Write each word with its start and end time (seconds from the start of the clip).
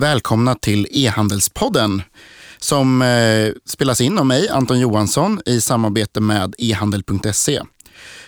Välkomna 0.00 0.54
till 0.54 0.86
E-handelspodden 0.90 2.02
som 2.58 3.02
eh, 3.02 3.52
spelas 3.64 4.00
in 4.00 4.18
av 4.18 4.26
mig, 4.26 4.48
Anton 4.48 4.80
Johansson, 4.80 5.40
i 5.46 5.60
samarbete 5.60 6.20
med 6.20 6.54
ehandel.se. 6.58 7.62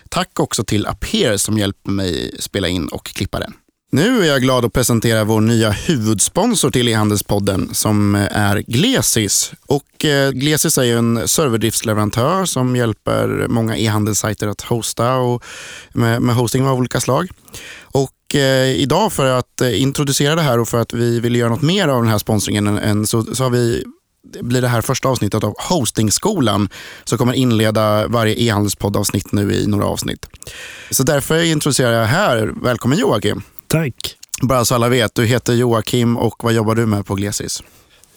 Tack 0.08 0.40
också 0.40 0.64
till 0.64 0.86
Aper 0.86 1.36
som 1.36 1.58
hjälper 1.58 1.90
mig 1.90 2.36
spela 2.38 2.68
in 2.68 2.88
och 2.88 3.06
klippa 3.06 3.38
den. 3.38 3.52
Nu 3.92 4.22
är 4.22 4.26
jag 4.26 4.42
glad 4.42 4.64
att 4.64 4.72
presentera 4.72 5.24
vår 5.24 5.40
nya 5.40 5.70
huvudsponsor 5.70 6.70
till 6.70 6.88
e-handelspodden 6.88 7.74
som 7.74 8.14
eh, 8.14 8.26
är 8.30 8.56
Glesis. 8.66 9.52
Och 9.66 10.04
eh, 10.04 10.30
Glesis 10.30 10.78
är 10.78 10.96
en 10.96 11.28
serverdriftsleverantör 11.28 12.44
som 12.44 12.76
hjälper 12.76 13.46
många 13.48 13.76
e-handelssajter 13.76 14.48
att 14.48 14.60
hosta 14.60 15.16
och 15.16 15.44
med, 15.92 16.22
med 16.22 16.34
hosting 16.34 16.66
av 16.66 16.78
olika 16.78 17.00
slag. 17.00 17.28
Och 17.82 18.34
eh, 18.34 18.70
idag 18.70 19.12
för 19.12 19.26
att 19.26 19.60
eh, 19.60 19.82
introducera 19.82 20.34
det 20.34 20.42
här 20.42 20.58
och 20.58 20.68
för 20.68 20.80
att 20.80 20.92
vi 20.92 21.20
vill 21.20 21.36
göra 21.36 21.48
något 21.48 21.62
mer 21.62 21.88
av 21.88 22.02
den 22.02 22.10
här 22.10 22.18
sponsringen 22.18 22.78
än 22.78 23.06
så, 23.06 23.34
så 23.34 23.42
har 23.42 23.50
vi 23.50 23.84
det 24.32 24.42
blir 24.42 24.62
det 24.62 24.68
här 24.68 24.80
första 24.80 25.08
avsnittet 25.08 25.44
av 25.44 25.54
Hostingskolan 25.68 26.68
som 27.04 27.18
kommer 27.18 27.32
inleda 27.32 28.08
varje 28.08 28.34
e-handelspoddavsnitt 28.42 29.32
nu 29.32 29.52
i 29.52 29.66
några 29.66 29.84
avsnitt. 29.86 30.26
Så 30.90 31.02
därför 31.02 31.42
introducerar 31.44 31.92
jag 31.92 32.06
här, 32.06 32.52
välkommen 32.62 32.98
Joakim. 32.98 33.42
Tack. 33.70 34.16
Bara 34.42 34.64
så 34.64 34.74
alla 34.74 34.88
vet, 34.88 35.14
du 35.14 35.24
heter 35.24 35.52
Joakim 35.52 36.16
och 36.16 36.44
vad 36.44 36.52
jobbar 36.52 36.74
du 36.74 36.86
med 36.86 37.06
på 37.06 37.14
Glesis? 37.14 37.62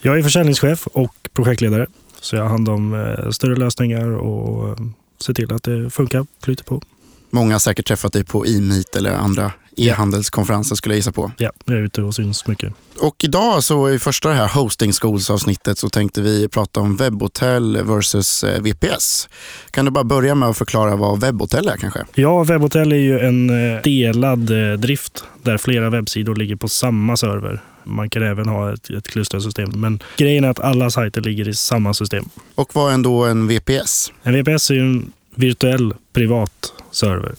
Jag 0.02 0.20
är 0.20 0.24
försäljningschef 0.24 0.88
och 0.88 1.16
projektledare. 1.34 1.88
Så 2.22 2.36
jag 2.36 2.44
har 2.44 2.50
hand 2.50 2.70
om 2.70 2.94
eh, 2.94 3.30
större 3.30 3.56
lösningar 3.56 4.08
och 4.08 4.70
eh, 4.70 4.76
ser 5.20 5.34
till 5.34 5.54
att 5.54 5.64
det 5.64 5.90
funkar, 5.90 6.26
flyter 6.44 6.64
på. 6.64 6.82
Många 7.30 7.54
har 7.54 7.60
säkert 7.60 7.88
träffat 7.88 8.14
dig 8.14 8.24
på 8.24 8.46
e-meet 8.48 8.96
eller 8.96 9.12
andra 9.12 9.52
e-handelskonferenser 9.78 10.76
skulle 10.76 10.94
jag 10.94 10.98
gissa 10.98 11.12
på. 11.12 11.32
Ja, 11.38 11.52
jag 11.66 11.78
är 11.78 11.82
ute 11.82 12.02
och 12.02 12.16
syns 12.16 12.48
mycket. 12.48 12.74
Och 13.00 13.16
idag 13.24 13.64
så 13.64 13.90
i 13.90 14.00
första 14.00 14.30
det 14.30 14.36
här 14.36 14.48
hosting 14.48 14.92
schools 14.92 15.30
avsnittet 15.30 15.78
så 15.78 15.90
tänkte 15.90 16.22
vi 16.22 16.48
prata 16.48 16.80
om 16.80 16.96
webbhotell 16.96 17.84
versus 17.84 18.44
eh, 18.44 18.62
VPS. 18.62 19.30
Kan 19.72 19.86
du 19.86 19.92
bara 19.92 20.04
börja 20.04 20.36
med 20.36 20.50
att 20.50 20.58
förklara 20.58 20.96
vad 20.96 21.22
webbhotell 21.22 21.68
är 21.68 21.78
kanske? 21.78 22.06
Ja, 22.16 22.44
webbhotell 22.44 22.92
är 22.92 22.96
ju 22.96 23.20
en 23.20 23.50
eh, 23.74 23.82
delad 23.82 24.72
eh, 24.72 24.80
drift 24.80 25.24
där 25.42 25.58
flera 25.58 25.90
webbsidor 25.90 26.36
ligger 26.36 26.56
på 26.56 26.68
samma 26.68 27.18
server. 27.18 27.62
Man 27.84 28.10
kan 28.10 28.24
även 28.24 28.48
ha 28.48 28.74
ett, 28.74 28.90
ett 28.90 29.08
klustersystem. 29.08 29.70
Men 29.76 30.00
grejen 30.18 30.44
är 30.44 30.50
att 30.50 30.60
alla 30.60 30.90
sajter 30.90 31.22
ligger 31.22 31.48
i 31.48 31.54
samma 31.54 31.94
system. 31.94 32.26
Och 32.56 32.76
vad 32.76 32.90
är 32.90 32.94
ändå 32.94 33.26
en 33.26 33.48
VPS? 33.48 34.12
En 34.24 34.34
VPS 34.34 34.72
är 34.72 34.80
en 34.80 35.12
virtuell 35.36 35.94
privat 36.14 36.74
server 36.92 37.36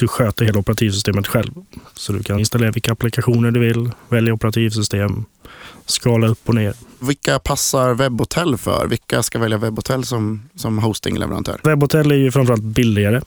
du 0.00 0.08
sköter 0.08 0.44
hela 0.44 0.58
operativsystemet 0.58 1.26
själv. 1.26 1.52
Så 1.94 2.12
du 2.12 2.22
kan 2.22 2.38
installera 2.38 2.70
vilka 2.70 2.92
applikationer 2.92 3.50
du 3.50 3.60
vill, 3.60 3.90
välja 4.08 4.32
operativsystem, 4.32 5.24
skala 5.86 6.26
upp 6.26 6.48
och 6.48 6.54
ner. 6.54 6.74
Vilka 6.98 7.38
passar 7.38 7.94
webbhotell 7.94 8.56
för? 8.56 8.86
Vilka 8.86 9.22
ska 9.22 9.38
välja 9.38 9.58
webbhotell 9.58 10.04
som, 10.04 10.42
som 10.54 10.78
hostingleverantör? 10.78 11.60
Webbhotell 11.64 12.10
är 12.10 12.16
ju 12.16 12.30
framförallt 12.30 12.62
billigare. 12.62 13.20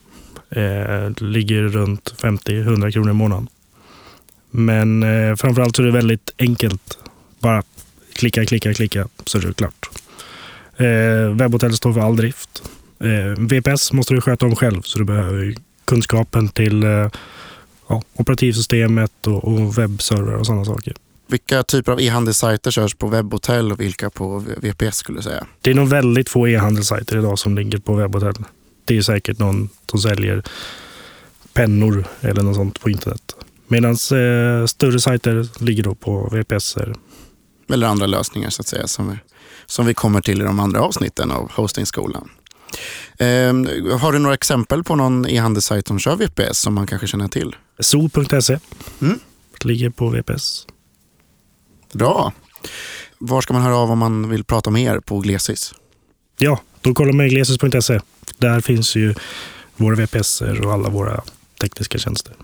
Eh, 0.50 1.10
ligger 1.16 1.62
runt 1.62 2.14
50-100 2.18 2.90
kronor 2.90 3.10
i 3.10 3.14
månaden. 3.14 3.48
Men 4.50 5.02
eh, 5.02 5.36
framförallt 5.36 5.76
så 5.76 5.82
är 5.82 5.86
det 5.86 5.92
väldigt 5.92 6.34
enkelt. 6.38 6.98
Bara 7.38 7.62
klicka, 8.12 8.46
klicka, 8.46 8.74
klicka 8.74 9.08
så 9.24 9.38
är 9.38 9.42
det 9.42 9.54
klart. 9.54 9.90
Eh, 10.76 11.36
webbhotell 11.36 11.76
står 11.76 11.92
för 11.92 12.00
all 12.00 12.16
drift. 12.16 12.62
Eh, 13.00 13.44
VPS 13.44 13.92
måste 13.92 14.14
du 14.14 14.20
sköta 14.20 14.46
om 14.46 14.56
själv 14.56 14.82
så 14.82 14.98
du 14.98 15.04
behöver 15.04 15.54
kunskapen 15.84 16.48
till 16.48 16.82
eh, 16.82 17.10
ja, 17.88 18.02
operativsystemet 18.14 19.26
och, 19.26 19.44
och 19.44 19.78
webbserver 19.78 20.34
och 20.34 20.46
sådana 20.46 20.64
saker. 20.64 20.94
Vilka 21.26 21.62
typer 21.62 21.92
av 21.92 22.00
e-handelssajter 22.00 22.70
körs 22.70 22.94
på 22.94 23.08
webbhotell 23.08 23.72
och 23.72 23.80
vilka 23.80 24.10
på 24.10 24.44
VPS 24.56 24.96
skulle 24.96 25.18
du 25.18 25.22
säga? 25.22 25.46
Det 25.60 25.70
är 25.70 25.74
nog 25.74 25.88
väldigt 25.88 26.28
få 26.28 26.48
e-handelssajter 26.48 27.18
idag 27.18 27.38
som 27.38 27.54
ligger 27.56 27.78
på 27.78 27.94
webbhotell. 27.94 28.44
Det 28.84 28.96
är 28.96 29.02
säkert 29.02 29.38
någon 29.38 29.68
som 29.86 30.00
säljer 30.00 30.42
pennor 31.52 32.04
eller 32.20 32.42
något 32.42 32.56
sånt 32.56 32.80
på 32.80 32.90
internet. 32.90 33.34
Medan 33.66 33.90
eh, 33.90 34.66
större 34.66 35.00
sajter 35.00 35.64
ligger 35.64 35.82
då 35.82 35.94
på 35.94 36.28
VPS. 36.32 36.76
Eller 37.72 37.86
andra 37.86 38.06
lösningar 38.06 38.50
så 38.50 38.60
att 38.60 38.66
säga 38.66 38.86
som 38.86 39.10
vi, 39.10 39.16
som 39.66 39.86
vi 39.86 39.94
kommer 39.94 40.20
till 40.20 40.40
i 40.40 40.44
de 40.44 40.60
andra 40.60 40.80
avsnitten 40.80 41.30
av 41.30 41.50
hostingskolan. 41.52 42.28
Eh, 43.18 43.98
har 43.98 44.12
du 44.12 44.18
några 44.18 44.34
exempel 44.34 44.84
på 44.84 44.96
någon 44.96 45.28
e-handelssajt 45.28 45.88
som 45.88 45.98
kör 45.98 46.16
VPS 46.16 46.58
som 46.58 46.74
man 46.74 46.86
kanske 46.86 47.06
känner 47.06 47.28
till? 47.28 47.56
Sol.se 47.78 48.58
mm. 49.00 49.18
ligger 49.64 49.90
på 49.90 50.08
VPS. 50.08 50.66
Bra. 51.92 52.32
Var 53.18 53.40
ska 53.40 53.52
man 53.52 53.62
höra 53.62 53.76
av 53.76 53.90
om 53.90 53.98
man 53.98 54.28
vill 54.28 54.44
prata 54.44 54.70
mer 54.70 55.00
på 55.00 55.18
Glesis? 55.18 55.74
Ja, 56.38 56.60
då 56.80 56.94
kollar 56.94 57.12
man 57.12 57.28
glesis.se. 57.28 58.00
Där 58.38 58.60
finns 58.60 58.96
ju 58.96 59.14
våra 59.76 59.94
VPS 59.94 60.40
och 60.40 60.72
alla 60.72 60.88
våra 60.88 61.22
tekniska 61.60 61.98
tjänster. 61.98 62.34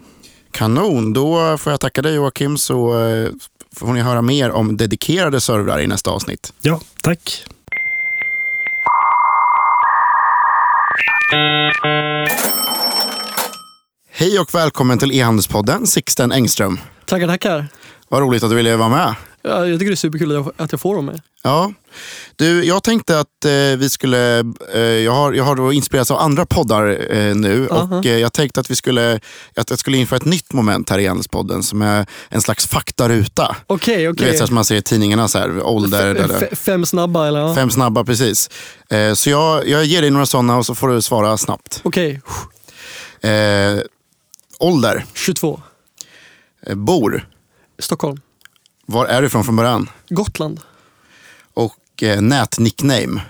Kanon, 0.51 1.13
då 1.13 1.59
får 1.59 1.73
jag 1.73 1.81
tacka 1.81 2.03
dig 2.03 2.15
Joakim 2.15 2.59
så 2.59 3.07
eh, 3.07 3.31
får 3.77 3.93
ni 3.93 4.01
höra 4.01 4.23
mer 4.23 4.51
om 4.51 4.77
dedikerade 4.77 5.41
servrar 5.41 5.81
i 5.81 5.87
nästa 5.87 6.11
avsnitt. 6.11 6.53
Ja, 6.63 6.81
tack. 7.03 7.45
Hej 14.13 14.39
och 14.41 14.55
välkommen 14.55 14.99
till 14.99 15.13
e-handelspodden, 15.13 15.87
Sixten 15.87 16.33
Engström. 16.33 16.79
Tackar, 17.05 17.27
tackar. 17.27 17.69
Vad 18.09 18.21
roligt 18.23 18.43
att 18.43 18.51
du 18.51 18.57
ville 18.57 18.77
vara 18.77 18.89
med. 18.89 19.15
Ja, 19.43 19.67
jag 19.67 19.79
tycker 19.79 19.91
det 19.91 19.95
är 19.95 19.97
superkul 19.97 20.45
att 20.57 20.73
jag, 20.73 20.81
får 20.81 20.93
vara 20.93 21.03
med. 21.03 21.21
Ja. 21.43 21.73
Du, 22.37 22.65
jag 22.65 22.83
tänkte 22.83 23.19
att 23.21 23.45
eh, 23.45 23.79
vi 23.79 23.91
skulle... 23.91 24.39
Eh, 24.75 24.81
jag 24.81 25.13
har, 25.13 25.33
jag 25.33 25.45
har 25.45 25.57
då 25.57 25.73
inspirerats 25.73 26.11
av 26.11 26.19
andra 26.19 26.47
poddar 26.47 27.13
eh, 27.17 27.35
nu 27.35 27.61
uh 27.61 27.69
-huh. 27.71 27.99
och 27.99 28.07
eh, 28.07 28.19
jag 28.19 28.33
tänkte 28.33 28.61
att 28.61 28.71
vi 28.71 28.77
skulle, 28.77 29.21
att 29.57 29.71
jag 29.71 29.79
skulle 29.79 29.97
införa 29.97 30.17
ett 30.17 30.25
nytt 30.25 30.53
moment 30.53 30.91
här 30.91 30.99
i 30.99 31.05
e-handelspodden 31.05 31.63
som 31.63 31.83
är 31.83 32.07
en 32.29 32.43
slags 32.43 32.67
faktaruta. 32.67 33.57
Okej, 33.67 33.77
okay, 33.77 33.95
okej. 33.95 34.09
Okay. 34.09 34.27
Du 34.27 34.31
vet 34.31 34.41
så 34.41 34.47
som 34.47 34.55
man 34.55 34.65
ser 34.65 34.77
i 34.77 34.83
tidningarna, 34.83 35.29
så 35.29 35.39
här, 35.39 35.63
ålder. 35.63 36.31
F 36.51 36.59
fem 36.59 36.87
snabba 36.87 37.29
eller? 37.29 37.55
Fem 37.55 37.71
snabba, 37.71 38.05
precis. 38.05 38.51
Eh, 38.91 39.15
så 39.15 39.31
jag, 39.31 39.69
jag 39.69 39.85
ger 39.85 40.01
dig 40.01 40.11
några 40.11 40.27
sådana 40.27 40.57
och 40.57 40.67
så 40.67 40.75
får 40.75 40.89
du 40.89 41.03
svara 41.03 41.37
snabbt. 41.37 41.81
Okej. 41.85 42.21
Okay. 43.21 43.31
Eh, 43.31 43.81
ålder? 44.59 45.05
22. 45.15 45.61
bor? 46.75 47.29
Stockholm. 47.79 48.21
Var 48.91 49.07
är 49.07 49.21
du 49.21 49.27
ifrån 49.27 49.45
från 49.45 49.57
början? 49.57 49.89
Gotland. 50.09 50.61
Och 51.55 52.03
eh, 52.03 52.21
nätnickname? 52.21 53.21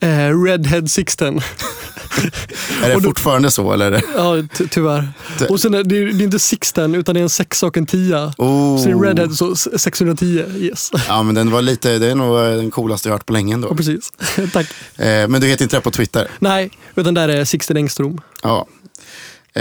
Eh, 0.00 0.42
Redhead 0.44 0.86
Sixten. 0.86 1.36
är 2.82 2.88
det 2.88 2.94
då, 2.94 3.00
fortfarande 3.00 3.50
så? 3.50 3.72
Eller? 3.72 4.02
Ja, 4.16 4.34
tyvärr. 4.70 5.08
Och 5.48 5.60
sen 5.60 5.74
är 5.74 5.84
det, 5.84 6.12
det 6.12 6.22
är 6.22 6.24
inte 6.24 6.38
Sixten 6.38 6.94
utan 6.94 7.14
det 7.14 7.20
är 7.20 7.22
en 7.22 7.28
sexa 7.28 7.66
och 7.66 7.76
en 7.76 7.86
tia. 7.86 8.34
Oh. 8.38 8.78
Så 8.78 8.84
det 8.84 8.90
är 8.90 8.98
Redhead 8.98 9.30
så 9.30 9.56
610. 9.56 10.44
Yes. 10.56 10.90
Ja, 11.08 11.22
men 11.22 11.34
den 11.34 11.50
var 11.50 11.62
lite, 11.62 11.98
det 11.98 12.06
är 12.06 12.14
nog 12.14 12.38
eh, 12.38 12.44
den 12.44 12.70
coolaste 12.70 13.08
jag 13.08 13.14
hört 13.14 13.26
på 13.26 13.32
länge 13.32 13.54
ändå. 13.54 13.68
Ja, 13.70 13.74
precis. 13.74 14.12
Tack. 14.52 14.66
Eh, 14.96 15.28
men 15.28 15.40
du 15.40 15.46
heter 15.46 15.62
inte 15.62 15.76
det 15.76 15.80
på 15.80 15.90
Twitter? 15.90 16.28
Nej, 16.38 16.70
utan 16.94 17.14
där 17.14 17.28
är 17.28 17.44
Sixten 17.44 17.76
Engström. 17.76 18.20
Ja. 18.42 18.66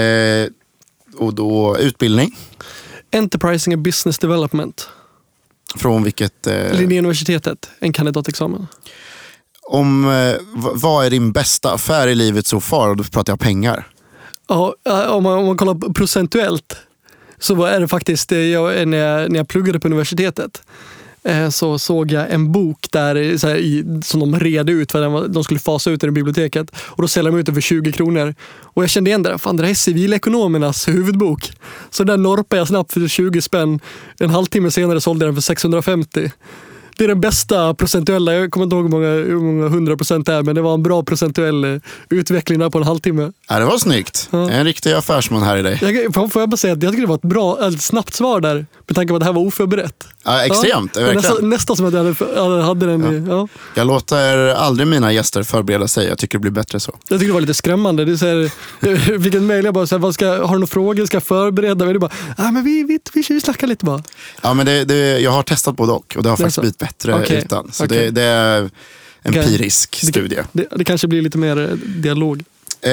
Eh, 0.01 0.47
och 1.17 1.33
då 1.33 1.77
utbildning? 1.79 2.37
Enterprising 3.11 3.73
and 3.73 3.81
Business 3.81 4.17
Development. 4.17 4.89
Från 5.75 6.03
vilket? 6.03 6.47
Eh... 6.47 6.73
Linnéuniversitetet, 6.73 7.69
en 7.79 7.93
kandidatexamen. 7.93 8.67
Om, 9.61 10.09
eh, 10.09 10.35
vad 10.73 11.05
är 11.05 11.09
din 11.09 11.31
bästa 11.31 11.73
affär 11.73 12.07
i 12.07 12.15
livet 12.15 12.47
så 12.47 12.59
far? 12.59 12.95
Då 12.95 13.03
pratar 13.03 13.33
jag 13.33 13.39
pengar. 13.39 13.87
Ja, 14.47 14.75
om 15.09 15.23
man, 15.23 15.37
om 15.37 15.45
man 15.45 15.57
kollar 15.57 15.93
procentuellt 15.93 16.77
så 17.39 17.63
är 17.63 17.79
det 17.79 17.87
faktiskt 17.87 18.31
jag, 18.31 18.87
när, 18.87 18.97
jag, 18.97 19.31
när 19.31 19.39
jag 19.39 19.47
pluggade 19.47 19.79
på 19.79 19.87
universitetet. 19.87 20.61
Eh, 21.27 21.49
så 21.49 21.79
såg 21.79 22.11
jag 22.11 22.31
en 22.31 22.51
bok 22.51 22.87
där, 22.91 23.37
så 23.37 23.47
här, 23.47 23.55
i, 23.55 24.01
som 24.03 24.19
de 24.19 24.39
red 24.39 24.69
ut 24.69 24.91
för 24.91 25.27
de 25.27 25.43
skulle 25.43 25.59
fasa 25.59 25.91
ut 25.91 26.01
den 26.01 26.09
i 26.09 26.11
biblioteket. 26.11 26.71
Och 26.79 27.01
då 27.01 27.07
säljer 27.07 27.31
de 27.31 27.39
ut 27.39 27.45
den 27.45 27.55
för 27.55 27.61
20 27.61 27.91
kronor. 27.91 28.35
Och 28.61 28.83
jag 28.83 28.89
kände 28.89 29.09
igen 29.09 29.23
det. 29.23 29.37
Fan, 29.37 29.57
det 29.57 29.63
här 29.63 29.69
är 29.69 29.75
civilekonomernas 29.75 30.87
huvudbok. 30.87 31.51
Så 31.89 32.03
den 32.03 32.23
norpade 32.23 32.59
jag 32.59 32.67
snabbt 32.67 32.93
för 32.93 33.07
20 33.07 33.41
spänn. 33.41 33.79
En 34.19 34.29
halvtimme 34.29 34.71
senare 34.71 35.01
sålde 35.01 35.25
jag 35.25 35.33
den 35.33 35.35
för 35.35 35.41
650 35.41 36.31
det 36.97 37.03
är 37.03 37.07
den 37.07 37.21
bästa 37.21 37.73
procentuella, 37.73 38.33
jag 38.33 38.51
kommer 38.51 38.63
inte 38.63 38.75
ihåg 38.75 38.85
hur 38.85 38.89
många, 38.89 39.07
hur 39.07 39.39
många 39.39 39.67
hundra 39.69 39.97
procent 39.97 40.25
det 40.25 40.33
är, 40.33 40.43
men 40.43 40.55
det 40.55 40.61
var 40.61 40.73
en 40.73 40.83
bra 40.83 41.03
procentuell 41.03 41.63
eh, 41.63 41.81
utveckling 42.09 42.59
där 42.59 42.69
på 42.69 42.77
en 42.77 42.83
halvtimme. 42.83 43.31
Ja, 43.49 43.59
det 43.59 43.65
var 43.65 43.77
snyggt. 43.77 44.29
Ja. 44.31 44.49
En 44.49 44.65
riktig 44.65 44.93
affärsman 44.93 45.43
här 45.43 45.57
i 45.57 45.61
dig. 45.61 45.79
Jag, 45.81 46.13
får 46.13 46.41
jag 46.41 46.49
bara 46.49 46.57
säga 46.57 46.73
att 46.73 46.83
jag 46.83 46.91
tycker 46.91 47.01
det 47.01 47.07
var 47.07 47.15
ett 47.15 47.21
bra, 47.21 47.67
ett 47.67 47.81
snabbt 47.81 48.13
svar 48.13 48.41
där, 48.41 48.65
med 48.87 48.95
tanke 48.95 49.09
på 49.09 49.15
att 49.15 49.19
det 49.19 49.25
här 49.25 49.33
var 49.33 49.41
oförberett. 49.41 50.07
Ja, 50.23 50.45
extremt, 50.45 50.95
Ja, 50.95 51.01
nästan, 51.01 51.23
verkligen. 51.23 51.49
nästan 51.49 51.75
som 51.75 51.85
att 51.85 51.93
jag 51.93 51.99
hade, 52.43 52.63
hade, 52.63 52.85
den 52.85 53.27
i, 53.27 53.29
ja. 53.29 53.47
Jag 53.75 53.87
låter 53.87 54.47
aldrig 54.47 54.87
mina 54.87 55.13
gäster 55.13 55.43
förbereda 55.43 55.87
sig. 55.87 56.07
Jag 56.07 56.17
tycker 56.17 56.37
det 56.37 56.41
blir 56.41 56.51
bättre 56.51 56.79
så. 56.79 56.97
Jag 57.07 57.19
tycker 57.19 57.27
det 57.27 57.33
var 57.33 57.41
lite 57.41 57.53
skrämmande. 57.53 58.05
Det 58.05 58.11
är 58.11 58.15
så 58.15 58.25
här, 58.25 58.51
jag 59.11 59.23
fick 59.23 59.33
en 59.33 59.47
mejl, 59.47 59.65
jag 59.65 59.73
bara, 59.73 59.87
så 59.87 59.95
här, 59.95 59.99
vad 59.99 60.13
ska, 60.13 60.25
har 60.27 60.37
du 60.37 60.45
några 60.47 60.67
frågor, 60.67 61.05
ska 61.05 61.15
jag 61.15 61.23
förbereda 61.23 61.85
mig? 61.85 61.93
Det 61.93 61.99
bara, 61.99 62.11
ah, 62.37 62.51
men 62.51 62.63
vi, 62.63 62.83
vi, 62.83 62.99
vi, 63.13 63.23
vi 63.29 63.41
snackar 63.41 63.67
lite 63.67 63.85
bara. 63.85 64.03
Ja, 64.41 64.53
men 64.53 64.65
det, 64.65 64.85
det, 64.85 65.19
jag 65.19 65.31
har 65.31 65.43
testat 65.43 65.75
både 65.75 65.91
och 65.91 66.07
och 66.17 66.23
det 66.23 66.29
har 66.29 66.37
faktiskt 66.37 66.59
blivit 66.59 66.77
bättre 66.77 66.86
Okej, 67.05 67.37
utan. 67.37 67.71
Så 67.71 67.85
okej. 67.85 67.97
det, 68.05 68.11
det 68.11 68.21
är 68.23 68.69
empirisk 69.23 69.99
Det- 70.01 70.07
studie. 70.07 70.41
Det, 70.51 70.67
det 70.75 70.83
kanske 70.83 71.07
blir 71.07 71.21
lite 71.21 71.37
mer 71.37 71.57
eh, 71.69 71.75
dialog. 71.77 72.43
Eh, 72.81 72.91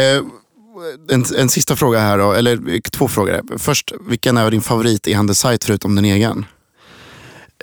en, 1.11 1.25
en 1.39 1.49
sista 1.49 1.77
fråga 1.77 1.99
här 2.01 2.19
då, 2.19 2.33
eller 2.33 2.81
två 2.91 3.09
frågor. 3.09 3.59
Först, 3.59 3.93
vilken 4.09 4.37
är 4.37 4.51
din 4.51 4.61
favorit 4.63 5.09
e-handelssajt 5.09 5.65
förutom 5.65 5.95
din 5.95 6.05
egen? 6.05 6.45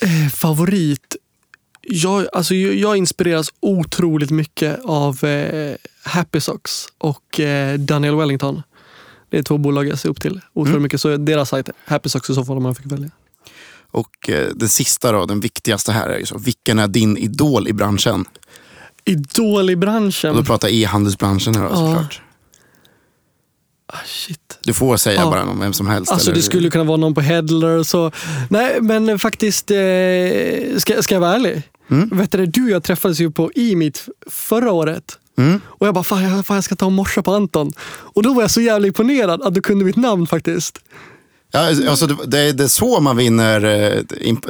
Eh, 0.01 0.29
favorit? 0.33 1.15
Jag, 1.81 2.27
alltså, 2.33 2.55
jag 2.55 2.97
inspireras 2.97 3.49
otroligt 3.59 4.29
mycket 4.31 4.79
av 4.85 5.23
eh, 5.25 5.75
Happy 6.03 6.39
Socks 6.39 6.85
och 6.97 7.39
eh, 7.39 7.77
Daniel 7.79 8.15
Wellington. 8.15 8.61
Det 9.29 9.37
är 9.37 9.43
två 9.43 9.57
bolag 9.57 9.87
jag 9.87 9.99
ser 9.99 10.09
upp 10.09 10.21
till 10.21 10.41
otroligt 10.53 10.69
Mm. 10.71 10.83
mycket. 10.83 11.01
Så 11.01 11.17
deras 11.17 11.49
sajt, 11.49 11.69
Happy 11.85 12.09
Socks 12.09 12.29
i 12.29 12.33
så 12.35 12.45
fall 12.45 12.57
om 12.57 12.63
man 12.63 12.75
fick 12.75 12.85
välja. 12.91 13.09
Och 13.91 14.29
eh, 14.29 14.47
den 14.55 14.69
sista 14.69 15.11
då, 15.11 15.25
den 15.25 15.39
viktigaste 15.39 15.91
här 15.91 16.09
är 16.09 16.17
ju 16.19 16.25
så, 16.25 16.37
vilken 16.37 16.79
är 16.79 16.87
din 16.87 17.17
idol 17.17 17.67
i 17.67 17.73
branschen? 17.73 18.25
Idol 19.05 19.69
i 19.69 19.75
branschen. 19.75 20.29
Och 20.31 20.37
då 20.37 20.43
pratar 20.43 20.67
e-handelsbranschen 20.69 21.55
här 21.55 21.63
då, 21.63 21.69
Ja. 21.69 21.75
såklart. 21.75 22.21
Ah, 23.93 23.97
shit. 24.05 24.59
Du 24.63 24.73
får 24.73 24.97
säga 24.97 25.21
Ja. 25.21 25.29
bara 25.31 25.45
någon, 25.45 25.59
vem 25.59 25.73
som 25.73 25.87
helst. 25.87 26.11
Alltså 26.11 26.29
eller? 26.29 26.35
det 26.37 26.43
skulle 26.43 26.69
kunna 26.69 26.83
vara 26.83 26.97
någon 26.97 27.13
på 27.13 27.21
Headler 27.21 27.77
och 27.77 27.87
så. 27.87 28.11
Nej 28.49 28.81
men 28.81 29.19
faktiskt, 29.19 29.71
eh, 29.71 29.77
ska, 30.77 31.01
ska 31.03 31.15
jag 31.15 31.19
vara 31.21 31.35
ärlig? 31.35 31.61
Mm. 31.89 32.09
Vet 32.17 32.31
du, 32.31 32.45
du 32.45 32.63
och 32.63 32.69
jag 32.69 32.83
träffades 32.83 33.19
ju 33.19 33.31
på 33.31 33.51
E-meet 33.55 34.07
förra 34.29 34.71
året. 34.71 35.17
Mm. 35.37 35.61
Och 35.65 35.87
jag 35.87 35.93
bara, 35.93 36.03
fan 36.03 36.23
jag, 36.23 36.45
fan 36.45 36.55
jag 36.57 36.63
ska 36.63 36.75
ta 36.75 36.85
och 36.85 36.91
morsa 36.91 37.23
på 37.23 37.33
Anton. 37.33 37.71
Och 37.89 38.23
då 38.23 38.33
var 38.33 38.41
jag 38.41 38.51
så 38.51 38.61
jävla 38.61 38.87
imponerad 38.87 39.41
att 39.41 39.53
du 39.53 39.61
kunde 39.61 39.85
mitt 39.85 39.95
namn 39.95 40.27
faktiskt. 40.27 40.79
Ja, 41.53 41.89
alltså, 41.89 42.07
det, 42.07 42.51
det, 42.51 42.63
är 42.63 42.67
så 42.67 42.99
man 42.99 43.17
vinner 43.17 43.65
eh, 43.65 44.01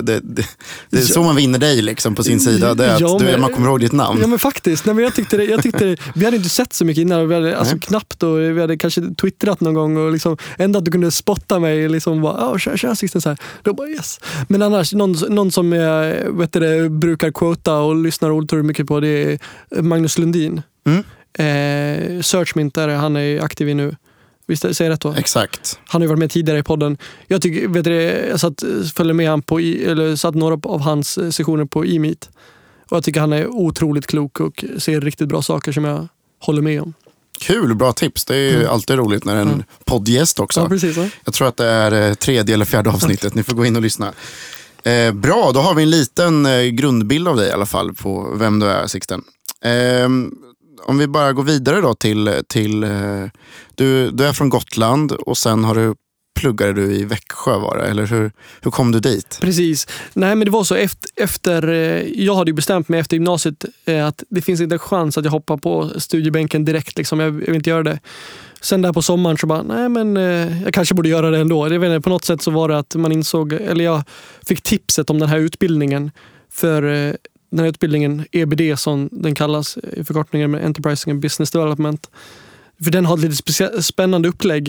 det, 0.01 0.19
det, 0.24 0.45
det 0.89 0.98
är 0.98 1.01
så 1.01 1.24
man 1.24 1.36
vinner 1.36 1.59
dig 1.59 1.81
liksom 1.81 2.15
på 2.15 2.24
sin 2.24 2.39
sida. 2.39 2.74
Det 2.74 2.86
är 2.86 2.94
att 2.95 3.00
Ja, 3.00 3.18
du, 3.19 3.25
men- 3.25 3.42
man 3.42 3.53
kommer 3.53 3.68
ihåg 3.68 3.80
ditt 3.80 3.92
namn. 3.92 4.19
Ja 4.21 4.27
men 4.27 4.39
faktiskt. 4.39 4.86
Nej, 4.86 4.95
men 4.95 5.03
jag 5.03 5.15
tyckte 5.15 5.38
jag 5.38 5.63
tyckte 5.63 5.98
vi 6.15 6.25
hade 6.25 6.38
inte 6.38 6.50
sett 6.50 6.74
så 6.74 6.86
mycket 6.86 7.01
innan. 7.01 7.27
Vi 7.27 7.36
hade, 7.36 7.57
alltså, 7.57 7.74
Nej. 7.74 7.81
knappt 7.81 8.24
och 8.24 8.39
vi 8.39 8.62
hade 8.62 8.77
kanske 8.77 9.01
twittrat 9.21 9.62
någon 9.62 9.74
gång. 9.74 9.98
Och 9.98 10.12
liksom, 10.12 10.38
ända 10.57 10.80
att 10.80 10.86
du 10.86 10.92
kunde 10.92 11.12
spotta 11.12 11.59
mig. 11.59 11.89
Liksom, 11.89 12.21
bara, 12.21 12.51
oh, 12.51 12.57
tja, 12.57 12.77
tja 12.77 12.95
Sixten. 12.95 13.21
Så 13.21 13.30
här. 13.30 13.38
Då 13.63 13.74
bara 13.74 13.89
yes. 13.89 14.19
Men 14.48 14.62
annars, 14.62 14.94
någon, 14.94 15.12
någon 15.30 15.51
som 15.51 15.71
jag 15.74 16.15
vet 16.31 16.53
det, 16.53 16.89
brukar 16.89 17.31
quota 17.31 17.77
och 17.77 17.95
lyssnar 17.95 18.31
otroligt 18.31 18.65
mycket 18.65 18.88
på 18.88 19.00
det 19.00 19.07
är 19.07 19.39
Magnus 19.81 20.18
Lundin. 20.18 20.62
Mm. 20.86 21.03
Eh, 21.33 22.21
Searchmint, 22.21 22.74
där 22.74 22.88
han 22.88 23.15
är 23.15 23.42
aktiv 23.42 23.69
i 23.69 23.74
nu. 23.74 23.95
Visst 24.51 24.62
säger 24.62 24.83
jag 24.83 24.94
rätt 24.94 25.01
då? 25.01 25.13
Exakt. 25.18 25.80
Han 25.86 26.01
har 26.01 26.03
ju 26.06 26.07
varit 26.09 26.19
med 26.19 26.31
tidigare 26.31 26.59
i 26.59 26.63
podden. 26.63 26.98
Jag, 27.27 27.42
tycker, 27.42 27.68
vet 27.68 27.83
du, 27.83 27.94
jag 28.30 28.39
satt, 28.39 28.63
följde 28.95 29.13
med 29.13 29.30
han 29.30 29.42
på, 29.42 29.59
eller 29.59 30.15
satt 30.15 30.36
några 30.36 30.59
av 30.69 30.81
hans 30.81 31.18
eh, 31.18 31.30
sessioner 31.30 31.65
på 31.65 31.86
E-meet. 31.86 32.30
Och 32.89 32.98
jag 32.98 33.03
tycker 33.03 33.19
han 33.19 33.33
är 33.33 33.48
otroligt 33.48 34.07
klok 34.07 34.39
och 34.39 34.65
ser 34.77 35.01
riktigt 35.01 35.27
bra 35.27 35.42
saker 35.42 35.71
som 35.71 35.86
jag 35.86 36.07
håller 36.39 36.62
med 36.62 36.81
om. 36.81 36.94
Kul, 37.42 37.75
bra 37.75 37.94
tips. 37.94 38.25
Det 38.25 38.36
är 38.36 38.59
ju 38.59 38.68
alltid 38.68 38.95
roligt 38.98 39.25
när 39.25 39.36
en 39.36 39.48
Mm. 39.48 39.63
poddgäst 39.86 40.39
också. 40.39 40.59
Ja, 40.62 40.69
precis. 40.69 40.98
Ja. 40.98 41.06
Jag 41.25 41.33
tror 41.33 41.48
att 41.48 41.57
det 41.57 41.65
är 41.65 42.09
eh, 42.09 42.13
tredje 42.13 42.53
eller 42.56 42.65
fjärde 42.65 42.89
avsnittet. 42.89 43.36
Ni 43.36 43.44
får 43.44 43.53
gå 43.53 43.65
in 43.65 43.75
och 43.75 43.81
lyssna. 43.81 44.13
Eh, 44.83 45.13
bra, 45.13 45.51
då 45.53 45.59
har 45.59 45.75
vi 45.75 45.83
en 45.83 45.89
liten 45.89 46.45
eh, 46.45 46.62
grundbild 46.63 47.27
av 47.27 47.36
dig 47.36 47.50
i 47.50 47.51
alla 47.51 47.65
fall 47.65 47.94
på 47.94 48.33
vem 48.36 48.59
du 48.59 48.65
är 48.68 48.88
Sixten. 48.88 49.24
Eh, 49.63 50.09
om 50.83 50.97
vi 50.97 51.07
bara 51.07 51.33
går 51.33 51.43
vidare 51.43 51.81
då 51.81 51.93
till, 51.93 52.41
till 52.47 52.83
eh, 52.83 53.25
du, 53.75 54.11
du 54.11 54.25
är 54.25 54.33
från 54.33 54.49
Gotland 54.49 55.11
och 55.11 55.37
sen 55.37 55.63
har 55.63 55.75
du, 55.75 55.95
pluggade 56.39 56.73
du 56.73 56.93
i 56.93 57.05
Växjö 57.05 57.57
var 57.57 57.77
det, 57.77 57.83
eller 57.83 58.05
hur, 58.05 58.31
hur 58.61 58.71
kom 58.71 58.91
du 58.91 58.99
dit? 58.99 59.37
Precis. 59.41 59.87
Nej, 60.13 60.35
men 60.35 60.45
det 60.45 60.51
var 60.51 60.63
så 60.63 60.75
efter, 60.75 61.09
efter 61.15 61.67
eh, 61.67 62.25
jag 62.25 62.35
hade 62.35 62.49
ju 62.49 62.55
bestämt 62.55 62.89
mig 62.89 62.99
efter 62.99 63.15
gymnasiet 63.15 63.65
eh, 63.85 64.07
att 64.07 64.23
det 64.29 64.41
finns 64.41 64.61
inte 64.61 64.75
en 64.75 64.79
chans 64.79 65.17
att 65.17 65.25
jag 65.25 65.31
hoppar 65.31 65.57
på 65.57 65.89
studiebänken 65.97 66.65
direkt. 66.65 66.97
Liksom. 66.97 67.19
Jag, 67.19 67.27
jag 67.27 67.45
vill 67.45 67.55
inte 67.55 67.69
göra 67.69 67.83
det. 67.83 67.99
Sen 68.61 68.81
där 68.81 68.93
på 68.93 69.01
sommaren 69.01 69.37
så 69.37 69.47
bara, 69.47 69.63
nej 69.63 69.89
men 69.89 70.15
jag 70.63 70.73
kanske 70.73 70.95
borde 70.95 71.09
göra 71.09 71.29
det 71.29 71.37
ändå. 71.37 71.73
Jag 71.73 71.79
vet 71.79 71.91
inte, 71.91 72.03
på 72.03 72.09
något 72.09 72.25
sätt 72.25 72.41
så 72.41 72.51
var 72.51 72.69
det 72.69 72.77
att 72.77 72.95
man 72.95 73.11
insåg, 73.11 73.53
eller 73.53 73.85
jag 73.85 74.03
fick 74.45 74.61
tipset 74.61 75.09
om 75.09 75.19
den 75.19 75.29
här 75.29 75.37
utbildningen. 75.37 76.11
För 76.51 77.17
den 77.51 77.59
här 77.59 77.68
utbildningen, 77.68 78.25
EBD 78.31 78.80
som 78.80 79.09
den 79.12 79.36
kallas 79.36 79.77
i 79.77 80.03
förkortningen 80.03 80.51
med 80.51 80.65
Enterprising 80.65 81.12
and 81.12 81.21
Business 81.21 81.51
Development. 81.51 82.09
För 82.83 82.92
den 82.92 83.06
har 83.06 83.18
ett 83.18 83.24
lite 83.24 83.81
spännande 83.81 84.30
upplägg. 84.30 84.68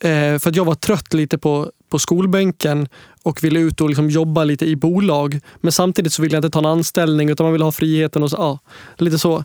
Eh, 0.00 0.38
för 0.38 0.48
att 0.48 0.56
jag 0.56 0.64
var 0.64 0.74
trött 0.74 1.14
lite 1.14 1.38
på, 1.38 1.70
på 1.90 1.98
skolbänken 1.98 2.88
och 3.22 3.44
ville 3.44 3.60
ut 3.60 3.80
och 3.80 3.88
liksom 3.88 4.10
jobba 4.10 4.44
lite 4.44 4.66
i 4.66 4.76
bolag. 4.76 5.40
Men 5.60 5.72
samtidigt 5.72 6.12
så 6.12 6.22
ville 6.22 6.34
jag 6.34 6.38
inte 6.38 6.50
ta 6.50 6.58
en 6.58 6.66
anställning 6.66 7.28
utan 7.30 7.44
man 7.44 7.52
ville 7.52 7.64
ha 7.64 7.72
friheten 7.72 8.22
och 8.22 8.30
så, 8.30 8.36
ja, 8.36 8.58
lite 9.04 9.18
så. 9.18 9.44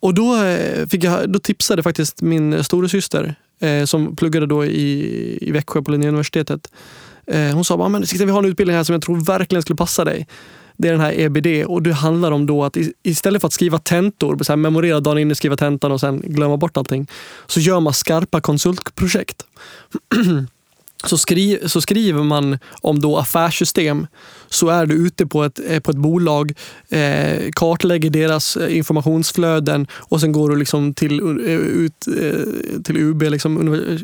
Och 0.00 0.14
då, 0.14 0.36
eh, 0.42 0.86
fick 0.86 1.04
jag, 1.04 1.32
då 1.32 1.38
tipsade 1.38 1.82
faktiskt 1.82 2.22
min 2.22 2.64
storasyster 2.64 3.34
eh, 3.60 3.84
som 3.84 4.16
pluggade 4.16 4.46
då 4.46 4.64
i, 4.64 5.38
i 5.40 5.50
Växjö 5.50 5.82
på 5.82 5.90
Linnéuniversitetet. 5.90 6.70
Eh, 7.26 7.54
hon 7.54 7.64
sa, 7.64 7.86
att 7.86 8.12
vi 8.12 8.30
har 8.30 8.38
en 8.38 8.50
utbildning 8.50 8.76
här 8.76 8.84
som 8.84 8.92
jag 8.92 9.02
tror 9.02 9.24
verkligen 9.24 9.62
skulle 9.62 9.76
passa 9.76 10.04
dig. 10.04 10.26
Det 10.76 10.88
är 10.88 10.92
den 10.92 11.00
här 11.00 11.20
EBD 11.20 11.66
och 11.66 11.82
det 11.82 11.92
handlar 11.92 12.30
om 12.30 12.46
då 12.46 12.64
att 12.64 12.76
istället 13.02 13.40
för 13.40 13.46
att 13.46 13.52
skriva 13.52 13.78
tentor, 13.78 14.38
så 14.42 14.52
här, 14.52 14.56
memorera 14.56 15.00
dagen 15.00 15.18
innan, 15.18 15.36
skriva 15.36 15.56
tentan 15.56 15.92
och 15.92 16.00
sen 16.00 16.22
glömma 16.24 16.56
bort 16.56 16.76
allting, 16.76 17.06
så 17.46 17.60
gör 17.60 17.80
man 17.80 17.92
skarpa 17.92 18.40
konsultprojekt. 18.40 19.42
Så, 21.04 21.18
skri, 21.18 21.58
så 21.66 21.80
skriver 21.80 22.22
man 22.22 22.58
om 22.82 23.00
då 23.00 23.16
affärssystem 23.18 24.06
så 24.48 24.68
är 24.68 24.86
du 24.86 24.94
ute 24.94 25.26
på 25.26 25.44
ett, 25.44 25.60
eh, 25.68 25.80
på 25.80 25.90
ett 25.90 25.96
bolag, 25.96 26.52
eh, 26.88 27.50
kartlägger 27.52 28.10
deras 28.10 28.56
eh, 28.56 28.76
informationsflöden 28.76 29.86
och 29.92 30.20
sen 30.20 30.32
går 30.32 30.50
du 30.50 30.56
liksom 30.56 30.94
till, 30.94 31.20
eh, 31.20 31.54
ut, 31.54 32.06
eh, 32.06 32.80
till 32.84 32.96
UB, 32.96 33.22
liksom 33.22 33.58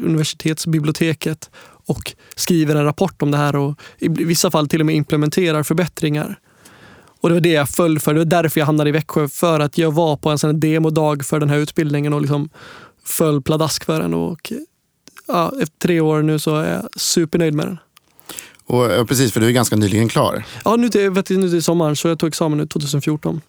universitetsbiblioteket 0.05 1.51
och 1.87 2.13
skriver 2.37 2.77
en 2.77 2.85
rapport 2.85 3.23
om 3.23 3.31
det 3.31 3.37
här 3.37 3.57
och 3.57 3.79
i 3.99 4.09
vissa 4.09 4.51
fall 4.51 4.69
till 4.69 4.81
och 4.81 4.87
med 4.87 4.95
implementerar 4.95 5.63
förbättringar. 5.63 6.39
Och 7.23 7.29
Det 7.29 7.35
var 7.35 7.41
det 7.41 7.53
jag 7.53 7.69
föll 7.69 7.99
för. 7.99 8.15
Det 8.15 8.21
var 8.21 8.25
därför 8.25 8.61
jag 8.61 8.67
hamnade 8.67 8.91
i 8.91 8.93
Växjö. 8.93 9.29
För 9.29 9.61
att 9.61 9.79
jag 9.79 9.93
var 9.93 10.17
på 10.17 10.31
en 10.31 10.39
sån 10.39 10.61
demodag 10.61 11.25
för 11.25 11.41
den 11.41 11.51
här 11.51 11.57
utbildningen 11.57 12.13
och 12.13 12.21
liksom 12.21 12.49
föll 13.05 13.43
pladask 13.43 13.85
för 13.85 14.01
den. 14.01 14.15
Och, 14.15 14.53
ja, 15.29 15.53
efter 15.63 15.79
tre 15.79 16.01
år 16.01 16.23
nu 16.23 16.39
så 16.39 16.57
är 16.57 16.73
jag 16.73 17.01
supernöjd 17.01 17.55
med 17.55 17.67
den. 17.67 17.79
Och, 18.67 19.09
precis, 19.09 19.33
för 19.33 19.41
du 19.41 19.47
är 19.47 19.51
ganska 19.51 19.77
nyligen 19.77 20.09
klar. 20.09 20.45
Ja, 20.65 20.77
nu 20.77 20.89
till, 20.89 21.11
vet 21.11 21.31
nu 21.31 21.51
till 21.51 21.63
sommaren, 21.63 21.97
så 21.97 22.09
jag 22.09 22.19
tog 22.19 22.29
examen 22.29 22.59
nu 22.59 22.67
2014. 22.67 23.41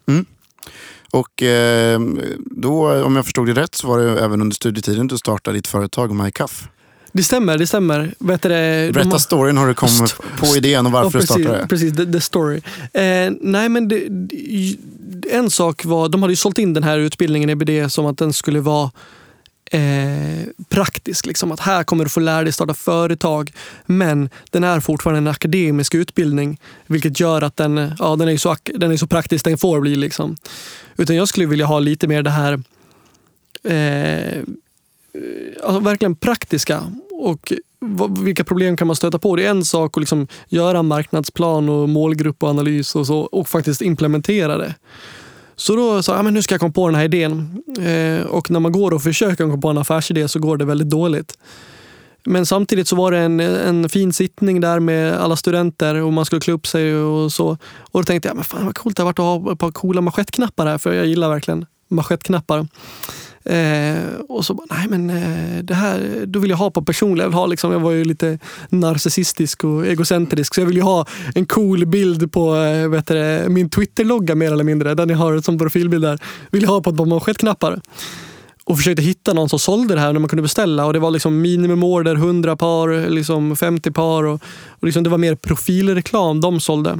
Och 1.10 1.42
eh, 1.42 2.00
då, 2.38 3.02
om 3.04 3.16
jag 3.16 3.24
förstod 3.24 3.46
det 3.46 3.52
rätt, 3.52 3.74
så 3.74 3.88
var 3.88 3.98
det 3.98 4.20
även 4.20 4.40
under 4.40 4.54
studietiden 4.54 5.06
du 5.06 5.18
startade 5.18 5.58
ditt 5.58 5.66
företag 5.66 6.14
MyCuff. 6.14 6.68
Det 7.16 7.22
stämmer, 7.22 7.58
det 7.58 7.66
stämmer. 7.66 8.14
Vet 8.18 8.42
du, 8.42 8.48
det, 8.48 8.90
Berätta 8.94 9.10
har- 9.10 9.18
storyn 9.18 9.58
hur 9.58 9.66
du 9.66 9.74
kom 9.74 9.88
St- 9.88 10.22
på 10.38 10.46
idén 10.56 10.86
och 10.86 10.92
varför 10.92 11.18
ja, 11.18 11.20
du 11.20 11.26
startade 11.26 11.58
det. 11.58 11.66
precis, 11.68 11.92
Precis, 11.92 12.06
the, 12.06 12.12
the 12.12 12.20
story. 12.20 12.56
Eh, 12.92 13.32
nej 13.40 13.68
men 13.68 13.88
det, 13.88 14.08
en 15.30 15.50
sak 15.50 15.84
var, 15.84 16.08
de 16.08 16.22
hade 16.22 16.32
ju 16.32 16.36
sålt 16.36 16.58
in 16.58 16.74
den 16.74 16.82
här 16.82 16.98
utbildningen 16.98 17.50
EBD 17.50 17.92
som 17.92 18.06
att 18.06 18.18
den 18.18 18.32
skulle 18.32 18.60
vara 18.60 18.90
eh, 19.70 19.80
praktisk. 20.68 21.26
Liksom, 21.26 21.52
att 21.52 21.60
här 21.60 21.84
kommer 21.84 22.04
du 22.04 22.10
få 22.10 22.20
lära 22.20 22.42
dig 22.44 22.52
starta 22.52 22.74
företag. 22.74 23.52
Men 23.86 24.30
den 24.50 24.64
är 24.64 24.80
fortfarande 24.80 25.18
en 25.18 25.28
akademisk 25.28 25.94
utbildning. 25.94 26.60
Vilket 26.86 27.20
gör 27.20 27.42
att 27.42 27.56
den, 27.56 27.92
ja, 27.98 28.16
den, 28.16 28.28
är, 28.28 28.36
så, 28.36 28.56
den 28.74 28.92
är 28.92 28.96
så 28.96 29.06
praktisk 29.06 29.44
den 29.44 29.58
får 29.58 29.80
bli. 29.80 29.94
Liksom. 29.96 30.36
Utan 30.96 31.16
jag 31.16 31.28
skulle 31.28 31.46
vilja 31.46 31.66
ha 31.66 31.78
lite 31.78 32.06
mer 32.06 32.22
det 32.22 32.30
här 32.30 32.52
eh, 33.64 34.42
Eh, 35.14 35.66
alltså 35.66 35.80
verkligen 35.80 36.16
praktiska. 36.16 36.92
Och 37.10 37.52
vilka 38.24 38.44
problem 38.44 38.76
kan 38.76 38.86
man 38.86 38.96
stöta 38.96 39.18
på? 39.18 39.36
Det 39.36 39.46
är 39.46 39.50
en 39.50 39.64
sak 39.64 39.96
att 39.96 40.00
liksom 40.00 40.26
göra 40.48 40.82
marknadsplan 40.82 41.68
och 41.68 41.88
målgrupp 41.88 42.42
och 42.42 42.48
analys 42.48 42.94
och 42.94 43.06
så 43.06 43.18
och 43.18 43.48
faktiskt 43.48 43.82
implementera 43.82 44.58
det. 44.58 44.74
Så 45.56 45.76
då 45.76 46.02
sa 46.02 46.16
jag, 46.16 46.24
men 46.24 46.34
nu 46.34 46.42
ska 46.42 46.54
jag 46.54 46.60
komma 46.60 46.72
på 46.72 46.88
den 46.88 46.94
här 46.94 47.04
idén. 47.04 47.62
Eh, 47.80 48.26
och 48.26 48.50
när 48.50 48.60
man 48.60 48.72
går 48.72 48.94
och 48.94 49.02
försöker 49.02 49.44
komma 49.44 49.60
på 49.60 49.68
en 49.68 49.78
affärsidé 49.78 50.28
så 50.28 50.38
går 50.38 50.56
det 50.56 50.64
väldigt 50.64 50.90
dåligt. 50.90 51.38
Men 52.26 52.46
samtidigt 52.46 52.88
så 52.88 52.96
var 52.96 53.10
det 53.10 53.18
en, 53.18 53.40
en 53.40 53.88
fin 53.88 54.12
sittning 54.12 54.60
där 54.60 54.80
med 54.80 55.14
alla 55.14 55.36
studenter 55.36 55.94
och 55.94 56.12
man 56.12 56.24
skulle 56.24 56.40
klä 56.40 56.52
upp 56.52 56.66
sig 56.66 56.96
och 56.96 57.32
så. 57.32 57.48
Och 57.78 58.00
då 58.00 58.02
tänkte 58.02 58.28
jag, 58.28 58.34
men 58.34 58.44
fan 58.44 58.66
vad 58.66 58.74
coolt 58.74 58.96
det 58.96 59.02
har 59.02 59.06
varit 59.06 59.18
att 59.18 59.44
ha 59.44 59.52
ett 59.52 59.58
par 59.58 59.72
coola 59.72 60.00
manschettknappar 60.00 60.66
här, 60.66 60.78
för 60.78 60.92
jag 60.92 61.06
gillar 61.06 61.28
verkligen 61.28 61.66
manschettknappar. 61.88 62.66
Eh, 63.44 64.14
och 64.28 64.44
så 64.44 64.54
bara, 64.54 64.66
nej 64.70 64.86
men 64.88 65.10
eh, 65.10 65.62
det 65.62 65.74
här, 65.74 66.24
då 66.26 66.38
vill 66.38 66.50
jag 66.50 66.56
ha 66.56 66.70
på 66.70 66.82
personlig. 66.82 67.24
Jag, 67.24 67.30
ha 67.30 67.46
liksom, 67.46 67.72
jag 67.72 67.80
var 67.80 67.90
ju 67.90 68.04
lite 68.04 68.38
narcissistisk 68.68 69.64
och 69.64 69.86
egocentrisk 69.86 70.54
så 70.54 70.60
jag 70.60 70.66
vill 70.66 70.76
ju 70.76 70.82
ha 70.82 71.06
en 71.34 71.46
cool 71.46 71.86
bild 71.86 72.32
på 72.32 72.56
eh, 72.56 72.88
vet 72.88 73.06
du, 73.06 73.46
min 73.48 73.70
Twitter-logga 73.70 74.34
mer 74.34 74.52
eller 74.52 74.64
mindre. 74.64 74.94
Den 74.94 75.08
jag 75.08 75.18
har 75.18 75.40
som 75.40 75.58
profilbild 75.58 76.04
där. 76.04 76.18
Vill 76.50 76.62
jag 76.62 76.70
ha 76.70 76.80
på 76.80 76.90
ett 76.90 76.96
par 76.96 77.06
manschettknappar. 77.06 77.80
Och 78.64 78.76
försökte 78.76 79.02
hitta 79.02 79.32
någon 79.32 79.48
som 79.48 79.58
sålde 79.58 79.94
det 79.94 80.00
här 80.00 80.12
när 80.12 80.20
man 80.20 80.28
kunde 80.28 80.42
beställa. 80.42 80.86
Och 80.86 80.92
Det 80.92 80.98
var 80.98 81.10
liksom 81.10 81.40
minimumorder, 81.40 82.14
100 82.14 82.56
par, 82.56 83.10
liksom 83.10 83.56
50 83.56 83.90
par. 83.90 84.24
Och, 84.24 84.42
och 84.68 84.86
liksom 84.86 85.02
det 85.02 85.10
var 85.10 85.18
mer 85.18 85.34
profilreklam 85.34 86.40
de 86.40 86.60
sålde. 86.60 86.98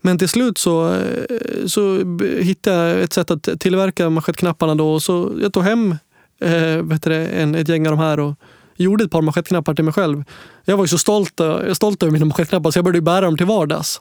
Men 0.00 0.18
till 0.18 0.28
slut 0.28 0.58
så, 0.58 0.94
eh, 0.94 1.66
så 1.66 1.96
hittade 2.40 2.76
jag 2.76 3.00
ett 3.00 3.12
sätt 3.12 3.30
att 3.30 3.60
tillverka 3.60 4.10
manschettknapparna. 4.10 4.74
Då, 4.74 4.92
och 4.92 5.02
så 5.02 5.32
jag 5.42 5.52
tog 5.52 5.62
hem 5.62 5.96
eh, 6.40 6.82
vet 6.82 7.02
du, 7.02 7.14
en, 7.14 7.54
ett 7.54 7.68
gäng 7.68 7.86
av 7.86 7.96
de 7.96 8.02
här 8.02 8.20
och 8.20 8.34
gjorde 8.76 9.04
ett 9.04 9.10
par 9.10 9.22
manschettknappar 9.22 9.74
till 9.74 9.84
mig 9.84 9.94
själv. 9.94 10.24
Jag 10.64 10.76
var 10.76 10.84
ju 10.84 10.88
så 10.88 10.98
stolt, 10.98 11.40
eh, 11.40 11.72
stolt 11.72 12.02
över 12.02 12.12
mina 12.12 12.24
manschettknappar 12.24 12.70
så 12.70 12.78
jag 12.78 12.84
började 12.84 13.00
bära 13.00 13.20
dem 13.20 13.36
till 13.36 13.46
vardags. 13.46 14.00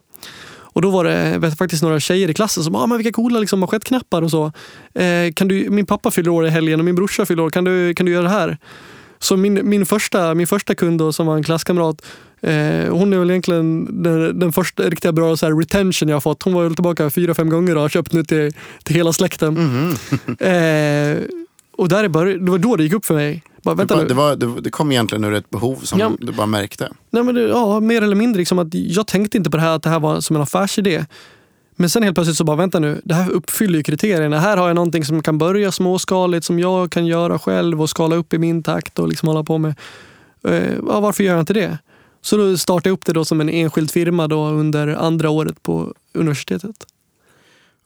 Och 0.77 0.82
då 0.82 0.89
var 0.89 1.04
det 1.04 1.22
eh, 1.22 1.39
vet, 1.39 1.58
faktiskt 1.58 1.84
några 1.84 2.00
tjejer 2.00 2.30
i 2.30 2.34
klassen 2.34 2.63
som 2.63 2.75
ah, 2.75 2.88
men 2.88 2.98
vilka 2.98 3.12
coola 3.12 3.39
liksom, 3.39 3.60
manschettknappar 3.60 4.22
och 4.22 4.32
så. 4.32 4.51
Eh, 4.94 5.34
kan 5.36 5.48
du, 5.48 5.70
min 5.70 5.86
pappa 5.86 6.12
fyller 6.12 6.30
år 6.30 6.46
i 6.46 6.50
helgen 6.50 6.80
och 6.80 6.86
min 6.86 6.96
brorsa 6.96 7.25
fyller 7.25 7.44
år. 7.44 7.50
Kan 7.50 7.63
du, 7.63 7.94
kan 7.94 8.06
du 8.06 8.12
göra 8.12 8.24
det 8.24 8.30
här? 8.30 8.58
Så 9.20 9.38
min, 9.38 9.70
min, 9.70 9.86
första, 9.86 10.34
min 10.34 10.48
första 10.48 10.75
kund 10.75 11.00
då, 11.00 11.13
som 11.13 11.27
var 11.27 11.36
en 11.36 11.44
klasskamrat, 11.44 12.01
eh, 12.41 12.94
hon 12.98 13.13
är 13.13 13.17
väl 13.20 13.29
egentligen 13.29 13.88
den, 14.03 14.39
den 14.39 14.51
första 14.51 14.84
riktigt 14.84 15.13
bra 15.15 15.38
så 15.38 15.46
här, 15.46 15.53
retention 15.53 16.10
jag 16.10 16.15
har 16.15 16.22
fått. 16.22 16.44
Hon 16.44 16.53
var 16.53 16.63
väl 16.63 16.75
tillbaka 16.75 17.10
fyra, 17.10 17.34
fem 17.34 17.50
gånger 17.50 17.75
och 17.75 17.82
har 17.82 17.89
köpt 17.89 18.13
nu 18.13 18.24
till, 18.24 18.51
till 18.84 18.96
hela 18.96 19.13
släkten. 19.13 19.53
Mhm. 19.53 19.89
eh, 20.39 21.17
och 21.77 21.89
där 21.89 22.03
är 22.03 22.08
bara, 22.08 22.25
det 22.29 22.51
var 22.51 22.58
då 22.58 22.75
det 22.75 22.84
gick 22.84 22.94
upp 22.94 23.06
för 23.06 23.13
mig. 23.15 23.44
Bara, 23.63 23.75
Det, 23.75 23.77
vänta 23.77 23.96
bara, 23.96 24.01
nu. 24.01 24.08
det, 24.08 24.13
var, 24.13 24.36
det, 24.36 24.62
det 24.62 24.70
kom 24.70 24.91
egentligen 24.91 25.24
ur 25.24 25.34
ett 25.34 25.50
behov 25.50 25.75
som 25.84 26.00
Ja. 26.00 26.12
du 26.20 26.32
bara 26.32 26.48
märkte. 26.48 26.89
Nej, 27.10 27.24
men 27.24 27.36
det, 27.36 27.41
ja, 27.41 27.79
mer 27.79 28.01
eller 28.01 28.15
mindre. 28.15 28.38
Liksom 28.39 28.60
att 28.60 28.67
jag 28.74 29.08
tänkte 29.08 29.38
inte 29.38 29.50
på 29.50 29.58
det 29.58 29.63
här 29.63 29.75
att 29.75 29.84
det 29.84 29.89
här 29.89 30.00
var 30.00 30.22
som 30.22 30.36
en 30.36 30.41
affärsidé. 30.41 31.06
Men 31.75 31.89
sen 31.89 32.03
helt 32.03 32.15
plötsligt 32.15 32.38
så 32.38 32.44
bara, 32.44 32.58
vänta 32.58 32.79
nu, 32.79 33.01
det 33.03 33.13
här 33.13 33.29
uppfyller 33.32 33.77
ju 33.77 33.84
kriterierna. 33.84 34.39
Här 34.39 34.58
har 34.58 34.67
jag 34.67 34.75
någonting 34.75 35.06
som 35.06 35.22
kan 35.24 35.38
börja 35.38 35.72
småskaligt, 35.72 36.46
som 36.46 36.60
jag 36.60 36.91
kan 36.91 37.06
göra 37.06 37.39
själv 37.39 37.82
och 37.82 37.89
skala 37.89 38.15
upp 38.15 38.34
i 38.34 38.38
min 38.38 38.63
takt 38.63 39.00
och 39.00 39.08
liksom 39.08 39.27
hålla 39.27 39.44
på 39.44 39.58
med. 39.58 39.75
Eh, 40.48 40.74
ja, 40.88 41.00
varför 41.00 41.24
gör 41.24 41.34
jag 41.34 41.39
inte 41.41 41.53
det? 41.53 41.77
Så 42.27 42.38
då 42.38 42.57
startade 42.57 42.89
jag 42.89 42.93
upp 42.93 43.05
det 43.05 43.13
då 43.13 43.25
som 43.25 43.41
en 43.41 43.50
enskild 43.50 43.91
firma 43.91 44.27
då 44.27 44.48
under 44.48 44.88
andra 44.88 45.29
året 45.29 45.63
på 45.63 45.93
universitetet. 46.13 46.75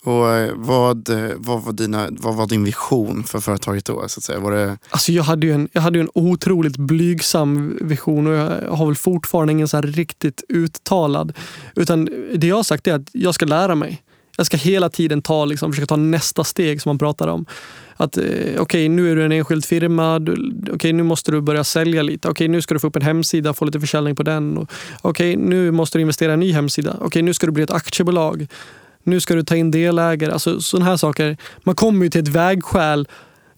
Och 0.04 0.30
eh, 0.30 0.52
vad, 0.56 1.10
eh, 1.10 1.32
vad, 1.38 1.64
var 1.64 1.74
dina, 1.74 2.08
vad 2.12 2.36
var 2.36 2.48
din 2.48 2.64
vision 2.64 3.24
för 3.24 3.40
företaget 3.40 3.86
då? 3.86 4.08
Så 4.08 4.20
att 4.20 4.24
säga? 4.24 4.40
Var 4.40 4.52
det, 4.52 4.78
Alltså 4.90 5.12
jag, 5.12 5.24
hade 5.24 5.48
ju 5.48 5.54
en, 5.54 5.70
jag 5.72 5.82
hade 5.82 5.98
ju 6.00 6.02
en 6.02 6.10
otroligt 6.14 6.78
blygsam 6.78 7.78
vision 7.82 8.28
och 8.28 8.34
jag 8.34 8.72
har 8.72 8.86
väl 8.86 8.96
fortfarande 8.96 9.54
ingen 9.54 9.68
så 9.68 9.82
riktigt 9.82 10.44
uttalad. 10.50 11.34
Utan 11.76 12.10
det 12.36 12.48
jag 12.48 12.56
har 12.56 12.64
sagt 12.64 12.88
är 12.88 12.94
att 12.94 13.10
jag 13.12 13.36
ska 13.36 13.46
lära 13.46 13.76
mig. 13.76 14.02
Jag 14.42 14.46
ska 14.46 14.58
hela 14.58 14.90
tiden 14.90 15.22
ta, 15.22 15.46
liksom, 15.46 15.72
försöka 15.72 15.86
ta 15.86 15.96
nästa 15.96 16.44
steg 16.44 16.82
som 16.82 16.90
man 16.90 16.98
pratar 16.98 17.28
om. 17.28 17.46
Att 17.96 18.18
eh, 18.18 18.24
okej, 18.60 18.90
nu 18.90 19.12
är 19.12 19.16
du 19.16 19.26
en 19.26 19.32
enskild 19.32 19.66
firma. 19.66 20.16
Okej, 20.16 20.74
okej, 20.74 20.94
nu 20.94 21.04
måste 21.04 21.32
du 21.32 21.42
börja 21.42 21.64
sälja 21.64 22.02
lite. 22.02 22.30
Okej, 22.30 22.48
nu 22.48 22.62
ska 22.62 22.74
du 22.74 22.80
få 22.80 22.88
upp 22.88 22.96
en 22.96 23.02
hemsida, 23.02 23.54
få 23.54 23.66
lite 23.66 23.80
försäljning 23.80 24.16
på 24.16 24.24
den. 24.24 24.68
Okej, 25.02 25.36
nu 25.36 25.72
måste 25.72 25.98
du 25.98 26.02
investera 26.02 26.32
i 26.32 26.34
en 26.34 26.40
ny 26.40 26.52
hemsida. 26.52 26.98
Okej, 27.02 27.22
nu 27.22 27.34
ska 27.34 27.46
du 27.46 27.52
bli 27.52 27.64
ett 27.64 27.72
aktiebolag. 27.72 28.48
Nu 29.04 29.20
ska 29.20 29.36
du 29.36 29.44
ta 29.44 29.56
in 29.56 29.72
delägare. 29.72 30.32
Alltså 30.32 30.62
sådana 30.62 30.86
här 30.86 30.98
saker. 30.98 31.38
Man 31.64 31.76
kommer 31.76 32.04
ju 32.04 32.10
till 32.10 32.22
ett 32.22 32.28
vägskäl 32.28 33.08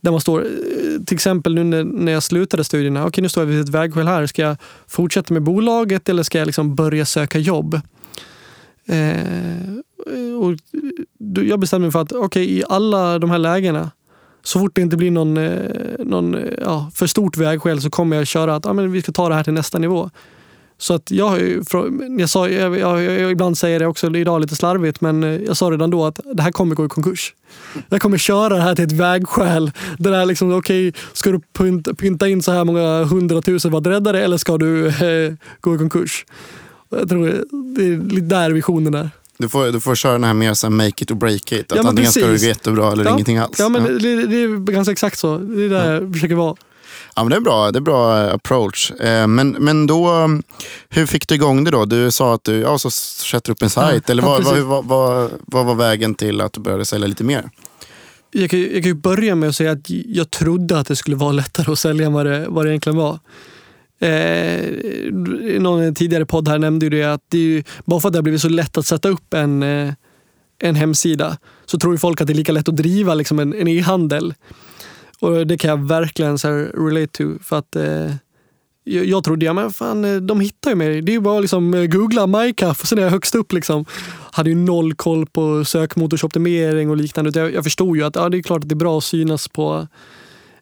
där 0.02 0.12
man 0.12 0.22
står, 0.22 0.42
eh, 0.42 1.04
till 1.06 1.16
exempel 1.16 1.56
nu 1.56 1.64
när, 1.64 1.84
när 1.84 2.12
jag 2.12 2.24
slutade 2.24 2.64
studierna. 2.64 3.06
Okej, 3.06 3.22
nu 3.22 3.30
står 3.30 3.44
jag 3.44 3.48
vid 3.48 3.62
ett 3.62 3.70
vägskäl 3.70 4.08
här. 4.08 4.26
Ska 4.28 4.42
jag 4.42 4.58
fortsätta 4.88 5.34
med 5.34 5.44
bolaget 5.44 6.10
eller 6.10 6.24
ska 6.24 6.38
jag 6.38 6.46
liksom 6.46 6.76
börja 6.76 7.06
söka 7.06 7.40
jobb? 7.40 7.82
Eh, 8.86 10.38
och 10.40 10.56
jag 11.44 11.60
bestämde 11.60 11.86
mig 11.86 11.92
för 11.92 12.02
att 12.02 12.14
okay, 12.14 12.44
i 12.44 12.64
alla 12.70 13.20
de 13.20 13.30
här 13.30 13.38
lägena 13.38 13.92
så 14.44 14.60
fort 14.60 14.76
det 14.76 14.82
inte 14.82 14.98
blir 14.98 15.12
någon, 15.12 15.38
eh, 15.38 15.54
någon 16.00 16.36
eh, 16.36 16.54
ja, 16.62 16.92
för 16.96 17.08
stort 17.08 17.38
vägskäl 17.38 17.82
så 17.82 17.90
kommer 17.90 18.18
jag 18.18 18.28
köra 18.28 18.56
att 18.56 18.66
ah, 18.66 18.74
men 18.74 18.92
vi 18.92 19.02
ska 19.02 19.12
ta 19.12 19.30
det 19.30 19.36
här 19.36 19.44
till 19.44 19.54
nästa 19.54 19.80
nivå. 19.80 20.10
Så 20.78 20.94
att 20.94 21.12
jag, 21.12 21.30
har 21.30 21.38
ju 21.38 21.64
jag, 22.20 22.30
sa, 22.30 22.50
jag, 22.50 22.80
jag, 22.80 23.04
jag 23.04 23.32
ibland 23.32 23.58
säger 23.58 23.80
det 23.80 23.88
också 23.88 24.16
idag 24.16 24.42
lite 24.42 24.56
slarvigt, 24.56 25.02
men 25.02 25.24
eh, 25.24 25.30
jag 25.30 25.58
sa 25.58 25.72
redan 25.72 25.90
då 25.90 26.06
att 26.06 26.20
det 26.34 26.44
här 26.44 26.52
kommer 26.52 26.76
gå 26.76 26.86
i 26.86 26.90
konkurs. 26.90 27.34
Jag 27.90 28.02
kommer 28.02 28.18
köra 28.18 28.56
det 28.56 28.62
här 28.62 28.76
till 28.76 28.86
ett 28.86 28.92
vägskäl. 28.92 29.72
Det 29.98 30.10
där 30.10 30.26
liksom, 30.26 30.54
okej, 30.54 30.94
ska 31.14 31.32
du 31.32 31.40
pynta, 31.40 31.94
pynta 31.94 32.28
in 32.28 32.44
så 32.44 32.52
här 32.52 32.64
många 32.64 33.04
hundratusen 33.04 33.72
för 33.72 33.78
att 33.78 33.88
rädda 33.88 34.12
det 34.12 34.24
eller 34.24 34.38
ska 34.38 34.58
du 34.58 34.88
eh, 34.88 35.34
gå 35.62 35.76
i 35.76 35.78
konkurs? 35.78 36.26
Jag 37.00 37.10
tror 37.10 37.44
det 37.76 37.84
är 37.86 38.10
lite 38.10 38.26
där 38.26 38.52
visionen 38.52 38.94
är. 38.94 39.10
du, 39.38 39.50
får, 39.50 39.66
du 39.72 39.80
får 39.80 39.96
köra 39.96 40.12
den 40.12 40.24
här 40.24 40.34
mer 40.34 40.64
här 40.64 40.70
make 40.70 41.04
it 41.04 41.12
or 41.12 41.16
break 41.16 41.52
it. 41.52 41.72
Att 41.72 41.78
Ja, 41.78 41.90
antingen 41.90 42.12
ska 42.12 42.20
du 42.22 42.26
precis. 42.28 42.42
gå 42.48 42.50
jättebra 42.50 42.92
eller 42.92 43.06
Ja. 43.06 43.12
ingenting 43.14 43.38
alls. 43.38 43.60
Ja, 43.60 43.70
men 43.70 43.84
ja. 43.86 43.90
Det, 43.90 44.26
det 44.28 44.44
är 44.44 44.72
ganska 44.72 44.92
exakt 44.92 45.20
så. 45.20 45.38
Det 45.38 45.66
är 45.66 45.70
där 45.70 45.94
jag 45.94 46.14
försöker 46.14 46.36
vara. 46.36 46.56
Ja, 47.16 47.24
men 47.24 47.30
det 47.30 47.36
är 47.36 47.42
bra, 47.42 47.72
det 47.72 47.80
är 47.80 47.82
bra 47.82 48.24
eh, 48.28 48.34
approach. 48.34 48.92
Eh, 48.92 49.28
Men, 49.28 49.50
men 49.50 49.88
då, 49.88 50.08
mm, 50.10 50.44
hur 50.90 51.06
fick 51.06 51.28
du 51.28 51.36
igång 51.36 51.64
det 51.64 51.72
då? 51.72 51.86
Du 51.86 52.12
sa 52.12 52.34
att 52.34 52.44
du 52.44 52.56
ja, 52.56 52.78
så 52.78 52.92
sätter 52.92 53.52
upp 53.52 53.62
en 53.62 53.70
sajt. 53.70 54.04
Ja, 54.08 54.12
eller 54.12 54.24
ja, 54.24 54.30
vad, 54.30 54.44
vad, 54.44 54.54
precis. 54.54 54.66
vad, 54.68 54.86
vad, 54.86 55.32
vad 55.46 55.66
var 55.66 55.76
vägen 55.76 56.16
till 56.16 56.42
att 56.42 56.54
du 56.54 56.62
började 56.62 56.86
sälja 56.86 57.08
lite 57.08 57.24
mer? 57.24 57.50
Jag 58.32 58.50
kan, 58.50 58.60
jag 58.74 58.84
kan 58.84 59.00
börja 59.00 59.36
med 59.36 59.50
att 59.50 59.56
säga 59.56 59.72
att 59.72 59.90
jag 59.90 60.32
trodde 60.32 60.80
att 60.80 60.88
det 60.88 60.96
skulle 60.96 61.16
vara 61.16 61.32
lättare 61.32 61.72
att 61.72 61.80
sälja 61.80 62.06
än 62.06 62.14
vad 62.14 62.26
det, 62.26 62.46
vad 62.50 62.66
det 62.66 62.70
egentligen 62.72 62.98
var. 62.98 63.20
Eh, 64.04 65.12
någon 65.60 65.96
tidigare 65.96 66.26
podd 66.26 66.48
här 66.48 66.60
nämnde 66.60 66.86
ju 66.86 66.90
det 66.90 67.04
att 67.04 67.22
det 67.30 67.38
är 67.38 67.42
ju, 67.42 67.64
bara 67.86 68.00
för 68.00 68.08
att 68.08 68.14
det 68.14 68.18
har 68.18 68.24
blivit 68.24 68.42
så 68.42 68.50
lätt 68.50 68.78
att 68.78 68.86
sätta 68.86 69.10
upp 69.10 69.34
en, 69.34 69.64
eh, 69.64 69.94
en 70.60 70.76
hemsida 70.76 71.38
så 71.66 71.80
tror 71.80 71.94
ju 71.94 71.98
folk 71.98 72.22
att 72.22 72.28
det 72.28 72.34
är 72.34 72.36
lika 72.36 72.52
lätt 72.52 72.70
att 72.70 72.76
driva 72.76 73.14
liksom 73.14 73.40
en, 73.40 73.54
en 73.54 73.68
e-handel. 73.68 74.34
Och 75.20 75.48
det 75.48 75.58
kan 75.58 75.70
jag 75.70 75.88
verkligen 75.88 76.40
så 76.40 76.48
här 76.48 76.88
relate 76.88 77.08
to. 77.08 77.44
För 77.44 77.58
att 77.58 77.76
eh, 77.76 78.16
jag, 78.84 79.06
jag 79.06 79.24
trodde, 79.24 79.46
ja 79.46 79.54
men 79.54 79.72
fan, 79.72 80.06
eh, 80.06 80.16
de 80.16 80.40
hittar 80.40 80.70
ju 80.70 80.76
mig. 80.76 81.02
Det 81.02 81.12
är 81.12 81.14
ju 81.14 81.20
bara 81.20 81.40
liksom 81.40 81.74
eh, 81.74 81.86
googla 81.86 82.28
MyCaf 82.28 82.82
och 82.82 82.88
sen 82.88 82.98
är 82.98 83.04
jag 83.04 83.10
högst 83.10 83.36
upp 83.36 83.54
liksom. 83.54 83.86
Hade 84.32 84.50
ju 84.50 84.56
noll 84.56 84.94
koll 84.94 85.26
på 85.26 85.66
sökmotorsoptimering 85.66 86.90
och 86.90 86.98
liknande. 86.98 87.40
Jag, 87.40 87.54
jag 87.54 87.64
förstod 87.64 87.98
ju 87.98 88.04
att 88.04 88.16
ja, 88.16 88.30
det 88.30 88.38
är 88.38 88.42
klart 88.42 88.62
att 88.62 88.70
det 88.70 88.74
är 88.74 88.78
bra 88.78 88.98
att 88.98 89.04
synas 89.04 89.48
på, 89.48 89.88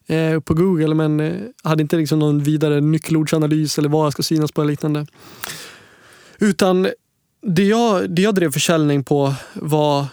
eh, 0.06 0.40
på 0.40 0.54
Google 0.54 0.94
men 0.94 1.20
eh, 1.20 1.32
hade 1.62 1.82
inte 1.82 1.96
liksom 1.96 2.18
någon 2.18 2.42
vidare 2.42 2.80
nyckelordsanalys 2.80 3.78
eller 3.78 3.88
vad 3.88 4.06
jag 4.06 4.12
ska 4.12 4.22
synas 4.22 4.52
på 4.52 4.62
eller 4.62 4.70
liknande. 4.70 5.06
Utan 6.38 6.88
det 7.42 7.64
jag, 7.64 8.10
det 8.10 8.22
jag 8.22 8.34
drev 8.34 8.52
försäljning 8.52 9.04
på 9.04 9.34
var 9.54 10.06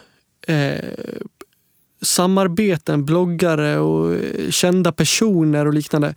eh, 0.47 0.89
samarbeten, 2.01 3.05
bloggare 3.05 3.77
och 3.77 4.13
eh, 4.13 4.49
kända 4.49 4.91
personer 4.91 5.65
och 5.65 5.73
liknande. 5.73 6.15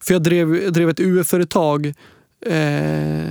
För 0.00 0.14
jag 0.14 0.22
drev, 0.22 0.56
jag 0.56 0.72
drev 0.72 0.90
ett 0.90 1.00
UF-företag 1.00 1.94
eh, 2.46 3.30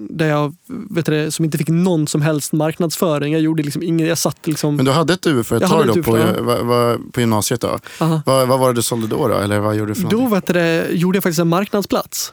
där 0.00 0.26
jag, 0.28 0.54
vet 0.90 1.06
du, 1.06 1.30
som 1.30 1.44
inte 1.44 1.58
fick 1.58 1.68
någon 1.68 2.08
som 2.08 2.22
helst 2.22 2.52
marknadsföring. 2.52 3.32
Jag 3.32 3.42
gjorde 3.42 3.62
liksom 3.62 3.82
ingen, 3.82 4.06
jag 4.06 4.18
satt 4.18 4.46
liksom... 4.46 4.76
Men 4.76 4.84
du 4.84 4.90
hade 4.90 5.12
ett 5.12 5.26
UF-företag 5.26 5.86
då 5.86 6.02
på, 6.02 6.12
va- 6.42 6.62
va- 6.62 6.98
på 7.12 7.20
gymnasiet. 7.20 7.60
Då. 7.60 7.78
Vad, 7.98 8.48
vad 8.48 8.58
var 8.58 8.68
det 8.68 8.74
du 8.74 8.82
sålde 8.82 9.06
då? 9.06 9.28
då? 9.28 9.34
Eller 9.34 9.58
vad 9.58 9.76
gjorde 9.76 9.90
du 9.94 10.00
för 10.00 10.08
Då 10.10 10.26
vet 10.28 10.46
du, 10.46 10.86
gjorde 10.90 11.16
jag 11.16 11.22
faktiskt 11.22 11.40
en 11.40 11.48
marknadsplats. 11.48 12.32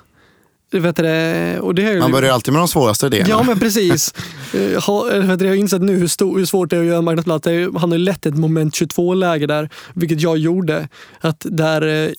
Vet 0.72 0.96
du, 0.96 1.58
och 1.62 1.76
det 1.76 1.82
ju- 1.82 2.00
Man 2.00 2.12
börjar 2.12 2.34
alltid 2.34 2.54
med 2.54 2.62
de 2.62 2.68
svåraste 2.68 3.06
idéerna. 3.06 3.30
Ja 3.30 3.44
men 3.44 3.60
precis. 3.60 4.14
Eh, 4.54 4.82
ha- 4.84 5.10
eller 5.12 5.28
vet 5.28 5.40
du, 5.40 5.46
Jag 5.46 5.52
har 5.52 5.58
insett 5.58 5.82
nu 5.82 5.96
hur, 5.96 6.08
stor, 6.08 6.38
hur 6.38 6.46
svårt 6.46 6.70
det 6.70 6.76
är 6.76 6.80
att 6.80 6.86
göra 6.86 6.98
en 6.98 7.04
marknadsplats. 7.04 7.48
Är 7.48 7.80
Han 7.80 7.92
har 7.92 7.98
lätt 7.98 8.26
ett 8.26 8.38
moment 8.38 8.74
22-läge 8.74 9.48
där, 9.48 9.70
vilket 9.94 10.22
jag 10.22 10.38
gjorde. 10.38 10.88
Att 11.22 11.46
där, 11.50 11.82
eh, 11.82 12.12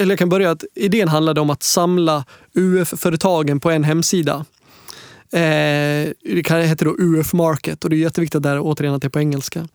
eller 0.00 0.10
jag 0.12 0.18
kan 0.18 0.28
börja 0.28 0.50
att 0.50 0.64
idén 0.74 1.08
handlade 1.08 1.40
om 1.40 1.50
att 1.50 1.62
samla 1.62 2.24
UF-företagen 2.54 3.60
på 3.60 3.70
en 3.70 3.84
hemsida. 3.84 4.44
Eh, 5.32 6.12
det 6.22 6.66
heter 6.66 6.84
då 6.84 6.96
UF 6.98 7.32
Market 7.32 7.84
och 7.84 7.90
det 7.90 7.96
är 7.96 7.98
jätteviktigt 7.98 8.42
där 8.42 8.58
återigen 8.60 8.94
att 8.94 9.02
det 9.02 9.08
är 9.08 9.10
på 9.10 9.20
engelska. 9.20 9.68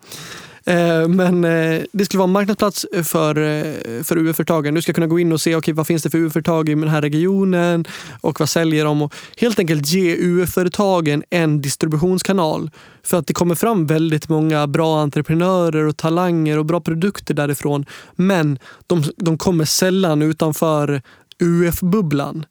Eh, 0.64 1.08
Men 1.08 1.44
eh, 1.44 1.82
det 1.92 2.04
skulle 2.04 2.18
vara 2.18 2.28
en 2.28 2.32
marknadsplats 2.32 2.86
för, 3.04 3.36
eh, 3.36 4.02
för 4.02 4.18
UF-företagen. 4.18 4.74
Du 4.74 4.82
ska 4.82 4.92
kunna 4.92 5.06
gå 5.06 5.18
in 5.18 5.32
och 5.32 5.40
se 5.40 5.56
okay, 5.56 5.74
vad 5.74 5.86
finns 5.86 6.02
det 6.02 6.10
för 6.10 6.18
UF-företag 6.18 6.68
i 6.68 6.74
den 6.74 6.88
här 6.88 7.02
regionen 7.02 7.84
och 8.20 8.40
vad 8.40 8.48
säljer 8.48 8.84
de. 8.84 9.02
Och 9.02 9.14
helt 9.36 9.58
enkelt 9.58 9.88
ge 9.88 10.16
UF-företagen 10.16 11.22
en 11.30 11.60
distributionskanal. 11.62 12.70
För 13.02 13.18
att 13.18 13.26
det 13.26 13.34
kommer 13.34 13.54
fram 13.54 13.86
väldigt 13.86 14.28
många 14.28 14.66
bra 14.66 15.00
entreprenörer 15.00 15.86
och 15.86 15.96
talanger 15.96 16.58
och 16.58 16.66
bra 16.66 16.80
produkter 16.80 17.34
därifrån. 17.34 17.86
Men 18.16 18.58
de, 18.86 19.02
de 19.16 19.38
kommer 19.38 19.64
sällan 19.64 20.22
utanför 20.22 21.02
UF-bubblan. 21.42 22.44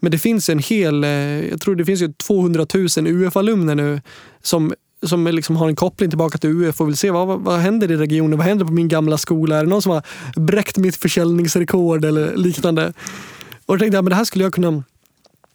Men 0.00 0.10
det 0.10 0.18
finns 0.18 0.48
en 0.48 0.58
hel, 0.58 1.04
eh, 1.04 1.10
jag 1.48 1.60
tror 1.60 1.74
det 1.74 1.84
finns 1.84 2.02
ju 2.02 2.12
200 2.12 2.66
000 2.74 3.06
UF-alumner 3.06 3.74
nu 3.74 4.00
som 4.42 4.72
som 5.02 5.26
liksom 5.26 5.56
har 5.56 5.68
en 5.68 5.76
koppling 5.76 6.10
tillbaka 6.10 6.38
till 6.38 6.50
UF 6.50 6.80
och 6.80 6.88
vill 6.88 6.96
se 6.96 7.10
vad, 7.10 7.40
vad 7.40 7.58
händer 7.58 7.90
i 7.90 7.96
regionen? 7.96 8.38
Vad 8.38 8.46
händer 8.46 8.64
på 8.64 8.72
min 8.72 8.88
gamla 8.88 9.18
skola? 9.18 9.56
Är 9.56 9.64
det 9.64 9.70
någon 9.70 9.82
som 9.82 9.92
har 9.92 10.02
bräckt 10.36 10.76
mitt 10.76 10.96
försäljningsrekord 10.96 12.04
eller 12.04 12.36
liknande? 12.36 12.92
Och 13.66 13.74
då 13.74 13.78
tänkte 13.78 13.96
jag 13.96 14.04
men 14.04 14.10
det 14.10 14.16
här 14.16 14.24
skulle 14.24 14.44
jag 14.44 14.52
kunna 14.52 14.82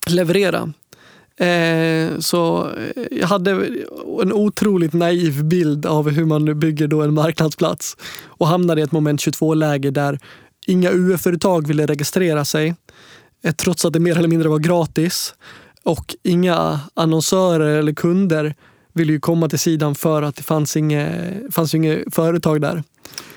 leverera. 0.07 0.73
Eh, 1.37 2.19
så 2.19 2.69
eh, 2.95 3.03
jag 3.11 3.27
hade 3.27 3.51
en 4.21 4.33
otroligt 4.33 4.93
naiv 4.93 5.43
bild 5.43 5.85
av 5.85 6.09
hur 6.09 6.25
man 6.25 6.59
bygger 6.59 6.87
då 6.87 7.01
en 7.01 7.13
marknadsplats 7.13 7.97
och 8.25 8.47
hamnade 8.47 8.81
i 8.81 8.83
ett 8.83 8.91
moment 8.91 9.21
22-läge 9.21 9.91
där 9.91 10.19
inga 10.67 10.91
UF-företag 10.91 11.67
ville 11.67 11.85
registrera 11.85 12.45
sig 12.45 12.75
trots 13.55 13.85
att 13.85 13.93
det 13.93 13.99
mer 13.99 14.17
eller 14.17 14.27
mindre 14.27 14.49
var 14.49 14.59
gratis 14.59 15.33
och 15.83 16.15
inga 16.23 16.79
annonsörer 16.93 17.79
eller 17.79 17.93
kunder 17.93 18.55
ville 18.93 19.11
ju 19.11 19.19
komma 19.19 19.49
till 19.49 19.59
sidan 19.59 19.95
för 19.95 20.21
att 20.21 20.35
det 20.35 20.43
fanns 20.43 20.77
inget, 20.77 21.53
fanns 21.53 21.73
inget 21.75 22.15
företag 22.15 22.61
där. 22.61 22.83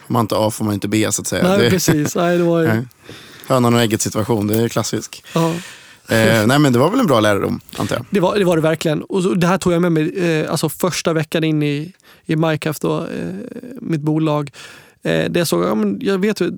Om 0.07 0.13
man 0.13 0.21
inte 0.21 0.37
A 0.37 0.51
får 0.51 0.65
man 0.65 0.75
inte 0.75 0.89
B 0.89 1.07
så 1.11 1.23
att 1.23 1.27
säga. 1.27 1.49
Nej, 1.49 1.59
det, 1.59 1.71
precis. 1.71 2.17
Nej, 2.17 2.39
det 2.39 2.45
var 2.45 2.61
ju... 2.61 2.87
Hönan 3.47 3.75
och 3.75 3.81
ägget 3.81 4.03
situation, 4.03 4.47
det 4.47 4.63
är 4.63 4.69
klassisk. 4.69 5.25
Ja. 5.35 5.55
Eh, 6.09 6.47
nej 6.47 6.59
men 6.59 6.73
det 6.73 6.79
var 6.79 6.91
väl 6.91 7.01
en 7.01 7.07
bra 7.07 7.21
lärdom, 7.21 7.61
antar 7.77 7.97
jag. 7.97 8.07
Det 8.11 8.21
var 8.21 8.39
det, 8.39 8.45
var 8.45 8.57
det 8.57 8.63
verkligen. 8.63 9.03
Och 9.03 9.23
så, 9.23 9.35
det 9.35 9.47
här 9.47 9.59
tog 9.59 9.73
jag 9.73 9.83
med 9.83 9.93
mig 9.93 10.19
eh, 10.19 10.51
alltså 10.51 10.69
första 10.69 11.13
veckan 11.13 11.45
in 11.45 11.63
i, 11.63 11.93
i 12.25 12.37
Minecraft, 12.37 12.83
då, 12.83 12.99
eh, 13.01 13.35
mitt 13.81 14.01
bolag. 14.01 14.51
Eh, 15.03 15.31
det 15.31 15.39
jag 15.39 15.49
såg, 15.49 15.65
ja, 15.65 15.75
men 15.75 15.99
jag 16.01 16.19
vet 16.19 16.41
ju, 16.41 16.53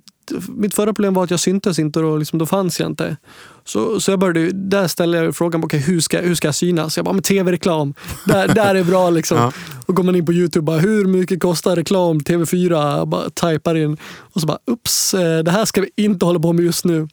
mitt 0.49 0.75
förra 0.75 0.87
problem 0.87 1.15
var 1.15 1.25
att 1.25 1.31
jag 1.31 1.41
syntes 1.41 1.79
inte 1.79 2.01
och 2.01 2.19
liksom, 2.19 2.39
då 2.39 2.47
fanns 2.47 2.81
jag 2.81 2.91
inte. 2.91 3.17
Så, 3.65 4.01
så 4.01 4.11
jag 4.11 4.19
började, 4.19 4.51
där 4.53 4.89
ställde 4.89 5.19
jag 5.19 5.37
frågan, 5.37 5.65
okay, 5.65 5.81
hur, 5.81 6.01
ska, 6.01 6.21
hur 6.21 6.35
ska 6.35 6.49
jag 6.49 6.55
synas? 6.55 6.97
Jag 6.97 7.05
bara, 7.05 7.21
tv-reklam, 7.21 7.95
där, 8.25 8.49
där 8.49 8.75
är 8.75 8.85
bra 8.85 9.11
liksom. 9.11 9.39
Ja. 9.47 9.53
Och 9.87 9.97
går 9.97 10.03
man 10.03 10.17
in 10.17 10.27
på 10.27 10.33
Youtube, 10.33 10.65
bara, 10.65 10.79
hur 10.79 11.05
mycket 11.05 11.41
kostar 11.41 11.77
reklam 11.77 12.21
TV4? 12.21 12.97
Jag 12.99 13.09
bara 13.09 13.31
typar 13.31 13.75
in 13.75 13.97
och 14.19 14.41
så 14.41 14.47
bara, 14.47 14.59
ups, 14.67 15.15
eh, 15.15 15.39
det 15.39 15.51
här 15.51 15.65
ska 15.65 15.81
vi 15.81 15.91
inte 15.97 16.25
hålla 16.25 16.41
på 16.41 16.53
med 16.53 16.65
just 16.65 16.85
nu. 16.85 17.09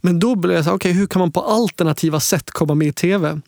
Men 0.00 0.18
då 0.18 0.34
blev 0.34 0.56
jag 0.56 0.64
så 0.64 0.70
här, 0.70 0.76
okay, 0.76 0.92
hur 0.92 1.06
kan 1.06 1.20
man 1.20 1.32
på 1.32 1.40
alternativa 1.40 2.20
sätt 2.20 2.50
komma 2.50 2.74
med 2.74 2.88
i 2.88 2.92
tv? 2.92 3.40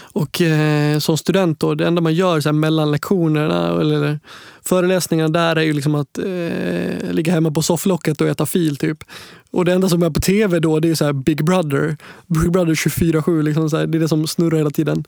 Och 0.00 0.40
eh, 0.40 0.98
som 0.98 1.18
student 1.18 1.60
då, 1.60 1.74
det 1.74 1.86
enda 1.86 2.00
man 2.02 2.14
gör 2.14 2.40
så 2.40 2.48
här, 2.48 2.54
mellan 2.54 2.90
lektionerna 2.90 3.80
eller 3.80 4.20
föreläsningarna 4.62 5.28
där 5.28 5.56
är 5.56 5.62
ju 5.62 5.72
liksom 5.72 5.94
att 5.94 6.18
eh, 6.18 7.12
ligga 7.12 7.32
hemma 7.32 7.50
på 7.50 7.62
sofflocket 7.62 8.20
och 8.20 8.28
äta 8.28 8.46
fil 8.46 8.76
typ. 8.76 9.04
Och 9.50 9.64
det 9.64 9.72
enda 9.72 9.88
som 9.88 10.02
är 10.02 10.10
på 10.10 10.20
tv 10.20 10.60
då 10.60 10.80
det 10.80 10.90
är 10.90 10.94
så 10.94 11.04
här 11.04 11.12
Big 11.12 11.44
Brother. 11.44 11.96
Big 12.26 12.52
Brother 12.52 12.74
24-7, 12.74 13.42
liksom 13.42 13.70
så 13.70 13.76
här, 13.76 13.86
det 13.86 13.98
är 13.98 14.00
det 14.00 14.08
som 14.08 14.26
snurrar 14.26 14.56
hela 14.56 14.70
tiden. 14.70 15.04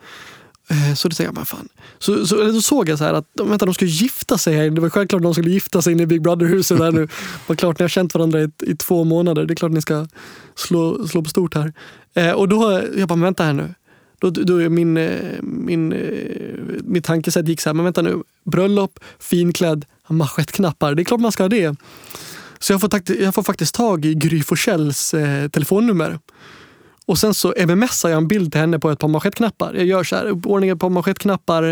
Eh, 0.68 0.94
så 0.94 1.08
det 1.08 1.14
säger 1.14 1.28
jag 1.28 1.34
bara 1.34 1.44
fan. 1.44 1.68
Så, 1.98 2.26
så, 2.26 2.36
då 2.36 2.60
såg 2.60 2.88
jag 2.88 2.98
så 2.98 3.04
här 3.04 3.14
att 3.14 3.26
vänta, 3.44 3.66
de 3.66 3.74
ska 3.74 3.84
gifta 3.84 4.38
sig 4.38 4.56
här. 4.56 4.70
Det 4.70 4.80
var 4.80 4.90
självklart 4.90 5.20
att 5.20 5.22
de 5.22 5.34
skulle 5.34 5.50
gifta 5.50 5.82
sig 5.82 5.92
inne 5.92 6.02
i 6.02 6.06
Big 6.06 6.22
Brother-huset 6.22 6.78
där 6.78 6.92
nu. 6.92 7.06
Det 7.06 7.12
var 7.46 7.56
klart, 7.56 7.78
ni 7.78 7.82
har 7.82 7.88
känt 7.88 8.14
varandra 8.14 8.42
i, 8.42 8.50
i 8.60 8.76
två 8.76 9.04
månader. 9.04 9.44
Det 9.46 9.54
är 9.54 9.56
klart 9.56 9.72
ni 9.72 9.82
ska 9.82 10.06
slå, 10.54 11.08
slå 11.08 11.22
på 11.22 11.28
stort 11.28 11.54
här. 11.54 11.72
Eh, 12.14 12.30
och 12.30 12.48
då, 12.48 12.82
jag 12.96 13.08
bara, 13.08 13.20
vänta 13.20 13.44
här 13.44 13.52
nu. 13.52 13.74
Då, 14.30 14.44
då 14.44 14.62
är 14.62 14.68
min, 14.68 14.96
eh, 14.96 15.42
min, 15.42 15.92
eh, 15.92 16.00
mitt 16.84 17.04
tankesätt 17.04 17.48
gick 17.48 17.60
så 17.60 17.68
här, 17.68 17.74
men 17.74 17.84
vänta 17.84 18.02
nu. 18.02 18.22
Bröllop, 18.44 19.00
finklädd, 19.18 19.84
manschettknappar. 20.08 20.94
Det 20.94 21.02
är 21.02 21.04
klart 21.04 21.20
man 21.20 21.32
ska 21.32 21.42
ha 21.42 21.48
det. 21.48 21.76
Så 22.58 22.72
jag 22.72 22.80
får, 22.80 22.90
jag 23.20 23.34
får 23.34 23.42
faktiskt 23.42 23.74
tag 23.74 24.04
i 24.04 24.14
Gry 24.14 24.42
Forssells 24.42 25.14
eh, 25.14 25.48
telefonnummer. 25.48 26.18
Och 27.06 27.18
sen 27.18 27.34
så 27.34 27.54
mmsar 27.58 28.08
jag 28.08 28.16
en 28.16 28.28
bild 28.28 28.52
till 28.52 28.60
henne 28.60 28.78
på 28.78 28.90
ett 28.90 28.98
par 28.98 29.08
manschettknappar. 29.08 29.74
Jag 29.74 29.84
gör 29.84 30.04
så 30.04 30.16
här, 30.16 30.24
uppordningen 30.24 30.78
på 30.78 30.88
manschettknappar. 30.88 31.62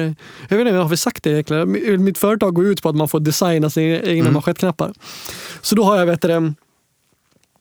Jag 0.48 0.56
vet 0.56 0.66
inte, 0.66 0.78
har 0.78 0.88
vi 0.88 0.96
sagt 0.96 1.24
det 1.24 1.30
egentligen? 1.30 2.04
Mitt 2.04 2.18
företag 2.18 2.54
går 2.54 2.66
ut 2.66 2.82
på 2.82 2.88
att 2.88 2.96
man 2.96 3.08
får 3.08 3.20
designa 3.20 3.70
sina 3.70 4.00
egna 4.00 4.20
mm. 4.20 4.32
manschettknappar. 4.32 4.92
Så 5.60 5.74
då 5.74 5.84
har 5.84 5.98
jag, 5.98 6.06
vet 6.06 6.22
du, 6.22 6.54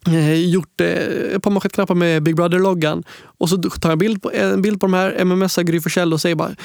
Eh, 0.07 0.33
gjort 0.33 0.81
eh, 0.81 0.87
ett 1.35 1.43
par 1.43 1.51
manschettknappar 1.51 1.95
med 1.95 2.23
Big 2.23 2.35
Brother-loggan. 2.35 3.03
Och 3.23 3.49
så 3.49 3.57
tar 3.57 3.89
jag 3.89 3.99
bild 3.99 4.21
på, 4.21 4.31
en 4.31 4.61
bild 4.61 4.79
på 4.79 4.85
de 4.85 4.93
här, 4.93 5.25
mmsar 5.25 5.63
Gry 5.63 5.81
Forssell 5.81 6.13
och 6.13 6.21
säger 6.21 6.35
bara 6.35 6.55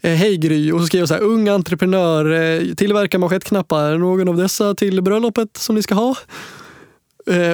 eh, 0.00 0.14
Hej 0.14 0.36
Gry! 0.36 0.72
Och 0.72 0.80
så 0.80 0.86
skriver 0.86 1.00
jag 1.00 1.08
så 1.08 1.14
här, 1.14 1.22
ung 1.22 1.48
entreprenör, 1.48 2.32
eh, 2.32 2.74
tillverkar 2.74 3.18
manschettknappar. 3.18 3.98
Någon 3.98 4.28
av 4.28 4.36
dessa 4.36 4.74
till 4.74 5.02
bröllopet 5.02 5.56
som 5.56 5.74
ni 5.74 5.82
ska 5.82 5.94
ha? 5.94 6.16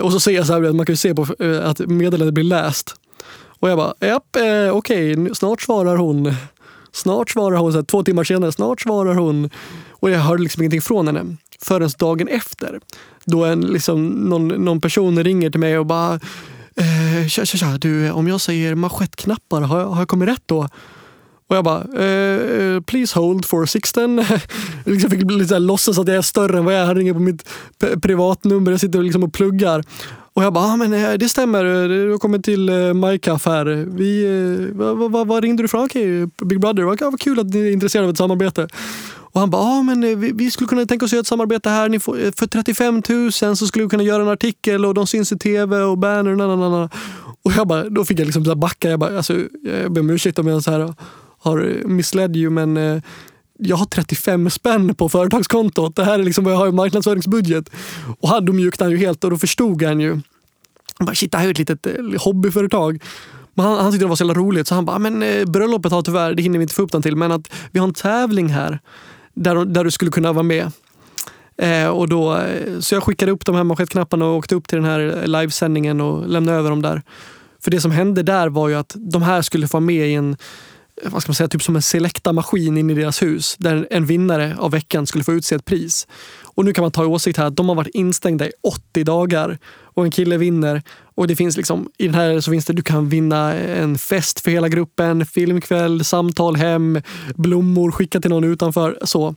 Och 0.02 0.12
så 0.12 0.20
ser 0.20 0.30
jag 0.30 0.46
så 0.46 0.52
här, 0.52 0.72
man 0.72 0.86
kan 0.86 0.92
ju 0.92 0.96
se 0.96 1.14
på 1.14 1.26
att 1.62 1.78
meddelandet 1.78 2.34
blir 2.34 2.44
läst. 2.44 2.94
Och 3.60 3.70
jag 3.70 3.78
bara, 3.78 3.94
japp, 4.00 4.36
okej, 4.72 5.16
okay, 5.16 5.34
snart 5.34 5.62
svarar 5.62 5.96
hon. 5.96 6.34
Snart 6.92 7.30
svarar 7.30 7.56
hon, 7.56 7.72
så 7.72 7.78
här, 7.78 7.84
två 7.84 8.02
timmar 8.02 8.24
senare, 8.24 8.52
snart 8.52 8.80
svarar 8.80 9.14
hon. 9.14 9.50
Och 9.90 10.10
jag 10.10 10.18
hörde 10.18 10.42
liksom 10.42 10.62
ingenting 10.62 10.80
från 10.80 11.06
henne 11.06 11.36
förrän 11.62 11.90
dagen 11.98 12.28
efter. 12.28 12.80
Då 13.30 13.44
en, 13.44 13.60
liksom, 13.60 14.08
någon, 14.08 14.48
någon 14.48 14.80
person 14.80 15.24
ringer 15.24 15.50
till 15.50 15.60
mig 15.60 15.78
och 15.78 15.86
bara 15.86 16.14
eh, 16.76 17.28
tja, 17.28 17.44
tja, 17.44 17.58
tja, 17.58 17.78
du, 17.80 18.10
om 18.10 18.28
jag 18.28 18.40
säger 18.40 18.74
manschettknappar, 18.74 19.60
har 19.60 19.80
jag, 19.80 19.86
har 19.86 20.00
jag 20.00 20.08
kommit 20.08 20.28
rätt 20.28 20.42
då? 20.46 20.68
Och 21.50 21.56
jag 21.56 21.64
bara, 21.64 21.80
eh, 21.80 22.80
please 22.80 23.18
hold 23.18 23.44
for 23.44 23.66
Sixten. 23.66 24.18
jag 24.18 24.40
liksom 24.92 25.10
fick 25.10 25.30
lite 25.30 25.58
låtsas 25.58 25.98
att 25.98 26.08
jag 26.08 26.16
är 26.16 26.22
större 26.22 26.58
än 26.58 26.64
vad 26.64 26.74
jag 26.74 26.80
är. 26.80 26.86
Han 26.86 26.94
ringer 26.94 27.12
på 27.12 27.20
mitt 27.20 27.48
privatnummer. 28.02 28.70
Jag 28.70 28.80
sitter 28.80 29.02
liksom 29.02 29.24
och 29.24 29.32
pluggar. 29.32 29.84
Och 30.32 30.44
jag 30.44 30.52
bara, 30.52 30.64
ah, 30.64 30.76
men 30.76 30.92
eh, 30.92 31.12
det 31.12 31.28
stämmer. 31.28 31.64
Du 31.88 32.10
har 32.10 32.18
kommit 32.18 32.44
till 32.44 32.68
eh, 32.68 32.94
MyCaf 32.94 33.46
här. 33.46 33.64
Vi, 33.88 34.24
eh, 34.24 34.76
vad, 34.76 35.12
vad, 35.12 35.26
vad 35.26 35.42
ringde 35.42 35.62
du 35.62 35.68
från? 35.68 35.84
Okej, 35.84 36.24
okay, 36.24 36.46
Big 36.46 36.60
Brother. 36.60 36.82
Vad, 36.82 37.00
vad 37.00 37.20
kul 37.20 37.40
att 37.40 37.46
ni 37.46 37.58
är 37.58 37.72
intresserade 37.72 38.06
av 38.06 38.10
ett 38.10 38.18
samarbete. 38.18 38.68
Och 39.32 39.40
han 39.40 39.50
bara, 39.50 39.62
ah, 39.62 39.82
men 39.82 40.04
eh, 40.04 40.16
vi, 40.16 40.32
vi, 40.32 40.50
skulle 40.50 40.68
kunna 40.68 40.86
tänka 40.86 41.04
oss 41.04 41.12
göra 41.12 41.20
ett 41.20 41.26
samarbete 41.26 41.70
här. 41.70 41.88
Ni 41.88 42.00
får, 42.00 42.24
eh, 42.24 42.30
för 42.36 42.46
35 42.46 43.02
000 43.08 43.32
så 43.32 43.66
skulle 43.66 43.84
vi 43.84 43.90
kunna 43.90 44.02
göra 44.02 44.22
en 44.22 44.28
artikel 44.28 44.86
och 44.86 44.94
de 44.94 45.06
syns 45.06 45.32
i 45.32 45.38
tv 45.38 45.76
och 45.76 45.98
banner. 45.98 46.36
Na, 46.36 46.56
na, 46.56 46.68
na. 46.68 46.88
Och 47.42 47.52
jag 47.56 47.68
bara, 47.68 47.90
då 47.90 48.04
fick 48.04 48.18
jag 48.18 48.26
liksom 48.26 48.60
backa. 48.60 48.90
Jag, 48.90 49.00
bara, 49.00 49.16
alltså, 49.16 49.34
jag 49.64 49.92
ber 49.92 50.00
om 50.00 50.10
ursäkt 50.10 50.38
om 50.38 50.46
jag 50.46 50.62
så 50.62 50.70
här 50.70 50.94
har 51.38 51.68
eh, 51.68 51.86
missled 51.86 52.36
you 52.36 52.50
men 52.50 52.76
eh, 52.76 53.02
jag 53.58 53.76
har 53.76 53.86
35 53.86 54.50
spänn 54.50 54.94
på 54.94 55.08
företagskontot. 55.08 55.96
Det 55.96 56.04
här 56.04 56.18
är 56.18 56.22
liksom 56.22 56.44
vad 56.44 56.52
jag 56.52 56.58
har 56.58 56.68
i 56.68 56.72
marknadsföringsbudget. 56.72 57.70
Och 58.20 58.28
han, 58.28 58.44
då 58.44 58.52
mjuknade 58.52 58.90
han 58.90 59.00
ju 59.00 59.06
helt 59.06 59.24
och 59.24 59.30
då 59.30 59.38
förstod 59.38 59.82
han 59.82 60.00
ju. 60.00 60.10
Han 60.98 61.06
bara, 61.06 61.14
shit 61.14 61.32
det 61.32 61.38
här 61.38 61.46
är 61.46 61.50
ett 61.50 61.58
litet 61.58 61.86
hobbyföretag. 62.20 63.02
Men 63.54 63.66
han, 63.66 63.78
han 63.78 63.92
tyckte 63.92 64.04
det 64.04 64.08
var 64.08 64.16
så 64.16 64.24
jävla 64.24 64.40
roligt 64.42 64.68
så 64.68 64.74
han 64.74 64.84
bara, 64.84 64.98
men 64.98 65.22
eh, 65.22 65.44
bröllopet 65.44 65.92
har 65.92 66.02
tyvärr, 66.02 66.34
det 66.34 66.42
hinner 66.42 66.58
vi 66.58 66.62
inte 66.62 66.74
få 66.74 66.82
upp 66.82 66.92
den 66.92 67.02
till, 67.02 67.16
men 67.16 67.32
att 67.32 67.52
vi 67.70 67.78
har 67.78 67.86
en 67.86 67.94
tävling 67.94 68.48
här 68.48 68.78
där, 69.40 69.64
där 69.64 69.84
du 69.84 69.90
skulle 69.90 70.10
kunna 70.10 70.32
vara 70.32 70.42
med. 70.42 70.72
Eh, 71.56 71.88
och 71.88 72.08
då, 72.08 72.36
eh, 72.36 72.80
så 72.80 72.94
jag 72.94 73.02
skickade 73.02 73.32
upp 73.32 73.46
de 73.46 73.54
här 73.54 73.64
manschettknapparna 73.64 74.26
och 74.26 74.36
åkte 74.36 74.54
upp 74.54 74.68
till 74.68 74.76
den 74.76 74.84
här 74.84 75.26
livesändningen 75.26 76.00
och 76.00 76.28
lämnade 76.28 76.58
över 76.58 76.70
dem 76.70 76.82
där. 76.82 77.02
För 77.60 77.70
det 77.70 77.80
som 77.80 77.90
hände 77.90 78.22
där 78.22 78.48
var 78.48 78.68
ju 78.68 78.74
att 78.74 78.96
de 78.96 79.22
här 79.22 79.42
skulle 79.42 79.68
få 79.68 79.80
med 79.80 80.08
i 80.08 80.14
en 80.14 80.36
eh, 81.02 81.10
vad 81.10 81.22
ska 81.22 81.30
man 81.30 81.34
säga, 81.34 81.48
typ 81.48 81.62
som 81.62 81.76
en 81.76 81.82
selekta 81.82 82.32
maskin 82.32 82.78
in 82.78 82.90
i 82.90 82.94
deras 82.94 83.22
hus 83.22 83.56
där 83.58 83.86
en 83.90 84.06
vinnare 84.06 84.56
av 84.58 84.70
veckan 84.70 85.06
skulle 85.06 85.24
få 85.24 85.32
utse 85.32 85.54
ett 85.54 85.64
pris. 85.64 86.06
Och 86.60 86.66
nu 86.66 86.72
kan 86.72 86.82
man 86.82 86.90
ta 86.90 87.02
i 87.02 87.06
åsikt 87.06 87.38
här 87.38 87.46
att 87.46 87.56
de 87.56 87.68
har 87.68 87.76
varit 87.76 87.94
instängda 87.94 88.46
i 88.46 88.52
80 88.62 89.04
dagar 89.04 89.58
och 89.84 90.04
en 90.04 90.10
kille 90.10 90.36
vinner. 90.36 90.82
Och 91.14 91.26
det 91.26 91.36
finns 91.36 91.56
liksom, 91.56 91.90
i 91.98 92.06
den 92.06 92.14
här 92.14 92.40
så 92.40 92.50
finns 92.50 92.64
det, 92.64 92.72
du 92.72 92.82
kan 92.82 93.08
vinna 93.08 93.54
en 93.54 93.98
fest 93.98 94.40
för 94.40 94.50
hela 94.50 94.68
gruppen, 94.68 95.26
filmkväll, 95.26 96.04
samtal 96.04 96.56
hem, 96.56 97.02
blommor 97.34 97.90
skicka 97.90 98.20
till 98.20 98.30
någon 98.30 98.44
utanför. 98.44 98.98
Så. 99.02 99.34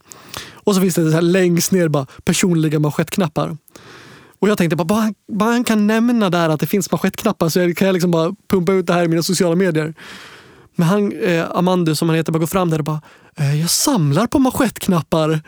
Och 0.54 0.76
så 0.76 0.82
finns 0.82 0.96
det 0.96 1.10
så 1.10 1.16
här 1.16 1.22
längst 1.22 1.72
ner 1.72 1.88
bara 1.88 2.06
personliga 2.24 2.80
manschettknappar. 2.80 3.58
Och 4.40 4.50
jag 4.50 4.58
tänkte 4.58 4.76
bara, 4.76 4.86
bara, 4.86 5.14
bara 5.32 5.52
han 5.52 5.64
kan 5.64 5.88
nämna 5.88 6.30
där 6.30 6.50
att 6.50 6.60
det 6.60 6.68
finns 6.68 6.92
manschettknappar 6.92 7.50
så 7.50 7.60
jag 7.60 7.78
kan 7.78 7.86
jag 7.86 7.94
liksom 7.94 8.12
bara 8.12 8.36
pumpa 8.50 8.72
ut 8.72 8.88
det 8.88 8.94
här 8.94 9.04
i 9.04 9.08
mina 9.08 9.24
sociala 9.24 9.56
medier. 9.56 9.94
Men 10.76 10.88
han, 10.88 11.12
eh, 11.22 11.52
Amandu 11.52 11.96
som 11.96 12.10
han 12.10 12.18
heter, 12.18 12.32
bara 12.32 12.40
går 12.40 12.48
fram 12.48 12.70
där 12.70 12.80
och 12.80 12.86
bara, 12.86 13.02
eh, 13.38 13.62
jag 13.62 13.70
samlar 13.70 14.28
på 14.28 14.40
manschettknappar. 14.40 15.42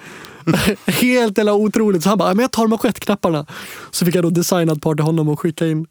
Helt 0.85 1.37
eller 1.37 1.51
otroligt. 1.51 2.03
Så 2.03 2.09
han 2.09 2.17
bara, 2.17 2.33
men 2.33 2.43
jag 2.43 2.51
tar 2.51 2.67
manschettknapparna. 2.67 3.45
Så 3.91 4.05
fick 4.05 4.15
jag 4.15 4.23
då 4.23 4.29
designa 4.29 4.73
ett 4.73 4.81
par 4.81 4.95
till 4.95 5.05
honom 5.05 5.29
och 5.29 5.39
skicka 5.39 5.67
in. 5.67 5.87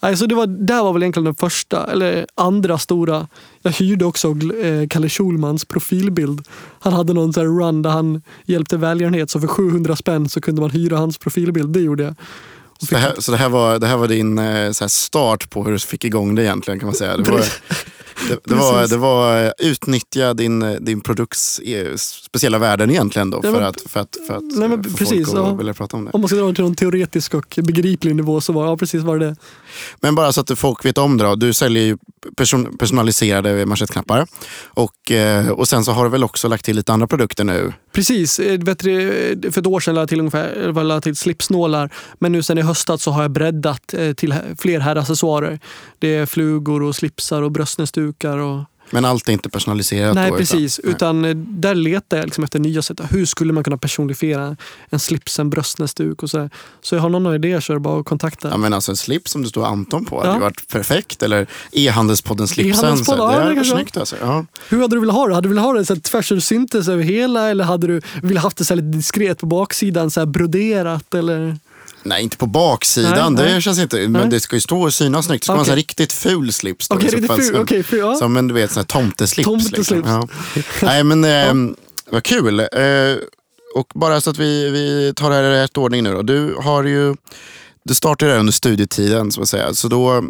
Alltså 0.00 0.26
det 0.26 0.34
var, 0.34 0.46
där 0.46 0.82
var 0.82 0.92
väl 0.92 1.02
egentligen 1.02 1.24
den 1.24 1.34
första, 1.34 1.86
eller 1.92 2.26
andra 2.34 2.78
stora. 2.78 3.28
Jag 3.62 3.72
hyrde 3.72 4.04
också 4.04 4.28
eh, 4.62 4.88
Kalle 4.88 5.08
Schulmans 5.08 5.64
profilbild. 5.64 6.48
Han 6.80 6.92
hade 6.92 7.12
någon 7.12 7.32
sån 7.32 7.58
run 7.60 7.82
där 7.82 7.90
han 7.90 8.22
hjälpte 8.44 8.76
välgörenhet, 8.76 9.30
så 9.30 9.40
för 9.40 9.48
700 9.48 9.96
spänn 9.96 10.28
så 10.28 10.40
kunde 10.40 10.60
man 10.60 10.70
hyra 10.70 10.96
hans 10.96 11.18
profilbild. 11.18 11.68
Det 11.68 11.80
gjorde 11.80 12.02
jag. 12.02 12.14
Så 12.78 12.86
det, 12.94 13.00
här, 13.00 13.14
så 13.18 13.32
det 13.32 13.38
här 13.38 13.48
var, 13.48 13.78
det 13.78 13.86
här 13.86 13.96
var 13.96 14.08
din 14.08 14.38
eh, 14.38 14.70
så 14.72 14.84
här 14.84 14.88
start 14.88 15.50
på 15.50 15.64
hur 15.64 15.72
du 15.72 15.78
fick 15.78 16.04
igång 16.04 16.34
det 16.34 16.42
egentligen 16.42 16.80
kan 16.80 16.86
man 16.86 16.94
säga? 16.94 17.16
Det 17.16 17.30
var, 17.30 17.44
Det, 18.28 18.38
det, 18.44 18.54
var, 18.54 18.88
det 18.88 18.96
var 18.96 19.44
eh, 19.44 19.50
utnyttja 19.58 20.34
din, 20.34 20.76
din 20.80 21.00
produkts 21.00 21.58
eh, 21.58 21.96
speciella 21.96 22.58
värden 22.58 22.90
egentligen 22.90 23.30
då 23.30 23.42
för, 23.42 23.62
att, 23.62 23.80
för 23.80 24.00
att, 24.00 24.16
för 24.26 24.36
att 24.36 24.42
Nej, 24.42 24.68
men 24.68 24.80
eh, 24.80 24.90
få 24.90 24.96
precis, 24.96 25.26
folk 25.26 25.38
att 25.38 25.46
ja. 25.46 25.54
vilja 25.54 25.74
prata 25.74 25.96
om 25.96 26.04
det. 26.04 26.10
Om 26.10 26.20
man 26.20 26.28
ska 26.28 26.36
dra 26.36 26.46
det 26.46 26.54
till 26.54 26.64
någon 26.64 26.74
teoretisk 26.74 27.34
och 27.34 27.58
begriplig 27.62 28.16
nivå 28.16 28.40
så 28.40 28.52
var 28.52 28.66
ja, 28.66 28.76
precis 28.76 29.02
var 29.02 29.18
det. 29.18 29.36
Men 30.00 30.14
bara 30.14 30.32
så 30.32 30.40
att 30.40 30.58
folk 30.58 30.84
vet 30.84 30.98
om 30.98 31.16
det 31.16 31.24
då. 31.24 31.34
Du 31.34 31.52
säljer 31.52 31.82
ju 31.82 31.98
person, 32.36 32.76
personaliserade 32.78 33.66
manschettknappar. 33.66 34.26
Och, 34.64 35.10
eh, 35.10 35.48
och 35.48 35.68
sen 35.68 35.84
så 35.84 35.92
har 35.92 36.04
du 36.04 36.10
väl 36.10 36.24
också 36.24 36.48
lagt 36.48 36.64
till 36.64 36.76
lite 36.76 36.92
andra 36.92 37.06
produkter 37.06 37.44
nu. 37.44 37.72
Precis, 37.96 38.38
eh, 38.38 38.58
vet 38.58 38.78
du, 38.78 39.30
eh, 39.30 39.50
för 39.52 39.60
ett 39.60 39.66
år 39.66 39.80
sedan 39.80 39.94
lade 39.94 40.02
jag 40.02 40.08
till 40.08 40.20
ungefär 40.20 40.72
lade 40.72 40.94
jag 40.94 41.02
till 41.02 41.16
slipsnålar. 41.16 41.90
Men 42.18 42.32
nu 42.32 42.42
sen 42.42 42.58
i 42.58 42.62
höstas 42.62 43.02
så 43.02 43.10
har 43.10 43.22
jag 43.22 43.30
breddat 43.30 43.94
eh, 43.94 44.12
till 44.12 44.34
fler 44.58 44.80
herraccessoarer. 44.80 45.60
Det 45.98 46.14
är 46.14 46.26
flugor 46.26 46.82
och 46.82 46.96
slipsar 46.96 47.42
och 47.42 47.52
bröstnäsdukar. 47.52 48.38
Och... 48.38 48.64
Men 48.90 49.04
allt 49.04 49.28
är 49.28 49.32
inte 49.32 49.48
personaliserat 49.50 50.14
Nej, 50.14 50.30
då, 50.30 50.36
precis. 50.36 50.80
nej. 50.84 50.92
Utan 50.92 51.24
eh, 51.24 51.34
där 51.36 51.74
letar 51.74 52.16
jag 52.16 52.24
liksom 52.26 52.44
efter 52.44 52.58
nya 52.58 52.82
sätt. 52.82 53.00
Hur 53.10 53.26
skulle 53.26 53.52
man 53.52 53.64
kunna 53.64 53.76
personifiera 53.78 54.56
en 54.90 54.98
slips, 54.98 55.38
en 55.38 55.50
bröstnäsduk 55.50 56.22
och 56.22 56.30
så. 56.30 56.50
Så 56.82 56.94
jag 56.94 57.02
har 57.02 57.08
någon 57.08 57.34
idé 57.34 57.60
så 57.60 57.72
är 57.72 57.74
det 57.74 57.80
bara 57.80 58.00
att 58.00 58.06
kontakta. 58.06 58.48
Ja, 58.48 58.56
men 58.56 58.72
alltså 58.72 58.92
en 58.92 58.96
slips 58.96 59.30
som 59.30 59.42
det 59.42 59.48
står 59.48 59.66
Anton 59.66 60.04
på 60.04 60.16
hade 60.18 60.28
Ja. 60.28 60.34
ju 60.34 60.40
varit 60.40 60.68
perfekt. 60.68 61.22
Eller 61.22 61.46
e-handelspodden 61.72 62.48
slipsen. 62.48 62.84
E-handelspodden, 62.84 63.24
ja, 63.24 63.30
det 63.38 63.42
hade 63.44 63.54
varit 63.54 63.66
snyggt 63.70 63.96
alltså. 63.96 64.16
Ja. 64.20 64.46
Hur 64.68 64.80
hade 64.82 64.96
du 64.96 65.00
velat 65.00 65.16
ha 65.16 65.26
det? 65.28 65.34
Hade 65.34 65.44
du 65.48 65.54
velat 65.54 65.64
ha 65.64 65.72
det 65.72 65.84
så 65.84 65.94
här 65.94 66.00
tvärs 66.00 66.88
över 66.88 67.02
hela 67.02 67.48
eller 67.50 67.64
hade 67.64 67.86
du 67.86 68.00
velat 68.22 68.42
haft 68.42 68.56
det 68.56 68.64
så 68.64 68.74
lite 68.74 68.88
diskret 68.88 69.38
på 69.38 69.46
baksidan, 69.46 70.10
så 70.10 70.20
här 70.20 70.26
broderat 70.26 71.14
eller? 71.14 71.56
Nej, 72.02 72.22
inte 72.22 72.36
på 72.36 72.46
baksidan. 72.46 73.34
Nej, 73.34 73.44
det 73.44 73.52
nej. 73.52 73.62
känns 73.62 73.78
inte. 73.78 73.96
Men 73.96 74.12
Nej. 74.12 74.30
det 74.30 74.40
ska 74.40 74.56
ju 74.56 74.60
stå 74.60 74.82
och 74.82 74.94
synas 74.94 75.26
snyggt. 75.26 75.42
Det 75.42 75.44
ska 75.44 75.54
vara 75.54 75.66
en 75.66 75.76
riktigt 75.76 76.12
ful 76.12 76.52
slips. 76.52 76.88
Då, 76.88 77.00
i 77.00 77.08
så 77.08 77.16
riktigt 77.16 77.36
ful. 77.36 77.56
Okej, 77.56 77.82
ful, 77.82 77.98
ja. 77.98 78.14
Som 78.14 78.36
en 78.36 78.48
du 78.48 78.54
vet, 78.54 78.72
sån 78.72 78.80
här 78.80 78.86
tomteslips. 78.86 79.44
Tomteslips. 79.44 79.90
Liksom. 79.90 80.28
Ja. 80.52 80.62
Nej, 80.82 81.04
men 81.04 81.24
eh, 81.24 81.74
vad 82.10 82.22
kul. 82.22 82.60
Eh, 82.60 82.66
och 83.74 83.92
bara 83.94 84.20
så 84.20 84.30
att 84.30 84.38
vi, 84.38 84.70
vi 84.70 85.12
tar 85.16 85.30
det 85.30 85.36
här 85.36 85.42
i 85.42 85.62
rätt 85.62 85.78
ordning 85.78 86.02
nu 86.02 86.12
då. 86.12 86.22
Du 86.22 86.56
har 86.58 86.84
ju 86.84 87.16
du 87.86 87.94
startade 87.94 88.32
det 88.32 88.38
under 88.38 88.52
studietiden, 88.52 89.32
så 89.32 89.42
att 89.42 89.48
säga. 89.48 89.74
Så 89.74 89.88
då, 89.88 90.16
eh, 90.16 90.22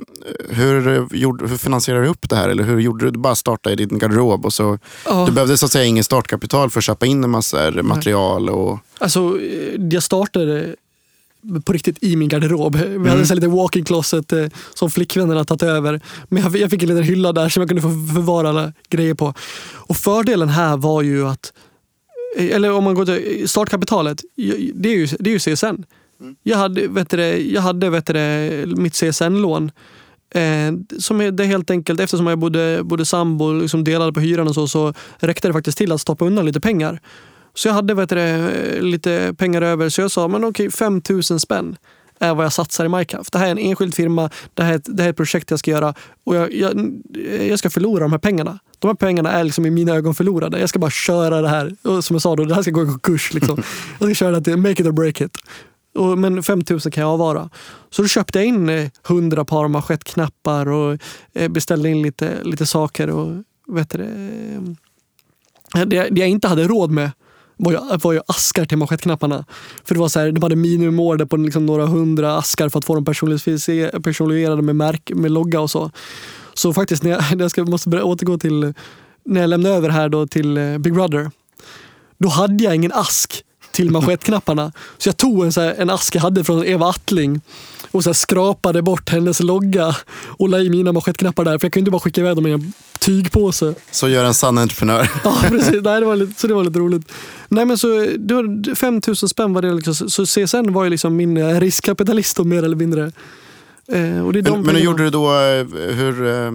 hur, 0.50 1.06
gjorde, 1.16 1.48
hur 1.48 1.56
finansierade 1.56 2.04
du 2.04 2.10
upp 2.10 2.28
det 2.28 2.36
här? 2.36 2.48
Eller 2.48 2.64
hur 2.64 2.80
gjorde 2.80 3.04
du? 3.04 3.10
Du 3.10 3.18
bara 3.18 3.34
startade 3.34 3.72
i 3.82 3.86
din 3.86 3.98
garderob 3.98 4.46
och 4.46 4.52
så... 4.52 4.78
Ja. 5.04 5.24
Du 5.26 5.32
behövde 5.32 5.58
så 5.58 5.66
att 5.66 5.72
säga 5.72 5.84
ingen 5.84 6.04
startkapital 6.04 6.70
för 6.70 6.80
att 6.80 6.84
köpa 6.84 7.06
in 7.06 7.24
en 7.24 7.30
massa 7.30 7.70
material 7.82 8.48
och... 8.48 8.78
Alltså, 8.98 9.40
eh, 9.40 9.80
jag 9.90 10.02
startade 10.02 10.74
på 11.64 11.72
riktigt 11.72 11.98
i 12.04 12.16
min 12.16 12.28
garderob. 12.28 12.76
Vi 12.76 12.84
Mm. 12.86 13.06
hade 13.06 13.22
så 13.26 13.28
här 13.28 13.34
lite 13.34 13.48
walk-in 13.48 13.84
closet 13.84 14.32
eh, 14.32 14.46
som 14.74 14.90
flickvännerna 14.90 15.44
tagit 15.44 15.62
över. 15.62 16.00
Men 16.28 16.42
jag, 16.42 16.56
jag 16.56 16.70
fick 16.70 16.82
en 16.82 16.88
liten 16.88 17.04
hylla 17.04 17.32
där 17.32 17.48
som 17.48 17.60
jag 17.60 17.68
kunde 17.68 17.82
få 17.82 17.88
förvara 18.14 18.48
alla 18.48 18.72
grejer 18.90 19.14
på. 19.14 19.34
Och 19.74 19.96
fördelen 19.96 20.48
här 20.48 20.76
var 20.76 21.02
ju 21.02 21.26
att, 21.28 21.52
eh, 22.38 22.44
eller 22.56 22.72
om 22.72 22.84
man 22.84 22.94
går 22.94 23.04
till 23.04 23.48
startkapitalet, 23.48 24.22
ju- 24.36 24.72
det 24.74 24.88
är 24.88 24.96
ju, 24.96 25.06
det 25.20 25.30
är 25.30 25.32
ju 25.32 25.38
CSN. 25.38 25.84
Jag 26.42 26.56
hade, 26.58 26.88
vet 26.88 27.10
du, 27.10 27.22
jag 27.52 27.62
hade 27.62 27.90
vet 27.90 28.06
du, 28.06 28.74
mitt 28.76 28.94
CSN-lån. 28.94 29.70
Eh, 30.34 30.72
som 30.98 31.20
är, 31.20 31.30
det 31.30 31.44
helt 31.44 31.70
enkelt, 31.70 32.00
eftersom 32.00 32.26
jag 32.26 32.38
bodde, 32.38 32.80
bodde 32.84 33.04
sambo 33.04 33.44
och 33.44 33.60
liksom 33.62 33.84
delade 33.84 34.12
på 34.12 34.20
hyran 34.20 34.48
och 34.48 34.54
så, 34.54 34.68
så 34.68 34.94
räckte 35.18 35.48
det 35.48 35.52
faktiskt 35.52 35.78
till 35.78 35.92
att 35.92 36.00
stoppa 36.00 36.24
undan 36.24 36.46
lite 36.46 36.60
pengar. 36.60 37.00
Så 37.56 37.68
jag 37.68 37.74
hade 37.74 37.94
vet 37.94 38.08
du, 38.08 38.80
lite 38.82 39.34
pengar 39.38 39.62
över 39.62 39.88
så 39.88 40.00
jag 40.00 40.10
sa 40.10 40.28
men 40.28 40.44
okej 40.44 40.70
5 40.70 41.02
000 41.10 41.22
spänn 41.22 41.76
är 42.18 42.34
vad 42.34 42.44
jag 42.44 42.52
satsar 42.52 42.84
i 42.84 42.88
Minecraft. 42.88 43.32
Det 43.32 43.38
här 43.38 43.46
är 43.46 43.50
en 43.50 43.58
enskild 43.58 43.94
firma, 43.94 44.30
det 44.54 44.62
här 44.62 44.72
är 44.72 44.76
ett, 44.76 44.96
det 44.96 45.02
här 45.02 45.08
är 45.08 45.10
ett 45.10 45.16
projekt 45.16 45.50
jag 45.50 45.58
ska 45.58 45.70
göra 45.70 45.94
och 46.24 46.36
jag, 46.36 46.54
jag, 46.54 46.92
jag 47.48 47.58
ska 47.58 47.70
förlora 47.70 48.00
de 48.00 48.12
här 48.12 48.18
pengarna. 48.18 48.58
De 48.78 48.88
här 48.88 48.94
pengarna 48.94 49.32
är 49.32 49.44
liksom 49.44 49.66
i 49.66 49.70
mina 49.70 49.94
ögon 49.94 50.14
förlorade. 50.14 50.60
Jag 50.60 50.68
ska 50.68 50.78
bara 50.78 50.90
köra 50.90 51.40
det 51.40 51.48
här. 51.48 51.76
Och 51.82 52.04
som 52.04 52.14
jag 52.14 52.22
sa, 52.22 52.36
då, 52.36 52.44
det 52.44 52.54
här 52.54 52.62
ska 52.62 52.70
gå 52.70 52.82
i 52.82 52.86
konkurs. 52.86 53.34
Liksom. 53.34 53.62
Jag 53.98 54.08
ska 54.08 54.14
köra 54.14 54.30
det 54.30 54.44
till 54.44 54.56
make 54.56 54.82
it 54.82 54.86
or 54.86 54.92
break 54.92 55.20
it. 55.20 55.36
Och, 55.94 56.18
men 56.18 56.42
5 56.42 56.62
000 56.70 56.80
kan 56.80 57.02
jag 57.02 57.10
avvara. 57.10 57.50
Så 57.90 58.02
då 58.02 58.08
köpte 58.08 58.38
jag 58.38 58.46
in 58.46 58.68
eh, 58.68 58.88
100 59.08 59.44
par 59.44 59.68
manschettknappar 59.68 60.68
och 60.68 60.98
eh, 61.34 61.48
beställde 61.48 61.88
in 61.88 62.02
lite, 62.02 62.44
lite 62.44 62.66
saker. 62.66 63.10
Och, 63.10 63.32
vet 63.68 63.90
du, 63.90 63.98
det, 63.98 65.80
eh, 65.80 65.86
det, 65.86 66.08
det 66.10 66.20
jag 66.20 66.28
inte 66.28 66.48
hade 66.48 66.68
råd 66.68 66.90
med 66.90 67.10
var 67.56 67.72
ju, 67.72 67.78
var 68.02 68.12
ju 68.12 68.20
askar 68.26 68.64
till 68.64 68.78
manschettknapparna. 68.78 69.44
För 69.84 69.94
det 69.94 70.00
var 70.00 70.08
så 70.08 70.20
här, 70.20 70.32
de 70.32 70.42
hade 70.42 70.56
minimumorder 70.56 71.24
på 71.24 71.36
liksom 71.36 71.66
några 71.66 71.86
hundra 71.86 72.38
askar 72.38 72.68
för 72.68 72.78
att 72.78 72.84
få 72.84 72.94
dem 72.94 73.04
personifie- 73.04 74.02
personifierade 74.02 74.62
med, 74.62 74.76
märk, 74.76 75.10
med 75.14 75.30
logga 75.30 75.60
och 75.60 75.70
så. 75.70 75.90
Så 76.54 76.72
faktiskt, 76.72 77.02
när 77.02 77.10
jag, 77.10 77.22
när 77.36 77.44
jag 77.44 77.50
ska, 77.50 77.64
måste 77.64 77.88
börja 77.88 78.04
återgå 78.04 78.38
till 78.38 78.74
när 79.24 79.40
jag 79.40 79.50
lämnade 79.50 79.74
över 79.74 79.88
här 79.88 80.08
då 80.08 80.26
till 80.26 80.56
eh, 80.56 80.78
Big 80.78 80.94
Brother. 80.94 81.30
Då 82.18 82.28
hade 82.28 82.64
jag 82.64 82.74
ingen 82.74 82.92
ask 82.92 83.42
till 83.70 83.90
manschettknapparna. 83.90 84.72
Så 84.98 85.08
jag 85.08 85.16
tog 85.16 85.44
en, 85.44 85.52
så 85.52 85.60
här, 85.60 85.74
en 85.78 85.90
ask 85.90 86.14
jag 86.14 86.22
hade 86.22 86.44
från 86.44 86.64
Eva 86.64 86.88
Attling 86.88 87.40
och 87.96 88.04
så 88.04 88.14
skrapade 88.14 88.82
bort 88.82 89.08
hennes 89.10 89.40
logga 89.40 89.96
och 90.26 90.48
la 90.48 90.58
i 90.60 90.70
mina 90.70 90.92
manschettknappar 90.92 91.44
där. 91.44 91.58
För 91.58 91.66
jag 91.66 91.72
kunde 91.72 91.80
inte 91.82 91.90
bara 91.90 92.00
skicka 92.00 92.20
iväg 92.20 92.36
dem 92.36 92.46
i 92.46 92.52
en 92.52 92.72
tygpåse. 92.98 93.74
Så 93.90 94.08
gör 94.08 94.24
en 94.24 94.34
sann 94.34 94.58
entreprenör. 94.58 95.10
Ja, 95.24 95.36
precis. 95.48 95.82
Nej, 95.82 96.00
det 96.00 96.06
var 96.06 96.16
lite, 96.16 96.40
så 96.40 96.46
det 96.46 96.54
var 96.54 96.64
lite 96.64 96.78
roligt. 96.78 97.12
Nej, 97.48 97.64
men 97.64 97.78
så, 97.78 97.86
det 98.18 98.34
var 98.34 98.74
5 98.74 99.00
000 99.06 99.16
spänn 99.16 99.52
var 99.52 99.62
det. 99.62 99.74
Liksom, 99.74 99.94
så 100.10 100.26
CSN 100.26 100.72
var 100.72 100.84
ju 100.84 100.90
liksom 100.90 101.16
min 101.16 101.36
eh, 101.36 101.60
riskkapitalist 101.60 102.38
mer 102.38 102.62
eller 102.62 102.76
mindre. 102.76 103.12
Eh, 103.92 104.26
och 104.26 104.32
det 104.32 104.38
är 104.38 104.42
de 104.42 104.50
Men, 104.50 104.62
men 104.62 104.74
hur 104.76 104.82
gjorde 104.82 105.04
du 105.04 105.10
då? 105.10 105.26
eh, 105.32 105.66
Hur, 105.94 106.26
eh, 106.26 106.50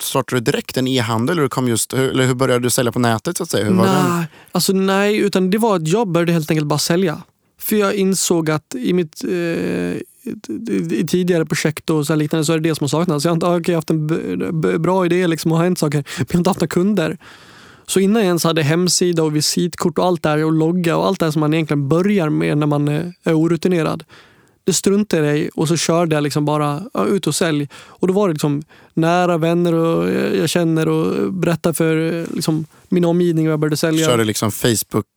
startade 0.00 0.40
du 0.40 0.44
direkt 0.52 0.76
en 0.76 0.88
e-handel? 0.88 1.38
Eller, 1.38 1.48
kom 1.48 1.68
just, 1.68 1.94
hur, 1.94 2.10
eller 2.10 2.26
hur 2.26 2.34
började 2.34 2.62
du 2.62 2.70
sälja 2.70 2.92
på 2.92 2.98
nätet? 2.98 3.36
så 3.36 3.42
att 3.42 3.50
säga? 3.50 3.64
Hur? 3.64 3.74
Nej, 3.74 4.26
alltså 4.52 4.72
nej, 4.72 5.16
utan 5.18 5.50
det 5.50 5.58
var 5.58 5.76
att 5.76 5.88
jag 5.88 6.08
började 6.08 6.32
helt 6.32 6.50
enkelt 6.50 6.66
bara 6.66 6.78
sälja. 6.78 7.22
För 7.62 7.76
jag 7.76 7.94
insåg 7.94 8.50
att 8.50 8.74
i 8.74 8.92
mitt 8.92 9.24
eh, 9.24 9.30
i- 9.32 10.02
i 10.90 11.04
tidigare 11.08 11.46
projekt 11.46 11.90
och 11.90 12.06
så 12.06 12.14
liknande 12.14 12.44
så 12.44 12.52
är 12.52 12.58
det 12.58 12.68
det 12.68 12.74
som 12.74 12.84
har 12.84 12.88
saknats. 12.88 13.24
Jag 13.24 13.30
har 13.30 13.34
inte 13.36 13.46
okay, 13.46 13.72
jag 13.72 13.76
har 13.76 13.78
haft 13.78 13.90
en 14.74 14.82
bra 14.82 15.06
idé 15.06 15.26
liksom 15.26 15.52
och 15.52 15.58
har 15.58 15.64
hänt 15.64 15.78
saker, 15.78 15.98
men 15.98 16.26
jag 16.28 16.34
har 16.34 16.38
inte 16.40 16.50
haft 16.50 16.60
några 16.60 16.68
kunder. 16.68 17.18
Så 17.86 18.00
innan 18.00 18.22
jag 18.22 18.26
ens 18.26 18.44
hade 18.44 18.62
hemsida 18.62 19.22
och 19.22 19.36
visitkort 19.36 19.98
och 19.98 20.04
allt 20.06 20.22
det 20.22 20.28
här 20.28 20.44
och 20.44 20.52
logga 20.52 20.96
och 20.96 21.06
allt 21.06 21.18
det 21.20 21.24
här 21.26 21.30
som 21.30 21.40
man 21.40 21.54
egentligen 21.54 21.88
börjar 21.88 22.28
med 22.28 22.58
när 22.58 22.66
man 22.66 22.88
är 22.88 23.12
orutinerad. 23.24 24.04
Det 24.64 24.72
struntade 24.72 25.26
jag 25.26 25.38
i 25.38 25.50
och 25.54 25.68
så 25.68 25.76
körde 25.76 26.14
jag 26.16 26.22
liksom 26.22 26.44
bara 26.44 26.82
ja, 26.94 27.06
ut 27.06 27.26
och 27.26 27.34
sälj. 27.34 27.68
Och 27.74 28.08
då 28.08 28.14
var 28.14 28.28
det 28.28 28.32
liksom 28.34 28.62
nära 28.94 29.38
vänner 29.38 29.74
och 29.74 30.10
jag 30.36 30.48
känner 30.48 30.88
och 30.88 31.32
berättar 31.32 31.72
för 31.72 32.20
eh, 32.20 32.24
liksom, 32.34 32.66
min 32.88 33.04
omgivning 33.04 33.46
vad 33.46 33.52
jag 33.52 33.60
började 33.60 33.76
sälja. 33.76 34.06
Körde 34.06 34.24
liksom 34.24 34.50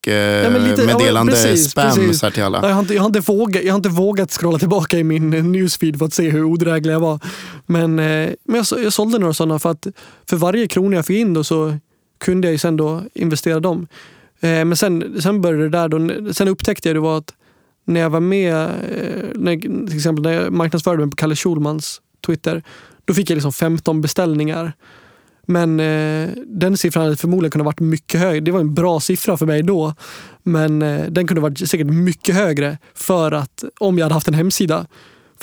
men 0.05 0.53
lite- 0.63 0.81
ja, 0.81 0.88
Facebook-meddelande 0.88 1.31
precis, 1.31 1.71
spam 1.71 1.95
precis. 1.95 2.19
Så 2.19 2.31
till 2.31 2.43
alla? 2.43 2.60
Ja, 2.62 2.67
Jag 2.67 2.73
har, 2.75 2.81
inte, 2.81 2.93
jag, 2.93 3.01
har 3.01 3.08
inte 3.08 3.19
vågat, 3.19 3.63
jag 3.63 3.73
har 3.73 3.77
inte 3.77 3.89
vågat 3.89 4.31
scrolla 4.31 4.60
tillbaka 4.60 4.97
i 4.99 5.03
min 5.03 5.34
eh, 5.34 5.43
newsfeed 5.43 5.97
för 5.99 6.05
att 6.05 6.13
se 6.13 6.29
hur 6.29 6.43
odräglig 6.43 6.93
jag 6.93 6.99
var. 6.99 7.19
Men, 7.65 7.99
eh, 7.99 8.29
men 8.43 8.55
jag, 8.55 8.67
så- 8.67 8.79
jag 8.81 8.93
sålde 8.93 9.19
några 9.19 9.34
sådana 9.34 9.60
för 9.60 9.71
att 9.71 9.88
för 10.29 10.38
varje 10.38 10.67
krona 10.67 10.95
jag 10.95 11.05
fick 11.05 11.17
in 11.17 11.34
då 11.34 11.43
så 11.43 11.77
kunde 12.19 12.47
jag 12.47 12.51
ju 12.51 12.58
sen 12.58 12.77
då 12.77 13.03
investera 13.13 13.60
dem. 13.60 13.88
Eh, 14.39 14.49
men 14.65 14.77
sen, 14.77 15.21
sen 15.21 15.41
började 15.41 15.63
det 15.63 15.69
där 15.69 15.88
då, 15.88 16.34
sen 16.34 16.47
upptäckte 16.47 16.89
jag 16.89 16.95
det 16.95 16.99
var 16.99 17.17
att 17.17 17.34
när 17.85 18.01
jag 18.01 18.09
var 18.09 18.19
med, 18.19 18.55
eh, 18.63 19.23
när, 19.35 19.87
till 19.87 19.95
exempel 19.95 20.23
när 20.23 20.31
jag 20.31 20.53
marknadsförde 20.53 20.97
mig 20.97 21.09
på 21.09 21.15
Kalle 21.15 21.35
Schulmans 21.35 22.01
Twitter, 22.25 22.63
då 23.05 23.13
fick 23.13 23.29
jag 23.29 23.35
liksom 23.35 23.53
15 23.53 24.01
beställningar. 24.01 24.73
Men 25.45 25.79
eh, 25.79 26.29
den 26.47 26.77
siffran 26.77 27.03
hade 27.03 27.17
förmodligen 27.17 27.51
kunnat 27.51 27.65
varit 27.65 27.79
mycket 27.79 28.19
högre. 28.19 28.39
Det 28.39 28.51
var 28.51 28.59
en 28.59 28.73
bra 28.73 28.99
siffra 28.99 29.37
för 29.37 29.45
mig 29.45 29.63
då. 29.63 29.93
Men 30.43 30.81
eh, 30.81 31.05
den 31.09 31.27
kunde 31.27 31.41
varit 31.41 31.69
säkert 31.69 31.87
mycket 31.87 32.35
högre 32.35 32.77
för 32.93 33.31
att 33.31 33.63
om 33.79 33.97
jag 33.97 34.05
hade 34.05 34.13
haft 34.13 34.27
en 34.27 34.33
hemsida. 34.33 34.87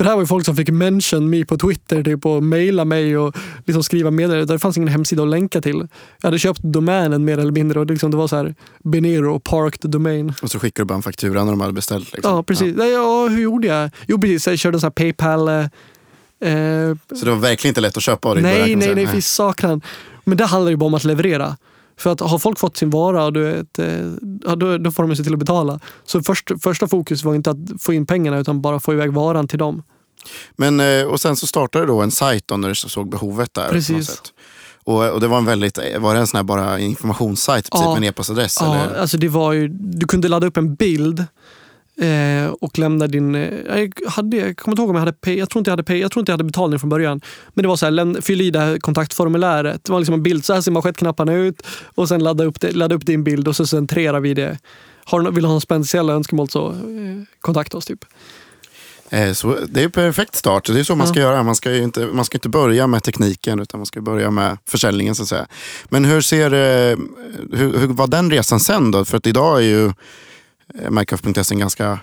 För 0.02 0.04
det 0.04 0.10
här 0.10 0.16
var 0.16 0.22
ju 0.22 0.26
folk 0.26 0.44
som 0.44 0.56
fick 0.56 0.70
mention 0.70 1.30
mig 1.30 1.44
på 1.44 1.58
Twitter 1.58 2.02
typ, 2.02 2.26
och 2.26 2.42
mejla 2.42 2.84
mig 2.84 3.18
och 3.18 3.36
liksom 3.66 3.82
skriva 3.82 4.10
meddelanden. 4.10 4.46
Det 4.46 4.58
fanns 4.58 4.76
ingen 4.76 4.88
hemsida 4.88 5.22
att 5.22 5.28
länka 5.28 5.60
till. 5.60 5.88
Jag 6.20 6.26
hade 6.26 6.38
köpt 6.38 6.60
domänen 6.62 7.24
mer 7.24 7.38
eller 7.38 7.52
mindre 7.52 7.80
och 7.80 7.86
det, 7.86 7.92
liksom, 7.92 8.10
det 8.10 8.16
var 8.16 8.28
så 8.28 8.36
här 8.36 8.54
Benero 8.84 9.40
Parked 9.40 9.90
Domain. 9.90 10.32
Och 10.42 10.50
så 10.50 10.58
skickade 10.58 10.84
du 10.84 10.88
bara 10.88 10.94
en 10.94 11.02
faktura 11.02 11.44
när 11.44 11.52
de 11.52 11.60
hade 11.60 11.72
beställt. 11.72 12.12
Liksom. 12.12 12.34
Ja, 12.34 12.42
precis. 12.42 12.76
Ja. 12.78 12.84
Ja, 12.84 13.28
hur 13.28 13.42
gjorde 13.42 13.66
jag? 13.66 13.90
Jo, 14.06 14.20
precis. 14.20 14.46
Jag 14.46 14.58
körde 14.58 14.78
här 14.78 14.90
Paypal. 14.90 15.48
Eh, 15.48 15.64
Så 17.14 17.24
det 17.24 17.30
var 17.30 17.38
verkligen 17.38 17.70
inte 17.70 17.80
lätt 17.80 17.96
att 17.96 18.02
köpa 18.02 18.28
av 18.28 18.34
dig 18.34 18.42
Nej, 18.42 18.76
nej, 18.76 18.94
nej, 18.94 19.06
fy 19.06 19.20
sakran. 19.20 19.80
Men 20.24 20.38
det 20.38 20.44
handlar 20.44 20.70
ju 20.70 20.76
bara 20.76 20.86
om 20.86 20.94
att 20.94 21.04
leverera. 21.04 21.56
För 21.96 22.10
att 22.10 22.20
har 22.20 22.38
folk 22.38 22.58
fått 22.58 22.76
sin 22.76 22.90
vara, 22.90 23.24
och 23.24 23.32
du 23.32 23.42
vet, 23.44 23.78
eh, 23.78 23.86
ja, 24.44 24.56
då, 24.56 24.78
då 24.78 24.90
får 24.90 25.02
de 25.06 25.16
se 25.16 25.22
till 25.24 25.32
att 25.32 25.38
betala. 25.38 25.80
Så 26.04 26.22
först, 26.22 26.50
första 26.62 26.88
fokus 26.88 27.24
var 27.24 27.34
inte 27.34 27.50
att 27.50 27.56
få 27.80 27.92
in 27.92 28.06
pengarna 28.06 28.38
utan 28.38 28.60
bara 28.62 28.80
få 28.80 28.92
iväg 28.92 29.12
varan 29.12 29.48
till 29.48 29.58
dem. 29.58 29.82
Men, 30.56 30.80
eh, 30.80 31.04
och 31.06 31.20
sen 31.20 31.36
så 31.36 31.46
startade 31.46 31.84
du 31.84 31.88
då 31.88 32.00
en 32.00 32.10
sajt 32.10 32.44
då 32.48 32.56
när 32.56 32.68
du 32.68 32.74
såg 32.74 33.10
behovet 33.10 33.54
där. 33.54 33.68
Precis. 33.68 34.22
Och, 34.84 35.10
och 35.10 35.20
det 35.20 35.28
var 35.28 35.38
en 35.38 35.44
väldigt, 35.44 35.78
var 35.98 36.14
det 36.14 36.20
en 36.20 36.26
sån 36.26 36.38
här 36.38 36.44
bara 36.44 36.78
informationssajt, 36.78 37.64
typ 37.64 37.74
Ja. 37.74 37.88
med 37.88 37.96
en 37.96 38.04
e-postadress? 38.04 38.58
Ja, 38.60 38.74
Eller? 38.74 39.00
alltså 39.00 39.16
det 39.18 39.28
var 39.28 39.52
ju, 39.52 39.68
du 39.68 40.06
kunde 40.06 40.28
ladda 40.28 40.46
upp 40.46 40.56
en 40.56 40.74
bild 40.74 41.24
Eh, 41.96 42.50
och 42.60 42.78
lämna 42.78 43.06
din... 43.06 43.34
Eh, 43.34 43.78
jag, 43.78 43.92
hade, 44.06 44.36
jag 44.36 44.56
kommer 44.56 44.72
inte 44.72 44.82
ihåg 44.82 44.90
om 44.90 44.96
jag 44.96 45.00
hade 45.00 45.12
pay, 45.12 45.38
jag 45.38 45.50
tror 45.50 45.60
inte 45.60 45.68
jag 45.70 45.72
hade 45.72 45.82
pay, 45.82 45.98
jag 45.98 46.10
tror 46.10 46.20
inte 46.20 46.32
jag 46.32 46.34
hade 46.34 46.44
betalning 46.44 46.78
från 46.78 46.90
början. 46.90 47.20
Men 47.54 47.62
det 47.62 47.68
var 47.68 47.76
så 47.76 47.86
här, 47.86 47.90
läm, 47.90 48.22
fyll 48.22 48.40
i 48.40 48.50
det 48.50 48.58
här 48.58 48.78
kontaktformuläret. 48.78 49.84
Det 49.84 49.92
var 49.92 50.00
liksom 50.00 50.14
en 50.14 50.22
bild, 50.22 50.44
så 50.44 50.54
här 50.54 50.60
ser 50.60 50.72
manschettknapparna 50.72 51.34
ut 51.34 51.62
och 51.94 52.08
sen 52.08 52.22
ladda 52.24 52.44
upp, 52.44 52.60
det, 52.60 52.72
ladda 52.72 52.94
upp 52.94 53.06
din 53.06 53.24
bild 53.24 53.48
och 53.48 53.56
så 53.56 53.66
centrerar 53.66 54.20
vi 54.20 54.34
det. 54.34 54.58
Har, 55.04 55.20
vill 55.20 55.34
du 55.34 55.46
ha 55.46 55.48
några 55.48 55.60
speciella 55.60 56.12
önskemål 56.12 56.48
så 56.48 56.70
eh, 56.70 56.76
kontakta 57.40 57.76
oss. 57.76 57.84
Typ. 57.86 58.04
Eh, 59.10 59.32
Så 59.32 59.56
det 59.68 59.80
är 59.80 59.84
en 59.84 59.90
perfekt 59.90 60.34
start. 60.34 60.66
Det 60.66 60.80
är 60.80 60.84
så 60.84 60.96
man 60.96 61.06
ska 61.06 61.20
göra. 61.20 61.42
Man 61.42 61.54
ska 61.54 61.76
inte, 61.76 62.06
man 62.06 62.24
ska 62.24 62.36
inte 62.36 62.48
börja 62.48 62.86
med 62.86 63.02
tekniken 63.02 63.60
utan 63.60 63.80
man 63.80 63.86
ska 63.86 64.00
börja 64.00 64.30
med 64.30 64.58
försäljningen. 64.68 65.14
så 65.14 65.22
att 65.22 65.28
säga. 65.28 65.46
Men 65.88 66.04
hur, 66.04 66.20
ser, 66.20 66.52
eh, 66.52 66.96
hur, 67.52 67.78
hur 67.78 67.86
var 67.86 68.06
den 68.06 68.30
resan 68.30 68.60
sen 68.60 68.90
då? 68.90 69.04
För 69.04 69.16
att 69.16 69.26
idag 69.26 69.58
är 69.58 69.62
ju 69.66 69.92
eh, 70.78 70.90
Markov.se 70.90 71.54
en 71.54 71.58
ganska 71.58 71.90
eh, 71.92 71.98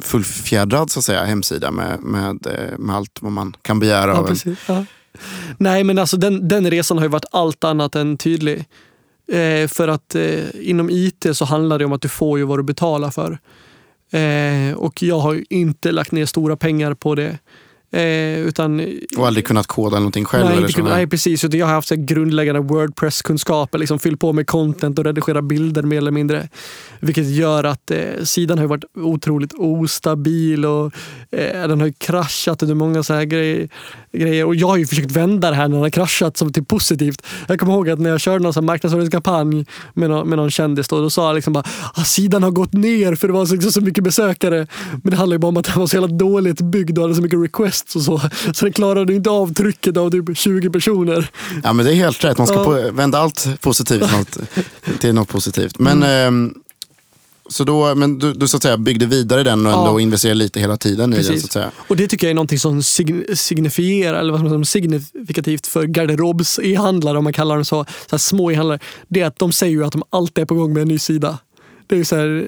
fullfjädrad 0.00 0.90
så 0.90 0.98
att 0.98 1.04
säga, 1.04 1.24
hemsida 1.24 1.70
med, 1.70 2.00
med, 2.00 2.46
eh, 2.46 2.78
med 2.78 2.96
allt 2.96 3.18
vad 3.22 3.32
man 3.32 3.56
kan 3.62 3.78
begära 3.80 4.10
Ja, 4.10 4.16
av 4.16 4.24
en. 4.24 4.28
precis. 4.28 4.58
Ja. 4.68 4.84
Nej, 5.58 5.84
men 5.84 5.98
alltså 5.98 6.16
den, 6.16 6.48
den 6.48 6.70
resan 6.70 6.98
har 6.98 7.04
ju 7.04 7.08
varit 7.10 7.24
allt 7.32 7.64
annat 7.64 7.94
än 7.94 8.16
tydlig. 8.18 8.64
Eh, 9.32 9.68
för 9.68 9.88
att 9.88 10.14
eh, 10.14 10.44
inom 10.60 10.90
IT 10.90 11.26
så 11.32 11.44
handlar 11.44 11.78
det 11.78 11.84
om 11.84 11.92
att 11.92 12.02
du 12.02 12.08
får 12.08 12.38
ju 12.38 12.44
vad 12.44 12.58
du 12.58 12.62
betalar 12.62 13.10
för. 13.10 13.38
Eh, 14.12 14.74
och 14.76 15.02
jag 15.02 15.18
har 15.18 15.32
ju 15.32 15.44
inte 15.50 15.92
lagt 15.92 16.12
ner 16.12 16.26
stora 16.26 16.56
pengar 16.56 16.94
på 16.94 17.14
det. 17.14 17.38
Eh, 17.92 18.38
utan 18.38 18.88
Och 19.16 19.26
aldrig 19.26 19.46
kunnat 19.46 19.66
koda 19.66 19.96
någonting 19.96 20.24
själv. 20.24 20.44
nej, 20.44 20.56
eller 20.56 20.68
inte, 20.68 20.82
nej, 20.82 21.06
precis. 21.06 21.44
Utan 21.44 21.60
jag 21.60 21.66
har 21.66 21.74
haft 21.74 21.88
så 21.88 21.94
grundläggande 21.98 22.60
Wordpress-kunskaper. 22.60 23.78
Liksom, 23.78 23.98
fyll 23.98 24.16
på 24.16 24.32
med 24.32 24.46
content 24.46 24.98
och 24.98 25.04
redigera 25.04 25.42
bilder 25.42 25.82
mer 25.82 25.98
eller 25.98 26.10
mindre. 26.10 26.48
Vilket 27.00 27.26
gör 27.26 27.64
att 27.64 27.90
eh, 27.90 27.98
sidan 28.24 28.58
har 28.58 28.66
varit 28.66 28.84
otroligt 28.94 29.52
ostabil 29.54 30.64
och 30.64 30.92
eh, 31.30 31.68
den 31.68 31.80
har 31.80 31.86
ju 31.86 31.92
kraschat 31.92 32.62
under 32.62 32.74
många 32.74 33.02
så 33.02 33.14
här 33.14 33.24
grejer, 33.24 33.68
grejer. 34.12 34.44
Och 34.44 34.54
jag 34.54 34.68
har 34.68 34.76
ju 34.76 34.86
försökt 34.86 35.10
vända 35.10 35.50
det 35.50 35.56
här 35.56 35.68
när 35.68 35.74
den 35.74 35.82
har 35.82 35.90
kraschat 35.90 36.36
som 36.36 36.52
till 36.52 36.64
positivt. 36.64 37.22
Jag 37.48 37.60
kommer 37.60 37.72
ihåg 37.72 37.90
att 37.90 37.98
när 37.98 38.10
jag 38.10 38.20
körde 38.20 38.44
någon 38.44 38.64
marknadsföringskampanj 38.64 39.66
med 39.94 40.10
någon, 40.10 40.28
med 40.28 40.38
någon 40.38 40.50
kändis 40.50 40.88
då, 40.88 41.00
då 41.00 41.10
sa 41.10 41.26
jag 41.26 41.34
liksom 41.34 41.52
bara 41.52 41.64
ah, 41.94 42.04
sidan 42.04 42.42
har 42.42 42.50
gått 42.50 42.72
ner 42.72 43.14
för 43.14 43.28
det 43.28 43.34
var 43.34 43.46
så, 43.46 43.70
så 43.70 43.80
mycket 43.80 44.04
besökare. 44.04 44.66
Men 45.02 45.10
det 45.10 45.16
handlar 45.16 45.34
ju 45.34 45.38
bara 45.38 45.48
om 45.48 45.56
att 45.56 45.64
den 45.64 45.78
var 45.78 45.86
så 45.86 45.96
jävla 45.96 46.16
dåligt 46.16 46.60
byggd 46.60 46.98
och 46.98 47.04
hade 47.04 47.14
så 47.14 47.22
mycket 47.22 47.38
requests 47.42 47.81
och 47.94 48.02
så. 48.02 48.18
Så 48.54 48.64
den 48.64 48.72
klarade 48.72 49.14
inte 49.14 49.30
av 49.30 49.54
trycket 49.54 49.96
av 49.96 50.10
typ 50.10 50.36
20 50.38 50.70
personer. 50.70 51.30
Ja, 51.64 51.72
men 51.72 51.86
det 51.86 51.92
är 51.92 51.96
helt 51.96 52.24
rätt. 52.24 52.38
Man 52.38 52.46
ska 52.46 52.56
Ja. 52.56 52.64
på, 52.64 52.90
vända 52.92 53.18
allt 53.18 53.48
positivt 53.60 54.02
till 54.08 54.16
något, 54.18 54.38
till 55.00 55.14
något 55.14 55.28
positivt. 55.28 55.78
Men, 55.78 56.02
Mm. 56.02 56.26
ehm, 56.28 56.54
så 57.48 57.64
då, 57.64 57.94
men 57.94 58.18
du, 58.18 58.32
du 58.32 58.48
så 58.48 58.56
att 58.56 58.62
säga, 58.62 58.76
byggde 58.76 59.06
vidare 59.06 59.42
den 59.42 59.66
och 59.66 59.72
Ja. 59.72 59.86
ändå 59.86 60.00
investerade 60.00 60.38
lite 60.38 60.60
hela 60.60 60.76
tiden 60.76 61.12
i 61.12 61.16
den. 61.16 61.24
Precis. 61.26 61.40
Så 61.42 61.46
att 61.46 61.52
säga. 61.52 61.70
Och 61.76 61.96
det 61.96 62.08
tycker 62.08 62.26
jag 62.26 62.30
är 62.30 62.34
någonting 62.34 62.58
som 62.58 62.80
sign- 62.82 63.34
signifierar, 63.36 64.18
eller 64.20 64.32
vad 64.32 64.40
man 64.42 64.64
säga, 64.66 64.82
signifikativt 64.82 65.66
för 65.66 65.86
garderobs-e-handlare, 65.86 67.18
om 67.18 67.24
man 67.24 67.32
kallar 67.32 67.54
dem 67.54 67.64
så, 67.64 67.84
så 68.10 68.18
små 68.18 68.50
e-handlare. 68.50 68.78
Det 69.08 69.20
är 69.20 69.26
att 69.26 69.38
de 69.38 69.52
säger 69.52 69.72
ju 69.72 69.84
att 69.84 69.92
de 69.92 70.02
alltid 70.10 70.42
är 70.42 70.46
på 70.46 70.54
gång 70.54 70.72
med 70.72 70.80
en 70.82 70.88
ny 70.88 70.98
sida. 70.98 71.38
Det 71.86 71.98
är 71.98 72.04
så 72.04 72.16
här, 72.16 72.46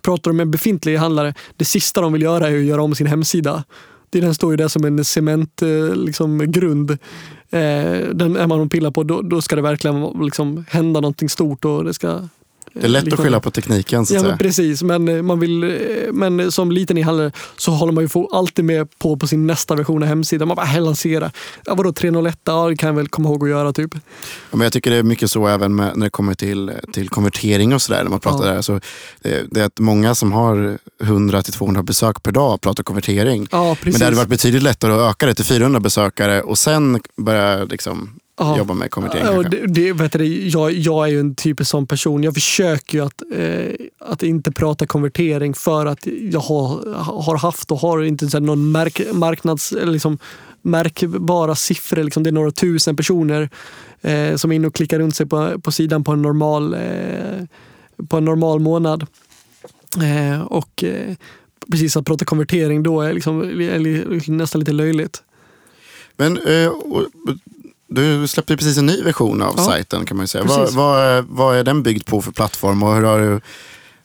pratar 0.00 0.30
de 0.30 0.36
med 0.36 0.44
en 0.44 0.50
befintlig 0.50 0.94
e-handlare, 0.94 1.34
det 1.56 1.64
sista 1.64 2.00
de 2.00 2.12
vill 2.12 2.22
göra 2.22 2.48
är 2.48 2.56
att 2.58 2.64
göra 2.64 2.82
om 2.82 2.94
sin 2.94 3.06
hemsida. 3.06 3.64
Det, 4.14 4.20
den 4.20 4.34
står 4.34 4.50
ju 4.50 4.56
där 4.56 4.68
som 4.68 4.84
en 4.84 5.04
cementgrund. 5.04 5.90
Eh, 5.90 5.96
liksom, 5.96 6.38
grund. 6.52 6.90
eh, 7.50 8.08
den 8.14 8.36
är 8.36 8.46
man 8.46 8.60
och 8.60 8.70
pillar 8.70 8.90
på, 8.90 9.02
då, 9.02 9.22
då 9.22 9.40
ska 9.40 9.56
det 9.56 9.62
verkligen 9.62 10.02
liksom, 10.24 10.64
hända 10.68 11.00
någonting 11.00 11.28
stort. 11.28 11.64
Och 11.64 11.84
det 11.84 11.94
ska 11.94 12.20
det 12.74 12.84
är 12.84 12.88
lätt 12.88 13.12
att 13.12 13.20
skylla 13.20 13.40
på 13.40 13.50
tekniken. 13.50 14.06
Så 14.06 14.16
att 14.16 14.22
Ja, 14.22 14.28
men 14.28 14.38
precis. 14.38 14.82
Men, 14.82 15.08
eh, 15.08 15.22
man 15.22 15.40
vill, 15.40 15.64
eh, 15.64 16.12
men 16.12 16.52
som 16.52 16.72
liten 16.72 16.98
e-handlare 16.98 17.32
så 17.56 17.70
håller 17.70 17.92
man 17.92 18.04
ju 18.04 18.08
få- 18.08 18.28
alltid 18.32 18.64
med 18.64 18.98
på, 18.98 19.16
på 19.16 19.26
sin 19.26 19.46
nästa 19.46 19.74
version 19.74 20.02
av 20.02 20.08
hemsidan. 20.08 20.48
Man 20.48 20.54
bara, 20.56 20.66
"Här, 20.66 20.80
lansera. 20.80 21.30
Ja, 21.64 21.74
vadå 21.74 21.92
301? 21.92 22.38
Ja, 22.44 22.68
det 22.68 22.76
kan 22.76 22.86
jag 22.86 22.94
väl 22.94 23.08
komma 23.08 23.28
ihåg 23.28 23.42
att 23.44 23.48
göra 23.50 23.72
typ. 23.72 23.90
Ja, 23.94 24.00
men 24.50 24.60
jag 24.60 24.72
tycker 24.72 24.90
det 24.90 24.96
är 24.96 25.02
mycket 25.02 25.30
så 25.30 25.46
även 25.48 25.74
med, 25.74 25.96
när 25.96 26.06
det 26.06 26.10
kommer 26.10 26.34
till, 26.34 26.72
till 26.92 27.08
konvertering 27.08 27.74
och 27.74 27.82
sådär. 27.82 28.02
När 28.02 28.10
man 28.10 28.20
pratar 28.20 28.46
Ja. 28.46 28.52
där. 28.54 28.62
Så 28.62 28.80
det, 29.22 29.46
det 29.50 29.60
är 29.60 29.64
att 29.64 29.78
många 29.80 30.14
som 30.14 30.32
har 30.32 30.78
100-200 31.02 31.82
besök 31.82 32.22
per 32.22 32.32
dag 32.32 32.60
pratar 32.60 32.82
konvertering. 32.84 33.48
Ja, 33.50 33.76
Men 33.82 33.92
det 33.92 34.04
hade 34.04 34.16
varit 34.16 34.28
betydligt 34.28 34.62
lättare 34.62 34.92
att 34.92 35.10
öka 35.10 35.26
det 35.26 35.34
till 35.34 35.44
400 35.44 35.80
besökare 35.80 36.42
och 36.42 36.58
sen 36.58 37.00
börja 37.16 37.64
liksom, 37.64 38.10
Ja. 38.36 38.58
jobba 38.58 38.74
med 38.74 38.90
konvertering. 38.90 39.24
Ja, 39.24 39.42
det, 39.42 39.66
det, 39.66 39.92
vet 39.92 40.12
du, 40.12 40.48
jag, 40.48 40.72
jag 40.72 41.06
är 41.06 41.10
ju 41.10 41.20
en 41.20 41.34
typisk 41.34 41.70
sån 41.70 41.86
person. 41.86 42.22
Jag 42.22 42.34
försöker 42.34 42.98
ju 42.98 43.04
att, 43.04 43.22
eh, 43.34 43.86
att 44.10 44.22
inte 44.22 44.52
prata 44.52 44.86
konvertering 44.86 45.54
för 45.54 45.86
att 45.86 46.06
jag 46.06 46.40
har, 46.40 46.94
har 47.22 47.38
haft 47.38 47.70
och 47.70 47.78
har 47.78 48.02
inte 48.02 48.28
så 48.28 48.36
här 48.36 48.42
någon 48.42 48.72
märk, 48.72 49.00
marknads, 49.12 49.72
liksom, 49.72 50.18
märkbara 50.62 51.54
siffror. 51.54 52.02
Liksom. 52.02 52.22
Det 52.22 52.30
är 52.30 52.32
några 52.32 52.50
tusen 52.50 52.96
personer 52.96 53.50
eh, 54.02 54.36
som 54.36 54.52
är 54.52 54.56
inne 54.56 54.66
och 54.66 54.74
klickar 54.74 54.98
runt 54.98 55.16
sig 55.16 55.26
på, 55.26 55.60
på 55.60 55.72
sidan 55.72 56.04
på 56.04 56.12
en 56.12 56.22
normal, 56.22 56.74
eh, 56.74 57.44
på 58.08 58.16
en 58.16 58.24
normal 58.24 58.60
månad. 58.60 59.06
Eh, 60.02 60.40
och 60.40 60.84
eh, 60.84 61.14
precis 61.70 61.96
att 61.96 62.06
prata 62.06 62.24
konvertering 62.24 62.82
då 62.82 63.00
är, 63.00 63.12
liksom, 63.12 63.42
är 63.42 64.30
nästan 64.30 64.58
lite 64.58 64.72
löjligt. 64.72 65.22
Men 66.16 66.38
eh, 66.38 66.68
och, 66.68 67.06
du 67.86 68.26
släppte 68.26 68.56
precis 68.56 68.78
en 68.78 68.86
ny 68.86 69.02
version 69.02 69.42
av 69.42 69.54
Ja, 69.56 69.64
sajten 69.64 70.06
kan 70.06 70.16
man 70.16 70.28
säga. 70.28 70.44
Vad, 70.44 70.74
vad, 70.74 71.24
vad 71.28 71.56
är 71.56 71.64
den 71.64 71.82
byggd 71.82 72.06
på 72.06 72.22
för 72.22 72.32
plattform 72.32 72.82
och 72.82 72.94
hur 72.94 73.02
har 73.02 73.20
du, 73.20 73.40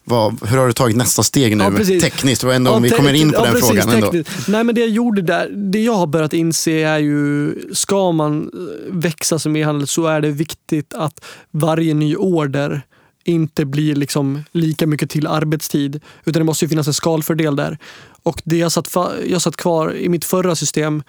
vad, 0.03 0.49
hur 0.49 0.57
har 0.57 0.67
du 0.67 0.73
tagit 0.73 0.97
nästa 0.97 1.23
steg 1.23 1.57
nu 1.57 1.63
Ja, 1.63 1.99
tekniskt? 2.01 2.43
Och 2.43 2.53
ändå, 2.53 2.71
om 2.71 2.83
vi 2.83 2.89
kommer 2.89 3.13
in 3.13 3.31
på 3.31 3.37
ja, 3.37 3.43
den 3.43 3.53
precis, 3.53 3.69
frågan 3.69 3.89
ändå. 3.89 4.11
Nej, 4.47 4.63
men 4.63 4.75
det 4.75 4.81
jag 4.81 4.89
gjorde 4.89 5.21
där, 5.21 5.49
det 5.49 5.79
jag 5.79 5.93
har 5.93 6.07
börjat 6.07 6.33
inse 6.33 6.71
är 6.71 6.99
ju, 6.99 7.53
ska 7.73 8.11
man 8.11 8.41
eh, 8.41 8.93
växa 8.93 9.39
som 9.39 9.55
e-handel 9.55 9.87
så 9.87 10.07
är 10.07 10.21
det 10.21 10.31
viktigt 10.31 10.93
att 10.93 11.25
varje 11.51 11.93
ny 11.93 12.15
order 12.15 12.81
inte 13.23 13.65
blir 13.65 13.95
liksom 13.95 14.43
lika 14.51 14.87
mycket 14.87 15.09
till 15.09 15.27
arbetstid. 15.27 16.01
Utan 16.25 16.39
det 16.39 16.43
måste 16.43 16.65
ju 16.65 16.69
finnas 16.69 16.87
en 16.87 16.93
skalfördel 16.93 17.55
där. 17.55 17.77
Och 18.23 18.41
det 18.45 18.57
jag 18.57 18.71
satt, 18.71 18.95
jag 19.27 19.41
satt 19.41 19.55
kvar 19.55 19.95
i 19.95 20.09
mitt 20.09 20.25
förra 20.25 20.55
system 20.55 21.03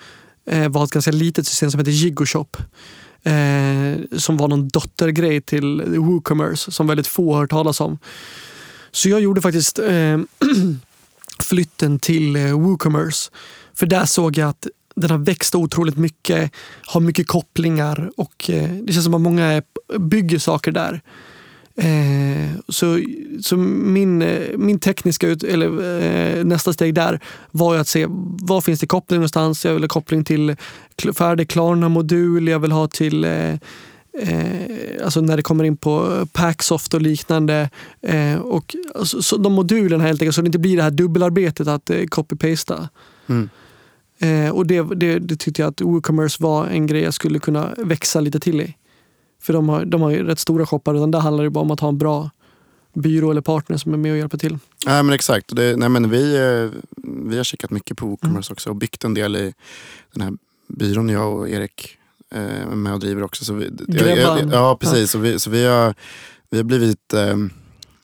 eh, 0.51 0.69
var 0.69 0.85
ett 0.85 0.91
ganska 0.91 1.11
litet 1.11 1.47
system 1.47 1.71
som 1.71 1.81
heter 1.81 1.93
Gigoshop. 1.93 2.57
Eh, 3.23 4.19
som 4.19 4.37
var 4.37 4.49
någon 4.49 4.69
dottergrej 4.69 5.41
till 5.41 5.83
WooCommerce 5.83 6.71
som 6.73 6.87
väldigt 6.87 7.07
få 7.07 7.33
har 7.33 7.41
hört 7.41 7.51
talas 7.51 7.81
om. 7.81 7.99
Så 8.91 9.09
jag 9.09 9.21
gjorde 9.21 9.41
faktiskt 9.41 9.79
eh, 9.79 10.19
flytten 11.41 11.99
till 11.99 12.37
eh, 12.37 12.61
WooCommerce. 12.61 13.31
För 13.75 13.87
där 13.87 14.05
såg 14.05 14.39
jag 14.39 14.49
att 14.49 14.67
den 14.95 15.11
har 15.11 15.19
växt 15.19 15.55
otroligt 15.55 15.97
mycket, 15.97 16.53
har 16.87 17.01
mycket 17.01 17.29
kopplingar 17.29 18.11
och 18.17 18.51
eh, 18.51 18.71
det 18.71 18.93
känns 18.93 19.05
som 19.05 19.15
att 19.15 19.21
många 19.21 19.63
bygger 19.99 20.39
saker 20.39 20.73
där. 20.73 21.01
Eh, 21.81 22.51
så 22.69 23.01
så 23.43 23.57
min, 23.57 24.23
eh, 24.23 24.59
min 24.59 24.79
tekniska 24.79 25.29
ut, 25.29 25.43
eller, 25.43 25.67
eh, 25.67 26.45
nästa 26.45 26.73
steg 26.73 26.95
där 26.95 27.21
var 27.51 27.75
ju 27.75 27.81
att 27.81 27.89
se 27.89 28.07
vad 28.43 28.65
finns 28.65 28.81
det 28.81 28.87
koppling 28.87 29.19
någonstans. 29.19 29.65
Jag 29.65 29.75
vill 29.75 29.83
ha 29.83 29.89
koppling 29.89 30.25
till 30.25 30.57
färdig 31.15 31.49
Klarna-modul, 31.49 32.49
jag 32.49 32.59
vill 32.59 32.73
ha 32.73 32.89
till 32.89 33.25
eh, 33.25 33.55
alltså 35.05 35.21
när 35.21 35.37
det 35.37 35.43
kommer 35.43 35.65
in 35.65 35.77
på 35.77 36.27
Packsoft 36.33 36.95
och 36.95 37.03
liknande. 37.03 37.71
Och 38.43 38.77
alltså, 38.95 39.23
så 39.23 39.37
de 39.37 39.53
modulerna 39.53 40.05
helt 40.05 40.23
enkelt, 40.23 40.35
så 40.35 40.43
det 40.43 40.47
inte 40.47 40.59
blir 40.59 40.77
det 40.77 40.83
här 40.83 40.91
dubbelarbetet 40.91 41.69
att 41.69 41.91
copy-pasta. 42.11 42.89
Mm. 43.27 43.49
Och 44.53 44.67
det, 44.67 44.83
det, 44.83 45.19
det 45.19 45.37
tyckte 45.37 45.63
jag 45.63 45.69
att 45.69 45.81
WooCommerce 45.81 46.43
var 46.43 46.67
en 46.67 46.87
grej 46.87 47.03
jag 47.03 47.15
skulle 47.15 47.39
kunna 47.39 47.75
växa 47.77 48.21
lite 48.21 48.41
till 48.41 48.61
i. 48.61 48.75
För 49.41 49.53
de 49.53 49.69
har, 49.69 49.85
de 49.85 50.01
har 50.03 50.11
ju 50.11 50.25
rätt 50.27 50.39
stora 50.39 50.67
shoppar, 50.67 50.95
utan 50.95 51.11
där 51.11 51.19
handlar 51.21 51.45
det 51.45 51.51
bara 51.51 51.61
om 51.61 51.71
att 51.71 51.81
ha 51.81 51.89
en 51.89 51.99
bra 51.99 52.31
byrå 52.95 53.31
eller 53.31 53.41
partner 53.41 53.77
som 53.77 53.93
är 53.95 53.99
med 53.99 54.13
och 54.13 54.19
hjälper 54.19 54.39
till. 54.39 54.59
Nej 54.87 55.03
men 55.03 55.15
exakt. 55.15 55.57
Det, 55.57 55.77
nej, 55.77 55.89
men 55.89 56.11
vi, 56.11 56.37
eh, 56.37 56.81
vi 57.27 57.37
har 57.37 57.45
kikat 57.45 57.71
mycket 57.71 57.97
på 57.97 58.07
WooCommerce 58.07 58.49
Mm. 58.49 58.53
också 58.55 58.71
och 58.71 58.77
byggt 58.77 59.05
en 59.05 59.15
del 59.15 59.37
i 59.37 59.55
den 60.13 60.23
här 60.23 60.33
byrån 60.69 61.09
jag 61.09 61.33
och 61.39 61.49
Erik 61.49 61.97
eh, 62.35 62.63
är 62.63 62.67
med 62.77 62.93
och 62.95 63.01
driver 63.01 63.23
också. 63.23 63.45
Så 63.45 63.55
vi, 63.55 63.71
Gräddan. 63.89 64.51
ja 64.51 64.77
precis, 64.81 65.11
så 65.11 65.19
vi, 65.19 65.41
så 65.41 65.51
vi, 65.51 65.65
har, 65.67 65.95
vi 66.51 66.57
har 66.57 66.65
blivit 66.65 67.15
eh, 67.15 67.37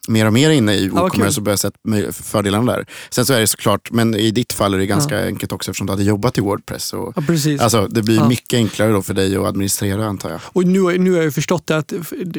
mer 0.08 0.26
och 0.26 0.32
mer 0.32 0.50
inne 0.50 0.74
i 0.74 0.90
kul. 1.12 1.26
och 1.36 1.42
börjat 1.42 1.60
se 1.60 1.70
fördelarna 2.12 2.72
där. 2.72 2.86
Sen 3.10 3.26
så 3.26 3.32
är 3.32 3.40
det 3.40 3.46
såklart, 3.46 3.90
men 3.92 4.14
i 4.14 4.30
ditt 4.30 4.52
fall 4.52 4.74
är 4.74 4.78
det 4.78 4.86
ganska 4.86 5.24
enkelt 5.26 5.52
också 5.52 5.70
eftersom 5.70 5.86
du 5.86 5.92
hade 5.92 6.02
jobbat 6.04 6.38
i 6.38 6.40
Wordpress. 6.40 6.92
Och, 6.92 7.12
Ja, 7.16 7.22
precis. 7.26 7.60
Alltså, 7.60 7.86
det 7.90 8.02
blir 8.02 8.16
Ja. 8.16 8.28
mycket 8.28 8.56
enklare 8.56 8.92
då 8.92 9.02
för 9.02 9.14
dig 9.14 9.36
att 9.36 9.46
administrera 9.46 10.06
antar 10.06 10.30
jag. 10.30 10.40
Och 10.44 10.66
nu, 10.66 10.98
nu 10.98 11.12
har 11.12 11.22
jag 11.22 11.34
förstått 11.34 11.70
att 11.70 11.92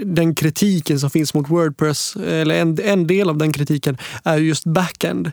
den 0.06 0.36
kritiken 0.36 1.00
som 1.00 1.10
finns 1.10 1.34
mot 1.34 1.50
Wordpress, 1.50 2.16
eller 2.16 2.56
en, 2.56 2.78
en 2.84 3.08
del 3.08 3.30
av 3.30 3.38
den 3.38 3.52
kritiken, 3.54 3.98
är 4.24 4.38
just 4.38 4.64
backend. 4.66 5.32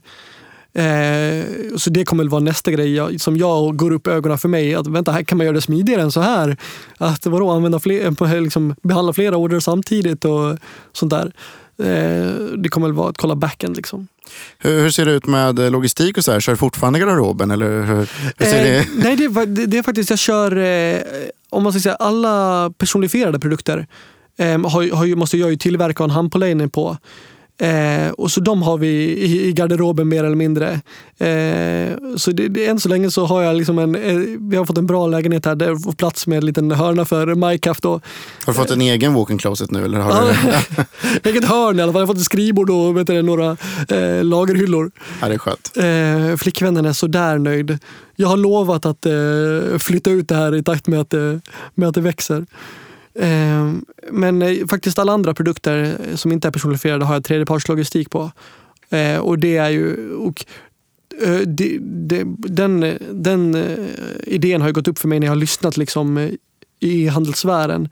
Eh, 0.76 1.44
så 1.76 1.90
det 1.90 2.04
kommer 2.04 2.24
väl 2.24 2.30
vara 2.30 2.40
nästa 2.42 2.70
grej 2.70 2.94
jag, 2.94 3.20
som 3.20 3.36
jag 3.36 3.76
går 3.76 3.90
upp 3.90 4.06
ögonen 4.06 4.38
för 4.38 4.48
mig. 4.48 4.74
Att 4.74 4.86
vänta, 4.86 5.12
här 5.12 5.22
kan 5.22 5.38
man 5.38 5.44
göra 5.46 5.54
det 5.54 5.60
smidigare 5.60 6.02
än 6.02 6.12
så 6.12 6.20
här? 6.20 6.56
Att 6.98 7.26
vadå, 7.26 7.50
använda 7.50 7.80
fler, 7.80 8.40
liksom, 8.40 8.74
behandla 8.82 9.12
flera 9.12 9.36
order 9.36 9.60
samtidigt 9.60 10.24
och 10.24 10.56
sånt 10.92 11.10
där. 11.10 11.32
Eh, 11.78 12.34
det 12.58 12.68
kommer 12.68 12.86
väl 12.86 12.96
vara 12.96 13.10
att 13.10 13.18
kolla 13.18 13.36
backend. 13.36 13.76
Liksom. 13.76 14.08
Hur, 14.58 14.80
hur 14.82 14.90
ser 14.90 15.04
det 15.04 15.12
ut 15.12 15.26
med 15.26 15.58
eh, 15.58 15.70
logistik 15.70 16.18
och 16.18 16.24
så 16.24 16.32
här? 16.32 16.40
Kör 16.40 16.52
du 16.52 16.56
fortfarande 16.56 16.98
garderoben? 16.98 17.50
Eller 17.50 17.82
hur, 17.82 18.08
hur 18.36 18.46
ser 18.46 18.64
det? 18.64 18.78
Eh, 18.78 18.84
nej, 18.96 19.16
det 19.16 19.24
är, 19.24 19.46
det, 19.46 19.66
det 19.66 19.78
är 19.78 19.82
faktiskt, 19.82 20.10
jag 20.10 20.18
kör, 20.18 20.56
eh, 20.56 21.00
om 21.50 21.62
man 21.62 21.72
ska 21.72 21.80
säga 21.80 21.94
alla 21.94 22.70
personifierade 22.78 23.38
produkter 23.38 23.86
eh, 24.38 24.46
har, 24.46 24.96
har, 24.96 25.16
måste 25.16 25.36
jag 25.36 25.50
ju 25.50 25.56
tillverka 25.56 26.02
och 26.02 26.10
ha 26.10 26.12
en 26.12 26.16
handpåläggning 26.16 26.70
på. 26.70 26.96
Eh, 27.58 28.10
och 28.10 28.30
så 28.30 28.40
de 28.40 28.62
har 28.62 28.78
vi 28.78 28.88
i, 28.88 29.48
i 29.48 29.52
garderoben 29.52 30.08
mer 30.08 30.24
eller 30.24 30.36
mindre. 30.36 30.80
Eh, 31.18 32.16
så 32.16 32.30
det, 32.30 32.48
det, 32.48 32.66
än 32.66 32.80
så 32.80 32.88
länge 32.88 33.10
så 33.10 33.26
har 33.26 33.42
jag 33.42 33.56
liksom 33.56 33.78
en, 33.78 33.94
eh, 33.94 34.38
vi 34.40 34.56
har 34.56 34.64
fått 34.64 34.78
en 34.78 34.86
bra 34.86 35.06
lägenhet 35.06 35.46
här 35.46 35.54
där 35.54 35.66
jag 35.66 35.82
får 35.82 35.92
plats 35.92 36.26
med 36.26 36.38
en 36.38 36.46
liten 36.46 36.70
hörna 36.70 37.04
för. 37.04 37.26
Då. 37.82 37.90
Har 37.90 38.00
du 38.46 38.54
fått 38.54 38.70
en 38.70 38.80
egen 38.80 39.14
walk-in 39.14 39.38
closet 39.38 39.70
nu? 39.70 39.84
Eller 39.84 39.98
har 39.98 40.22
du... 40.22 41.30
Eget 41.30 41.44
hörn 41.44 41.78
i 41.78 41.82
alla 41.82 41.92
fall. 41.92 42.00
Jag 42.00 42.06
har 42.06 42.14
fått 42.14 42.20
ett 42.20 42.24
skrivbord 42.24 42.70
och 42.70 42.96
vet 42.96 43.06
du, 43.06 43.22
några 43.22 43.56
eh, 43.88 44.24
lagerhyllor. 44.24 44.90
ja, 45.20 45.28
det 45.28 45.34
är 45.34 45.38
skönt. 45.38 45.72
Eh, 45.76 46.36
flickvännen 46.36 46.84
är 46.84 46.92
sådär 46.92 47.38
nöjd. 47.38 47.78
Jag 48.16 48.28
har 48.28 48.36
lovat 48.36 48.86
att 48.86 49.06
eh, 49.06 49.78
flytta 49.78 50.10
ut 50.10 50.28
det 50.28 50.34
här 50.34 50.54
i 50.54 50.62
takt 50.62 50.86
med 50.86 51.00
att, 51.00 51.14
eh, 51.14 51.36
med 51.74 51.88
att 51.88 51.94
det 51.94 52.00
växer. 52.00 52.46
Ehm, 53.18 53.84
men 54.10 54.42
eh, 54.42 54.66
faktiskt 54.66 54.98
alla 54.98 55.12
andra 55.12 55.34
produkter 55.34 55.98
som 56.14 56.32
inte 56.32 56.48
är 56.48 56.52
personifierade 56.52 57.04
har 57.04 57.14
jag 57.14 57.24
tredjepartslogistik 57.24 58.10
på. 58.10 58.30
Eh, 58.90 59.18
och 59.18 59.38
det 59.38 59.56
är 59.56 59.70
ju... 59.70 60.14
Och, 60.14 60.44
eh, 61.22 61.38
det, 61.38 61.78
det, 61.80 62.24
den 62.36 62.98
den 63.10 63.64
idén 64.22 64.60
har 64.60 64.68
ju 64.68 64.74
gått 64.74 64.88
upp 64.88 64.98
för 64.98 65.08
mig 65.08 65.20
när 65.20 65.26
jag 65.26 65.32
har 65.32 65.36
lyssnat 65.36 65.76
liksom, 65.76 66.30
i 66.80 67.08
handelssfären. 67.08 67.88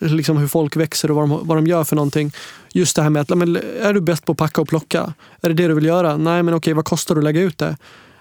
Liksom 0.00 0.36
hur 0.36 0.48
folk 0.48 0.76
växer 0.76 1.10
och 1.10 1.16
vad 1.16 1.28
de, 1.28 1.46
vad 1.46 1.58
de 1.58 1.66
gör 1.66 1.84
för 1.84 1.96
någonting. 1.96 2.32
Just 2.72 2.96
det 2.96 3.02
här 3.02 3.10
med 3.10 3.22
att, 3.22 3.38
men, 3.38 3.56
är 3.80 3.92
du 3.92 4.00
bäst 4.00 4.24
på 4.24 4.32
att 4.32 4.38
packa 4.38 4.60
och 4.60 4.68
plocka? 4.68 5.14
Är 5.40 5.48
det 5.48 5.54
det 5.54 5.68
du 5.68 5.74
vill 5.74 5.86
göra? 5.86 6.16
Nej, 6.16 6.42
men 6.42 6.54
okej, 6.54 6.72
vad 6.72 6.84
kostar 6.84 7.14
det 7.14 7.18
att 7.18 7.24
lägga 7.24 7.40
ut 7.40 7.58
det? 7.58 7.76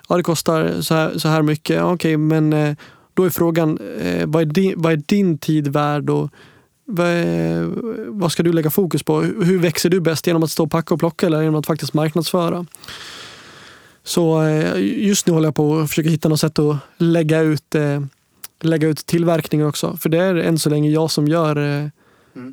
Ja, 0.09 0.17
det 0.17 0.23
kostar 0.23 0.81
så 0.81 0.93
här, 0.93 1.17
så 1.17 1.27
här 1.27 1.41
mycket. 1.41 1.83
Okej, 1.83 2.17
men 2.17 2.53
eh, 2.53 2.75
då 3.15 3.23
är 3.23 3.29
frågan, 3.29 3.77
eh, 3.99 4.27
vad, 4.27 4.41
är 4.41 4.45
din, 4.45 4.73
vad 4.77 4.93
är 4.93 5.01
din 5.05 5.37
tid 5.37 5.67
värd? 5.67 6.09
Och, 6.09 6.29
vad, 6.85 7.07
är, 7.07 7.71
vad 8.07 8.31
ska 8.31 8.43
du 8.43 8.53
lägga 8.53 8.69
fokus 8.69 9.03
på? 9.03 9.21
Hur 9.21 9.59
växer 9.59 9.89
du 9.89 9.99
bäst? 9.99 10.27
Genom 10.27 10.43
att 10.43 10.51
stå 10.51 10.63
och 10.63 10.71
packa 10.71 10.93
och 10.93 10.99
plocka 10.99 11.25
eller 11.25 11.41
genom 11.41 11.55
att 11.55 11.65
faktiskt 11.65 11.93
marknadsföra? 11.93 12.65
Så 14.03 14.41
eh, 14.41 14.79
just 15.07 15.27
nu 15.27 15.33
håller 15.33 15.47
jag 15.47 15.55
på 15.55 15.77
att 15.77 15.89
försöka 15.89 16.09
hitta 16.09 16.29
något 16.29 16.39
sätt 16.39 16.59
att 16.59 16.77
lägga 16.97 17.39
ut, 17.39 17.75
eh, 17.75 18.01
lägga 18.61 18.87
ut 18.87 19.05
tillverkningen 19.05 19.67
också. 19.67 19.97
För 19.97 20.09
det 20.09 20.17
är 20.17 20.35
än 20.35 20.59
så 20.59 20.69
länge 20.69 20.89
jag 20.89 21.11
som 21.11 21.27
gör 21.27 21.55
eh, 21.55 21.87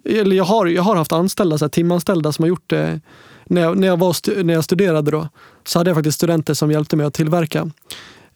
Eller 0.05 0.37
jag 0.37 0.45
har, 0.45 0.67
jag 0.67 0.83
har 0.83 0.97
haft 0.97 1.13
anställda, 1.13 1.59
så 1.59 1.65
här, 1.65 1.71
timanställda 1.71 2.33
som 2.33 2.43
har 2.43 2.49
gjort 2.49 2.71
det. 2.71 3.01
När 3.45 3.61
jag, 3.61 3.79
när, 3.79 3.89
jag 3.89 3.97
var 3.97 4.43
när 4.43 4.55
jag 4.55 4.65
studerade 4.65 5.11
då, 5.11 5.29
så 5.65 5.79
hade 5.79 5.91
jag 5.91 5.97
faktiskt 5.97 6.17
studenter 6.17 6.55
som 6.55 6.71
hjälpte 6.71 6.97
mig 6.97 7.07
att 7.07 7.15
tillverka. 7.15 7.71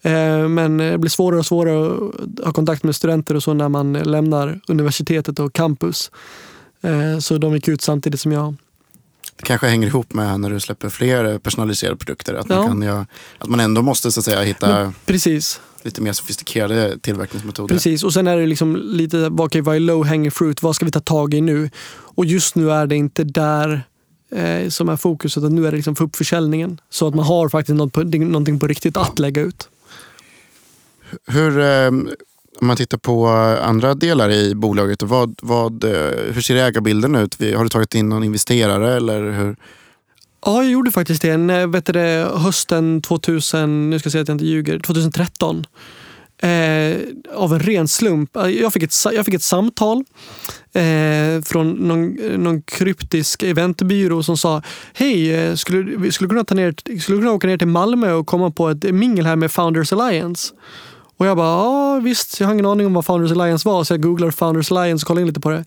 Eh, 0.07 0.49
men 0.49 0.77
det 0.77 0.99
blir 0.99 1.11
svårare 1.11 1.39
och 1.39 1.47
svårare 1.47 1.97
att 2.39 2.45
ha 2.45 2.53
kontakt 2.53 2.85
med 2.85 2.97
studenter 2.97 3.35
och 3.35 3.43
så 3.43 3.55
när 3.55 3.69
man 3.69 3.93
lämnar 3.93 4.61
universitetet 4.69 5.39
och 5.39 5.53
campus. 5.53 6.11
Eh, 6.83 7.19
så 7.19 7.39
de 7.39 7.55
gick 7.55 7.69
ut 7.69 7.83
samtidigt 7.83 8.21
som 8.21 8.33
jag. 8.33 8.55
Det 9.37 9.43
kanske 9.45 9.67
hänger 9.67 9.87
ihop 9.87 10.15
med 10.15 10.41
när 10.41 10.51
du 10.51 10.61
släpper 10.61 10.89
fler 10.89 11.39
personaliserade 11.39 11.97
produkter. 11.97 12.35
Att 12.35 12.49
man, 12.49 12.59
Ja. 12.59 12.67
kan, 12.67 12.83
ja, 12.83 13.07
att 13.39 13.49
man 13.49 13.61
ändå 13.61 13.83
måste 13.83 14.13
så 14.13 14.21
att 14.21 14.25
säga, 14.25 14.43
hitta 14.43 14.93
Precis. 15.07 15.61
lite 15.83 16.03
mer 16.03 16.13
sofistikerade 16.13 16.99
tillverkningsmetoder. 16.99 17.75
Precis, 17.75 18.05
och 18.05 18.13
sen 18.13 18.27
är 18.27 18.37
det 18.37 18.47
liksom 18.47 18.77
lite, 18.77 19.29
vad, 19.29 19.57
vad 19.57 19.77
är 19.77 19.81
low 19.81 20.07
hanging 20.07 20.31
fruit? 20.31 20.63
Vad 20.63 20.77
ska 20.77 20.85
vi 20.85 20.91
ta 20.91 21.01
tag 21.01 21.35
i 21.35 21.41
nu? 21.41 21.71
Och 21.89 22.25
just 22.25 22.55
nu 22.55 22.71
är 22.71 22.87
det 22.87 22.97
inte 22.97 23.25
där 23.25 23.83
eh, 24.31 24.69
som 24.69 24.89
är 24.89 24.97
fokus, 24.97 25.39
utan 25.39 25.55
nu 25.55 25.67
är 25.67 25.71
det 25.71 25.77
liksom 25.77 25.97
få 25.97 26.05
upp 26.05 26.17
försäljningen. 26.17 26.81
Så 26.91 27.09
att 27.09 27.15
man 27.15 27.25
har 27.25 27.49
faktiskt 27.49 27.77
något 27.77 27.93
på, 27.93 28.03
någonting 28.03 28.59
på 28.59 28.67
riktigt 28.67 28.97
att 28.97 29.19
lägga 29.19 29.43
ut. 29.43 29.69
Hur, 31.27 31.59
eh, 31.59 31.89
om 32.61 32.67
man 32.67 32.77
tittar 32.77 32.99
på 32.99 33.27
andra 33.63 33.95
delar 33.95 34.31
i 34.31 34.55
bolaget, 34.55 35.03
vad, 35.03 35.39
vad, 35.43 35.85
eh, 35.85 36.35
hur 36.35 36.41
ser 36.41 36.57
ägarbilden 36.57 37.15
ut? 37.15 37.41
Har 37.57 37.63
du 37.63 37.69
tagit 37.69 37.95
in 37.95 38.09
någon 38.09 38.25
investerare? 38.25 38.97
Eller 38.97 39.33
hur? 39.33 39.57
Ja, 40.47 40.63
jag 40.63 40.73
gjorde 40.73 40.91
faktiskt 40.91 41.23
det. 41.23 41.31
En, 41.31 41.51
eh, 41.51 41.67
vet 41.67 41.87
du, 41.87 42.01
hösten 42.35 43.03
2000, 43.03 43.91
nu 43.91 43.99
ska 43.99 44.07
jag 44.07 44.13
säga 44.13 44.23
att 44.23 44.29
jag 44.29 44.35
inte 44.35 44.47
ljuger, 44.47 44.79
2013. 44.79 45.67
Eh, 46.39 46.99
av 47.35 47.53
en 47.53 47.61
ren 47.61 47.89
slump. 47.89 48.31
Jag 48.35 48.73
fick 48.73 48.83
ett, 48.83 48.95
jag 49.13 49.25
fick 49.25 49.35
ett 49.35 49.43
samtal 49.43 50.05
eh, 50.73 51.43
från 51.45 51.71
någon, 51.71 52.15
någon 52.37 52.63
kryptisk 52.63 53.43
eventbyrå 53.43 54.23
som 54.23 54.37
sa 54.37 54.63
Hej, 54.93 55.57
skulle 55.57 56.13
skulle 56.13 56.29
kunna, 56.29 56.45
ta 56.45 56.55
ner, 56.55 56.75
skulle 57.01 57.19
du 57.19 57.23
kunna 57.23 57.33
åka 57.33 57.47
ner 57.47 57.59
till 57.59 57.69
Malmö 57.69 58.13
och 58.13 58.27
komma 58.27 58.51
på 58.51 58.69
ett 58.69 58.83
mingel 58.83 59.27
här 59.27 59.37
med 59.37 59.53
Founders 59.53 59.93
Alliance? 59.93 60.55
Och 61.17 61.27
jag 61.27 61.37
bara, 61.37 61.47
ja 61.47 62.01
visst, 62.01 62.41
jag 62.41 62.47
har 62.47 62.55
ingen 62.55 62.67
aning 62.67 62.87
om 62.87 62.95
vad 62.95 63.05
Founders 63.05 63.33
Alliance 63.33 63.69
var 63.69 63.85
så 63.85 63.93
jag 63.93 64.03
googlar 64.03 64.31
Founders 64.31 64.73
Alliance 64.73 65.05
och 65.05 65.07
kollade 65.07 65.21
in 65.21 65.27
lite 65.27 65.41
på 65.41 65.51
det. 65.51 65.65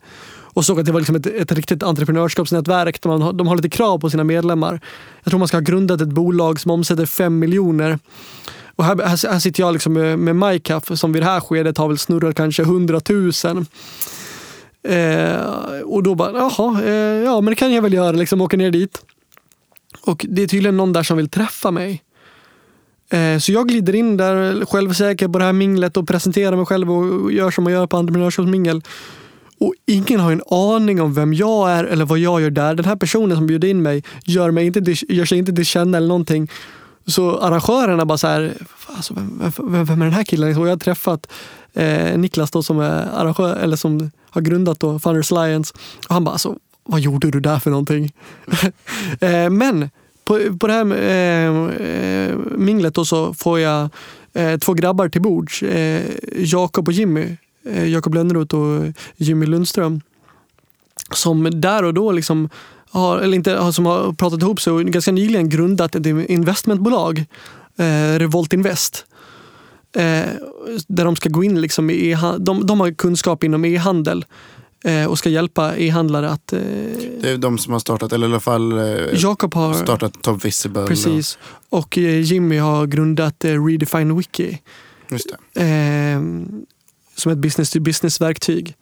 Och 0.53 0.65
såg 0.65 0.79
att 0.79 0.85
det 0.85 0.91
var 0.91 0.99
liksom 0.99 1.15
ett, 1.15 1.25
ett 1.25 1.51
riktigt 1.51 1.83
entreprenörskapsnätverk 1.83 3.01
där 3.01 3.09
man 3.09 3.21
har, 3.21 3.33
de 3.33 3.47
har 3.47 3.55
lite 3.55 3.69
krav 3.69 3.99
på 3.99 4.09
sina 4.09 4.23
medlemmar. 4.23 4.81
Jag 5.23 5.31
tror 5.31 5.39
man 5.39 5.47
ska 5.47 5.57
ha 5.57 5.61
grundat 5.61 6.01
ett 6.01 6.09
bolag 6.09 6.59
som 6.59 6.71
omsätter 6.71 7.05
5 7.05 7.39
miljoner. 7.39 7.99
Och 8.75 8.85
här, 8.85 8.95
här, 8.95 9.31
här 9.31 9.39
sitter 9.39 9.63
jag 9.63 9.73
liksom 9.73 9.93
med, 9.93 10.19
med 10.19 10.35
MyCaf 10.35 10.97
som 10.97 11.11
vid 11.11 11.21
det 11.21 11.25
här 11.25 11.39
skedet 11.39 11.77
har 11.77 11.87
väl 11.87 11.97
snurrat 11.97 12.35
kanske 12.35 12.61
100 12.61 13.01
000. 13.09 13.31
Eh, 14.83 15.81
och 15.85 16.03
då 16.03 16.15
bara, 16.15 16.31
jaha, 16.31 16.83
eh, 16.83 16.93
ja 17.23 17.41
men 17.41 17.51
det 17.51 17.55
kan 17.55 17.73
jag 17.73 17.81
väl 17.81 17.93
göra, 17.93 18.11
liksom 18.11 18.41
åka 18.41 18.57
ner 18.57 18.71
dit. 18.71 19.01
Och 20.01 20.25
det 20.29 20.43
är 20.43 20.47
tydligen 20.47 20.77
någon 20.77 20.93
där 20.93 21.03
som 21.03 21.17
vill 21.17 21.29
träffa 21.29 21.71
mig. 21.71 22.03
Eh, 23.09 23.39
så 23.39 23.51
jag 23.51 23.67
glider 23.67 23.95
in 23.95 24.17
där 24.17 24.65
självsäker 24.65 25.27
på 25.27 25.39
det 25.39 25.45
här 25.45 25.53
minglet 25.53 25.97
och 25.97 26.07
presenterar 26.07 26.55
mig 26.55 26.65
själv 26.65 26.91
och 26.91 27.31
gör 27.31 27.51
som 27.51 27.63
man 27.63 27.73
gör 27.73 27.87
på 27.87 27.97
entreprenörskapsmingel. 27.97 28.81
Och 29.59 29.73
ingen 29.85 30.19
har 30.19 30.31
en 30.31 30.41
aning 30.51 31.01
om 31.01 31.13
vem 31.13 31.33
jag 31.33 31.71
är 31.71 31.83
eller 31.83 32.05
vad 32.05 32.19
jag 32.19 32.41
gör 32.41 32.49
där. 32.49 32.75
Den 32.75 32.85
här 32.85 32.95
personen 32.95 33.37
som 33.37 33.47
bjuder 33.47 33.67
in 33.67 33.81
mig 33.81 34.03
gör, 34.25 34.51
mig 34.51 34.65
inte 34.65 34.95
gör 35.09 35.25
sig 35.25 35.37
inte 35.37 35.53
till 35.53 35.65
känna 35.65 35.97
eller 35.97 36.07
någonting. 36.07 36.51
Så 37.05 37.37
arrangörerna 37.37 38.05
bara 38.05 38.17
så 38.17 38.27
här, 38.27 38.53
alltså, 38.87 39.13
vem, 39.13 39.51
vem, 39.57 39.85
vem 39.85 40.01
är 40.01 40.05
den 40.05 40.13
här 40.13 40.23
killen? 40.23 40.57
Och 40.57 40.67
jag 40.67 40.71
har 40.71 40.77
träffat 40.77 41.27
eh, 41.73 42.17
Niklas 42.17 42.51
då, 42.51 42.63
som 42.63 42.79
är 42.79 43.07
arrangör, 43.13 43.55
eller 43.55 43.75
som 43.75 44.11
har 44.29 44.41
grundat 44.41 44.79
då 44.79 44.99
Founders 44.99 45.31
Alliance. 45.31 45.73
Och 46.07 46.13
han 46.13 46.23
bara, 46.23 46.31
alltså, 46.31 46.55
vad 46.83 46.99
gjorde 46.99 47.31
du 47.31 47.39
där 47.39 47.59
för 47.59 47.69
någonting? 47.69 48.13
eh, 49.19 49.49
men 49.49 49.89
på, 50.29 50.57
på 50.57 50.67
det 50.67 50.73
här 50.73 50.85
eh, 50.93 51.87
eh, 51.87 52.37
minglet 52.57 52.93
då 52.93 53.05
så 53.05 53.33
får 53.33 53.59
jag 53.59 53.89
eh, 54.33 54.57
två 54.57 54.73
grabbar 54.73 55.09
till 55.09 55.21
bords. 55.21 55.63
Eh, 55.63 56.05
Jakob 56.35 56.87
och 56.87 56.93
Jimmy. 56.93 57.37
Eh, 57.65 57.87
Jakob 57.87 58.13
Lönnroth 58.13 58.55
och 58.55 58.93
Jimmy 59.15 59.45
Lundström. 59.45 60.01
Som 61.13 61.61
där 61.61 61.83
och 61.83 61.93
då 61.93 62.11
liksom 62.11 62.49
har, 62.89 63.19
eller 63.19 63.35
inte, 63.35 63.73
som 63.73 63.85
har 63.85 64.13
pratat 64.13 64.41
ihop 64.41 64.61
sig 64.61 64.73
och 64.73 64.85
ganska 64.85 65.11
nyligen 65.11 65.49
grundat 65.49 65.95
ett 65.95 66.05
investmentbolag. 66.05 67.25
Eh, 67.77 68.19
Revolt 68.19 68.53
Invest. 68.53 69.05
Eh, 69.95 70.29
där 70.87 71.05
de 71.05 71.15
ska 71.15 71.29
gå 71.29 71.43
in 71.43 71.61
liksom 71.61 71.89
i 71.89 72.11
e 72.11 72.17
de, 72.39 72.65
de 72.65 72.79
har 72.79 72.91
kunskap 72.91 73.43
inom 73.43 73.65
e-handel 73.65 74.25
eh, 74.25 74.29
och 75.09 75.17
ska 75.17 75.29
hjälpa 75.29 75.77
e-handlare 75.77 76.29
att... 76.29 76.53
Eh, 76.53 76.59
Det 77.21 77.29
är 77.29 77.37
de 77.37 77.57
som 77.57 77.73
har 77.73 77.79
startat, 77.79 78.13
eller 78.13 78.27
i 78.27 78.31
alla 78.31 78.39
fall 78.39 78.71
eh, 78.77 78.85
Jakob 79.13 79.53
har... 79.53 79.73
startat 79.73 80.21
Top 80.21 80.45
Visible. 80.45 80.85
Precis. 80.87 81.37
Och 81.69 81.97
eh, 81.97 82.19
Jimmy 82.21 82.57
har 82.57 82.87
grundat 82.87 83.45
eh, 83.45 83.65
Redefine 83.65 84.13
Wiki 84.17 84.57
Och, 85.05 85.11
just 85.11 85.27
det. 85.53 85.61
eh, 85.61 86.21
som 87.15 87.31
ett 87.31 87.37
business-to-business-verktyg. 87.37 88.67
Eh, 88.67 88.73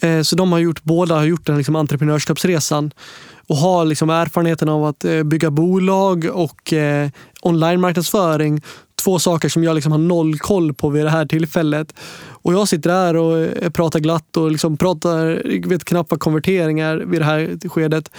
Eh, 0.00 0.22
så 0.22 0.36
de 0.36 0.52
har 0.52 0.58
gjort, 0.58 0.82
båda 0.82 1.14
har 1.14 1.24
gjort 1.24 1.46
den 1.46 1.56
liksom 1.56 1.76
entreprenörskapsresan 1.76 2.90
och 3.46 3.56
har 3.56 3.84
liksom 3.84 4.10
erfarenheten 4.10 4.68
av 4.68 4.84
att 4.84 5.04
eh, 5.04 5.22
bygga 5.22 5.50
bolag 5.50 6.30
och 6.32 6.72
eh, 6.72 7.08
online-marknadsföring. 7.42 8.62
Två 9.04 9.18
saker 9.18 9.48
som 9.48 9.64
jag 9.64 9.74
liksom 9.74 9.92
har 9.92 9.98
noll 9.98 10.38
koll 10.38 10.74
på 10.74 10.88
vid 10.88 11.04
det 11.04 11.10
här 11.10 11.26
tillfället. 11.26 11.94
Och 12.28 12.54
jag 12.54 12.68
sitter 12.68 12.90
där 12.90 13.16
och 13.16 13.38
eh, 13.38 13.70
pratar 13.70 14.00
glatt 14.00 14.36
och 14.36 14.50
liksom 14.50 14.76
pratar, 14.76 15.42
jag 15.46 15.68
vet 15.68 15.84
knappt 15.84 16.10
vad 16.10 16.20
vid 17.06 17.20
det 17.20 17.24
här 17.24 17.68
skedet 17.68 18.10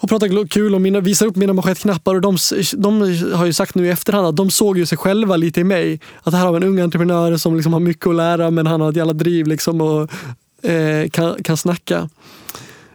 och 0.00 0.08
pratar 0.08 0.48
kul 0.48 0.74
och 0.74 0.80
mina, 0.80 1.00
visar 1.00 1.26
upp 1.26 1.36
mina 1.36 1.52
manschettknappar. 1.52 2.14
Och 2.14 2.20
de, 2.20 2.36
de 2.76 3.00
har 3.32 3.46
ju 3.46 3.52
sagt 3.52 3.74
nu 3.74 3.86
i 3.86 3.90
efterhand 3.90 4.26
att 4.26 4.36
de 4.36 4.50
såg 4.50 4.78
ju 4.78 4.86
sig 4.86 4.98
själva 4.98 5.36
lite 5.36 5.60
i 5.60 5.64
mig. 5.64 6.00
Att 6.22 6.34
här 6.34 6.44
har 6.44 6.52
vi 6.52 6.56
en 6.56 6.62
ung 6.62 6.80
entreprenör 6.80 7.36
som 7.36 7.56
liksom 7.56 7.72
har 7.72 7.80
mycket 7.80 8.06
att 8.06 8.14
lära 8.14 8.50
men 8.50 8.66
han 8.66 8.80
har 8.80 8.90
ett 8.90 8.96
jävla 8.96 9.12
driv 9.12 9.46
liksom 9.46 9.80
och 9.80 10.10
eh, 10.62 11.08
kan, 11.10 11.42
kan 11.42 11.56
snacka. 11.56 12.08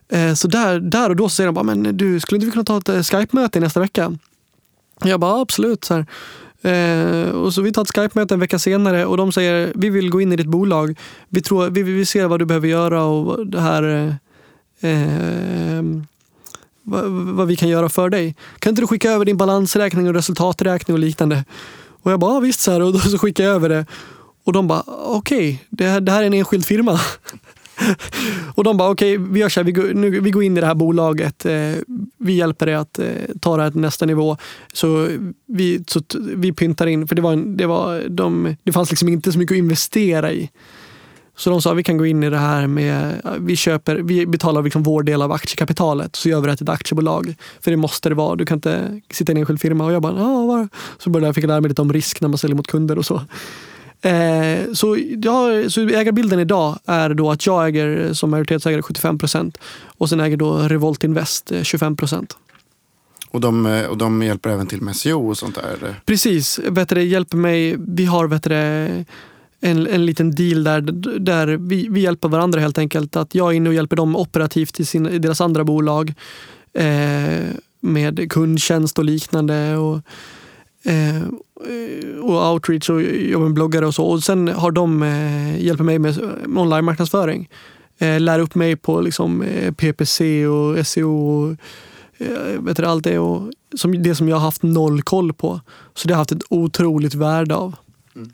Eh, 0.10 0.34
så 0.34 0.47
där, 0.47 0.80
där 0.80 1.10
och 1.10 1.15
då 1.15 1.30
säger 1.30 1.45
de 1.45 1.56
bara, 1.56 1.63
men 1.63 1.97
du 1.97 2.19
skulle 2.19 2.38
inte 2.38 2.45
vi 2.45 2.52
kunna 2.52 2.63
ta 2.63 2.78
ett 2.78 2.89
eh, 2.89 3.02
Skype-möte 3.02 3.60
nästa 3.60 3.80
vecka? 3.80 4.17
Jag 5.04 5.19
bara, 5.19 5.41
absolut. 5.41 5.84
Så 5.84 5.93
här. 5.93 6.06
Eh, 6.63 7.30
och 7.30 7.54
så 7.54 7.62
vi 7.62 7.71
tar 7.71 7.82
ett 7.82 7.95
Skype-möte 7.95 8.34
en 8.34 8.39
vecka 8.39 8.60
senare 8.60 9.06
och 9.06 9.17
de 9.17 9.32
säger, 9.32 9.71
vi 9.76 9.89
vill 9.89 10.10
gå 10.10 10.21
in 10.21 10.34
i 10.34 10.36
ditt 10.36 10.47
bolag. 10.47 10.99
Vi, 11.30 11.41
tror, 11.41 11.69
vi, 11.69 11.84
vi 11.84 12.06
ser 12.06 12.28
vad 12.28 12.39
du 12.39 12.45
behöver 12.45 12.67
göra 12.67 13.04
och 13.04 13.47
det 13.47 13.62
här 13.62 13.84
eh, 13.84 14.89
ehm, 14.89 16.06
vad, 16.84 17.04
vad 17.12 17.47
vi 17.47 17.56
kan 17.56 17.69
göra 17.69 17.89
för 17.89 18.10
dig. 18.10 18.36
Kan 18.60 18.69
inte 18.69 18.82
du 18.82 18.88
skicka 18.88 19.12
över 19.12 19.26
din 19.26 19.38
balansräkning 19.38 20.08
och 20.08 20.13
resultaträkning 20.13 20.95
och 20.95 20.99
liknande? 20.99 21.43
Och 22.04 22.12
jag 22.12 22.19
bara, 22.19 22.34
ja, 22.34 22.39
visst 22.39 22.62
så 22.62 22.71
här. 22.71 22.82
Och 22.82 22.93
då 22.93 22.99
så 22.99 23.17
skickade 23.17 23.49
jag 23.49 23.56
över 23.56 23.69
det. 23.69 23.86
Och 24.43 24.54
de 24.54 24.67
bara, 24.67 24.84
okej, 24.88 25.38
okay, 25.38 25.57
det, 25.70 25.99
det 25.99 26.11
här 26.11 26.22
är 26.22 26.28
en 26.28 26.34
enskild 26.34 26.66
firma. 26.66 26.99
och 28.56 28.64
de 28.64 28.78
bara, 28.78 28.90
okej, 28.90 29.18
okay, 29.18 29.32
vi 29.32 29.40
gör 29.40 29.50
så 29.50 29.60
här, 29.60 29.66
vi 29.66 29.72
går, 29.72 29.94
nu, 29.94 30.20
vi 30.20 30.32
går 30.32 30.44
in 30.44 30.58
i 30.58 30.62
det 30.62 30.68
här 30.68 30.76
bolaget. 30.76 31.46
Eh, 31.46 31.72
vi 32.18 32.34
hjälper 32.34 32.66
dig 32.66 32.76
att 32.76 33.00
eh, 33.00 33.08
ta 33.42 33.58
det 33.58 33.64
här 33.64 33.72
till 33.72 33.82
nästa 33.82 34.06
nivå. 34.06 34.38
Så 34.74 35.10
vi, 35.48 35.84
så 35.88 36.02
vi 36.36 36.54
pyntar 36.54 36.88
in, 36.88 37.08
för 37.08 37.16
det, 37.16 37.22
var 37.22 37.34
en, 37.34 37.58
det, 37.58 37.66
var, 37.66 38.04
de, 38.10 38.56
det 38.64 38.72
fanns 38.72 38.90
liksom 38.90 39.10
inte 39.10 39.32
så 39.32 39.40
mycket 39.40 39.56
att 39.56 39.60
investera 39.60 40.32
i. 40.32 40.50
Så 41.36 41.50
de 41.50 41.62
sa 41.62 41.74
vi 41.74 41.84
kan 41.84 41.98
gå 41.98 42.06
in 42.06 42.24
i 42.24 42.30
det 42.30 42.38
här 42.38 42.68
med, 42.68 43.22
vi, 43.40 43.56
köper, 43.56 43.96
vi 43.96 44.26
betalar 44.26 44.64
liksom 44.64 44.84
vår 44.84 45.04
del 45.04 45.22
av 45.22 45.32
aktiekapitalet 45.32 46.16
så 46.16 46.30
gör 46.30 46.42
vi 46.42 46.48
det 46.48 46.56
till 46.56 46.66
ett 46.66 46.70
aktiebolag. 46.70 47.36
För 47.62 47.72
det 47.72 47.78
måste 47.78 48.10
det 48.10 48.16
vara, 48.16 48.36
du 48.36 48.46
kan 48.46 48.58
inte 48.58 49.02
sitta 49.12 49.32
i 49.32 49.34
en 49.34 49.38
enskild 49.38 49.62
firma. 49.62 49.86
Och 49.86 49.94
jag 49.94 50.02
bara, 50.02 50.18
ja, 50.18 50.26
ah, 50.26 50.68
Så 50.98 51.10
började 51.10 51.28
jag 51.28 51.36
fick 51.36 51.46
lära 51.46 51.62
mig 51.62 51.70
lite 51.70 51.82
om 51.82 51.94
risk 51.94 52.22
när 52.22 52.30
man 52.30 52.38
säljer 52.38 52.56
mot 52.56 52.68
kunder 52.68 52.98
och 52.98 53.06
så. 53.06 53.22
Eh, 54.04 54.74
så, 54.74 54.97
ja, 55.22 55.70
så 55.70 55.82
ägarbilden 55.82 56.39
idag 56.39 56.80
är 56.86 57.10
då 57.10 57.32
att 57.32 57.45
jag 57.45 57.68
äger 57.68 58.14
som 58.14 58.30
majoritetsägare 58.30 58.82
75 58.82 59.18
procent 59.18 59.58
och 59.86 60.10
sen 60.10 60.20
äger 60.20 60.38
då 60.38 60.58
Revolt 60.58 61.04
Invest 61.04 61.51
25 61.64 61.95
procent. 61.95 62.38
Och 63.30 63.41
de, 63.41 63.84
och 63.89 63.97
de 63.97 64.24
hjälper 64.24 64.49
även 64.49 64.68
till 64.68 64.82
med 64.82 64.95
SEO 64.95 65.30
och 65.30 65.38
sånt 65.38 65.56
där? 65.56 66.01
Precis. 66.06 66.60
Vet 66.60 66.89
du, 66.89 67.04
hjälper 67.04 67.38
mig. 67.38 67.76
Vi 67.80 68.06
har 68.06 68.28
vet 68.28 68.43
du, 68.43 68.54
en, 69.64 69.88
en 69.88 70.06
liten 70.06 70.32
deal 70.32 70.64
där, 70.64 70.82
där 71.20 71.47
vi, 71.47 71.88
vi 71.89 72.01
hjälper 72.01 72.28
varandra 72.28 72.60
helt 72.60 72.78
enkelt. 72.78 73.16
Att 73.16 73.36
jag 73.36 73.51
är 73.51 73.56
inne 73.56 73.70
och 73.70 73.76
hjälper 73.76 73.95
dem 73.95 74.16
operativt 74.16 74.80
i, 74.80 74.86
sin, 74.86 75.08
i 75.08 75.20
deras 75.20 75.41
andra 75.41 75.64
bolag 75.64 76.14
eh, 76.74 77.43
med 77.80 78.32
kundtjänst 78.32 78.99
och 78.99 79.06
liknande. 79.06 79.78
Och, 79.78 80.01
eh, 80.84 81.28
och 82.22 82.52
outreach 82.52 82.90
och 82.90 83.02
jobbar 83.02 83.46
med 83.46 83.54
bloggare 83.54 83.88
och 83.88 83.96
så. 83.96 84.06
Och 84.06 84.24
sen 84.24 84.48
har 84.48 84.72
de 84.72 85.04
eh, 85.04 85.64
hjälper 85.64 85.84
mig 85.84 86.00
med, 86.00 86.18
med 86.48 86.62
online-marknadsföring. 86.62 87.50
Eh, 87.98 88.20
lär 88.20 88.40
upp 88.40 88.56
mig 88.56 88.76
på 88.76 89.02
liksom, 89.02 89.42
eh, 89.42 89.72
PPC 89.72 90.48
och 90.48 90.88
SEO 90.88 91.12
och 91.12 91.56
eh, 92.18 92.62
vet 92.62 92.78
du, 92.78 92.86
allt 92.86 93.04
det. 93.04 93.20
Och 93.20 93.52
som, 93.76 94.04
det 94.04 94.16
som 94.16 94.30
jag 94.30 94.36
har 94.36 94.44
haft 94.44 94.64
noll 94.64 95.02
koll 95.02 95.34
på. 95.34 95.62
Så 95.94 96.08
det 96.08 96.14
har 96.14 96.16
jag 96.16 96.22
haft 96.22 96.32
ett 96.32 96.44
otroligt 96.50 97.14
värde 97.14 97.56
av. 97.56 97.76
Mm. 98.16 98.32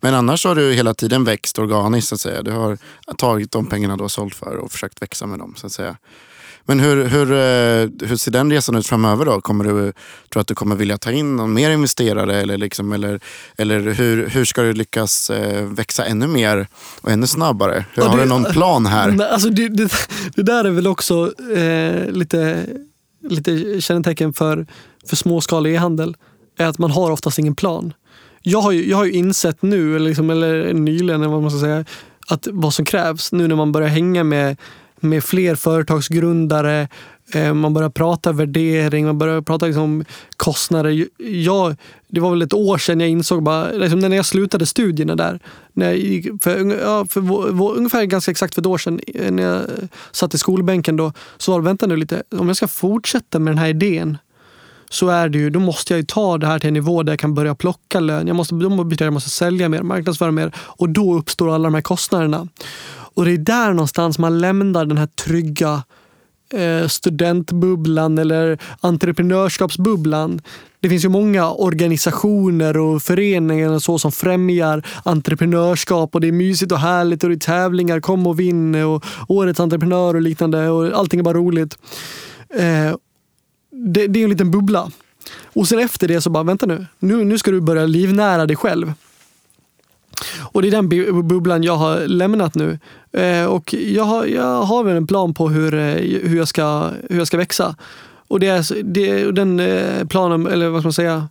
Men 0.00 0.14
annars 0.14 0.44
har 0.44 0.54
du 0.54 0.72
hela 0.72 0.94
tiden 0.94 1.24
växt 1.24 1.58
organiskt 1.58 2.08
så 2.08 2.14
att 2.14 2.20
säga. 2.20 2.42
Du 2.42 2.50
har 2.50 2.78
tagit 3.18 3.52
de 3.52 3.66
pengarna 3.66 3.96
du 3.96 4.02
har 4.02 4.08
sålt 4.08 4.34
för 4.34 4.56
och 4.56 4.72
försökt 4.72 5.02
växa 5.02 5.26
med 5.26 5.38
dem 5.38 5.54
så 5.56 5.66
att 5.66 5.72
säga. 5.72 5.96
Men 6.66 6.80
hur, 6.80 7.04
hur, 7.04 7.32
eh, 7.32 8.08
hur 8.08 8.16
ser 8.16 8.30
den 8.30 8.50
resan 8.50 8.74
ut 8.74 8.86
framöver 8.86 9.24
då? 9.24 9.40
Kommer 9.40 9.64
du, 9.64 9.70
tror 9.70 9.92
du 10.28 10.40
att 10.40 10.46
du 10.46 10.54
kommer 10.54 10.76
vilja 10.76 10.98
ta 10.98 11.12
in 11.12 11.36
någon 11.36 11.52
mer 11.52 11.70
investerare? 11.70 12.40
Eller, 12.40 12.58
liksom, 12.58 12.92
eller, 12.92 13.20
eller 13.58 13.80
hur, 13.80 14.28
hur 14.28 14.44
ska 14.44 14.62
du 14.62 14.72
lyckas 14.72 15.30
eh, 15.30 15.64
växa 15.64 16.04
ännu 16.04 16.26
mer 16.26 16.66
och 17.00 17.10
ännu 17.10 17.26
snabbare? 17.26 17.84
Hur, 17.94 18.02
har 18.02 18.18
du 18.18 18.24
någon 18.24 18.44
plan 18.44 18.86
här? 18.86 19.22
Alltså 19.32 19.48
det, 19.48 19.68
det, 19.68 19.92
det 20.34 20.42
där 20.42 20.64
är 20.64 20.70
väl 20.70 20.86
också 20.86 21.32
eh, 21.56 22.10
lite, 22.10 22.66
lite 23.28 23.80
kännetecken 23.80 24.32
för, 24.32 24.66
för 25.06 25.16
småskalig 25.16 25.74
e-handel. 25.74 26.16
Är 26.58 26.66
att 26.66 26.78
man 26.78 26.90
har 26.90 27.10
oftast 27.10 27.38
ingen 27.38 27.54
plan 27.54 27.92
jag 28.42 28.60
har 28.60 28.72
ju, 28.72 28.90
jag 28.90 28.96
har 28.96 29.04
ju 29.04 29.12
insett 29.12 29.62
nu, 29.62 29.98
liksom, 29.98 30.30
eller 30.30 30.74
nyligen, 30.74 31.30
vad 31.30 31.42
man 31.42 31.50
ska 31.50 31.60
säga, 31.60 31.84
att 32.28 32.48
vad 32.52 32.74
som 32.74 32.84
krävs 32.84 33.32
nu 33.32 33.48
när 33.48 33.56
man 33.56 33.72
börjar 33.72 33.88
hänga 33.88 34.24
med, 34.24 34.56
med 35.02 35.24
fler 35.24 35.54
företagsgrundare, 35.54 36.88
eh, 37.34 37.54
man 37.54 37.74
börjar 37.74 37.90
prata 37.90 38.32
värdering, 38.32 39.06
man 39.06 39.18
börjar 39.18 39.40
prata 39.40 39.66
liksom, 39.66 40.04
kostnader. 40.36 41.06
Jag, 41.18 41.76
det 42.08 42.20
var 42.20 42.30
väl 42.30 42.42
ett 42.42 42.52
år 42.52 42.78
sedan 42.78 43.00
jag 43.00 43.08
insåg, 43.08 43.42
bara, 43.42 43.70
liksom, 43.70 43.98
när 43.98 44.16
jag 44.16 44.26
slutade 44.26 44.66
studierna 44.66 45.16
där, 45.16 45.40
när 45.72 45.86
jag 45.86 45.96
gick, 45.96 46.42
för, 46.42 46.80
ja, 46.82 47.06
för 47.10 47.20
ungefär 47.76 48.04
ganska 48.04 48.30
exakt 48.30 48.54
för 48.54 48.62
ett 48.62 48.66
år 48.66 48.78
sedan, 48.78 49.00
eh, 49.06 49.30
när 49.30 49.42
jag 49.42 49.62
satt 50.12 50.34
i 50.34 50.38
skolbänken 50.38 50.96
då, 50.96 51.12
så 51.36 51.52
var 51.52 51.60
det, 51.60 51.64
vänta 51.64 51.86
nu 51.86 51.96
lite, 51.96 52.22
om 52.30 52.48
jag 52.48 52.56
ska 52.56 52.68
fortsätta 52.68 53.38
med 53.38 53.50
den 53.50 53.58
här 53.58 53.68
idén 53.68 54.18
så 54.92 55.08
är 55.08 55.28
det 55.28 55.38
ju, 55.38 55.50
då 55.50 55.60
måste 55.60 55.92
jag 55.92 55.98
ju 55.98 56.04
ta 56.06 56.38
det 56.38 56.46
här 56.46 56.58
till 56.58 56.68
en 56.68 56.74
nivå 56.74 57.02
där 57.02 57.12
jag 57.12 57.20
kan 57.20 57.34
börja 57.34 57.54
plocka 57.54 58.00
lön. 58.00 58.26
Jag 58.26 58.36
måste, 58.36 58.54
jag 58.98 59.12
måste 59.12 59.30
sälja 59.30 59.68
mer, 59.68 59.82
marknadsföra 59.82 60.30
mer 60.30 60.52
och 60.58 60.88
då 60.88 61.14
uppstår 61.14 61.54
alla 61.54 61.64
de 61.64 61.74
här 61.74 61.82
kostnaderna. 61.82 62.48
Och 63.14 63.24
det 63.24 63.32
är 63.32 63.38
där 63.38 63.72
någonstans 63.72 64.18
man 64.18 64.38
lämnar 64.38 64.84
den 64.84 64.98
här 64.98 65.06
trygga 65.06 65.82
eh, 66.52 66.88
studentbubblan 66.88 68.18
eller 68.18 68.58
entreprenörskapsbubblan. 68.80 70.40
Det 70.80 70.88
finns 70.88 71.04
ju 71.04 71.08
många 71.08 71.50
organisationer 71.50 72.76
och 72.76 73.02
föreningar 73.02 73.70
och 73.70 73.82
så 73.82 73.98
som 73.98 74.12
främjar 74.12 74.86
entreprenörskap 75.04 76.14
och 76.14 76.20
det 76.20 76.28
är 76.28 76.32
mysigt 76.32 76.72
och 76.72 76.78
härligt 76.78 77.24
och 77.24 77.30
det 77.30 77.36
är 77.36 77.38
tävlingar, 77.38 78.00
kom 78.00 78.26
och 78.26 78.40
vinn 78.40 78.74
och 78.74 79.04
årets 79.28 79.60
entreprenör 79.60 80.14
och 80.14 80.22
liknande 80.22 80.68
och 80.68 80.98
allting 80.98 81.20
är 81.20 81.24
bara 81.24 81.38
roligt. 81.38 81.78
Eh, 82.54 82.96
det, 83.70 84.06
det 84.06 84.20
är 84.20 84.24
en 84.24 84.30
liten 84.30 84.50
bubbla. 84.50 84.90
Och 85.44 85.68
sen 85.68 85.78
efter 85.78 86.08
det 86.08 86.20
så 86.20 86.30
bara, 86.30 86.44
vänta 86.44 86.66
nu, 86.66 86.86
nu, 86.98 87.24
nu 87.24 87.38
ska 87.38 87.50
du 87.50 87.60
börja 87.60 87.86
livnära 87.86 88.46
dig 88.46 88.56
själv. 88.56 88.92
Och 90.40 90.62
det 90.62 90.68
är 90.68 90.72
den 90.72 90.88
bubblan 91.28 91.62
jag 91.62 91.76
har 91.76 92.06
lämnat 92.06 92.54
nu. 92.54 92.78
Eh, 93.12 93.44
och 93.44 93.74
jag 93.74 94.04
har, 94.04 94.26
jag 94.26 94.62
har 94.62 94.84
väl 94.84 94.96
en 94.96 95.06
plan 95.06 95.34
på 95.34 95.48
hur, 95.48 95.74
eh, 95.74 95.94
hur, 96.22 96.36
jag, 96.36 96.48
ska, 96.48 96.90
hur 97.10 97.18
jag 97.18 97.26
ska 97.26 97.36
växa. 97.36 97.76
Och 98.28 98.40
det 98.40 98.46
är, 98.46 98.82
det, 98.82 99.30
den 99.30 99.60
eh, 99.60 100.06
planen, 100.06 100.46
eller 100.46 100.68
vad 100.68 100.80
ska 100.80 100.86
man 100.86 100.92
säga, 100.92 101.28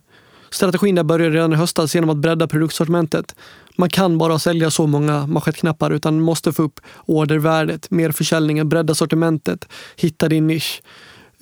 strategin 0.50 0.94
där 0.94 1.04
började 1.04 1.36
redan 1.36 1.52
i 1.52 1.56
höstas 1.56 1.94
genom 1.94 2.10
att 2.10 2.16
bredda 2.16 2.48
produktsortimentet. 2.48 3.34
Man 3.76 3.90
kan 3.90 4.18
bara 4.18 4.38
sälja 4.38 4.70
så 4.70 4.86
många 4.86 5.26
manschettknappar 5.26 5.90
utan 5.90 6.20
måste 6.20 6.52
få 6.52 6.62
upp 6.62 6.80
ordervärdet, 7.06 7.90
mer 7.90 8.10
försäljning, 8.10 8.68
bredda 8.68 8.94
sortimentet, 8.94 9.68
hitta 9.96 10.28
din 10.28 10.46
nisch. 10.46 10.82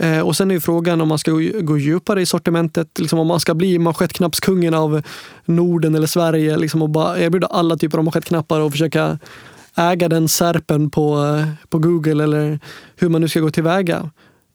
Eh, 0.01 0.21
och 0.21 0.37
sen 0.37 0.51
är 0.51 0.55
ju 0.55 0.61
frågan 0.61 1.01
om 1.01 1.09
man 1.09 1.19
ska 1.19 1.31
gå 1.61 1.79
djupare 1.79 2.23
i 2.23 2.27
sortimentet, 2.27 2.99
liksom 2.99 3.19
om 3.19 3.27
man 3.27 3.41
ska 3.41 3.55
bli 3.55 3.79
manschettknappskungen 3.79 4.75
av 4.75 5.03
Norden 5.45 5.95
eller 5.95 6.07
Sverige 6.07 6.57
liksom 6.57 6.83
och 6.83 6.91
bara 6.91 7.19
erbjuda 7.19 7.47
alla 7.47 7.77
typer 7.77 7.99
av 7.99 8.05
manschettknappar 8.05 8.61
och 8.61 8.73
försöka 8.73 9.19
äga 9.75 10.09
den 10.09 10.29
serpen 10.29 10.91
på, 10.91 11.19
eh, 11.19 11.69
på 11.69 11.79
Google 11.79 12.25
eller 12.25 12.61
hur 12.97 13.09
man 13.09 13.21
nu 13.21 13.29
ska 13.29 13.41
gå 13.41 13.51
tillväga. 13.51 14.11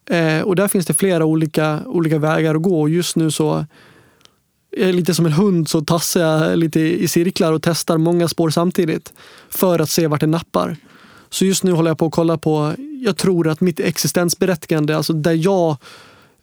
Eh, 0.09 0.41
och 0.41 0.55
där 0.55 0.67
finns 0.67 0.85
det 0.85 0.93
flera 0.93 1.25
olika, 1.25 1.79
olika 1.85 2.19
vägar 2.19 2.55
att 2.55 2.61
gå 2.61 2.81
och 2.81 2.89
just 2.89 3.15
nu 3.15 3.31
så 3.31 3.65
är 4.77 4.93
lite 4.93 5.13
som 5.13 5.25
en 5.25 5.31
hund 5.31 5.69
så 5.69 5.81
tassar 5.81 6.21
jag 6.21 6.57
lite 6.57 6.79
i 6.79 7.07
cirklar 7.07 7.53
och 7.53 7.61
testar 7.61 7.97
många 7.97 8.27
spår 8.27 8.49
samtidigt 8.49 9.13
för 9.49 9.79
att 9.79 9.89
se 9.89 10.07
vart 10.07 10.21
det 10.21 10.27
nappar. 10.27 10.77
Så 11.29 11.45
just 11.45 11.63
nu 11.63 11.71
håller 11.71 11.89
jag 11.89 11.97
på 11.97 12.05
att 12.05 12.11
kolla 12.11 12.37
på, 12.37 12.73
jag 13.05 13.17
tror 13.17 13.47
att 13.47 13.61
mitt 13.61 13.79
existensberättigande, 13.79 14.97
alltså 14.97 15.13
där 15.13 15.33
jag 15.33 15.77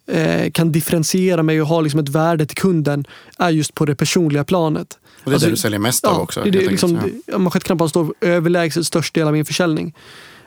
eh, 0.07 0.51
kan 0.51 0.71
differentiera 0.71 1.43
mig 1.43 1.61
och 1.61 1.67
ha 1.67 1.81
liksom 1.81 1.99
ett 1.99 2.09
värde 2.09 2.45
till 2.45 2.57
kunden, 2.57 3.05
är 3.37 3.49
just 3.49 3.73
på 3.73 3.85
det 3.85 3.95
personliga 3.95 4.43
planet. 4.43 4.97
Och 5.23 5.31
det 5.31 5.31
är 5.31 5.33
alltså, 5.33 5.47
det 5.47 5.53
du 5.53 5.57
säljer 5.57 5.79
mest 5.79 6.05
av 6.05 6.21
också? 6.21 6.43
Det, 6.43 6.51
det, 6.51 6.67
liksom, 6.67 6.99
ja. 7.25 7.37
Manschettknapparna 7.37 7.89
står 7.89 8.13
överlägset 8.21 8.85
störst 8.85 9.13
del 9.13 9.27
av 9.27 9.33
min 9.33 9.45
försäljning. 9.45 9.93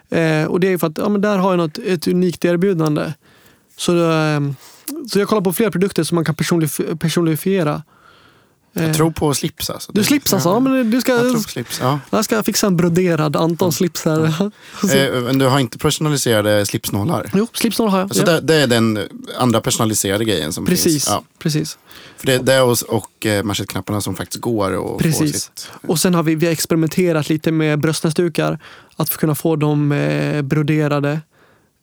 Eh, 0.08 0.44
och 0.44 0.60
det 0.60 0.72
är 0.72 0.78
för 0.78 0.86
att 0.86 0.98
ja, 0.98 1.08
men 1.08 1.20
där 1.20 1.38
har 1.38 1.50
jag 1.50 1.58
något, 1.58 1.78
ett 1.78 2.08
unikt 2.08 2.44
erbjudande. 2.44 3.12
Så, 3.76 4.10
eh, 4.12 4.40
så 5.08 5.18
jag 5.18 5.28
kollar 5.28 5.42
på 5.42 5.52
fler 5.52 5.70
produkter 5.70 6.04
som 6.04 6.14
man 6.14 6.24
kan 6.24 6.34
personlif 6.34 6.80
personifiera. 6.98 7.82
Jag 8.82 8.94
tror 8.94 9.10
på 9.10 9.34
slips 9.34 9.70
alltså. 9.70 9.92
Du 9.92 10.04
slips 10.04 10.32
alltså? 10.32 10.48
Ja, 10.48 10.60
men 10.60 10.90
du 10.90 11.00
ska, 11.00 11.12
jag 11.12 11.20
tror 11.20 11.34
på 11.34 11.48
slips, 11.48 11.78
ja. 11.80 12.00
Jag 12.10 12.24
ska 12.24 12.42
fixa 12.42 12.66
en 12.66 12.76
broderad 12.76 13.36
Anton-slips 13.36 14.04
här. 14.04 14.34
Ja. 14.38 14.50
Eh, 14.96 15.22
men 15.22 15.38
du 15.38 15.46
har 15.46 15.58
inte 15.58 15.78
personaliserade 15.78 16.66
slipsnålar? 16.66 17.30
Jo, 17.34 17.46
slipsnålar 17.52 17.90
har 17.92 17.98
jag. 17.98 18.04
Alltså 18.04 18.22
ja. 18.26 18.32
det, 18.32 18.40
det, 18.40 18.54
är 18.54 18.66
den 18.66 19.08
andra 19.38 19.60
personaliserade 19.60 20.24
grejen 20.24 20.52
som 20.52 20.66
precis, 20.66 20.92
finns? 20.92 21.06
Ja. 21.08 21.22
Precis. 21.38 21.78
För 22.16 22.26
det, 22.26 22.38
det 22.38 22.54
är 22.54 22.62
och, 22.62 22.76
och 22.88 23.26
eh, 23.26 23.42
manschettknapparna 23.42 24.00
som 24.00 24.16
faktiskt 24.16 24.40
går 24.40 24.94
att 24.94 24.98
Precis. 24.98 25.18
få 25.18 25.26
sitt... 25.26 25.70
Och 25.86 25.98
sen 26.00 26.14
har 26.14 26.22
vi, 26.22 26.34
vi 26.34 26.46
har 26.46 26.52
experimenterat 26.52 27.28
lite 27.28 27.52
med 27.52 27.80
bröstnäsdukar. 27.80 28.58
Att 28.96 29.16
kunna 29.16 29.34
få 29.34 29.56
dem 29.56 29.92
eh, 29.92 30.42
broderade. 30.42 31.20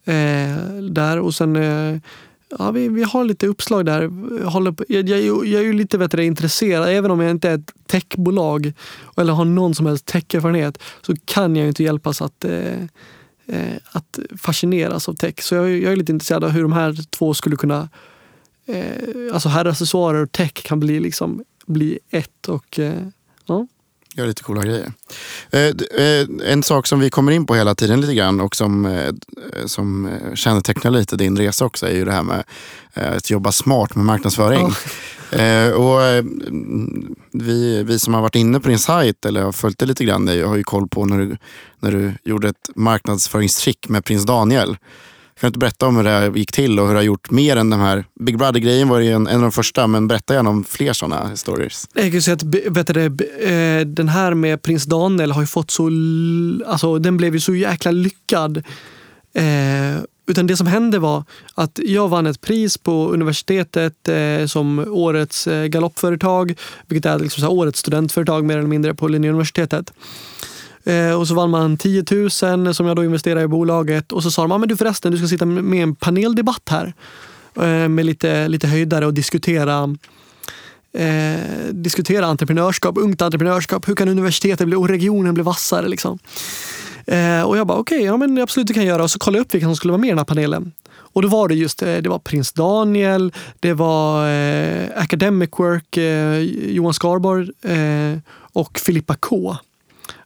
Eh, 0.06 0.58
där 0.82 1.20
och 1.20 1.36
sen 1.36 1.56
eh, 1.56 2.00
ja, 2.60 2.72
vi, 2.72 2.88
vi 2.88 3.04
har 3.04 3.24
lite 3.24 3.48
uppslag 3.48 3.86
där. 3.86 4.10
Håller 4.46 4.72
på, 4.72 4.86
jag, 4.88 5.10
jag, 5.10 5.22
jag 5.48 5.62
är 5.62 5.66
ju 5.66 5.74
lite 5.74 5.98
bättre 5.98 6.26
intresserad, 6.26 6.90
även 6.90 7.12
om 7.12 7.20
jag 7.20 7.32
inte 7.32 7.50
är 7.50 7.56
ett 7.56 7.74
techbolag 7.88 8.74
eller 9.18 9.34
har 9.34 9.46
någon 9.46 9.76
som 9.76 9.86
helst 9.86 10.06
techerfarenhet 10.06 10.78
så 11.02 11.16
kan 11.26 11.56
jag 11.56 11.68
inte 11.68 11.84
hjälpas 11.84 12.22
att, 12.22 12.46
eh, 12.46 12.84
eh, 13.46 13.78
att 13.92 14.20
fascineras 14.38 15.10
av 15.10 15.14
tech. 15.14 15.42
Så 15.42 15.56
jag, 15.56 15.72
jag, 15.72 15.92
är 15.92 15.96
lite 15.96 16.12
intresserad 16.12 16.44
av 16.44 16.50
hur 16.50 16.62
de 16.62 16.72
här 16.72 17.10
två 17.10 17.34
skulle 17.34 17.56
kunna, 17.56 17.90
eh, 18.66 19.34
alltså 19.34 19.50
herraccessoarer 19.50 20.24
och 20.24 20.32
tech 20.32 20.54
kan 20.54 20.80
bli, 20.80 21.00
liksom, 21.00 21.44
bli 21.66 22.00
ett. 22.10 22.48
Och, 22.48 22.80
eh, 22.80 23.08
ja. 23.46 23.68
Gör 24.16 24.28
lite 24.28 24.44
coola 24.44 24.62
grejer. 24.62 24.92
Eh, 25.52 25.62
eh, 25.62 26.28
en 26.46 26.64
sak 26.64 26.88
som 26.88 27.00
vi 27.00 27.10
kommer 27.10 27.32
in 27.32 27.46
på 27.46 27.56
hela 27.56 27.76
tiden 27.76 28.02
lite 28.02 28.14
grann 28.14 28.42
och 28.42 28.56
som, 28.56 28.86
eh, 28.86 29.14
som 29.66 30.10
kännetecknar 30.36 30.92
lite 30.92 31.16
din 31.16 31.38
resa 31.38 31.66
också 31.66 31.88
är 31.88 31.94
ju 31.94 32.06
det 32.06 32.12
här 32.12 32.24
med 32.24 32.44
att 32.94 33.30
jobba 33.30 33.52
smart 33.52 33.96
med 33.96 34.06
marknadsföring. 34.06 34.74
Eh, 35.34 35.70
och, 35.70 36.04
mm, 36.04 37.16
vi, 37.32 37.84
vi 37.84 38.00
som 38.00 38.14
har 38.14 38.22
varit 38.22 38.36
inne 38.36 38.60
på 38.60 38.70
din 38.70 38.80
sajt 38.80 39.26
eller 39.26 39.42
har 39.42 39.52
följt 39.52 39.80
det 39.80 39.86
lite 39.86 40.06
grann 40.06 40.28
eh, 40.28 40.48
har 40.48 40.56
ju 40.56 40.64
koll 40.64 40.88
på 40.88 41.06
när 41.06 41.18
du, 41.18 41.38
när 41.80 41.92
du 41.92 42.14
gjorde 42.24 42.50
ett 42.50 42.70
marknadsföringstrick 42.76 43.90
med 43.90 44.06
prins 44.06 44.26
Daniel. 44.26 44.78
Kan 45.40 45.42
du 45.42 45.48
inte 45.48 45.60
berätta 45.60 45.88
om 45.88 45.96
hur 45.96 46.04
det 46.04 46.10
här 46.10 46.32
gick 46.32 46.52
till 46.52 46.80
och 46.80 46.88
hur 46.88 46.94
du 46.94 46.98
har 46.98 47.04
gjort 47.04 47.32
mer 47.32 47.56
än 47.56 47.70
den 47.70 47.80
här 47.80 48.06
Big 48.20 48.38
Brother-grejen 48.38 48.90
var 48.90 49.00
ju 49.00 49.12
en, 49.12 49.28
en 49.28 49.36
av 49.36 49.42
de 49.42 49.52
första, 49.52 49.88
men 49.88 50.08
berätta 50.08 50.34
gärna 50.34 50.50
om 50.50 50.64
fler 50.64 50.94
sådana 50.94 51.36
stories. 51.36 51.90
Jag 51.94 52.12
kan 52.12 52.22
säga 52.22 52.36
att 52.36 52.44
vet 52.44 52.88
du, 52.88 53.06
eh, 53.06 53.86
den 53.86 54.10
här 54.10 54.34
med 54.34 54.62
prins 54.62 54.86
Daniel 54.86 55.32
har 55.32 55.42
ju 55.42 55.48
fått 55.48 55.72
så... 55.72 55.90
Alltså, 56.66 57.00
den 57.00 57.18
blev 57.18 57.34
ju 57.34 57.40
så 57.40 57.56
jäkla 57.56 57.92
lyckad. 57.92 58.58
Eh, 59.34 60.04
utan 60.28 60.48
det 60.48 60.58
som 60.58 60.68
hände 60.68 61.00
var 61.00 61.24
att 61.54 61.80
jag 61.84 62.10
vann 62.10 62.28
ett 62.28 62.42
pris 62.42 62.78
på 62.78 63.10
universitetet 63.10 64.10
eh, 64.10 64.46
som 64.46 64.80
årets 64.80 65.48
eh, 65.48 65.66
galoppföretag, 65.66 66.60
vilket 66.88 67.12
är 67.12 67.20
liksom 67.20 67.42
så 67.42 67.48
här 67.48 67.54
årets 67.54 67.80
studentföretag 67.80 68.46
mer 68.46 68.58
eller 68.58 68.68
mindre 68.68 68.94
på 68.94 69.08
Linnéuniversitetet. 69.08 69.94
Eh, 70.86 71.20
och 71.20 71.28
så 71.28 71.34
vann 71.34 71.50
man 71.50 71.78
10 71.78 72.06
000 72.12 72.32
som 72.76 72.86
jag 72.86 72.96
då 72.96 73.04
investerade 73.04 73.42
i 73.42 73.48
bolaget 73.48 74.12
och 74.12 74.24
så 74.24 74.32
sa 74.32 74.42
de, 74.42 74.52
ah, 74.52 74.58
men 74.58 74.70
du 74.70 74.78
förresten, 74.78 75.12
du 75.12 75.18
ska 75.18 75.28
sitta 75.28 75.46
med 75.46 75.80
i 75.80 75.82
en 75.82 75.96
paneldebatt 75.96 76.70
här 76.70 76.94
eh, 77.56 77.88
med 77.88 78.06
lite, 78.06 78.48
lite 78.48 78.68
höjdare 78.68 79.06
och 79.06 79.14
diskutera 79.14 79.96
eh, 80.94 81.72
diskutera 81.72 82.26
entreprenörskap, 82.26 82.98
ungt 82.98 83.22
entreprenörskap. 83.22 83.88
Hur 83.88 83.96
kan 83.96 84.10
universitetet 84.10 84.68
bli, 84.68 84.76
och 84.76 84.90
regionen 84.90 85.34
bli 85.34 85.44
vassare? 85.44 85.88
Liksom. 85.88 86.20
Eh, 87.06 87.42
och 87.42 87.58
jag 87.58 87.68
bara, 87.68 87.78
okej, 87.78 88.04
ja, 88.04 88.18
men 88.18 88.38
absolut 88.38 88.68
det 88.68 88.74
kan 88.74 88.84
jag 88.84 88.94
göra. 88.94 89.04
Och 89.04 89.12
så 89.12 89.20
kollade 89.20 89.38
jag 89.38 89.46
upp 89.46 89.54
vilka 89.54 89.68
som 89.68 89.76
skulle 89.76 89.92
vara 89.92 90.02
med 90.02 90.08
i 90.08 90.12
den 90.12 90.18
här 90.18 90.26
panelen. 90.26 90.72
Och 90.90 91.22
då 91.22 91.28
var 91.28 91.48
det 91.48 91.56
just 91.56 91.82
eh, 91.82 91.98
det 91.98 92.10
var 92.10 92.20
prins 92.20 92.54
Daniel, 92.54 93.34
det 93.60 93.74
var 93.74 94.30
eh, 94.30 94.90
Academic 94.96 95.50
Work, 95.58 95.98
eh, 95.98 96.38
Johan 96.74 96.94
Skarborg 96.94 97.50
eh, 97.62 98.20
och 98.54 98.80
Filippa 98.80 99.16
K. 99.16 99.58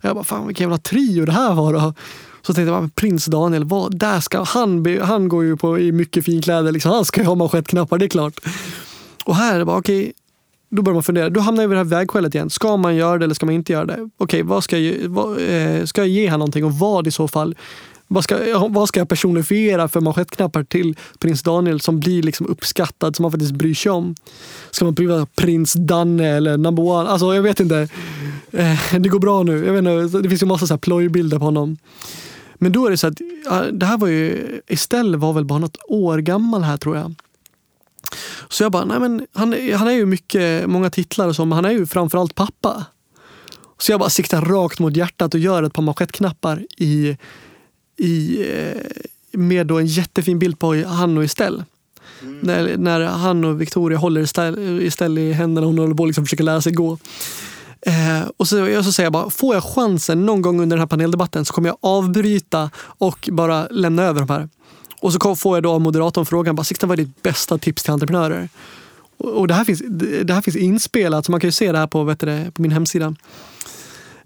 Jag 0.08 0.16
bara, 0.16 0.24
fan 0.24 0.48
vilken 0.48 0.64
jävla 0.64 0.78
trio 0.78 1.26
det 1.26 1.32
här 1.32 1.54
var 1.54 1.74
då. 1.74 1.94
Så 2.42 2.54
tänkte 2.54 2.72
jag, 2.74 2.96
prins 2.96 3.26
Daniel, 3.26 3.64
vad, 3.66 4.00
där 4.00 4.20
ska, 4.20 4.44
han, 4.44 4.84
be- 4.84 5.04
han 5.04 5.28
går 5.28 5.44
ju 5.44 5.58
på, 5.58 5.80
i 5.80 5.92
mycket 5.92 6.26
finkläder, 6.26 6.72
liksom. 6.72 6.92
han 6.92 7.06
ska 7.06 7.22
ju 7.22 7.28
ha 7.28 7.36
manschettknappar, 7.36 7.98
det 7.98 8.06
är 8.06 8.10
klart. 8.10 8.40
Och 9.26 9.36
här 9.36 9.56
är 9.56 9.60
det 9.60 9.66
bara, 9.66 9.78
okej, 9.78 10.14
då 10.70 10.82
börjar 10.82 10.94
man 10.94 11.04
fundera. 11.04 11.30
Då 11.30 11.40
hamnar 11.40 11.64
jag 11.64 11.68
vid 11.70 11.76
det 11.78 11.84
här 11.84 11.90
vägskälet 12.00 12.36
igen. 12.36 12.50
Ska 12.50 12.78
man 12.78 12.96
göra 12.96 13.18
det 13.18 13.24
eller 13.26 13.36
ska 13.36 13.46
man 13.46 13.56
inte 13.56 13.74
göra 13.74 13.86
det? 13.86 14.10
Okej, 14.18 14.44
vad 14.44 14.64
ska, 14.64 14.78
jag, 14.78 14.84
ge- 14.84 15.08
vad, 15.08 15.32
eh, 15.32 15.86
ska 15.86 16.02
jag 16.02 16.08
ge 16.08 16.30
här 16.30 16.38
någonting 16.38 16.66
och 16.66 16.74
vad 16.74 17.08
i 17.08 17.12
så 17.12 17.28
fall? 17.28 17.56
Vad 18.08 18.24
ska, 18.24 18.60
vad 18.70 18.88
ska 18.88 19.00
jag 19.00 19.10
personifiera 19.10 19.88
för 19.88 20.02
manschettknappar 20.02 20.64
till 20.64 20.98
prins 21.20 21.44
Daniel 21.44 21.82
som 21.82 22.00
blir 22.00 22.24
liksom 22.24 22.48
uppskattad, 22.48 23.16
som 23.16 23.24
man 23.24 23.32
faktiskt 23.32 23.52
bryr 23.52 23.74
sig 23.74 23.92
om? 23.92 24.16
Ska 24.72 24.86
man 24.86 24.96
prova 24.96 25.26
prins 25.36 25.74
Danne 25.74 26.28
eller 26.28 26.58
number 26.58 26.84
one? 26.84 27.10
Alltså 27.10 27.36
jag 27.36 27.42
vet 27.42 27.60
inte. 27.60 27.88
Eh, 28.52 29.00
det 29.00 29.10
går 29.10 29.20
bra 29.20 29.44
nu. 29.44 29.66
Jag 29.66 29.74
vet 29.74 29.80
inte, 29.80 30.20
det 30.20 30.30
finns 30.30 30.42
ju 30.42 30.46
massa 30.46 30.68
så 30.68 30.74
här 30.74 30.80
plojbilder 30.80 31.40
på 31.40 31.46
honom. 31.46 31.78
Men 32.56 32.72
då 32.72 32.86
är 32.86 32.92
det 32.92 32.98
så 32.98 33.08
att 33.08 33.22
det 33.72 33.86
här 33.86 33.98
var 33.98 34.08
ju, 34.08 34.62
Estelle 34.68 35.18
var 35.18 35.34
väl 35.34 35.46
bara 35.46 35.60
något 35.60 35.78
år 35.88 36.18
gammal 36.18 36.64
här 36.64 36.78
tror 36.78 36.98
jag. 36.98 37.16
Så 38.50 38.64
jag 38.64 38.72
bara, 38.72 38.86
nej 38.86 39.00
men 39.00 39.28
han, 39.34 39.56
han 39.76 39.88
är 39.88 39.92
ju 39.92 40.06
mycket, 40.06 40.70
många 40.70 40.90
titlar 40.90 41.28
och 41.28 41.36
så, 41.36 41.46
men 41.46 41.56
han 41.56 41.66
är 41.66 41.72
ju 41.72 41.86
framförallt 41.86 42.36
pappa. 42.36 42.86
Så 43.78 43.92
jag 43.92 44.00
bara 44.00 44.10
siktar 44.10 44.42
rakt 44.42 44.80
mot 44.80 44.96
hjärtat 44.96 45.34
och 45.34 45.40
gör 45.40 45.64
ett 45.64 45.74
par 45.74 45.82
manschettknappar 45.82 46.66
i, 46.78 47.18
i, 47.98 48.42
eh, 48.52 48.82
med 49.32 49.68
då 49.68 49.80
en 49.80 49.86
jättefin 49.86 50.40
bild 50.40 50.60
på 50.60 50.84
han 50.88 51.18
och 51.18 51.24
Estelle. 51.24 51.66
När, 52.42 52.78
när 52.78 53.02
han 53.06 53.46
och 53.46 53.62
Victoria 53.62 53.98
håller 53.98 54.22
Estelle 54.88 55.22
i 55.22 55.34
händerna 55.34 55.68
och 55.68 55.74
hon 55.74 55.80
håller 55.80 55.96
på 55.96 56.04
att 56.04 56.10
liksom 56.10 56.26
försöka 56.26 56.44
lära 56.44 56.62
sig 56.62 56.72
gå. 56.72 56.98
Eh, 57.82 58.22
och 58.38 58.48
så, 58.48 58.78
och 58.78 58.86
så 58.86 58.92
säger 58.92 59.06
jag 59.06 59.14
bara, 59.14 59.30
får 59.30 59.56
jag 59.56 59.64
chansen 59.64 60.26
någon 60.26 60.42
gång 60.42 60.62
under 60.62 60.78
den 60.78 60.82
här 60.82 60.88
paneldebatten 60.88 61.46
så 61.46 61.54
kommer 61.54 61.70
jag 61.70 61.78
avbryta 61.82 62.70
och 62.78 63.30
bara 63.32 63.68
lämna 63.68 64.04
över 64.04 64.20
de 64.20 64.30
här. 64.30 64.50
Och 65.02 65.14
så 65.14 65.20
kom- 65.20 65.38
får 65.38 65.58
jag 65.58 65.64
då 65.64 65.72
av 65.72 65.82
moderatorn 65.82 66.26
frågan, 66.26 66.56
bara, 66.56 66.64
Sixten 66.64 66.90
vad 66.90 67.00
är 67.00 67.04
ditt 67.04 67.24
bästa 67.24 67.58
tips 67.58 67.84
till 67.84 67.92
entreprenörer? 67.92 68.50
Och, 69.18 69.30
och 69.30 69.48
det, 69.48 69.54
här 69.54 69.64
finns, 69.66 69.82
det 70.24 70.34
här 70.34 70.42
finns 70.42 70.56
inspelat, 70.58 71.26
så 71.26 71.32
man 71.32 71.42
kan 71.42 71.48
ju 71.48 71.52
se 71.52 71.72
det 71.72 71.78
här 71.78 71.88
på, 71.88 72.04
vet 72.04 72.20
du, 72.20 72.52
på 72.54 72.62
min 72.62 72.72
hemsida. 72.72 73.16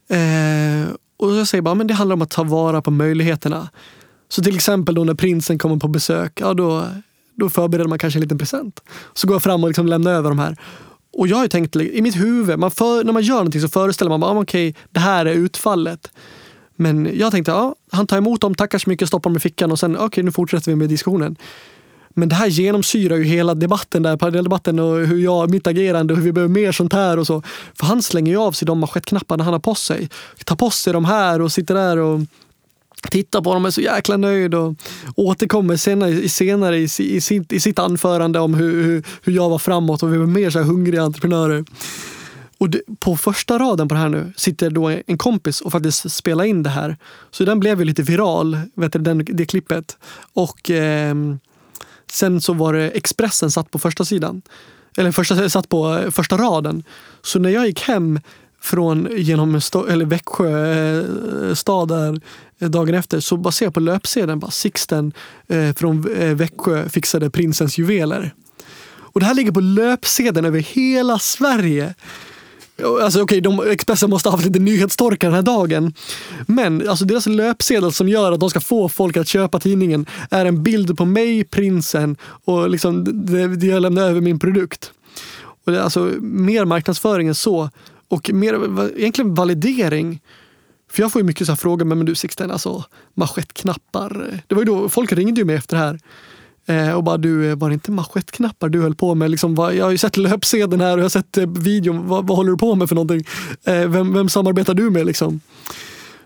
Eh, 0.10 0.88
och 1.22 1.36
jag 1.36 1.48
säger 1.48 1.62
bara, 1.62 1.76
men 1.76 1.88
det 1.88 1.94
handlar 1.94 2.14
om 2.14 2.22
att 2.22 2.30
ta 2.30 2.44
vara 2.44 2.82
på 2.82 2.92
möjligheterna. 2.92 3.70
Så 4.30 4.44
till 4.44 4.56
exempel 4.56 4.96
då 4.96 5.04
när 5.04 5.14
prinsen 5.14 5.58
kommer 5.58 5.78
på 5.78 5.88
besök, 5.88 6.42
ja 6.42 6.54
då, 6.54 6.88
då 7.36 7.50
förbereder 7.50 7.90
man 7.90 8.00
kanske 8.00 8.18
en 8.18 8.22
liten 8.22 8.38
present. 8.38 8.80
Så 9.14 9.28
går 9.28 9.36
jag 9.36 9.44
fram 9.44 9.64
och 9.64 9.70
liksom 9.70 9.88
lämnar 9.88 10.14
över 10.14 10.30
de 10.30 10.40
här. 10.40 10.58
Och 11.14 11.28
jag 11.28 11.38
har 11.38 11.44
ju 11.44 11.50
tänkt 11.50 11.76
i 11.76 12.02
mitt 12.02 12.16
huvud, 12.16 12.60
man 12.60 12.72
för, 12.72 13.04
när 13.04 13.14
man 13.14 13.24
gör 13.24 13.36
någonting 13.36 13.62
så 13.62 13.68
föreställer 13.68 14.10
man 14.10 14.20
bara, 14.20 14.32
ah, 14.32 14.42
okej, 14.42 14.76
det 14.90 15.00
här 15.00 15.26
är 15.26 15.34
utfallet. 15.34 16.12
Men 16.76 17.10
jag 17.14 17.32
tänkte, 17.32 17.52
ja, 17.52 17.76
han 17.92 18.08
tar 18.08 18.18
emot 18.18 18.42
dem, 18.42 18.56
tackar 18.56 18.78
så 18.78 18.90
mycket, 18.90 19.08
stoppar 19.08 19.30
dem 19.30 19.38
i 19.38 19.40
fickan 19.40 19.72
och 19.72 19.80
sen, 19.80 19.98
okej, 19.98 20.24
nu 20.24 20.32
fortsätter 20.32 20.72
vi 20.72 20.76
med 20.76 20.90
diskussionen. 20.90 21.36
Men 22.14 22.30
det 22.30 22.36
här 22.36 22.48
genomsyrar 22.48 23.18
ju 23.18 23.24
hela 23.24 23.56
debatten, 23.56 24.04
där, 24.04 24.18
paneldebatten 24.18 24.80
och 24.80 25.08
hur 25.08 25.18
jag, 25.18 25.52
mitt 25.52 25.68
agerande 25.68 26.14
och 26.14 26.18
hur 26.18 26.26
vi 26.26 26.32
behöver 26.32 26.54
mer 26.54 26.72
sånt 26.72 26.94
här 26.94 27.20
och 27.20 27.28
så. 27.28 27.44
För 27.74 27.86
han 27.86 28.02
slänger 28.02 28.32
ju 28.32 28.38
av 28.38 28.52
sig 28.52 28.66
de 28.66 28.80
manschettknapparna 28.80 29.44
han 29.44 29.54
har 29.54 29.60
på 29.60 29.76
sig. 29.76 30.10
Tar 30.46 30.56
på 30.56 30.70
sig 30.70 30.94
de 30.94 31.06
här 31.06 31.42
och 31.42 31.52
sitter 31.52 31.76
där 31.76 31.98
och 31.98 32.22
tittar 33.10 33.42
på 33.42 33.54
dem 33.54 33.64
och 33.64 33.68
är 33.68 33.72
så 33.72 33.82
jäkla 33.82 34.18
nöjd 34.18 34.54
och 34.54 34.76
återkommer 35.16 35.78
senare, 35.78 36.30
senare 36.30 36.78
i, 36.78 36.90
i, 37.00 37.22
sitt, 37.22 37.54
i 37.54 37.60
sitt 37.60 37.80
anförande 37.80 38.40
om 38.40 38.54
hur, 38.54 38.84
hur, 38.84 39.04
hur 39.22 39.34
jag 39.34 39.50
var 39.50 39.60
framåt 39.60 40.04
och 40.04 40.14
vi 40.14 40.18
var 40.18 40.26
mer 40.26 40.50
så 40.50 40.60
här 40.60 40.66
hungriga 40.66 41.04
entreprenörer. 41.04 41.66
Och 42.58 42.70
det, 42.70 42.82
på 43.00 43.18
första 43.18 43.60
raden 43.60 43.88
på 43.88 43.96
det 43.96 44.02
här 44.02 44.10
nu 44.10 44.34
sitter 44.36 44.70
då 44.70 44.88
en 45.08 45.18
kompis 45.18 45.62
och 45.62 45.72
faktiskt 45.72 46.12
spelar 46.12 46.44
in 46.44 46.64
det 46.64 46.70
här. 46.70 46.98
Så 47.32 47.46
den 47.46 47.60
blev 47.60 47.80
ju 47.80 47.86
lite 47.86 48.04
viral, 48.04 48.58
vet 48.76 48.94
du, 48.94 49.00
den, 49.00 49.26
det 49.32 49.46
klippet. 49.46 49.98
Och 50.34 50.70
Eh, 50.70 51.16
sen 52.12 52.42
så 52.42 52.54
var 52.54 52.74
det 52.74 52.90
Expressen 52.90 53.52
satt 53.52 53.72
på 53.72 53.80
första 53.80 54.06
sidan. 54.06 54.42
Eller 54.98 55.12
första, 55.12 55.50
satt 55.50 55.70
på 55.70 55.98
eh, 55.98 56.12
första 56.12 56.38
raden. 56.38 56.84
Så 57.22 57.40
när 57.40 57.50
jag 57.50 57.68
gick 57.68 57.82
hem 57.82 58.20
från 58.62 59.08
genom 59.12 59.62
eller 59.90 60.06
Växjö 60.06 61.00
eh, 61.00 61.54
stad 61.54 61.88
där 61.88 62.22
eh, 62.60 62.70
dagen 62.70 62.96
efter 62.96 63.20
så 63.20 63.38
bara 63.38 63.52
ser 63.52 63.66
jag 63.66 63.74
på 63.74 63.80
löpsedeln 63.80 64.40
bara 64.40 64.52
Sixten 64.52 65.14
eh, 65.48 65.74
från 65.74 66.16
eh, 66.16 66.36
Växjö 66.36 66.90
fixade 66.90 67.30
prinsens 67.30 67.78
juveler. 67.78 68.34
Och 69.14 69.20
det 69.20 69.26
här 69.26 69.34
ligger 69.34 69.52
på 69.52 69.60
löpsedeln 69.60 70.46
över 70.46 70.60
hela 70.60 71.20
Sverige. 71.20 71.94
Alltså 72.84 73.22
okej, 73.22 73.42
de, 73.42 73.60
Expressen 73.72 74.10
måste 74.10 74.30
ha 74.30 74.36
haft 74.36 74.46
lite 74.46 74.60
nyhetstorka 74.60 75.28
den 75.28 75.36
här 75.36 75.42
dagen. 75.42 75.94
Men 76.48 76.90
alltså 76.90 77.06
deras 77.06 77.26
löpsedel 77.26 77.92
som 77.92 78.10
gör 78.10 78.32
att 78.32 78.40
de 78.40 78.50
ska 78.50 78.60
få 78.60 78.90
folk 78.90 79.18
att 79.18 79.28
köpa 79.28 79.60
tidningen 79.60 80.06
är 80.30 80.46
en 80.46 80.64
bild 80.64 80.98
på 80.98 81.06
mig, 81.06 81.44
prinsen 81.44 82.18
och 82.22 82.70
liksom 82.70 83.26
det, 83.26 83.48
det 83.48 83.68
jag 83.68 83.82
lämnar 83.82 84.02
över 84.02 84.22
min 84.22 84.40
produkt. 84.40 84.92
Och 85.66 85.72
det 85.72 85.84
alltså 85.84 86.00
mer 86.22 86.66
marknadsföring 86.66 87.28
än 87.28 87.36
så. 87.36 87.70
Och 88.08 88.34
mer, 88.34 88.54
egentligen 89.00 89.36
validering. 89.36 90.20
För 90.92 91.02
jag 91.02 91.12
får 91.12 91.22
ju 91.22 91.26
mycket 91.26 91.48
så 91.48 91.52
här 91.52 91.58
frågor, 91.58 91.86
men 91.86 92.06
du 92.06 92.16
Sixten, 92.16 92.52
alltså 92.52 92.86
manschettknappar. 93.14 94.42
Det 94.48 94.56
var 94.56 94.62
ju 94.62 94.66
då, 94.66 94.90
folk 94.90 95.12
ringde 95.12 95.42
ju 95.42 95.46
mig 95.46 95.56
efter 95.56 95.78
det 95.78 95.84
här. 95.84 96.00
Eh, 96.66 96.92
och 96.92 97.04
bara 97.04 97.18
du, 97.18 97.50
eh, 97.50 97.56
var 97.56 97.70
det 97.70 97.74
inte 97.74 97.92
manschettknappar 97.92 98.70
du 98.70 98.82
höll 98.82 98.96
på 98.96 99.16
med? 99.16 99.32
Liksom, 99.32 99.56
jag 99.56 99.86
har 99.86 99.92
ju 99.92 99.98
sett 99.98 100.18
löpsedeln 100.18 100.82
här 100.82 100.94
och 100.94 101.00
jag 101.00 101.04
har 101.04 101.10
sett 101.10 101.38
eh, 101.38 101.48
videon. 101.48 102.08
Vad, 102.08 102.28
vad 102.28 102.38
håller 102.38 102.52
du 102.52 102.58
på 102.58 102.76
med 102.76 102.90
för 102.90 102.96
någonting? 102.96 103.28
Vem, 103.64 104.14
vem 104.14 104.30
samarbetar 104.30 104.74
du 104.74 104.90
med 104.90 105.06
liksom? 105.06 105.40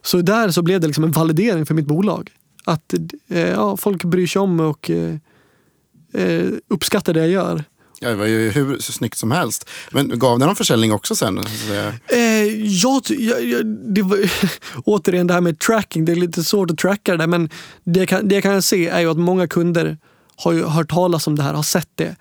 Så 0.02 0.22
där 0.22 0.50
så 0.50 0.62
blev 0.62 0.82
det 0.82 0.88
liksom 0.88 1.04
en 1.04 1.12
validering 1.12 1.66
för 1.66 1.74
mitt 1.74 1.86
bolag. 1.86 2.30
Att 2.66 2.94
ja, 3.28 3.78
folk 3.78 4.04
bryr 4.04 4.28
sig 4.28 4.40
om 4.40 4.60
och 4.60 4.90
eh, 4.90 6.48
uppskattar 6.68 7.14
det 7.14 7.20
jag 7.20 7.30
gör. 7.30 7.64
Ja, 8.00 8.10
det 8.10 8.16
var 8.16 8.26
ju 8.26 8.50
hur 8.50 8.78
snyggt 8.78 9.18
som 9.18 9.32
helst. 9.32 9.70
Men 9.92 10.20
gav 10.20 10.40
det 10.40 10.46
någon 10.46 10.56
försäljning 10.56 10.94
också 10.94 11.16
sen? 11.16 11.38
Eh, 11.38 12.20
jag, 12.58 13.02
jag, 13.10 13.66
det 13.66 14.02
var, 14.02 14.32
återigen 14.86 15.28
det 15.28 15.34
här 15.34 15.42
med 15.42 15.60
tracking, 15.60 16.06
det 16.06 16.12
är 16.12 16.16
lite 16.16 16.44
svårt 16.44 16.72
att 16.72 16.78
tracka 16.78 17.12
det 17.12 17.18
där, 17.18 17.28
men 17.28 17.50
det 17.84 18.06
kan, 18.06 18.28
det 18.28 18.36
jag 18.36 18.44
kan 18.44 18.62
se 18.62 18.88
är 18.88 19.00
ju 19.00 19.12
att 19.12 19.18
många 19.18 19.48
kunder 19.48 19.98
har 20.36 20.52
ju 20.52 20.64
hört 20.64 20.90
talas 20.90 21.28
om 21.28 21.36
det 21.36 21.44
här, 21.44 21.54
har 21.54 21.64
sett 21.64 21.90
det. 21.96 22.16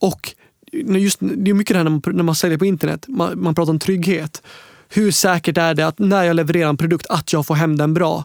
Och 0.00 0.34
just, 0.72 1.18
det 1.20 1.50
är 1.50 1.54
mycket 1.54 1.74
det 1.74 1.78
här 1.78 1.84
när 1.84 1.90
man, 1.90 2.02
när 2.06 2.22
man 2.22 2.34
säljer 2.34 2.58
på 2.58 2.64
internet, 2.64 3.04
man, 3.08 3.42
man 3.42 3.54
pratar 3.54 3.72
om 3.72 3.78
trygghet. 3.78 4.42
Hur 4.88 5.10
säkert 5.10 5.58
är 5.58 5.74
det 5.74 5.86
att 5.86 5.98
när 5.98 6.24
jag 6.24 6.36
levererar 6.36 6.68
en 6.68 6.76
produkt 6.76 7.06
att 7.08 7.32
jag 7.32 7.46
får 7.46 7.54
hem 7.54 7.76
den 7.76 7.94
bra? 7.94 8.24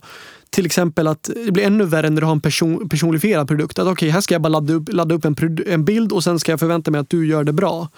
Till 0.49 0.65
exempel 0.65 1.07
att 1.07 1.29
det 1.45 1.51
blir 1.51 1.65
ännu 1.65 1.83
värre 1.83 2.09
när 2.09 2.21
du 2.21 2.25
har 2.25 2.31
en 2.31 2.41
person, 2.41 2.89
personifierad 2.89 3.47
produkt. 3.47 3.79
Att 3.79 3.88
okej, 3.88 4.09
här 4.09 4.21
ska 4.21 4.35
jag 4.35 4.41
bara 4.41 4.49
ladda 4.49 4.73
upp, 4.73 4.93
ladda 4.93 5.15
upp 5.15 5.25
en, 5.25 5.35
en 5.67 5.85
bild 5.85 6.11
och 6.11 6.23
sen 6.23 6.39
ska 6.39 6.51
jag 6.51 6.59
förvänta 6.59 6.91
mig 6.91 7.01
att 7.01 7.09
du 7.09 7.27
gör 7.27 7.43
det 7.43 7.53
bra. 7.53 7.89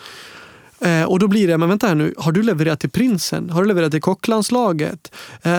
Eh, 0.81 1.03
och 1.03 1.19
då 1.19 1.27
blir 1.27 1.47
det, 1.47 1.57
men 1.57 1.69
vänta 1.69 1.87
här 1.87 1.95
nu, 1.95 2.13
har 2.17 2.31
du 2.31 2.43
levererat 2.43 2.79
till 2.79 2.89
prinsen? 2.89 3.49
Har 3.49 3.61
du 3.61 3.67
levererat 3.67 3.91
till 3.91 4.01
kocklandslaget? 4.01 5.11
Eh, 5.41 5.51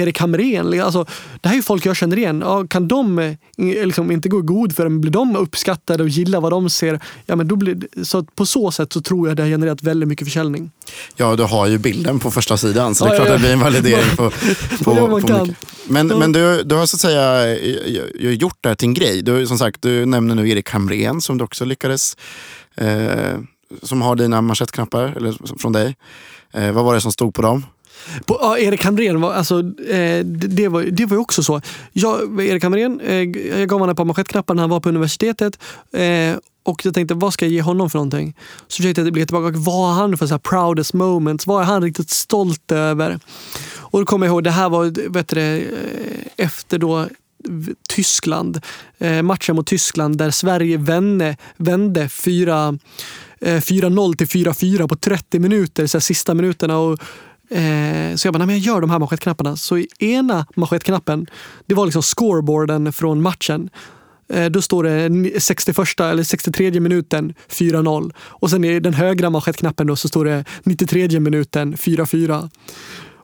Erik 0.00 0.20
Hamrén? 0.20 0.80
Alltså, 0.80 1.06
det 1.40 1.48
här 1.48 1.54
är 1.54 1.56
ju 1.56 1.62
folk 1.62 1.86
jag 1.86 1.96
känner 1.96 2.18
igen. 2.18 2.42
Ja, 2.46 2.66
kan 2.66 2.88
de 2.88 3.18
eh, 3.18 3.34
liksom 3.56 4.10
inte 4.10 4.28
gå 4.28 4.40
god 4.40 4.76
för 4.76 4.84
dem? 4.84 5.00
Blir 5.00 5.12
de 5.12 5.36
uppskattade 5.36 6.02
och 6.02 6.08
gillar 6.08 6.40
vad 6.40 6.52
de 6.52 6.70
ser? 6.70 7.00
Ja, 7.26 7.36
men 7.36 7.48
då 7.48 7.56
blir, 7.56 8.04
så 8.04 8.24
på 8.24 8.46
så 8.46 8.70
sätt 8.70 8.92
så 8.92 9.00
tror 9.00 9.28
jag 9.28 9.36
det 9.36 9.42
har 9.42 9.50
genererat 9.50 9.82
väldigt 9.82 10.08
mycket 10.08 10.26
försäljning. 10.26 10.70
Ja, 11.16 11.36
du 11.36 11.42
har 11.42 11.66
ju 11.66 11.78
bilden 11.78 12.18
på 12.18 12.30
första 12.30 12.56
sidan 12.56 12.94
så 12.94 13.04
det 13.04 13.10
är 13.10 13.14
Ja, 13.14 13.16
klart 13.16 13.28
ja, 13.28 13.34
att 13.34 13.40
det 13.40 13.46
blir 13.46 13.52
en 13.52 13.60
validering 13.60 14.16
på, 14.16 14.30
på, 14.84 14.96
Ja, 14.96 15.06
på 15.06 15.16
mycket. 15.16 15.56
Men, 15.88 16.06
men 16.06 16.32
du, 16.32 16.62
du 16.62 16.74
har 16.74 16.86
så 16.86 16.96
att 16.96 17.00
säga 17.00 17.56
eh, 17.56 18.30
gjort 18.30 18.58
det 18.60 18.68
här 18.68 18.76
till 18.76 18.88
en 18.88 18.94
grej. 18.94 19.22
Du, 19.22 19.46
som 19.46 19.58
sagt, 19.58 19.82
du 19.82 20.06
nämner 20.06 20.34
nu 20.34 20.50
Erik 20.50 20.70
Hamrén 20.70 21.20
som 21.20 21.38
du 21.38 21.44
också 21.44 21.64
lyckades 21.64 22.16
eh, 22.76 23.38
som 23.82 24.02
har 24.02 24.16
dina 24.16 24.42
manschettknappar 24.42 25.02
eller, 25.02 25.58
från 25.58 25.72
dig. 25.72 25.96
Eh, 26.52 26.72
vad 26.72 26.84
var 26.84 26.94
det 26.94 27.00
som 27.00 27.12
stod 27.12 27.34
på 27.34 27.42
dem? 27.42 27.66
På, 28.24 28.38
ja, 28.40 28.58
Erik 28.58 28.84
Hamrén, 28.84 29.20
var, 29.20 29.32
alltså, 29.32 29.58
eh, 29.88 30.24
det, 30.24 30.48
det, 30.48 30.68
var, 30.68 30.82
det 30.82 31.06
var 31.06 31.16
ju 31.16 31.20
också 31.20 31.42
så. 31.42 31.60
Jag, 31.92 32.44
Erik 32.44 32.62
Hamrén, 32.62 33.00
eh, 33.00 33.14
jag 33.58 33.68
gav 33.68 33.80
honom 33.80 33.90
ett 33.90 33.96
par 33.96 34.04
manschettknappar 34.04 34.54
när 34.54 34.62
han 34.62 34.70
var 34.70 34.80
på 34.80 34.88
universitetet. 34.88 35.58
Eh, 35.92 36.36
och 36.64 36.86
jag 36.86 36.94
tänkte, 36.94 37.14
vad 37.14 37.32
ska 37.32 37.44
jag 37.44 37.52
ge 37.52 37.62
honom 37.62 37.90
för 37.90 37.98
någonting? 37.98 38.36
Så 38.68 38.76
försökte 38.76 39.00
jag 39.00 39.12
blicka 39.12 39.26
tillbaka. 39.26 39.58
Vad 39.58 39.74
har 39.74 39.92
han 39.92 40.16
för 40.16 40.26
så 40.26 40.34
här 40.34 40.38
proudest 40.38 40.92
moments? 40.92 41.46
Vad 41.46 41.62
är 41.62 41.66
han 41.66 41.82
riktigt 41.82 42.10
stolt 42.10 42.72
över? 42.72 43.18
Och 43.76 44.00
då 44.00 44.06
kommer 44.06 44.26
jag 44.26 44.32
ihåg, 44.32 44.44
det 44.44 44.50
här 44.50 44.68
var 44.68 45.10
vet 45.10 45.28
du, 45.28 45.40
eh, 45.40 46.44
efter 46.44 46.78
då 46.78 47.06
Tyskland, 47.88 48.60
eh, 48.98 49.22
matchen 49.22 49.56
mot 49.56 49.66
Tyskland 49.66 50.18
där 50.18 50.30
Sverige 50.30 50.76
vände, 50.76 51.36
vände 51.56 52.08
fyra, 52.08 52.78
Eh, 53.44 53.60
4-0 53.60 54.16
till 54.16 54.26
4-4 54.26 54.88
på 54.88 54.96
30 54.96 55.38
minuter, 55.38 55.86
så 55.86 55.98
här, 55.98 56.00
sista 56.00 56.34
minuterna. 56.34 56.78
Och, 56.78 56.92
eh, 57.56 58.14
så 58.16 58.26
jag 58.26 58.34
bara, 58.34 58.38
nej, 58.38 58.46
men 58.46 58.58
jag 58.58 58.64
gör 58.74 58.80
de 58.80 58.90
här 58.90 58.98
manschettknapparna. 58.98 59.56
Så 59.56 59.78
i 59.78 59.88
ena 59.98 60.46
manschettknappen, 60.56 61.26
det 61.66 61.74
var 61.74 61.86
liksom 61.86 62.02
scoreboarden 62.02 62.92
från 62.92 63.22
matchen. 63.22 63.70
Eh, 64.32 64.46
Då 64.46 64.62
står 64.62 64.84
det 64.84 65.40
61 65.40 66.00
eller 66.00 66.22
63 66.22 66.80
minuten 66.80 67.34
4-0. 67.48 68.12
Och 68.18 68.50
sen 68.50 68.64
i 68.64 68.80
den 68.80 68.94
högra 68.94 69.30
manschettknappen 69.30 69.86
då 69.86 69.96
så 69.96 70.08
står 70.08 70.24
det 70.24 70.44
93 70.62 71.20
minuten 71.20 71.76
4-4. 71.76 72.50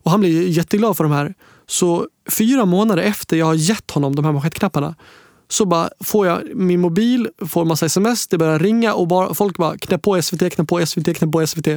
Och 0.03 0.11
han 0.11 0.21
blir 0.21 0.49
jätteglad 0.49 0.97
för 0.97 1.05
de 1.05 1.13
här. 1.13 1.35
Så 1.67 2.07
fyra 2.39 2.65
månader 2.65 3.03
efter 3.03 3.37
jag 3.37 3.47
har 3.47 3.55
gett 3.55 3.91
honom 3.91 4.15
de 4.15 4.25
här 4.25 4.33
manschettknapparna 4.33 4.95
så 5.51 5.65
bara 5.65 5.91
får 6.01 6.27
jag 6.27 6.43
min 6.55 6.81
mobil, 6.81 7.29
får 7.49 7.65
massa 7.65 7.87
sms, 7.87 8.27
det 8.27 8.39
börjar 8.39 8.59
ringa 8.59 8.95
och 8.95 9.09
bara, 9.09 9.35
folk 9.35 9.57
bara 9.57 9.79
knä 9.79 9.99
på 9.99 10.23
SVT, 10.23 10.53
knä 10.53 10.65
på 10.65 10.87
SVT, 10.87 11.17
knä 11.17 11.29
på 11.29 11.47
SVT. 11.47 11.69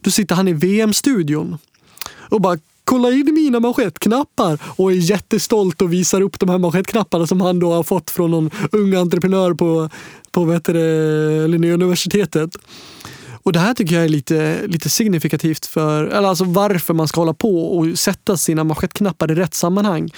Då 0.00 0.10
sitter 0.10 0.34
han 0.34 0.48
i 0.48 0.52
VM-studion 0.52 1.58
och 2.28 2.40
bara 2.40 2.58
kolla 2.84 3.10
in 3.10 3.34
mina 3.34 3.60
manschettknappar 3.60 4.58
och 4.62 4.92
är 4.92 4.96
jättestolt 4.96 5.82
och 5.82 5.92
visar 5.92 6.20
upp 6.20 6.40
de 6.40 6.48
här 6.48 6.58
manschettknapparna 6.58 7.26
som 7.26 7.40
han 7.40 7.58
då 7.58 7.72
har 7.72 7.82
fått 7.82 8.10
från 8.10 8.30
någon 8.30 8.50
ung 8.72 8.94
entreprenör 8.94 9.54
på, 9.54 9.90
på 10.30 10.60
det, 10.64 11.48
Linnéuniversitetet. 11.48 12.50
Och 13.42 13.52
det 13.52 13.58
här 13.58 13.74
tycker 13.74 13.94
jag 13.94 14.04
är 14.04 14.08
lite, 14.08 14.66
lite 14.66 14.90
signifikativt 14.90 15.66
för 15.66 16.04
eller 16.04 16.28
alltså 16.28 16.44
varför 16.44 16.94
man 16.94 17.08
ska 17.08 17.20
hålla 17.20 17.34
på 17.34 17.76
och 17.76 17.98
sätta 17.98 18.36
sina 18.36 18.64
manschettknappar 18.64 19.30
i 19.30 19.34
rätt 19.34 19.54
sammanhang. 19.54 20.10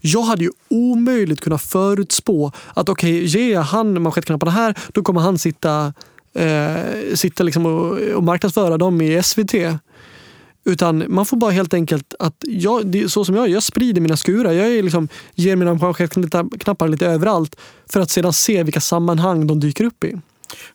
Jag 0.00 0.22
hade 0.22 0.44
ju 0.44 0.50
omöjligt 0.68 1.40
kunnat 1.40 1.62
förutspå 1.62 2.52
att 2.74 2.88
okej, 2.88 3.16
okay, 3.16 3.24
ger 3.24 3.60
han 3.60 4.02
manschettknapparna 4.02 4.52
här, 4.52 4.78
då 4.92 5.02
kommer 5.02 5.20
han 5.20 5.38
sitta, 5.38 5.92
eh, 6.34 7.14
sitta 7.14 7.44
liksom 7.44 7.66
och, 7.66 7.98
och 7.98 8.22
marknadsföra 8.22 8.78
dem 8.78 9.00
i 9.00 9.22
SVT. 9.22 9.54
Utan 10.64 11.04
man 11.08 11.26
får 11.26 11.36
bara 11.36 11.50
helt 11.50 11.74
enkelt 11.74 12.14
att 12.18 12.34
jag, 12.40 13.04
så 13.10 13.24
som 13.24 13.34
jag 13.34 13.44
är, 13.44 13.48
jag 13.48 13.62
sprider 13.62 14.00
mina 14.00 14.16
skurar. 14.16 14.52
Jag 14.52 14.66
är 14.68 14.82
liksom, 14.82 15.08
ger 15.34 15.56
mina 15.56 15.74
manschettknappar 15.74 16.88
lite 16.88 17.06
överallt 17.06 17.56
för 17.92 18.00
att 18.00 18.10
sedan 18.10 18.32
se 18.32 18.62
vilka 18.62 18.80
sammanhang 18.80 19.46
de 19.46 19.60
dyker 19.60 19.84
upp 19.84 20.04
i. 20.04 20.20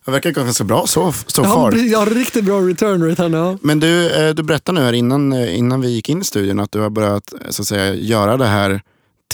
Det 0.04 0.10
verkar 0.10 0.30
ganska 0.30 0.64
bra 0.64 0.86
så, 0.86 1.02
har, 1.02 1.12
far. 1.44 1.72
jag 1.72 1.98
har 1.98 2.06
riktigt 2.06 2.44
bra 2.44 2.60
return 2.60 3.08
rate 3.08 3.22
här 3.22 3.28
nu. 3.28 3.36
Ja. 3.36 3.58
Men 3.62 3.80
du, 3.80 4.10
eh, 4.10 4.34
du 4.34 4.42
berättade 4.42 4.80
nu 4.80 4.84
här 4.84 4.92
innan, 4.92 5.32
eh, 5.32 5.58
innan 5.58 5.80
vi 5.80 5.88
gick 5.88 6.08
in 6.08 6.20
i 6.20 6.24
studion 6.24 6.60
att 6.60 6.72
du 6.72 6.80
har 6.80 6.90
börjat 6.90 7.32
eh, 7.32 7.50
så 7.50 7.62
att 7.62 7.68
säga, 7.68 7.94
göra 7.94 8.36
det 8.36 8.46
här 8.46 8.82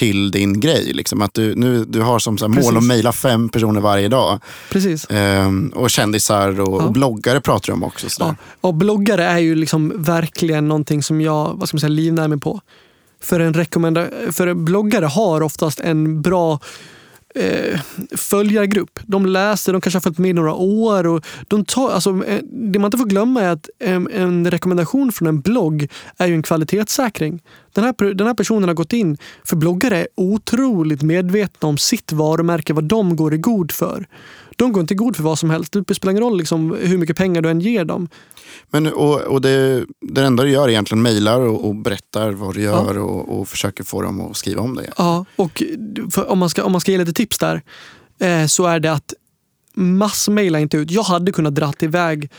till 0.01 0.31
din 0.31 0.61
grej. 0.61 0.93
Liksom. 0.93 1.23
Att 1.23 1.35
du, 1.35 1.55
nu, 1.55 1.85
du 1.85 2.01
har 2.01 2.19
som 2.19 2.39
så 2.39 2.49
här, 2.49 2.63
mål 2.63 2.77
att 2.77 2.85
mejla 2.85 3.13
fem 3.13 3.49
personer 3.49 3.81
varje 3.81 4.09
dag. 4.09 4.41
Precis. 4.71 5.07
Ehm, 5.11 5.73
och 5.75 5.91
kändisar 5.91 6.61
och, 6.61 6.81
Ja. 6.83 6.85
och 6.85 6.93
bloggare 6.93 7.41
pratar 7.41 7.67
du 7.67 7.73
om 7.73 7.83
också. 7.85 8.11
Så 8.11 8.23
Ja, 8.23 8.35
och 8.61 8.75
bloggare 8.75 9.25
är 9.25 9.39
ju 9.39 9.55
liksom 9.55 9.93
verkligen 9.97 10.69
någonting 10.69 11.03
som 11.03 11.21
jag 11.21 11.55
vad 11.57 11.69
ska 11.69 11.75
man 11.77 11.81
säga, 11.81 11.89
livnär 11.89 12.29
mig 12.29 12.41
på. 12.41 12.61
För 13.23 13.41
en, 13.41 13.55
rekommenda- 13.55 14.09
för 14.33 14.47
en 14.47 14.65
bloggare 14.65 15.07
har 15.07 15.41
oftast 15.43 15.81
en 15.81 16.23
bra 16.23 16.59
eh, 17.35 17.81
följargrupp. 18.17 19.01
De 19.03 19.27
läser, 19.27 19.73
de 19.73 19.81
kanske 19.81 19.97
har 19.97 20.01
följt 20.01 20.19
med 20.19 20.31
i 20.31 20.33
några 20.33 20.55
år. 20.55 21.07
Och 21.07 21.27
de 21.49 21.65
tar, 21.65 21.91
alltså, 21.91 22.25
eh, 22.27 22.41
det 22.43 22.79
man 22.79 22.89
inte 22.89 22.99
får 22.99 23.07
glömma 23.07 23.43
är 23.43 23.49
att 23.49 23.69
en, 23.79 24.09
en 24.11 24.51
rekommendation 24.51 25.13
från 25.13 25.29
en 25.29 25.41
blogg 25.41 25.89
är 26.17 26.27
ju 26.27 26.35
en 26.35 26.43
kvalitetssäkring. 26.43 27.43
Den 27.73 27.85
här, 27.85 28.15
den 28.15 28.27
här 28.27 28.35
personen 28.35 28.69
har 28.69 28.75
gått 28.75 28.93
in, 28.93 29.17
för 29.45 29.57
bloggare 29.57 29.99
är 29.99 30.07
otroligt 30.15 31.03
medvetna 31.03 31.69
om 31.69 31.79
sitt 31.79 32.13
varumärke, 32.13 32.73
vad 32.73 32.85
de 32.85 33.17
går 33.17 33.35
i 33.35 33.39
god 33.39 33.73
för. 33.73 34.07
De 34.61 34.73
går 34.73 34.81
inte 34.81 34.95
god 34.95 35.17
för 35.17 35.23
vad 35.23 35.39
som 35.39 35.51
helst. 35.51 35.77
Det 35.87 35.95
spelar 35.95 36.11
ingen 36.11 36.23
roll 36.23 36.39
liksom, 36.39 36.79
hur 36.81 36.99
mycket 36.99 37.17
pengar 37.17 37.43
du 37.43 37.51
än 37.51 37.61
ger 37.61 37.85
dem. 37.85 38.09
Men, 38.71 38.87
och, 38.87 39.21
och 39.21 39.41
det, 39.41 39.85
det 40.01 40.25
enda 40.25 40.43
du 40.43 40.51
gör 40.51 40.65
är 40.65 40.69
egentligen 40.69 41.03
mejlar 41.03 41.41
och, 41.41 41.69
och 41.69 41.75
berättar 41.75 42.31
vad 42.31 42.55
du 42.55 42.63
gör 42.63 42.99
och, 42.99 43.41
och 43.41 43.49
försöker 43.49 43.85
få 43.85 44.03
dem 44.03 44.21
att 44.21 44.37
skriva 44.37 44.63
om 44.63 44.75
det. 44.75 44.91
Ja, 44.97 45.25
och 45.37 45.63
om, 46.27 46.39
man 46.39 46.51
ska, 46.51 46.65
om 46.65 46.73
man 46.73 46.81
ska 46.81 46.93
ge 46.93 46.99
lite 46.99 47.13
tips 47.13 47.39
där 47.39 47.63
eh, 48.19 48.47
så 48.47 48.67
är 48.67 48.81
det 48.81 48.93
att 48.93 49.15
massmaila 49.75 50.61
inte 50.61 50.77
ut. 50.77 50.91
Jag 50.91 51.03
hade 51.03 51.33
kunnat 51.33 51.55
dra 51.55 51.73
iväg 51.81 52.25
ja, 52.25 52.31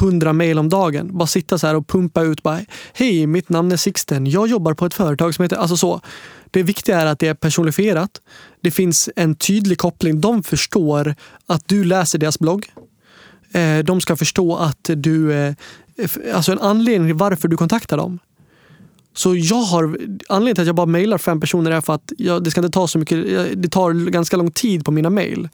100 0.00 0.32
mejl 0.32 0.58
om 0.58 0.68
dagen. 0.68 1.18
Bara 1.18 1.26
sitta 1.26 1.58
så 1.58 1.66
här 1.66 1.74
och 1.74 1.88
pumpa 1.88 2.22
ut. 2.22 2.42
Bara, 2.42 2.60
Hej, 2.92 3.26
mitt 3.26 3.48
namn 3.48 3.72
är 3.72 3.76
Sixten. 3.76 4.26
Jag 4.26 4.48
jobbar 4.48 4.74
på 4.74 4.86
ett 4.86 4.94
företag 4.94 5.34
som 5.34 5.42
heter... 5.42 5.56
Alltså 5.56 5.76
så. 5.76 6.00
Det 6.50 6.62
viktiga 6.62 7.00
är 7.00 7.06
att 7.06 7.18
det 7.18 7.28
är 7.28 7.34
personifierat. 7.34 8.10
Det 8.60 8.70
finns 8.70 9.10
en 9.16 9.34
tydlig 9.34 9.78
koppling. 9.78 10.20
De 10.20 10.42
förstår 10.42 11.14
att 11.46 11.68
du 11.68 11.84
läser 11.84 12.18
deras 12.18 12.38
blogg. 12.38 12.72
Eh, 13.52 13.78
de 13.78 14.00
ska 14.00 14.16
förstå 14.16 14.56
att 14.56 14.90
du... 14.96 15.32
Eh, 15.32 15.54
alltså 16.34 16.52
en 16.52 16.58
anledning 16.58 17.08
till 17.08 17.16
varför 17.16 17.48
du 17.48 17.56
kontaktar 17.56 17.96
dem. 17.96 18.18
Så 19.14 19.36
jag 19.36 19.62
har, 19.62 19.82
anledningen 20.28 20.54
till 20.54 20.62
att 20.62 20.66
jag 20.66 20.76
bara 20.76 20.86
mejlar 20.86 21.18
fem 21.18 21.40
personer 21.40 21.70
är 21.70 21.80
för 21.80 21.94
att 21.94 22.12
jag, 22.18 22.44
det 22.44 22.50
ska 22.50 22.60
inte 22.60 22.70
ta 22.70 22.88
så 22.88 22.98
mycket, 22.98 23.18
det 23.62 23.68
tar 23.68 24.10
ganska 24.10 24.36
lång 24.36 24.50
tid 24.50 24.84
på 24.84 24.90
mina 24.90 25.10
mejl. 25.10 25.48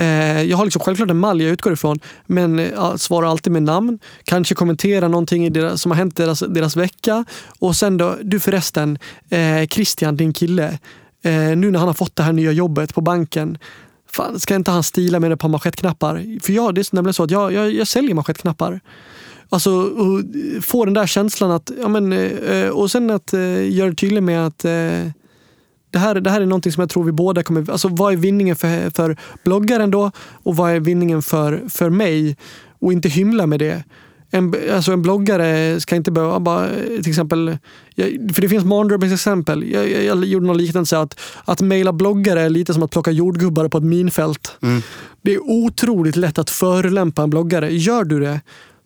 Eh, 0.00 0.42
jag 0.42 0.56
har 0.56 0.64
liksom 0.64 0.82
självklart 0.82 1.10
en 1.10 1.18
mall 1.18 1.40
jag 1.40 1.50
utgår 1.50 1.72
ifrån, 1.72 1.98
men 2.26 2.58
eh, 2.58 2.96
svarar 2.96 3.28
alltid 3.28 3.52
med 3.52 3.62
namn. 3.62 3.98
Kanske 4.24 4.54
kommentera 4.54 5.08
någonting 5.08 5.46
i 5.46 5.50
deras, 5.50 5.82
som 5.82 5.90
har 5.90 5.96
hänt 5.96 6.16
deras, 6.16 6.40
deras 6.40 6.76
vecka. 6.76 7.24
Och 7.58 7.76
sen 7.76 7.96
då, 7.96 8.16
du 8.22 8.40
förresten, 8.40 8.98
eh, 9.28 9.66
Christian, 9.66 10.16
din 10.16 10.32
kille. 10.32 10.78
Eh, 11.22 11.32
nu 11.32 11.70
när 11.70 11.78
han 11.78 11.88
har 11.88 11.94
fått 11.94 12.16
det 12.16 12.22
här 12.22 12.32
nya 12.32 12.52
jobbet 12.52 12.94
på 12.94 13.00
banken. 13.00 13.58
Fan, 14.10 14.40
ska 14.40 14.54
inte 14.54 14.70
han 14.70 14.82
stila 14.82 15.20
med 15.20 15.32
ett 15.32 15.40
par 15.40 15.48
manschettknappar? 15.48 16.40
För 16.42 16.52
jag, 16.52 16.74
det 16.74 16.80
är 16.80 16.94
nämligen 16.94 17.14
så 17.14 17.22
att 17.22 17.30
jag, 17.30 17.52
jag, 17.52 17.72
jag 17.72 17.86
säljer 17.86 18.14
manschettknappar. 18.14 18.80
Alltså 19.48 19.70
eh, 19.70 20.60
få 20.60 20.84
den 20.84 20.94
där 20.94 21.06
känslan 21.06 21.50
att, 21.50 21.70
ja 21.80 21.88
men, 21.88 22.12
eh, 22.12 22.68
och 22.68 22.90
sen 22.90 23.10
att 23.10 23.32
eh, 23.32 23.70
göra 23.70 23.90
det 23.90 23.96
tydligt 23.96 24.22
med 24.22 24.46
att 24.46 24.64
eh, 24.64 25.10
det 25.90 25.98
här, 25.98 26.14
det 26.14 26.30
här 26.30 26.40
är 26.40 26.46
någonting 26.46 26.72
som 26.72 26.80
jag 26.80 26.90
tror 26.90 27.04
vi 27.04 27.12
båda 27.12 27.42
kommer... 27.42 27.70
Alltså 27.70 27.88
vad 27.88 28.12
är 28.12 28.16
vinningen 28.16 28.56
för, 28.56 28.90
för 28.90 29.16
bloggaren 29.44 29.90
då? 29.90 30.10
Och 30.42 30.56
vad 30.56 30.70
är 30.70 30.80
vinningen 30.80 31.22
för, 31.22 31.62
för 31.68 31.90
mig? 31.90 32.36
Och 32.80 32.92
inte 32.92 33.08
hymla 33.08 33.46
med 33.46 33.58
det. 33.58 33.84
En, 34.30 34.54
alltså 34.72 34.92
en 34.92 35.02
bloggare 35.02 35.80
ska 35.80 35.96
inte 35.96 36.10
behöva 36.10 36.40
bara, 36.40 36.68
till 36.86 37.08
exempel, 37.08 37.58
jag, 37.94 38.06
för 38.34 38.42
det 38.42 38.48
finns 38.48 38.64
mardrömsexempel. 38.64 39.70
Jag, 39.70 39.90
jag, 39.90 40.04
jag 40.04 40.24
gjorde 40.24 40.46
någon 40.46 40.58
liknelse 40.58 40.98
att, 40.98 41.20
att 41.44 41.60
mejla 41.60 41.92
bloggare 41.92 42.40
är 42.40 42.50
lite 42.50 42.74
som 42.74 42.82
att 42.82 42.90
plocka 42.90 43.10
jordgubbar 43.10 43.68
på 43.68 43.78
ett 43.78 43.84
minfält. 43.84 44.56
Mm. 44.62 44.82
Det 45.22 45.34
är 45.34 45.40
otroligt 45.50 46.16
lätt 46.16 46.38
att 46.38 46.50
förolämpa 46.50 47.22
en 47.22 47.30
bloggare. 47.30 47.74
Gör 47.74 48.04
du 48.04 48.20
det 48.20 48.40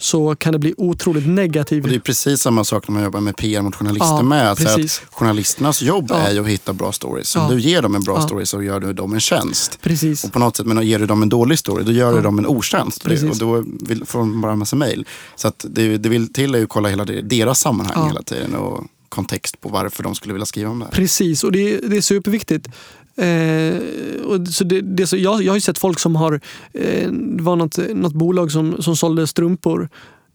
så 0.04 0.34
kan 0.36 0.52
det 0.52 0.58
bli 0.58 0.74
otroligt 0.76 1.26
negativt. 1.28 1.84
Det 1.88 1.94
är 1.94 1.98
precis 1.98 2.40
samma 2.40 2.64
sak 2.64 2.88
när 2.88 2.92
man 2.94 3.02
jobbar 3.04 3.20
med 3.20 3.36
PR 3.36 3.62
mot 3.62 3.74
journalister 3.76 4.06
Ja, 4.06 4.22
med. 4.22 4.50
Att 4.50 4.58
precis. 4.58 5.02
att 5.08 5.14
journalisternas 5.14 5.82
jobb 5.82 6.06
Ja. 6.08 6.16
är 6.16 6.32
ju 6.32 6.40
att 6.40 6.46
hitta 6.48 6.72
bra 6.72 6.92
stories. 6.92 7.36
Om 7.36 7.42
Ja. 7.42 7.48
du 7.48 7.60
ger 7.60 7.82
dem 7.82 7.94
en 7.94 8.02
bra 8.02 8.16
Ja. 8.18 8.26
story 8.26 8.46
så 8.46 8.62
gör 8.62 8.80
du 8.80 8.92
dem 8.92 9.12
en 9.14 9.20
tjänst. 9.20 9.78
Precis. 9.82 10.24
Och 10.24 10.32
på 10.32 10.38
något 10.38 10.56
sätt, 10.56 10.66
men 10.66 10.86
ger 10.86 10.98
du 10.98 11.06
dem 11.06 11.22
en 11.22 11.28
dålig 11.28 11.58
story, 11.58 11.84
då 11.84 11.92
gör 11.92 12.14
du 12.14 12.20
dem 12.20 12.38
en 12.38 12.46
otjänst. 12.46 13.04
Precis. 13.04 13.30
Och 13.30 13.36
då 13.38 13.64
vill, 13.88 14.04
får 14.06 14.18
de 14.18 14.40
bara 14.40 14.52
en 14.52 14.58
massa 14.58 14.76
mejl. 14.76 15.06
Så 15.36 15.48
att 15.48 15.64
det, 15.68 15.96
det 15.98 16.08
vill 16.08 16.32
till 16.32 16.54
är 16.54 16.58
ju 16.58 16.64
att 16.64 16.70
kolla 16.70 16.88
hela 16.88 17.04
deras 17.04 17.60
sammanhang 17.60 18.06
hela 18.06 18.22
tiden 18.22 18.54
och 18.54 18.84
kontext 19.08 19.60
på 19.60 19.68
varför 19.68 20.02
de 20.02 20.14
skulle 20.14 20.34
vilja 20.34 20.46
skriva 20.46 20.70
om 20.70 20.78
det 20.78 20.84
här. 20.84 20.92
Precis, 20.92 21.44
och 21.44 21.52
det, 21.52 21.78
det 21.78 21.96
är 21.96 22.00
superviktigt. 22.00 22.68
Eh, 23.16 23.76
och 24.24 24.48
så 24.48 24.64
det, 24.64 24.80
det, 24.80 25.06
så 25.06 25.16
jag, 25.16 25.42
jag 25.42 25.52
har 25.52 25.56
ju 25.56 25.60
sett 25.60 25.78
folk 25.78 25.98
som 25.98 26.16
har, 26.16 26.40
eh, 26.72 27.10
det 27.10 27.42
var 27.42 27.56
något, 27.56 27.78
något 27.94 28.12
bolag 28.14 28.52
som, 28.52 28.82
som 28.82 28.96
sålde 28.96 29.26
strumpor 29.26 29.88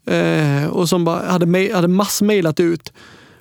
eh, 0.06 0.66
och 0.66 0.88
som 0.88 1.04
bara 1.04 1.30
hade, 1.30 1.46
ma- 1.46 1.74
hade 1.74 1.88
massmailat 1.88 2.60
ut 2.60 2.92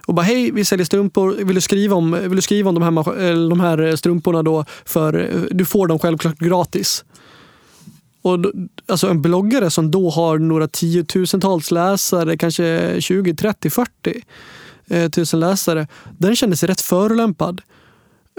och 0.06 0.16
bara 0.16 0.22
hej, 0.22 0.52
vi 0.52 0.66
säljer 0.66 0.86
strumpor, 0.86 1.32
vill 1.32 1.56
du 1.56 1.62
skriva 1.62 1.96
om, 1.96 2.12
vill 2.12 2.36
du 2.36 2.42
skriva 2.42 2.70
om 2.70 2.76
de, 2.76 2.84
här, 2.84 3.50
de 3.50 3.60
här 3.60 3.78
eh, 3.82 3.96
strumporna 3.96 4.44
då? 4.44 4.66
För 4.86 5.14
eh, 5.20 5.42
du 5.52 5.66
får 5.66 5.88
dem 5.88 6.00
självklart 6.00 6.40
gratis. 6.40 7.06
Och 8.22 8.40
då, 8.40 8.52
alltså 8.88 9.08
en 9.08 9.22
bloggare 9.22 9.72
som 9.72 9.92
då 9.92 10.10
har 10.10 10.38
några 10.38 10.68
tiotusentals 10.68 11.72
läsare, 11.72 12.38
kanske 12.38 12.96
20, 13.00 13.36
30, 13.36 13.70
40 13.70 13.90
eh, 14.88 15.10
tusen 15.10 15.40
läsare, 15.40 15.88
den 16.18 16.36
känner 16.36 16.56
sig 16.56 16.70
rätt 16.70 16.82
förolämpad. 16.82 17.62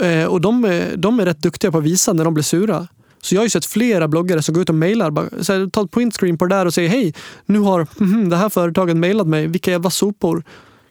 Eh, 0.03 0.24
och 0.24 0.40
de, 0.40 0.64
är- 0.64 0.96
de 0.96 1.20
är 1.20 1.24
rätt 1.24 1.38
duktiga 1.42 1.70
på 1.72 1.78
att 1.78 1.84
visa 1.84 2.12
när 2.12 2.24
de 2.24 2.34
blir 2.34 2.44
sura. 2.44 2.86
Så 3.22 3.34
jag 3.34 3.40
har 3.40 3.46
ju 3.46 3.51
sett 3.51 3.66
flera 3.66 4.09
bloggare 4.09 4.42
som 4.42 4.55
går 4.55 4.62
ut 4.62 4.68
och 4.68 4.74
mejlar. 4.74 5.11
bara, 5.11 5.26
så 5.40 5.53
här, 5.53 5.66
Ta 5.70 5.82
ett 5.84 5.90
printscreen 5.90 6.38
på 6.38 6.46
det 6.46 6.55
där 6.55 6.66
och 6.66 6.74
säger 6.74 6.88
hej, 6.88 7.14
nu 7.46 7.59
har 7.59 7.86
mhm, 7.96 8.28
det 8.28 8.36
här 8.36 8.48
företaget 8.48 8.96
mejlat 8.96 9.26
mig. 9.26 9.46
Vilka 9.46 9.70
jävla 9.70 9.90
sopor. 9.90 10.42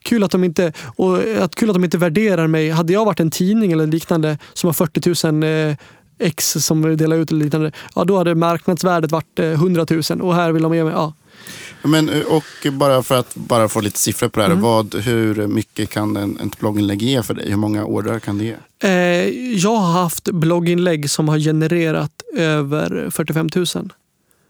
Kul 0.04 0.24
att, 0.24 0.32
de 0.32 0.44
inte, 0.44 0.74
och 0.96 1.18
att, 1.40 1.56
kul 1.56 1.70
att 1.70 1.76
de 1.76 1.84
inte 1.84 1.98
värderar 1.98 2.48
mig. 2.48 2.70
Hade 2.70 2.94
jag 2.94 3.06
varit 3.06 3.20
en 3.20 3.32
tidning 3.32 3.72
eller 3.72 3.88
liknande 3.88 4.38
som 4.54 4.68
har 4.68 4.74
40 4.74 5.28
000 5.32 5.44
eh, 5.70 5.76
ex 6.20 6.52
som 6.52 6.98
delar 6.98 7.18
ut 7.18 7.32
eller 7.32 7.44
liknande, 7.44 7.72
ja, 7.96 8.04
då 8.04 8.18
hade 8.18 8.36
marknadsvärdet 8.36 9.12
varit 9.12 9.40
eh, 9.40 9.46
100 9.52 9.86
000 9.90 10.22
och 10.22 10.36
här 10.36 10.52
vill 10.52 10.64
de 10.64 10.76
ge 10.76 10.84
mig, 10.84 10.94
ja. 10.94 11.14
Men, 11.84 12.10
eh, 12.10 12.22
och 12.22 12.68
bara 12.74 13.04
för 13.04 13.16
att 13.20 13.36
bara 13.36 13.70
få 13.70 13.82
lite 13.82 14.00
siffror 14.00 14.28
på 14.30 14.40
det 14.40 14.44
här. 14.46 14.52
Mm. 14.52 14.64
Vad, 14.64 14.96
hur 14.96 15.48
mycket 15.48 15.90
kan 15.90 16.18
en, 16.18 16.40
ett 16.40 16.60
blogginlägg 16.60 17.02
ge 17.02 17.24
för 17.24 17.34
dig? 17.34 17.50
Hur 17.50 17.58
många 17.58 17.86
ordrar 17.86 18.20
kan 18.20 18.38
det 18.38 18.44
ge? 18.44 18.56
Eh, 18.84 18.90
jag 19.58 19.76
har 19.76 19.92
haft 20.02 20.24
blogginlägg 20.32 21.10
som 21.10 21.30
har 21.30 21.40
genererat 21.40 22.12
över 22.38 23.10
45 23.10 23.50
000 23.56 23.66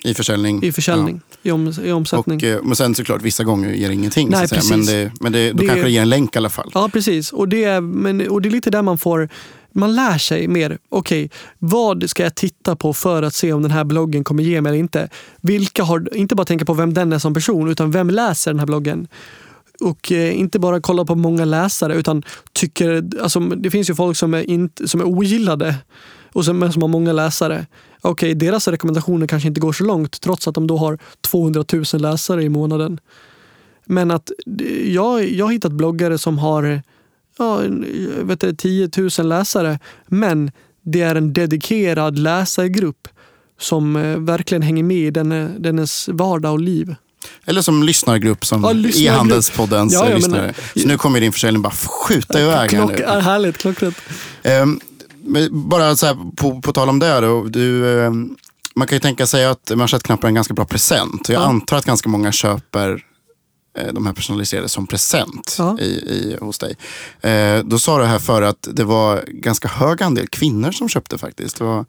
I 0.04 0.14
försäljning? 0.14 0.64
i 0.64 0.72
försäljning, 0.72 1.22
i, 1.44 1.52
om, 1.52 1.68
i 1.68 1.74
Ja. 1.88 1.96
omsättning. 1.96 2.38
Och, 2.38 2.44
eh, 2.44 2.60
men 2.64 2.76
sen 2.76 2.96
såklart, 2.96 3.22
vissa 3.22 3.44
gånger 3.44 3.74
ger 3.74 3.88
det 3.88 3.94
ingenting. 3.94 4.30
Nej, 4.30 4.48
säga. 4.48 4.62
Men, 4.70 4.80
precis. 4.80 4.94
det, 4.94 5.12
men 5.20 5.32
det, 5.32 5.52
då 5.52 5.58
Det- 5.58 5.68
kanske 5.68 5.84
det 5.84 5.92
ger 5.92 6.02
en 6.02 6.10
länk 6.10 6.36
i 6.36 6.38
alla 6.38 6.50
fall. 6.50 6.72
Ja, 6.74 6.90
precis. 6.94 7.34
Och 7.34 7.48
det, 7.48 7.64
är, 7.64 7.82
men, 7.82 8.28
och 8.30 8.42
det 8.42 8.50
är 8.50 8.52
lite 8.52 8.70
där 8.72 8.82
man 8.82 8.98
får 8.98 9.30
man 9.72 9.96
lär 9.96 10.18
sig 10.18 10.48
mer. 10.48 10.78
Okej, 10.90 11.30
vad 11.60 12.10
ska 12.10 12.24
jag 12.24 12.36
titta 12.36 12.76
på 12.76 12.94
för 12.94 13.24
att 13.24 13.34
se 13.34 13.54
om 13.54 13.62
den 13.62 13.72
här 13.72 13.84
bloggen 13.84 14.24
kommer 14.24 14.44
ge 14.44 14.62
mig 14.62 14.70
eller 14.70 14.80
inte? 14.80 15.10
Vilka 15.42 15.84
har, 15.84 16.16
inte 16.16 16.36
bara 16.36 16.46
tänka 16.46 16.66
på 16.66 16.74
vem 16.74 16.94
den 16.94 17.14
är 17.14 17.20
som 17.20 17.34
person, 17.34 17.70
utan 17.70 17.92
vem 17.92 18.10
läser 18.10 18.52
den 18.52 18.60
här 18.60 18.66
bloggen? 18.68 19.08
Och 19.82 20.12
eh, 20.12 20.40
inte 20.40 20.60
bara 20.60 20.82
kollar 20.82 21.06
på 21.06 21.16
många 21.16 21.46
läsare, 21.46 21.96
utan 21.96 22.24
tycker... 22.54 23.04
Alltså, 23.22 23.40
det 23.40 23.72
finns 23.72 23.90
ju 23.90 23.96
folk 23.96 24.18
som 24.18 24.34
är, 24.34 24.50
in, 24.50 24.70
som 24.86 25.02
är 25.02 25.06
ogillade 25.06 25.76
och 26.34 26.46
som, 26.46 26.60
men 26.60 26.74
som 26.74 26.82
har 26.82 26.90
många 26.90 27.14
läsare. 27.14 27.66
Okej, 28.02 28.36
deras 28.36 28.68
rekommendationer 28.68 29.28
kanske 29.28 29.48
inte 29.48 29.62
går 29.62 29.74
så 29.74 29.84
långt 29.84 30.22
trots 30.22 30.48
att 30.48 30.56
de 30.56 30.68
då 30.68 30.78
har 30.78 30.98
200 31.22 31.64
000 31.74 31.84
läsare 31.94 32.44
i 32.44 32.50
månaden. 32.50 33.00
Men 33.86 34.12
att 34.12 34.32
jag, 34.86 35.30
jag 35.30 35.46
har 35.46 35.52
hittat 35.52 35.72
bloggare 35.72 36.18
som 36.18 36.40
har 36.40 36.82
ja, 37.38 37.62
vet 38.22 38.40
du, 38.40 38.56
10 38.56 38.90
000 38.98 39.28
läsare. 39.28 39.80
Men 40.08 40.52
det 40.82 41.02
är 41.02 41.16
en 41.16 41.34
dedikerad 41.34 42.20
läsargrupp 42.20 43.08
som 43.60 43.96
eh, 43.96 44.18
verkligen 44.18 44.62
hänger 44.62 44.84
med 44.84 44.98
i 44.98 45.12
dennes 45.60 46.08
vardag 46.08 46.52
och 46.52 46.60
liv. 46.60 46.96
Eller 47.46 47.62
som 47.62 47.84
lyssnargrupp 47.84 48.46
som 48.46 48.64
Ja, 48.64 48.72
lyssnargrupp. 48.72 49.14
e-handelspoddens 49.14 49.94
Ja, 49.94 50.00
ja, 50.00 50.06
men- 50.06 50.16
lyssnare. 50.16 50.54
Så 50.76 50.88
nu 50.88 50.98
kommer 50.98 51.22
din 51.22 51.32
försäljning 51.32 51.62
bara 51.62 51.74
skjuta 51.74 52.40
iväg 52.42 52.56
här 52.56 52.68
Klock, 52.68 52.92
nu. 52.92 53.00
ja, 53.08 53.20
härligt, 53.20 53.58
klockrent. 53.58 53.98
Men 55.24 55.70
bara 55.70 55.96
så 55.96 56.06
här, 56.06 56.18
på, 56.36 56.62
på 56.62 56.74
tal 56.74 56.90
om 56.90 57.00
det, 57.00 57.20
då, 57.20 57.44
du, 57.44 58.00
ehm, 58.06 58.36
man 58.76 58.88
kan 58.88 58.96
ju 58.96 59.00
tänka 59.00 59.28
sig 59.28 59.46
att 59.46 59.72
manschettknappar 59.76 60.28
är 60.28 60.30
en 60.30 60.36
ganska 60.36 60.54
bra 60.54 60.66
present. 60.66 61.30
Jag 61.30 61.42
Ja. 61.42 61.46
antar 61.46 61.78
att 61.78 61.86
ganska 61.86 62.10
många 62.10 62.32
köper 62.32 63.04
eh, 63.80 63.94
de 63.94 64.06
här 64.06 64.14
personaliserade 64.14 64.70
som 64.70 64.88
present 64.88 65.56
Ja. 65.58 65.78
i, 65.80 65.84
i, 65.86 66.38
hos 66.42 66.58
dig. 66.60 66.76
Eh, 67.22 67.60
då 67.64 67.80
sa 67.80 67.98
du 68.00 68.06
här 68.06 68.20
för 68.20 68.42
att 68.42 68.68
det 68.72 68.84
var 68.84 69.24
ganska 69.28 69.68
hög 69.68 70.04
andel 70.04 70.28
kvinnor 70.28 70.72
som 70.72 70.90
köpte 70.90 71.18
faktiskt. 71.18 71.58
Det 71.58 71.64
var, 71.64 71.86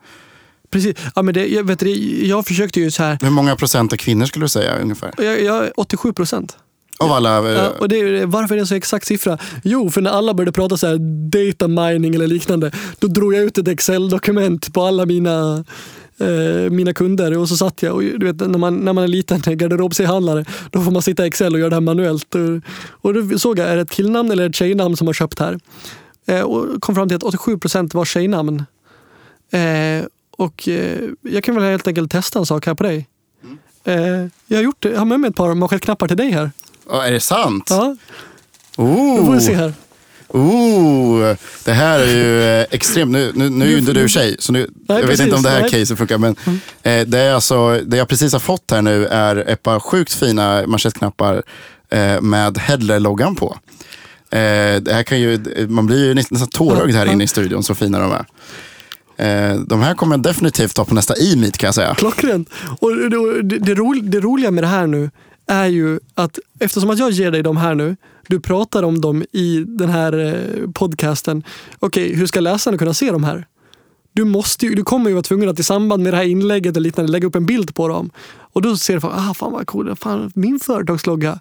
Precis. 0.70 0.96
Ja, 1.14 1.22
men 1.22 1.34
det, 1.34 1.46
jag, 1.46 1.64
vet 1.64 1.78
det, 1.78 1.90
jag 2.26 2.46
försökte 2.46 2.80
ju 2.80 2.90
så 2.90 3.02
här. 3.02 3.18
hur 3.22 3.30
många 3.30 3.56
procent 3.56 3.92
är 3.92 3.96
kvinnor 3.96 4.26
skulle 4.26 4.44
du 4.44 4.48
säga 4.48 4.78
ungefär? 4.78 5.12
Jag, 5.18 5.42
jag, 5.42 5.70
87 5.76 6.12
procent. 6.12 6.56
Av 6.98 7.12
alla? 7.12 7.38
eh, 7.48 7.54
Ja, 7.54 7.68
och 7.78 7.88
det, 7.88 8.24
varför 8.26 8.54
är 8.54 8.56
det 8.56 8.62
en 8.62 8.66
så 8.66 8.74
exakt 8.74 9.06
siffra? 9.06 9.38
Jo, 9.64 9.90
för 9.90 10.00
när 10.00 10.10
alla 10.10 10.34
började 10.34 10.52
prata 10.52 10.76
så 10.76 10.86
här 10.86 10.98
data 11.30 11.68
mining 11.68 12.14
eller 12.14 12.26
liknande, 12.26 12.72
då 12.98 13.06
drog 13.08 13.34
jag 13.34 13.42
ut 13.42 13.58
ett 13.58 13.68
Excel-dokument 13.68 14.72
på 14.72 14.82
alla 14.82 15.06
mina 15.06 15.64
eh, 16.18 16.70
mina 16.70 16.94
kunder 16.94 17.38
och 17.38 17.48
så 17.48 17.56
satt 17.56 17.82
jag 17.82 17.94
och 17.94 18.02
du 18.02 18.26
vet 18.26 18.36
när 18.50 18.58
man, 18.58 18.76
när 18.76 18.92
man 18.92 19.04
är 19.04 19.08
liten 19.08 19.40
garderobshandlare 19.58 20.44
då 20.70 20.82
får 20.82 20.90
man 20.90 21.02
sitta 21.02 21.24
i 21.24 21.28
Excel 21.28 21.54
och 21.54 21.58
göra 21.60 21.70
det 21.70 21.76
här 21.76 21.80
manuellt. 21.80 22.34
Och, 22.34 22.40
och 22.90 23.14
då 23.14 23.38
såg 23.38 23.58
jag, 23.58 23.68
är 23.68 23.76
det 23.76 23.82
ett 23.82 23.90
killnamn 23.90 24.30
eller 24.30 24.48
ett 24.48 24.54
tjejnamn 24.54 24.96
som 24.96 25.06
har 25.06 25.14
köpt 25.14 25.38
här? 25.38 25.58
Eh, 26.26 26.40
och 26.40 26.80
kom 26.82 26.94
fram 26.94 27.08
till 27.08 27.16
att 27.16 27.22
87 27.22 27.58
procent 27.58 27.94
var 27.94 28.04
tjejnamn. 28.04 28.64
Eh, 29.52 30.04
och 30.40 30.68
eh, 30.68 30.98
jag 31.22 31.44
kan 31.44 31.54
väl 31.54 31.64
helt 31.64 31.86
enkelt 31.86 32.10
testa 32.10 32.38
en 32.38 32.46
sak 32.46 32.66
här 32.66 32.74
på 32.74 32.82
dig. 32.82 33.08
Eh, 33.84 33.94
jag 34.46 34.56
har 34.56 34.62
gjort. 34.62 34.84
Jag 34.84 34.98
har 34.98 35.04
med 35.04 35.20
mig 35.20 35.30
ett 35.30 35.36
par 35.36 35.54
manschettknappar 35.54 36.08
till 36.08 36.16
dig 36.16 36.30
här. 36.30 36.50
ja, 36.88 37.06
är 37.06 37.12
det 37.12 37.20
sant? 37.20 37.66
Ja, 37.70 37.96
Oh. 38.76 39.16
då 39.16 39.26
får 39.26 39.32
vi 39.32 39.40
se 39.40 39.54
här. 39.54 39.72
Oh, 40.28 41.34
det 41.64 41.72
här 41.72 41.98
är 42.00 42.06
ju 42.06 42.42
eh, 42.42 42.66
extremt. 42.70 43.12
Nu, 43.12 43.32
nu, 43.34 43.50
nu 43.50 43.64
är 43.64 43.70
ju 43.70 43.78
inte 43.78 43.92
du 43.92 44.08
tjej, 44.08 44.36
så 44.38 44.52
nu, 44.52 44.70
jag 44.86 44.96
vet 44.96 45.06
precis. 45.06 45.20
inte 45.20 45.36
om 45.36 45.42
det 45.42 45.50
här 45.50 45.60
Nej. 45.60 45.70
caset 45.70 45.98
funkar. 45.98 46.18
Men 46.18 46.36
eh, 46.82 47.06
det, 47.06 47.18
är 47.18 47.32
alltså, 47.34 47.80
det 47.86 47.96
jag 47.96 48.08
precis 48.08 48.32
har 48.32 48.40
fått 48.40 48.70
här 48.70 48.82
nu 48.82 49.06
är 49.06 49.36
ett 49.36 49.62
par 49.62 49.80
sjukt 49.80 50.14
fina 50.14 50.66
manschettknappar 50.66 51.42
eh, 51.88 52.20
med 52.20 52.58
Headler-loggan 52.58 53.34
på. 53.36 53.56
Eh, 54.30 54.76
det 54.80 54.92
här 54.92 55.02
kan 55.02 55.20
ju, 55.20 55.40
man 55.68 55.86
blir 55.86 56.06
ju 56.06 56.14
nästan 56.14 56.48
tårögd 56.48 56.94
här 56.94 57.06
inne 57.12 57.24
i 57.24 57.26
studion, 57.26 57.62
så 57.62 57.74
fina 57.74 57.98
de 57.98 58.12
är. 58.12 58.26
Eh, 59.20 59.56
de 59.66 59.80
här 59.80 59.94
kommer 59.94 60.16
jag 60.16 60.22
definitivt 60.22 60.74
ta 60.74 60.84
på 60.84 60.94
nästa 60.94 61.14
e-meet 61.14 61.58
kan 61.58 61.68
jag 61.68 61.74
säga. 61.74 61.94
Klockrent. 61.94 62.50
Och 62.78 62.96
det, 62.96 63.42
det, 63.42 63.58
det, 63.58 63.74
ro, 63.74 63.94
det 63.94 64.20
roliga 64.20 64.50
med 64.50 64.64
det 64.64 64.68
här 64.68 64.86
nu 64.86 65.10
är 65.46 65.66
ju 65.66 66.00
att 66.14 66.38
eftersom 66.60 66.90
att 66.90 66.98
jag 66.98 67.10
ger 67.10 67.30
dig 67.30 67.42
de 67.42 67.56
här 67.56 67.74
nu, 67.74 67.96
du 68.28 68.40
pratar 68.40 68.82
om 68.82 69.00
dem 69.00 69.24
i 69.32 69.64
den 69.66 69.88
här 69.88 70.18
eh, 70.18 70.70
podcasten. 70.70 71.42
Okej, 71.78 72.14
hur 72.14 72.26
ska 72.26 72.40
läsarna 72.40 72.78
kunna 72.78 72.94
se 72.94 73.10
de 73.10 73.24
här? 73.24 73.46
Du, 74.12 74.24
måste 74.24 74.66
ju, 74.66 74.74
du 74.74 74.84
kommer 74.84 75.10
ju 75.10 75.14
vara 75.14 75.22
tvungen 75.22 75.48
att 75.48 75.58
i 75.58 75.62
samband 75.62 76.02
med 76.02 76.12
det 76.12 76.16
här 76.16 76.24
inlägget 76.24 76.76
och 76.76 76.82
liknande 76.82 77.12
lägga 77.12 77.26
upp 77.26 77.34
en 77.34 77.46
bild 77.46 77.74
på 77.74 77.88
dem. 77.88 78.10
Och 78.52 78.62
då 78.62 78.76
ser 78.76 79.00
du, 79.00 79.06
ah, 79.06 79.34
fan 79.34 79.52
vad 79.52 79.66
cool, 79.66 79.96
fan, 79.96 80.32
min 80.34 80.60
företagslogga. 80.60 81.40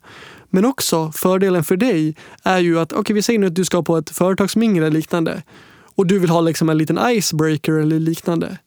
Men 0.49 0.65
också 0.65 1.11
fördelen 1.11 1.63
för 1.63 1.77
dig 1.77 2.15
är 2.43 2.59
ju 2.59 2.79
att, 2.79 2.93
okej 2.93 3.13
vi 3.13 3.21
säger 3.21 3.39
nu 3.39 3.47
att 3.47 3.55
du 3.55 3.65
ska 3.65 3.83
på 3.83 3.97
ett 3.97 4.09
företagsmingel 4.09 4.83
eller 4.83 4.97
liknande. 4.97 5.43
Och 5.99 6.07
du 6.07 6.19
vill 6.19 6.29
ha 6.29 6.41
liksom 6.41 6.69
en 6.69 6.77
liten 6.77 6.99
icebreaker 7.09 7.73
eller 7.73 7.99
liknande. 7.99 8.57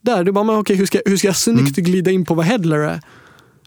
Där, 0.00 0.24
du 0.24 0.32
bara, 0.32 0.44
men 0.44 0.56
okej 0.56 0.76
hur 0.76 0.86
ska, 0.86 1.00
hur 1.06 1.16
ska 1.16 1.28
jag 1.28 1.36
snyggt 1.36 1.76
glida 1.76 2.10
in 2.10 2.24
på 2.24 2.34
vad 2.34 2.46
Headler 2.46 2.78
är? 2.78 3.00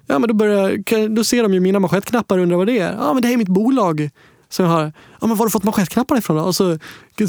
Ja 0.08 0.20
men 0.20 0.28
då, 0.28 0.34
börjar, 0.34 1.08
då 1.16 1.24
ser 1.24 1.44
de 1.44 1.54
ju 1.54 1.60
mina 1.60 1.80
manschettknappar 1.80 2.38
och 2.38 2.44
undrar 2.44 2.58
vad 2.58 2.68
det 2.68 2.80
är. 2.80 2.94
Ja 2.94 3.14
men 3.14 3.22
det 3.22 3.28
här 3.28 3.34
är 3.34 3.38
mitt 3.38 3.48
bolag. 3.48 4.10
Som 4.50 4.66
jag 4.66 4.72
har. 4.72 4.84
Ja 5.22 5.28
men 5.28 5.30
var 5.30 5.38
har 5.38 5.46
du 5.46 5.52
fått 5.52 5.64
manschettknappar 5.64 6.18
ifrån 6.18 6.38
då? 6.38 6.44
Och 6.44 6.56
så, 6.56 6.80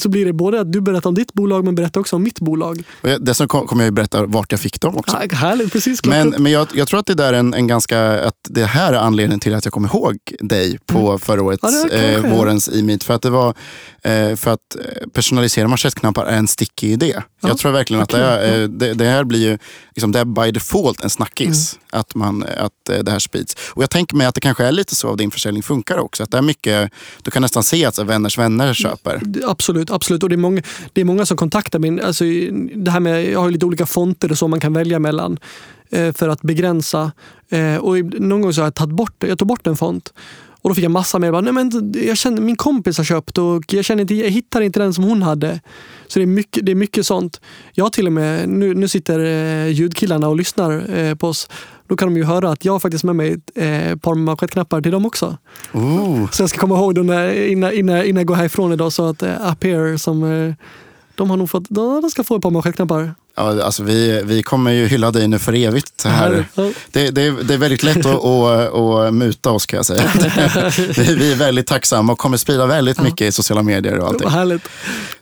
så 0.01 0.09
blir 0.09 0.25
det 0.27 0.33
både 0.33 0.61
att 0.61 0.73
du 0.73 0.81
berättar 0.81 1.09
om 1.09 1.15
ditt 1.15 1.33
bolag 1.33 1.65
men 1.65 1.75
berättar 1.75 2.01
också 2.01 2.17
om 2.17 2.23
mitt 2.23 2.41
bolag. 2.41 2.83
Dessutom 3.21 3.49
kom- 3.49 3.67
kommer 3.67 3.83
jag 3.85 3.87
ju 3.89 3.93
berätta 3.95 4.27
vart 4.27 4.53
jag 4.53 4.61
fick 4.61 4.81
dem 4.81 4.97
också. 4.97 5.17
Ja, 5.31 5.37
härligt, 5.37 5.73
precis. 5.73 6.05
Men, 6.05 6.29
men 6.39 6.53
jag, 6.53 6.69
jag 6.75 6.89
tror 6.89 7.01
att 7.01 7.07
det 7.07 7.15
där 7.15 7.33
är 7.33 7.39
en, 7.39 7.55
en 7.55 7.67
ganska, 7.67 8.21
att 8.27 8.35
det 8.49 8.65
här 8.65 8.93
är 8.93 8.97
anledningen 8.99 9.41
till 9.41 9.55
att 9.55 9.65
jag 9.65 9.73
kommer 9.75 9.89
ihåg 9.89 10.17
dig 10.41 10.79
på 10.87 11.19
förra 11.19 11.43
årets, 11.43 11.63
Mm. 11.65 11.89
Ja, 11.93 12.29
eh, 12.29 12.37
vårens 12.37 12.69
e-meet. 12.69 13.05
För 13.05 13.15
att 13.15 13.23
det 13.23 13.31
var, 13.31 13.49
eh, 14.03 14.37
för 14.37 14.51
att 14.51 14.77
eh, 14.77 15.09
personalisera 15.13 15.69
manschettknappar 15.69 16.25
är 16.27 16.37
en 16.37 16.49
stickig 16.49 16.93
idé. 16.93 17.13
Ja, 17.41 17.49
Jag 17.49 17.59
tror 17.59 17.73
verkligen 17.73 18.03
att 18.03 18.09
det, 18.09 18.19
är, 18.25 18.63
eh, 18.63 18.69
det, 18.69 18.95
det 18.95 19.05
här 19.05 19.25
blir 19.25 19.41
ju, 19.51 19.59
liksom, 19.95 20.13
det 20.13 20.21
är 20.21 20.25
by 20.25 20.51
default 20.51 21.01
en 21.05 21.11
snackis. 21.11 21.73
Mm. 21.93 22.01
Att, 22.01 22.15
man, 22.15 22.43
att 22.59 22.89
eh, 22.91 22.99
det 22.99 23.11
här 23.11 23.19
sprids. 23.19 23.57
Och 23.71 23.83
jag 23.83 23.91
tänker 23.91 24.17
mig 24.17 24.27
att 24.27 24.35
det 24.35 24.41
kanske 24.41 24.65
är 24.65 24.73
lite 24.73 24.95
så 24.95 25.09
av 25.09 25.17
din 25.17 25.31
försäljning 25.31 25.63
funkar 25.63 25.99
också. 25.99 26.23
Att 26.23 26.31
det 26.31 26.39
är 26.39 26.43
mycket, 26.43 26.91
du 27.23 27.31
kan 27.31 27.43
nästan 27.43 27.63
se 27.63 27.85
att 27.85 27.95
så, 27.95 28.05
vänners 28.05 28.39
vänner 28.39 28.75
köper. 28.75 29.21
Det- 29.25 29.45
Absolut, 29.77 29.91
absolut. 29.91 30.23
Och 30.23 30.29
det 30.29 30.35
är 30.35 30.37
många, 30.37 30.63
det 30.93 31.01
är 31.01 31.05
många 31.05 31.27
som 31.27 31.37
kontaktar 31.37 31.79
mig. 31.79 32.01
Alltså, 32.01 32.25
det 32.75 32.91
här 32.91 33.01
med, 33.01 33.31
jag 33.31 33.41
har 33.41 33.51
lite 33.51 33.67
olika 33.67 33.87
fonter 33.87 34.31
och 34.31 34.39
så 34.39 34.49
man 34.49 34.61
kan 34.61 34.73
välja 34.73 34.99
mellan 34.99 35.39
eh, 35.91 36.13
för 36.13 36.29
att 36.29 36.43
begränsa. 36.43 37.13
Eh, 37.51 37.77
och 37.77 37.97
någon 37.99 38.41
gång 38.43 38.53
så 38.53 38.61
har 38.61 38.67
jag 38.67 38.75
tagit 38.75 38.95
bort, 38.95 39.25
jag 39.27 39.39
tog 39.39 39.49
bort 39.49 39.67
en 39.67 39.77
font. 39.77 40.13
Och 40.63 40.71
då 40.71 40.75
fick 40.75 40.85
jag 40.85 40.91
massa 40.91 41.19
med. 41.19 41.45
Nej, 41.45 41.53
men 41.53 41.93
jag 41.95 42.17
känner, 42.17 42.41
min 42.41 42.57
kompis 42.57 42.99
har 42.99 43.05
köpt 43.05 43.39
och 43.39 43.73
jag, 43.73 43.85
känner 43.85 44.01
inte, 44.03 44.15
jag 44.15 44.31
hittar 44.31 44.61
inte 44.61 44.81
den 44.81 44.95
som 44.95 45.05
hon 45.05 45.23
hade. 45.23 45.61
Så 46.07 46.19
det 46.19 46.25
är 46.25 46.27
mycket, 46.27 46.67
det 46.67 46.73
är 46.73 46.77
mycket 46.77 47.07
sånt. 47.07 47.41
Jag 47.73 47.93
till 47.93 48.07
och 48.07 48.13
med, 48.13 48.49
nu, 48.49 48.75
nu 48.75 48.89
sitter 48.89 49.21
eh, 49.21 49.73
ljudkillarna 49.73 50.29
och 50.29 50.37
lyssnar 50.37 50.99
eh, 50.99 51.15
på 51.15 51.29
oss. 51.29 51.49
Då 51.87 51.97
kan 51.97 52.09
de 52.09 52.17
ju 52.17 52.25
höra 52.25 52.51
att 52.51 52.65
jag 52.65 52.73
har 52.73 52.81
faktiskt 52.81 53.05
med 53.05 53.17
mig 53.17 53.37
eh, 53.55 53.93
ett 53.93 54.03
par 54.03 54.15
manschettknappar 54.15 54.81
till 54.81 54.93
dem 54.93 55.07
också. 55.07 55.37
Ooh. 55.73 56.31
Så 56.31 56.43
jag 56.43 56.51
ska 56.51 56.59
komma 56.59 56.77
ihåg 56.77 56.95
det 56.95 57.03
när, 57.03 57.47
innan, 57.47 57.73
innan, 57.73 58.05
innan 58.05 58.17
jag 58.17 58.27
går 58.27 58.35
härifrån 58.35 58.73
idag 58.73 58.93
så 58.93 59.09
att 59.09 59.23
eh, 59.23 59.49
Appear 59.49 59.97
som, 59.97 60.25
eh, 60.25 60.55
De 61.15 61.31
har 61.31 61.37
nog 61.37 61.51
fått, 61.51 61.65
de 61.69 62.11
ska 62.11 62.25
få 62.25 62.37
ett 62.37 62.43
par 62.43 62.51
manschettknappar. 62.51 63.15
Ja, 63.39 63.63
alltså 63.63 63.83
vi, 63.83 64.23
vi 64.25 64.43
kommer 64.43 64.71
ju 64.71 64.87
hylla 64.87 65.11
dig 65.11 65.29
nu 65.29 65.39
för 65.39 65.55
evigt. 65.55 66.05
Här. 66.05 66.45
Det, 66.93 67.11
det, 67.11 67.31
det 67.31 67.55
är 67.55 67.59
väldigt 67.59 67.83
lätt 67.83 68.07
att, 68.07 68.25
att, 68.25 68.75
att 68.75 69.15
muta 69.15 69.51
oss 69.51 69.67
kan 69.67 69.77
jag 69.77 69.87
säga. 69.87 70.11
vi, 70.97 71.15
vi 71.15 71.33
är 71.33 71.37
väldigt 71.37 71.67
tacksamma 71.67 72.13
och 72.13 72.19
kommer 72.19 72.37
sprida 72.37 72.67
väldigt 72.67 73.01
mycket 73.01 73.21
i 73.21 73.33
sociala 73.33 73.63
medier 73.63 73.99
och 73.99 74.09
allting. 74.09 74.29
Härligt. 74.29 74.69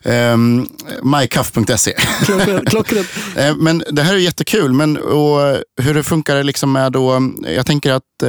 Um, 0.04 0.68
mycuff.se 1.02 1.92
Klockrent. 2.24 2.68
klockrent. 2.68 3.08
Eh, 3.36 3.56
Men 3.56 3.84
det 3.90 4.02
här 4.02 4.14
är 4.14 4.18
jättekul. 4.18 4.72
Men 4.72 4.96
och 4.96 5.58
hur 5.82 5.94
det 5.94 6.02
funkar 6.02 6.42
liksom 6.42 6.72
med 6.72 6.92
då, 6.92 7.32
jag 7.56 7.66
tänker 7.66 7.92
att, 7.92 8.22
eh, 8.22 8.28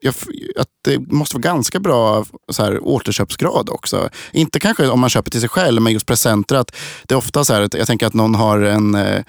jag, 0.00 0.14
att 0.56 0.68
det 0.84 0.98
måste 1.12 1.36
vara 1.36 1.42
ganska 1.42 1.80
bra 1.80 2.24
så 2.48 2.62
här, 2.62 2.84
återköpsgrad 2.84 3.68
också. 3.70 4.08
Inte 4.32 4.60
kanske 4.60 4.88
om 4.88 5.00
man 5.00 5.10
köper 5.10 5.30
till 5.30 5.40
sig 5.40 5.48
själv, 5.48 5.82
men 5.82 5.92
just 5.92 6.06
presenter. 6.06 6.56
Att 6.56 6.76
det 7.06 7.14
är 7.14 7.18
ofta 7.18 7.44
så 7.44 7.54
här, 7.54 7.62
att 7.62 7.74
jag 7.74 7.86
tänker 7.86 8.06
att 8.06 8.14
någon 8.14 8.34
har 8.34 8.60
en 8.60 8.94
eh, 8.94 9.22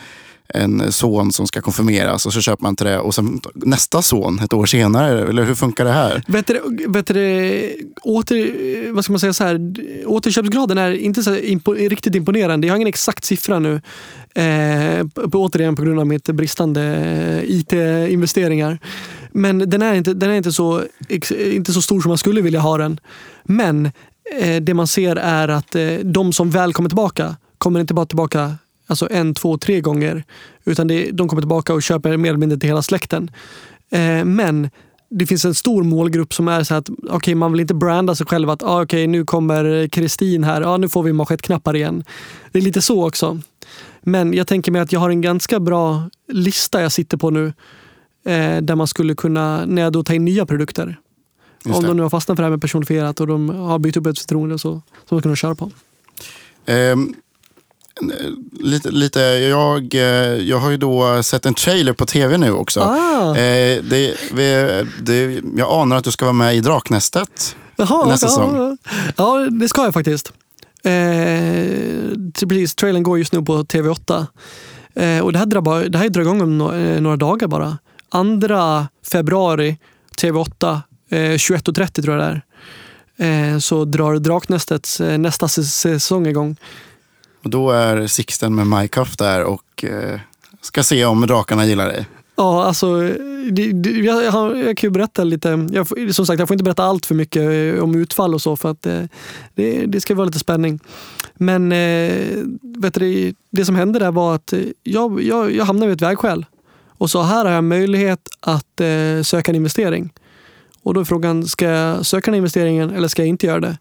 en 0.53 0.91
son 0.91 1.31
som 1.31 1.47
ska 1.47 1.61
konfirmeras 1.61 2.25
och 2.25 2.33
så 2.33 2.41
köper 2.41 2.63
man 2.63 2.75
till 2.75 2.85
det 2.85 2.99
och 2.99 3.15
sen 3.15 3.41
nästa 3.53 4.01
son 4.01 4.39
ett 4.39 4.53
år 4.53 4.65
senare. 4.65 5.29
Eller 5.29 5.43
hur 5.43 5.55
funkar 5.55 5.85
det 5.85 5.91
här? 5.91 6.23
Vet 6.27 6.47
du, 6.47 6.61
vet 6.87 7.07
du, 7.07 7.93
åter, 8.01 8.91
vad 8.91 9.03
ska 9.03 9.13
man 9.13 9.19
säga 9.19 9.33
så 9.33 9.43
här, 9.43 9.59
återköpsgraden 10.05 10.77
är 10.77 10.91
inte 10.91 11.23
så 11.23 11.35
impo, 11.35 11.73
riktigt 11.73 12.15
imponerande. 12.15 12.67
Jag 12.67 12.73
har 12.73 12.77
ingen 12.77 12.87
exakt 12.87 13.25
siffra 13.25 13.59
nu. 13.59 13.81
Eh, 14.35 15.07
på, 15.07 15.39
återigen 15.39 15.75
på 15.75 15.83
grund 15.83 15.99
av 15.99 16.07
mitt 16.07 16.25
bristande 16.25 16.81
eh, 16.81 17.55
IT-investeringar. 17.55 18.79
Men 19.31 19.69
den 19.69 19.81
är, 19.81 19.93
inte, 19.93 20.13
den 20.13 20.29
är 20.29 20.33
inte, 20.33 20.51
så, 20.51 20.83
inte 21.29 21.73
så 21.73 21.81
stor 21.81 22.01
som 22.01 22.09
man 22.09 22.17
skulle 22.17 22.41
vilja 22.41 22.59
ha 22.59 22.77
den. 22.77 22.99
Men 23.43 23.85
eh, 24.39 24.61
det 24.61 24.73
man 24.73 24.87
ser 24.87 25.15
är 25.15 25.47
att 25.47 25.75
eh, 25.75 25.93
de 26.03 26.33
som 26.33 26.49
väl 26.49 26.73
kommer 26.73 26.89
tillbaka 26.89 27.35
kommer 27.57 27.79
inte 27.79 27.93
bara 27.93 28.05
tillbaka 28.05 28.55
alltså 28.87 29.07
en, 29.11 29.33
två, 29.33 29.57
tre 29.57 29.81
gånger. 29.81 30.23
Utan 30.65 30.87
det, 30.87 31.11
de 31.11 31.27
kommer 31.27 31.41
tillbaka 31.41 31.73
och 31.73 31.83
köper 31.83 32.17
mer 32.17 32.29
eller 32.29 32.39
mindre 32.39 32.59
till 32.59 32.69
hela 32.69 32.81
släkten. 32.81 33.31
Eh, 33.91 34.25
men 34.25 34.69
det 35.09 35.25
finns 35.25 35.45
en 35.45 35.55
stor 35.55 35.83
målgrupp 35.83 36.33
som 36.33 36.47
är 36.47 36.63
så 36.63 36.75
att 36.75 36.89
okay, 36.89 37.35
man 37.35 37.51
vill 37.51 37.61
inte 37.61 37.73
branda 37.73 38.15
sig 38.15 38.25
själv 38.25 38.49
att 38.49 38.63
ah, 38.63 38.81
okay, 38.81 39.07
nu 39.07 39.25
kommer 39.25 39.87
Kristin 39.87 40.43
här, 40.43 40.61
ah, 40.61 40.77
nu 40.77 40.89
får 40.89 41.03
vi 41.03 41.13
manschettknappar 41.13 41.75
igen. 41.75 42.03
Det 42.51 42.59
är 42.59 42.63
lite 42.63 42.81
så 42.81 43.07
också. 43.07 43.39
Men 44.01 44.33
jag 44.33 44.47
tänker 44.47 44.71
mig 44.71 44.81
att 44.81 44.91
jag 44.91 44.99
har 44.99 45.09
en 45.09 45.21
ganska 45.21 45.59
bra 45.59 46.09
lista 46.27 46.81
jag 46.81 46.91
sitter 46.91 47.17
på 47.17 47.29
nu. 47.29 47.53
Eh, 48.25 48.57
där 48.61 48.75
man 48.75 48.87
skulle 48.87 49.15
kunna, 49.15 49.65
när 49.65 49.81
jag 49.81 49.93
då 49.93 50.03
tar 50.03 50.13
in 50.13 50.25
nya 50.25 50.45
produkter. 50.45 50.99
Om 51.65 51.83
de 51.83 51.97
nu 51.97 52.01
har 52.03 52.09
fastnat 52.09 52.37
för 52.37 52.43
det 52.43 52.45
här 52.45 52.51
med 52.51 52.61
personifierat 52.61 53.19
och 53.19 53.27
de 53.27 53.49
har 53.49 53.79
byggt 53.79 53.97
upp 53.97 54.05
ett 54.05 54.19
förtroende 54.19 54.59
så, 54.59 54.81
så 55.09 55.15
man 55.15 55.21
kunna 55.21 55.35
köra 55.35 55.55
på. 55.55 55.71
Ehm, 56.65 57.13
lite, 58.59 58.91
lite, 58.91 59.19
jag, 59.19 59.93
eh, 59.95 60.01
jag 60.49 60.57
har 60.57 60.69
ju 60.71 60.77
då 60.77 61.23
sett 61.23 61.45
en 61.45 61.53
trailer 61.53 61.93
på 61.93 62.05
tv 62.05 62.37
nu 62.37 62.51
också. 62.51 62.79
Ah, 62.79 63.35
Eh, 63.37 63.83
det, 63.83 64.15
vi, 64.33 64.85
det, 65.01 65.41
jag 65.57 65.71
anar 65.81 65.95
att 65.95 66.03
du 66.03 66.11
ska 66.11 66.25
vara 66.25 66.33
med 66.33 66.55
i 66.55 66.59
Draknästet. 66.59 67.55
Jaha, 67.75 68.05
nästa 68.07 68.25
ja, 68.25 68.29
säsong. 68.29 68.77
ja. 69.17 69.49
det 69.51 69.69
ska 69.69 69.83
jag 69.83 69.93
faktiskt. 69.93 70.33
Eh, 70.83 72.47
precis, 72.49 72.75
trailern 72.75 73.03
går 73.03 73.17
just 73.17 73.33
nu 73.33 73.41
på 73.41 73.63
TV8. 73.63 74.25
Eh, 74.93 75.19
och 75.19 75.33
det 75.33 75.39
här, 75.39 75.45
drar 75.45 75.61
bara, 75.61 75.83
det 75.83 75.97
här 75.97 76.09
drar 76.09 76.21
igång 76.21 76.41
om 76.41 76.61
no- 76.61 76.95
eh, 76.95 77.01
några 77.01 77.17
dagar 77.17 77.47
bara. 77.47 77.77
2 78.11 78.87
februari, 79.11 79.77
TV8, 80.21 80.81
eh, 81.09 81.17
21.30 81.17 82.01
tror 82.01 82.17
jag 82.17 82.25
det 82.25 82.25
är. 82.25 82.41
Eh, 83.53 83.57
så 83.59 83.85
drar 83.85 84.15
Draknästets 84.19 85.01
eh, 85.01 85.17
nästa 85.17 85.47
säs- 85.47 85.71
säsong 85.75 86.27
igång. 86.27 86.55
Och 87.43 87.49
då 87.49 87.71
är 87.71 88.07
Sixten 88.07 88.55
med 88.55 88.67
Mycuff 88.67 89.17
där 89.17 89.43
och 89.43 89.83
eh, 89.83 90.19
ska 90.61 90.83
se 90.83 91.05
om 91.05 91.21
drakarna 91.27 91.65
gillar 91.65 91.87
dig. 91.87 92.05
Ja, 92.35 92.63
alltså, 92.63 92.99
det, 93.51 93.71
det, 93.71 93.89
jag, 93.89 94.23
jag, 94.23 94.57
jag 94.57 94.77
kan 94.77 94.87
ju 94.87 94.91
berätta 94.91 95.23
lite. 95.23 95.67
Jag, 95.71 96.15
som 96.15 96.25
sagt, 96.25 96.39
jag 96.39 96.47
får 96.47 96.55
inte 96.55 96.63
berätta 96.63 96.83
allt 96.83 97.05
för 97.05 97.15
mycket 97.15 97.75
eh, 97.75 97.83
om 97.83 97.95
utfall 97.95 98.33
och 98.33 98.41
så 98.41 98.55
för 98.57 98.71
att 98.71 98.85
eh, 98.85 99.01
det, 99.55 99.85
det 99.85 100.01
ska 100.01 100.15
vara 100.15 100.25
lite 100.25 100.39
spänning. 100.39 100.79
Men 101.35 101.69
vet 102.61 102.93
du, 102.93 103.33
det, 103.51 103.65
som 103.65 103.75
hände 103.75 103.99
där 103.99 104.11
var 104.11 104.35
att 104.35 104.53
jag, 104.83 105.23
jag, 105.23 105.51
jag 105.55 105.65
hamnade 105.65 105.87
vid 105.87 105.95
ett 105.95 106.01
vägskäl 106.09 106.45
och 107.01 107.09
så 107.09 107.21
här 107.21 107.45
har 107.45 107.51
jag 107.51 107.63
möjlighet 107.63 108.29
att 108.39 108.81
eh, 108.81 109.21
söka 109.23 109.51
en 109.51 109.55
investering. 109.55 110.13
Och 110.83 110.93
då 110.93 110.99
är 110.99 111.03
frågan, 111.03 111.45
ska 111.45 111.65
jag 111.65 112.05
söka 112.05 112.31
den 112.31 112.37
investeringen 112.37 112.89
eller 112.89 113.07
ska 113.07 113.21
jag 113.21 113.29
inte 113.29 113.47
göra 113.47 113.59
det? 113.59 113.77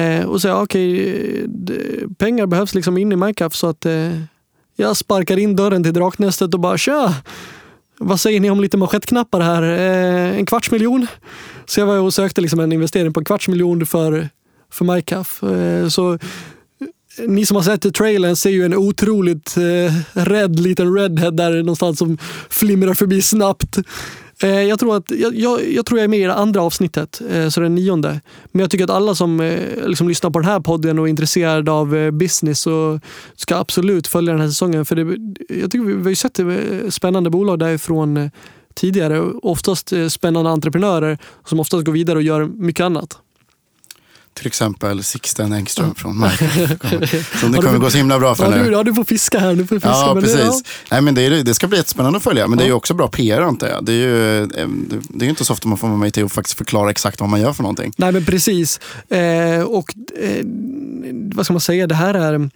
Eh, 0.00 0.26
och 0.26 0.40
så 0.40 0.62
okej, 0.62 1.02
okay, 1.44 2.08
pengar 2.18 2.46
behövs 2.46 2.74
liksom 2.74 2.98
in 2.98 3.12
i 3.12 3.16
MyCap 3.16 3.54
så 3.54 3.66
att 3.66 3.86
eh, 3.86 4.20
jag 4.76 4.96
sparkar 4.96 5.36
in 5.36 5.56
dörren 5.56 5.82
till 5.82 5.92
Draknästet 5.92 6.54
och 6.54 6.60
bara 6.60 6.78
tja! 6.78 7.14
Vad 7.98 8.20
säger 8.20 8.40
ni 8.40 8.50
om 8.50 8.60
lite 8.60 8.76
manschettknappar 8.76 9.40
här? 9.40 9.62
Eh, 9.62 10.38
en 10.38 10.46
kvarts 10.46 10.70
miljon? 10.70 11.06
Så 11.66 11.80
jag 11.80 11.86
var 11.86 11.98
och 11.98 12.14
sökte 12.14 12.40
liksom 12.40 12.60
en 12.60 12.72
investering 12.72 13.12
på 13.12 13.20
en 13.20 13.24
kvarts 13.24 13.48
miljon 13.48 13.86
för, 13.86 14.28
för 14.70 14.84
MyCaf. 14.84 15.42
Eh, 15.42 15.88
så 15.88 16.18
ni 17.26 17.46
som 17.46 17.56
har 17.56 17.62
sett 17.62 17.94
trailern 17.94 18.36
ser 18.36 18.50
ju 18.50 18.64
en 18.64 18.74
otroligt 18.74 19.56
eh, 19.56 19.94
rädd 20.12 20.60
liten 20.60 20.94
redhead 20.94 21.30
där 21.30 21.56
någonstans 21.56 21.98
som 21.98 22.18
flimrar 22.50 22.94
förbi 22.94 23.22
snabbt. 23.22 23.78
Eh, 24.42 24.62
jag, 24.62 24.78
tror 24.78 24.96
att, 24.96 25.10
jag, 25.10 25.36
jag, 25.36 25.72
jag 25.72 25.86
tror 25.86 25.98
jag 25.98 26.04
är 26.04 26.08
med 26.08 26.18
i 26.18 26.22
det 26.22 26.34
andra 26.34 26.62
avsnittet, 26.62 27.20
eh, 27.30 27.48
så 27.48 27.60
det 27.60 27.66
är 27.66 27.70
nionde. 27.70 28.20
Men 28.52 28.60
jag 28.60 28.70
tycker 28.70 28.84
att 28.84 28.90
alla 28.90 29.14
som 29.14 29.40
eh, 29.40 29.86
liksom 29.86 30.08
lyssnar 30.08 30.30
på 30.30 30.38
den 30.38 30.48
här 30.48 30.60
podden 30.60 30.98
och 30.98 31.06
är 31.06 31.10
intresserade 31.10 31.70
av 31.70 31.96
eh, 31.96 32.10
business 32.10 32.60
så 32.60 33.00
ska 33.36 33.56
absolut 33.56 34.06
följa 34.06 34.32
den 34.32 34.40
här 34.40 34.48
säsongen. 34.48 34.84
För 34.84 34.96
det, 34.96 35.02
jag 35.48 35.70
tycker 35.70 35.84
vi, 35.84 35.92
vi 35.92 36.02
har 36.02 36.10
ju 36.10 36.16
sett 36.16 36.38
eh, 36.38 36.46
spännande 36.88 37.30
bolag 37.30 37.58
därifrån 37.58 38.16
eh, 38.16 38.30
tidigare. 38.74 39.20
Oftast 39.42 39.92
eh, 39.92 40.08
spännande 40.08 40.50
entreprenörer 40.50 41.18
som 41.44 41.60
oftast 41.60 41.84
går 41.84 41.92
vidare 41.92 42.16
och 42.18 42.22
gör 42.22 42.44
mycket 42.44 42.84
annat. 42.84 43.18
Till 44.36 44.46
exempel 44.46 45.04
Sixten 45.04 45.52
Engström 45.52 45.94
från 45.94 46.20
Mycuff. 46.20 46.50
Som 47.40 47.52
det 47.52 47.58
Ja, 47.58 47.62
kommer 47.62 47.78
gå 47.78 47.90
så 47.90 47.96
himla 47.98 48.18
bra 48.18 48.34
för 48.34 48.44
Ja, 48.56 48.62
nu. 48.62 48.70
ja, 48.72 48.82
du 48.82 48.94
får 48.94 49.04
fiska 49.04 49.38
här. 49.38 49.54
Du 49.54 49.66
får 49.66 49.76
fiska, 49.76 49.88
Ja, 49.88 50.14
men 50.14 50.22
det- 50.24 50.34
precis. 50.34 50.62
Nej, 50.90 51.00
men 51.02 51.14
det, 51.14 51.22
är, 51.22 51.30
det 51.44 51.54
ska 51.54 51.66
bli 51.66 51.78
jättespännande 51.78 52.16
att 52.16 52.22
följa. 52.22 52.46
Men 52.48 52.58
det 52.58 52.64
är 52.64 52.66
ju 52.66 52.70
Ja. 52.72 52.76
också 52.76 52.94
bra 52.94 53.08
PR 53.08 53.40
antar 53.40 53.68
jag. 53.68 53.84
Det 53.84 53.92
är 53.92 53.96
ju 53.96 54.42
eh, 54.42 54.46
det 55.08 55.24
är 55.24 55.24
ju 55.24 55.30
inte 55.30 55.44
så 55.44 55.52
ofta 55.52 55.68
man 55.68 55.78
får 55.78 55.88
vara 55.88 55.98
med 55.98 56.14
till 56.14 56.24
att 56.24 56.32
faktiskt 56.32 56.58
förklara 56.58 56.90
exakt 56.90 57.20
vad 57.20 57.28
man 57.28 57.40
gör 57.40 57.52
för 57.52 57.62
någonting. 57.62 57.92
Nej 57.96 58.12
men 58.12 58.24
precis. 58.24 58.80
Eh, 59.08 59.62
och 59.62 59.94
eh, 60.22 60.44
vad 61.34 61.44
ska 61.46 61.52
man 61.52 61.60
säga, 61.60 61.86
det 61.86 61.94
här 61.94 62.14
är 62.14 62.50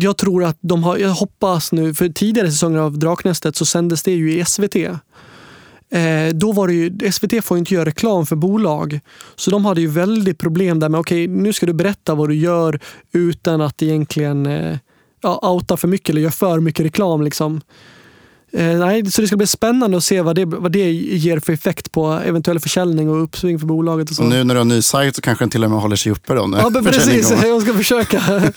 jag 0.00 0.16
tror 0.16 0.44
att 0.44 0.58
de 0.60 0.84
har, 0.84 0.96
jag 0.98 1.08
hoppas 1.10 1.72
nu, 1.72 1.94
för 1.94 2.08
tidigare 2.08 2.50
säsonger 2.50 2.78
av 2.78 2.98
Draknästet 2.98 3.56
så 3.56 3.66
sändes 3.66 4.02
det 4.02 4.10
ju 4.12 4.40
i 4.40 4.44
SVT. 4.44 4.76
Eh, 5.90 6.34
då 6.34 6.52
var 6.52 6.68
det 6.68 6.74
ju, 6.74 7.12
SVT 7.12 7.44
får 7.44 7.56
ju 7.56 7.58
inte 7.58 7.74
göra 7.74 7.84
reklam 7.84 8.26
för 8.26 8.36
bolag. 8.36 9.00
Så 9.36 9.50
de 9.50 9.64
hade 9.64 9.80
ju 9.80 9.86
väldigt 9.86 10.38
problem 10.38 10.80
där 10.80 10.88
med, 10.88 11.00
okej 11.00 11.28
nu 11.28 11.52
ska 11.52 11.66
du 11.66 11.72
berätta 11.72 12.14
vad 12.14 12.28
du 12.28 12.34
gör 12.34 12.80
utan 13.12 13.60
att 13.60 13.82
egentligen 13.82 14.46
eh, 14.46 14.76
ja, 15.22 15.38
outa 15.42 15.76
för 15.76 15.88
mycket 15.88 16.10
eller 16.10 16.20
göra 16.20 16.32
för 16.32 16.60
mycket 16.60 16.86
reklam. 16.86 17.22
Liksom. 17.22 17.60
Eh, 18.52 18.78
nej, 18.78 19.10
så 19.10 19.20
det 19.20 19.26
ska 19.26 19.36
bli 19.36 19.46
spännande 19.46 19.96
att 19.96 20.04
se 20.04 20.20
vad 20.20 20.36
det, 20.36 20.44
vad 20.44 20.72
det 20.72 20.92
ger 20.92 21.38
för 21.38 21.52
effekt 21.52 21.92
på 21.92 22.12
eventuell 22.12 22.60
försäljning 22.60 23.10
och 23.10 23.22
uppsving 23.22 23.58
för 23.58 23.66
bolaget. 23.66 24.10
Och 24.10 24.16
så. 24.16 24.22
Och 24.22 24.28
nu 24.28 24.44
när 24.44 24.54
du 24.54 24.58
har 24.58 24.62
en 24.62 24.68
ny 24.68 24.82
sajt 24.82 25.16
så 25.16 25.22
kanske 25.22 25.44
den 25.44 25.50
till 25.50 25.64
och 25.64 25.70
med 25.70 25.80
håller 25.80 25.96
sig 25.96 26.12
uppe 26.12 26.34
då. 26.34 26.54
Ja, 26.58 26.82
precis. 26.84 27.30
Jag 27.42 27.62
ska 27.62 27.74
försöka. 27.74 28.22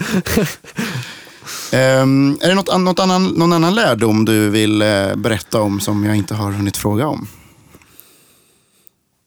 Um, 1.74 2.38
är 2.42 2.48
det 2.48 2.56
något, 2.56 2.82
något 2.82 3.00
annan, 3.00 3.28
någon 3.28 3.54
annan 3.54 3.76
lärdom 3.76 4.26
du 4.26 4.50
vill 4.50 4.82
uh, 4.82 5.16
berätta 5.16 5.62
om 5.62 5.80
som 5.80 6.04
jag 6.04 6.16
inte 6.16 6.36
har 6.36 6.52
hunnit 6.52 6.78
fråga 6.78 7.08
om? 7.08 7.28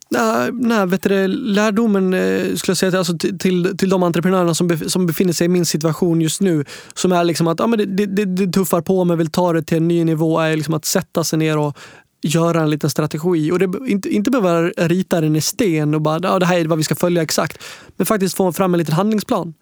nej, 0.08 0.50
nej, 0.52 0.86
vet 0.86 1.02
du, 1.02 1.26
lärdomen 1.28 2.14
eh, 2.14 2.54
skulle 2.54 2.70
jag 2.70 2.76
säga 2.76 2.90
till, 2.90 2.98
alltså, 2.98 3.18
till, 3.18 3.38
till, 3.38 3.76
till 3.76 3.88
de 3.88 4.02
entreprenörerna 4.02 4.54
som, 4.54 4.70
bef- 4.70 4.88
som 4.88 5.06
befinner 5.06 5.32
sig 5.32 5.44
i 5.44 5.48
min 5.48 5.66
situation 5.66 6.20
just 6.20 6.40
nu. 6.40 6.64
Som 6.94 7.12
är 7.12 7.24
liksom 7.24 7.48
att 7.48 7.58
ja, 7.58 7.66
men 7.66 7.96
det, 7.96 8.06
det, 8.06 8.24
det, 8.24 8.52
tuffar 8.52 8.80
på 8.80 9.04
men 9.04 9.18
vill 9.18 9.30
ta 9.30 9.52
det 9.52 9.62
till 9.62 9.76
en 9.76 9.88
ny 9.88 10.04
nivå. 10.04 10.40
är 10.40 10.56
liksom 10.56 10.74
att 10.74 10.84
sätta 10.84 11.24
sig 11.24 11.38
ner 11.38 11.58
och 11.58 11.78
göra 12.22 12.62
en 12.62 12.70
liten 12.70 12.90
strategi. 12.90 13.52
Och 13.52 13.58
det, 13.58 13.72
inte, 13.88 14.08
inte 14.08 14.30
behöva 14.30 14.62
rita 14.68 15.20
den 15.20 15.36
i 15.36 15.40
sten 15.40 15.94
och 15.94 16.00
bara 16.02 16.20
ja, 16.22 16.38
det 16.38 16.46
här 16.46 16.58
är 16.58 16.64
vad 16.64 16.78
vi 16.78 16.84
ska 16.84 16.94
följa 16.94 17.22
exakt. 17.22 17.62
Men 17.96 18.06
faktiskt 18.06 18.36
få 18.36 18.52
fram 18.52 18.74
en 18.74 18.78
liten 18.78 18.94
handlingsplan. 18.94 19.54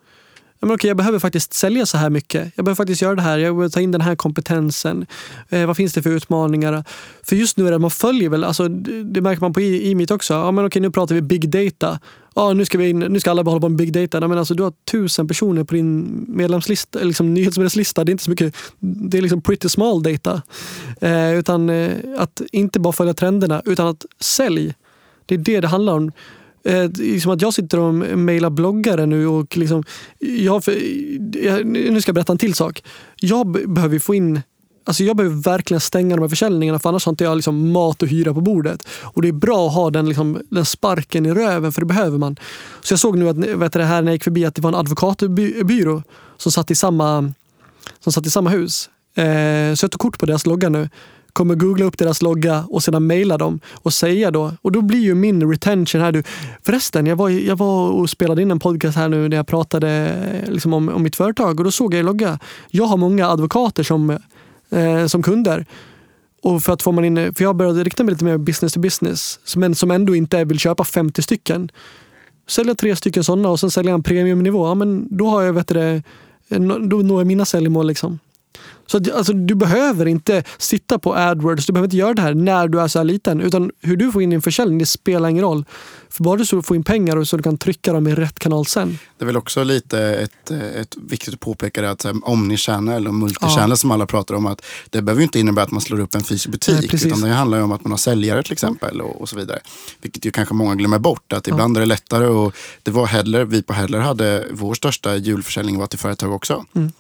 Men 0.65 0.75
okej, 0.75 0.89
jag 0.89 0.97
behöver 0.97 1.19
faktiskt 1.19 1.55
sälja 1.55 1.87
så 1.87 1.99
här 1.99 2.11
mycket. 2.11 2.53
Jag 2.55 2.65
behöver 2.65 2.77
faktiskt 2.77 3.03
göra 3.03 3.15
det 3.15 3.23
här. 3.23 3.39
Jag 3.39 3.55
behöver 3.55 3.69
ta 3.69 3.81
in 3.81 3.91
den 3.91 4.01
här 4.01 4.17
kompetensen. 4.17 5.07
Eh, 5.49 5.67
vad 5.67 5.77
finns 5.77 5.93
det 5.93 6.03
för 6.03 6.11
utmaningar? 6.11 6.85
För 7.23 7.37
just 7.37 7.57
nu 7.57 7.67
är 7.67 7.71
det 7.71 7.75
att 7.75 7.81
man 7.81 7.91
följer 7.91 8.29
väl, 8.29 8.45
alltså, 8.45 8.69
det, 8.69 9.21
märker 9.21 9.41
man 9.41 9.53
på 9.53 9.61
e-meet 9.61 10.11
också. 10.11 10.35
Ja, 10.35 10.51
men 10.51 10.67
okej, 10.67 10.83
nu 10.83 10.91
pratar 10.91 11.15
vi 11.15 11.23
big 11.23 11.51
data. 11.51 11.99
Ja, 12.35 12.53
nu, 12.53 12.65
ska 12.65 12.79
vi 12.79 12.89
in, 12.89 12.99
nu 12.99 13.21
ska 13.21 13.31
alla 13.31 13.43
hålla 13.43 13.61
på 13.61 13.69
med 13.69 13.79
big 13.79 13.93
data. 13.93 14.19
Ja, 14.21 14.29
men 14.29 14.39
alltså, 14.39 14.55
du 14.55 14.63
har 14.63 14.73
tusen 14.91 15.29
personer 15.29 15.65
på 15.65 15.75
din 15.75 16.25
medlemslista, 16.29 16.99
liksom 16.99 17.35
nyhetsmedlemslista. 17.35 18.05
Det 18.05 18.11
är 18.11 18.13
inte 18.13 18.25
så 18.25 18.31
mycket, 18.31 18.55
det 18.81 19.19
är 19.19 19.23
liksom 19.23 19.43
pretty 19.43 19.69
small 19.69 20.03
data. 20.03 20.43
Eh, 21.01 21.35
utan 21.35 21.71
eh, 21.71 21.93
att 22.19 22.43
inte 22.53 22.81
bara 22.81 22.93
följa 22.93 23.15
trenderna, 23.15 23.63
utan 23.65 23.87
att 23.89 24.05
sälj. 24.21 24.75
Det 25.27 25.35
är 25.35 25.39
det 25.39 25.61
det 25.61 25.69
handlar 25.69 25.93
om. 25.93 26.13
Eh, 26.65 26.91
liksom 26.91 27.33
att 27.33 27.43
jag 27.43 27.55
sitter 27.55 27.79
och 27.79 27.95
mejlar 27.95 28.51
bloggare 28.51 29.07
nu 29.07 29.27
och 29.27 29.57
liksom, 29.57 29.85
jag, 30.19 30.63
jag, 31.33 31.67
nu 31.67 32.01
ska 32.01 32.09
jag 32.09 32.15
berätta 32.15 32.33
en 32.33 32.39
till 32.39 32.55
sak. 32.55 32.83
Jag 33.17 33.71
behöver 33.71 33.99
få 33.99 34.15
in 34.15 34.41
Alltså 34.87 35.05
jag 35.05 35.17
behöver 35.17 35.37
verkligen 35.37 35.81
stänga 35.81 36.17
de 36.17 36.23
här 36.23 36.29
försäljningarna 36.29 36.79
för 36.79 36.89
annars 36.89 37.07
har 37.07 37.13
inte 37.13 37.25
jag 37.25 37.37
liksom 37.37 37.73
mat 37.73 38.03
och 38.03 38.09
hyra 38.09 38.35
på 38.35 38.41
bordet. 38.41 38.89
Och 39.03 39.23
det 39.23 39.29
är 39.29 39.33
bra 39.33 39.67
att 39.67 39.75
ha 39.75 39.91
den, 39.91 40.09
liksom, 40.09 40.43
den 40.51 40.65
sparken 40.65 41.27
i 41.27 41.35
röven 41.35 41.73
för 41.73 41.81
det 41.81 41.87
behöver 41.87 42.19
man. 42.19 42.37
Så 42.83 42.93
jag 42.93 42.99
såg 42.99 43.19
nu 43.19 43.29
att, 43.29 43.37
vet 43.37 43.73
du, 43.73 43.83
här 43.83 44.03
när 44.03 44.09
jag 44.09 44.15
gick 44.15 44.25
förbi 44.25 44.45
att 44.45 44.55
det 44.55 44.63
var 44.63 44.69
en 44.69 44.75
advokatbyrå 44.75 46.03
som 46.37 46.53
satt 46.53 46.71
i 46.71 46.75
samma, 46.75 47.33
som 48.01 48.13
satt 48.13 48.27
i 48.27 48.31
samma 48.31 48.51
hus. 48.51 48.91
Eh, 49.15 49.75
så 49.75 49.85
jag 49.85 49.91
tog 49.91 50.01
kort 50.01 50.19
på 50.19 50.27
deras 50.27 50.47
logga 50.47 50.69
nu 50.69 50.89
kommer 51.35 51.55
googla 51.55 51.85
upp 51.85 51.99
deras 51.99 52.23
logga 52.23 52.65
och 52.69 52.83
sedan 52.83 53.07
mejla 53.07 53.39
dem 53.39 53.61
och 53.73 53.93
säga 53.93 54.31
då. 54.31 54.53
Och 54.63 54.73
då 54.73 54.83
blir 54.83 55.01
ju 55.01 55.15
min 55.15 55.51
retention 55.51 56.01
här. 56.01 56.13
Du, 56.13 56.23
förresten, 56.63 57.07
jag 57.07 57.17
var, 57.17 57.29
jag 57.29 57.57
var 57.57 57.89
och 57.91 58.11
spelade 58.11 58.43
in 58.43 58.51
en 58.51 58.59
podcast 58.59 58.97
här 58.97 59.09
nu 59.09 59.29
när 59.29 59.37
jag 59.37 59.47
pratade 59.47 59.89
eh, 59.89 60.53
liksom 60.53 60.73
om, 60.73 60.89
om 60.89 61.03
mitt 61.03 61.17
företag 61.17 61.61
och 61.61 61.65
då 61.65 61.71
såg 61.71 61.95
jag 61.95 62.01
i 62.01 62.03
logga. 62.03 62.39
Jag 62.71 62.85
har 62.85 62.97
många 62.97 63.29
advokater 63.29 63.83
som, 63.83 64.11
eh, 64.71 65.07
som 65.07 65.23
kunder. 65.23 65.67
Och 66.43 66.63
för 66.63 66.73
att 66.73 66.83
få 66.83 66.93
man 66.93 67.05
in, 67.05 67.35
för 67.35 67.43
jag 67.45 67.57
började 67.57 67.85
rikta 67.85 68.05
mig 68.05 68.13
lite 68.13 68.25
mer 68.25 68.39
business 68.39 68.73
to 68.73 68.81
business, 68.81 69.41
men 69.57 69.75
som 69.75 69.91
ändå 69.91 70.15
inte 70.15 70.45
vill 70.45 70.59
köpa 70.59 70.85
50 70.85 71.23
stycken. 71.23 71.71
Sälja 72.47 72.75
tre 72.75 72.97
stycken 72.97 73.25
sådana 73.25 73.49
och 73.49 73.61
sen 73.61 73.71
sälja 73.71 73.95
en 73.95 74.03
premiumnivå. 74.03 74.67
Ja, 74.67 74.75
men 74.75 75.09
då 75.11 75.29
har 75.29 75.43
jag, 75.43 75.53
vet 75.53 75.69
du, 75.69 75.81
eh, 75.81 76.61
då 76.61 76.97
når 76.97 77.21
jag 77.21 77.27
mina 77.27 77.45
säljmål. 77.45 77.87
Liksom. 77.87 78.19
Så 78.87 78.97
att, 78.97 79.11
alltså, 79.11 79.33
du 79.33 79.55
behöver 79.55 80.07
inte 80.07 80.45
sitta 80.59 80.99
på 80.99 81.15
AdWords, 81.15 81.67
du 81.67 81.73
behöver 81.73 81.87
inte 81.87 81.97
göra 81.97 82.15
det 82.15 82.23
här 82.23 82.35
när 82.35 82.69
du 82.69 82.81
är 82.81 82.89
så 82.89 82.99
här 82.99 83.05
liten. 83.05 83.41
Utan 83.41 83.71
hur 83.81 83.97
du 83.97 84.13
får 84.13 84.23
in 84.23 84.31
din 84.31 84.43
försäljning, 84.43 84.79
det 84.79 84.87
spelar 84.87 85.29
ingen 85.29 85.45
roll. 85.45 85.65
För 86.09 86.25
bara 86.25 86.37
du 86.37 86.63
får 86.63 86.77
in 86.77 86.85
pengar 86.85 87.17
och 87.17 87.29
så 87.29 87.37
du 87.37 87.43
kan 87.43 87.59
trycka 87.59 87.93
dem 87.93 88.07
i 88.07 88.15
rätt 88.15 88.39
kanal 88.39 88.67
sen. 88.67 88.99
Det 89.19 89.25
är 89.25 89.27
väl 89.27 89.37
också 89.37 89.65
lite 89.65 89.99
ett, 90.01 90.51
ett 90.51 90.97
viktigt 90.97 91.35
att 91.35 91.41
påpeka 91.41 91.91
att 91.91 92.07
omnichannel 92.23 93.09
och 93.09 93.15
multichannel 93.15 93.71
ja. 93.71 93.77
som 93.77 93.91
alla 93.91 94.07
pratar 94.07 94.35
om. 94.35 94.47
att 94.47 94.65
Det 94.91 95.03
behöver 95.03 95.23
inte 95.23 95.39
innebära 95.39 95.65
att 95.65 95.71
man 95.71 95.81
slår 95.81 96.01
upp 96.01 96.15
en 96.15 96.23
fysisk 96.23 96.49
butik. 96.49 96.93
Nej, 96.93 97.07
utan 97.07 97.21
det 97.21 97.29
handlar 97.29 97.61
om 97.61 97.73
att 97.73 97.85
man 97.85 97.91
har 97.91 97.99
säljare 97.99 98.43
till 98.43 98.53
exempel 98.53 99.01
och, 99.01 99.21
och, 99.21 99.29
så 99.29 99.37
vidare. 99.37 99.59
Vilket 100.03 100.25
ju 100.25 100.31
kanske 100.31 100.55
många 100.55 100.75
glömmer 100.75 100.99
bort. 100.99 101.33
Att 101.33 101.49
ibland 101.49 101.77
ja. 101.77 101.81
är 101.81 101.81
det 101.81 101.87
lättare. 101.87 102.27
Och 102.27 102.55
det 102.83 102.91
var 102.91 103.07
Hedler, 103.07 103.45
vi 103.45 103.63
på 103.63 103.73
Hedler 103.73 103.99
hade 103.99 104.47
vår 104.51 104.75
största 104.75 105.17
julförsäljning 105.17 105.79
var 105.79 105.87
till 105.87 105.99
företag 105.99 106.33
också. 106.33 106.65
Mm. 106.75 106.93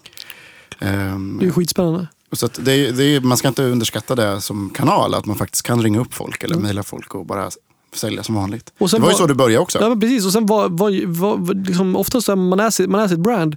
Um, 0.80 1.38
det 1.40 1.46
är 1.46 1.50
skitspännande. 1.50 2.08
Så 2.32 2.48
det, 2.58 2.90
det, 2.90 3.20
man 3.24 3.36
ska 3.36 3.48
inte 3.48 3.62
underskatta 3.62 4.14
det 4.14 4.40
som 4.40 4.70
kanal, 4.70 5.14
att 5.14 5.26
man 5.26 5.36
faktiskt 5.36 5.66
kan 5.66 5.82
ringa 5.82 6.00
upp 6.00 6.14
folk 6.14 6.42
eller 6.42 6.54
mm. 6.54 6.62
mejla 6.62 6.82
folk 6.82 7.14
och 7.14 7.26
bara 7.26 7.50
sälja 7.94 8.22
som 8.22 8.34
vanligt. 8.34 8.72
det 8.78 8.92
var, 8.92 8.98
var 8.98 9.10
ju 9.10 9.14
så 9.14 9.26
det 9.26 9.34
började 9.34 9.62
också. 9.62 9.78
Ja, 9.80 9.96
precis. 9.96 10.26
Och 10.26 10.32
sen 10.32 10.46
var, 10.46 10.68
var, 10.68 11.06
var, 11.36 11.54
liksom, 11.54 11.96
oftast 11.96 12.28
är 12.28 12.36
man 12.36 12.60
är, 12.60 12.70
sitt, 12.70 12.90
man 12.90 13.00
är 13.00 13.08
sitt 13.08 13.18
brand. 13.18 13.56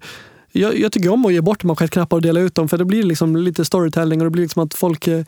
Jag, 0.57 0.79
jag, 0.79 0.91
tycker 0.91 1.09
om 1.09 1.25
att 1.25 1.33
ge 1.33 1.41
bort 1.41 1.63
manschettknappar 1.63 2.17
och 2.17 2.21
dela 2.21 2.39
ut 2.39 2.55
dem 2.55 2.69
för 2.69 2.77
det 2.77 2.85
blir 2.85 3.03
liksom 3.03 3.35
lite 3.35 3.65
storytelling 3.65 4.21
och 4.21 4.25
det 4.25 4.31
blir 4.31 4.43
liksom 4.43 4.63
att 4.63 4.73
folk 4.73 5.07
eh, 5.07 5.23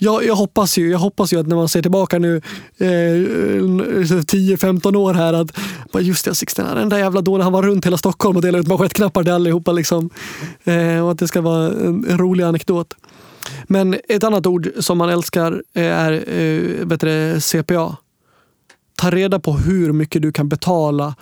jag, 0.00 0.24
jag, 0.24 0.34
hoppas 0.34 0.78
ju, 0.78 0.90
jag 0.90 0.98
hoppas 0.98 1.32
ju 1.32 1.40
att 1.40 1.46
när 1.46 1.56
man 1.56 1.68
ser 1.68 1.82
tillbaka 1.82 2.18
nu 2.18 2.36
eh, 2.78 2.86
10-15 2.86 4.96
år 4.96 5.14
här 5.14 5.32
att 5.32 5.58
bara 5.92 6.02
just 6.02 6.24
det, 6.24 6.34
Sixten, 6.34 6.76
den 6.76 6.88
där 6.88 6.98
jävla 6.98 7.20
dåren, 7.20 7.42
han 7.42 7.52
var 7.52 7.62
runt 7.62 7.86
hela 7.86 7.96
Stockholm 7.96 8.36
och 8.36 8.42
delade 8.42 8.62
ut 8.62 8.68
manschettknappar 8.68 9.22
till 9.22 9.32
allihopa. 9.32 9.72
Liksom. 9.72 10.10
Eh, 10.64 11.04
och 11.04 11.10
att 11.10 11.18
det 11.18 11.28
ska 11.28 11.40
vara 11.40 11.66
en, 11.66 12.06
en, 12.10 12.18
rolig 12.18 12.44
anekdot. 12.44 12.94
Men 13.64 13.96
ett 14.08 14.24
annat 14.24 14.46
ord 14.46 14.70
som 14.78 14.98
man 14.98 15.08
älskar 15.08 15.62
eh, 15.74 15.84
är 15.84 16.12
eh, 16.12 16.86
vet 16.86 17.00
du, 17.00 17.40
CPA. 17.40 17.96
Ta 18.96 19.10
reda 19.10 19.38
på 19.38 19.52
hur 19.52 19.92
mycket 19.92 20.22
du 20.22 20.32
kan 20.32 20.48
betala 20.48 21.14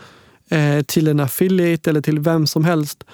eh, 0.48 0.82
till 0.82 1.08
en 1.08 1.20
affiliate 1.20 1.90
eller 1.90 2.00
till 2.00 2.18
vem 2.18 2.46
som 2.46 2.64
helst 2.64 3.04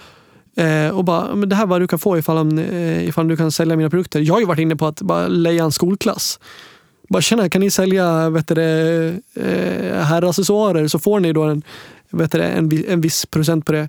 Eh, 0.57 0.89
och 0.89 1.05
bara, 1.05 1.35
men 1.35 1.49
det 1.49 1.57
här 1.57 1.63
är 1.63 1.67
vad 1.67 1.81
du 1.81 1.87
kan 1.87 1.99
få 1.99 2.19
ifall, 2.19 2.59
eh, 2.59 3.09
ifall 3.09 3.29
du 3.29 3.37
kan 3.37 3.53
sälja 3.53 3.77
mina 3.77 3.91
produkter. 3.91 4.21
Jag 4.21 4.35
har 4.35 4.41
ju 4.41 4.47
varit 4.47 4.59
inne 4.59 4.77
på 4.77 4.87
att 4.87 5.03
bara 5.03 5.29
leja 5.29 5.65
en 5.65 5.73
skolklass. 5.73 6.41
Bara 7.09 7.23
känna, 7.23 7.49
kan 7.49 7.61
ni 7.61 7.71
sälja 7.71 8.31
vet 8.31 8.49
du, 8.49 8.63
eh, 9.35 10.05
herraccessoarer 10.05 10.89
så 10.89 10.99
får 10.99 11.21
ni 11.21 11.33
då 11.33 11.43
en, 11.43 11.63
vet 12.11 12.33
du, 12.33 12.43
en, 12.43 12.85
en 12.89 13.01
viss 13.01 13.27
procent 13.27 13.67
på 13.67 13.73
det. 13.73 13.89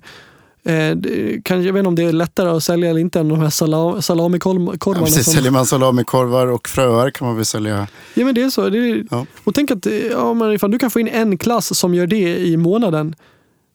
Eh, 0.66 0.96
kan, 1.42 1.62
jag 1.64 1.72
vet 1.72 1.80
inte 1.80 1.88
om 1.88 1.94
det 1.94 2.02
är 2.02 2.12
lättare 2.12 2.48
att 2.48 2.62
sälja 2.62 2.90
eller 2.90 3.00
inte 3.00 3.20
än 3.20 3.28
de 3.28 3.40
här 3.40 3.50
salam, 3.50 4.02
salamikorvarna. 4.02 4.78
Ja, 4.86 4.94
precis, 4.94 5.24
som... 5.24 5.34
Säljer 5.34 5.50
man 5.50 5.66
salamikorvar 5.66 6.46
och 6.46 6.68
fröer 6.68 7.10
kan 7.10 7.26
man 7.26 7.36
väl 7.36 7.44
sälja. 7.44 7.86
Ja 8.14 8.24
men 8.24 8.34
det 8.34 8.42
är 8.42 8.50
så. 8.50 8.68
Det 8.68 8.78
är... 8.78 9.04
Ja. 9.10 9.26
Och 9.44 9.54
tänk 9.54 9.70
att 9.70 9.86
ja, 10.10 10.34
men 10.34 10.52
ifall 10.52 10.70
du 10.70 10.78
kan 10.78 10.90
få 10.90 11.00
in 11.00 11.08
en 11.08 11.38
klass 11.38 11.78
som 11.78 11.94
gör 11.94 12.06
det 12.06 12.38
i 12.38 12.56
månaden 12.56 13.14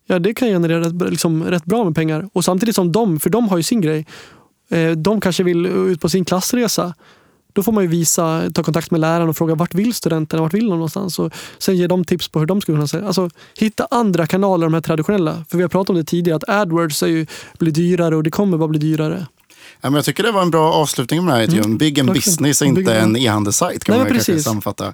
ja, 0.10 0.20
det 0.20 0.34
kan 0.34 0.48
generera 0.48 0.82
rätt, 0.82 1.12
liksom, 1.12 1.44
rätt 1.44 1.66
bra 1.66 1.84
med 1.84 1.96
pengar. 1.96 2.30
Och 2.34 2.46
samtidigt 2.46 2.76
som 2.76 2.92
de, 2.92 3.20
för 3.20 3.30
de 3.30 3.50
har 3.50 3.58
ju 3.58 3.64
sin 3.64 3.82
grej, 3.82 4.06
eh, 4.70 4.92
de 4.92 5.22
kanske 5.22 5.44
vill 5.44 5.66
ut 5.66 6.02
på 6.02 6.10
sin 6.10 6.26
klassresa. 6.26 6.94
Då 7.54 7.64
får 7.64 7.72
man 7.72 7.84
ju 7.84 7.90
visa, 7.90 8.44
ta 8.54 8.64
kontakt 8.64 8.92
med 8.92 9.02
läraren 9.02 9.30
och 9.30 9.38
fråga 9.38 9.56
vart 9.56 9.74
vill 9.74 9.94
studenterna, 9.94 10.44
vart 10.44 10.54
vill 10.54 10.66
de 10.66 10.70
någonstans? 10.70 11.20
Och 11.20 11.34
sen 11.58 11.78
ge 11.78 11.88
dem 11.88 12.06
tips 12.06 12.28
på 12.28 12.40
hur 12.40 12.46
de 12.46 12.62
skulle 12.62 12.76
kunna 12.76 12.88
säga. 12.88 13.06
Alltså, 13.06 13.30
hitta 13.58 13.88
andra 13.92 14.28
kanaler, 14.28 14.66
de 14.66 14.74
här 14.74 14.82
traditionella. 14.82 15.46
För 15.50 15.58
vi 15.58 15.64
har 15.64 15.70
pratat 15.70 15.90
om 15.90 15.96
det 15.96 16.04
tidigare, 16.04 16.36
att 16.36 16.50
AdWords 16.50 17.04
är 17.04 17.08
ju, 17.08 17.26
blir 17.60 17.72
dyrare 17.72 18.16
och 18.16 18.24
det 18.24 18.32
kommer 18.32 18.58
bara 18.58 18.70
bli 18.70 18.80
dyrare. 18.80 19.28
Ja, 19.82 19.90
men 19.90 19.94
jag 19.94 20.06
tycker 20.06 20.24
det 20.24 20.32
var 20.32 20.42
en 20.42 20.52
bra 20.52 20.74
avslutning 20.74 21.26
med 21.26 21.50
det 21.50 21.56
här. 21.56 21.66
Mm. 21.66 21.78
Big 21.78 22.00
and 22.00 22.14
business, 22.14 22.62
inte 22.62 22.94
en 22.94 23.18
e-handelssajt 23.18 23.84
kan 23.84 23.94
Nej, 23.94 24.04
man 24.04 24.14
kanske 24.14 24.40
sammanfatta. 24.40 24.94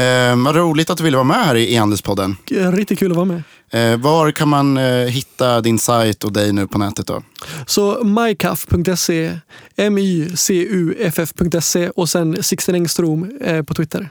Eh, 0.00 0.36
vad 0.36 0.56
roligt 0.56 0.90
att 0.90 0.98
du 0.98 1.04
ville 1.04 1.16
vara 1.16 1.24
med 1.24 1.44
här 1.44 1.54
i 1.54 1.74
e-handelspodden. 1.74 2.36
Riktigt 2.46 2.98
kul 2.98 3.10
att 3.10 3.16
vara 3.16 3.26
med. 3.26 3.42
Eh, 3.72 3.96
var 4.00 4.30
kan 4.30 4.48
man 4.48 4.76
eh, 4.76 5.06
hitta 5.06 5.60
din 5.60 5.78
sajt 5.78 6.24
och 6.24 6.32
dig 6.32 6.52
nu 6.52 6.66
på 6.66 6.78
nätet 6.78 7.06
då? 7.06 7.22
Så 7.66 8.04
mycuff.se, 8.04 9.38
mycuff.se 9.90 11.90
och 11.90 12.08
sen 12.08 12.42
Sixten 12.42 12.74
Engström 12.74 13.38
eh, 13.40 13.62
på 13.62 13.74
Twitter. 13.74 14.08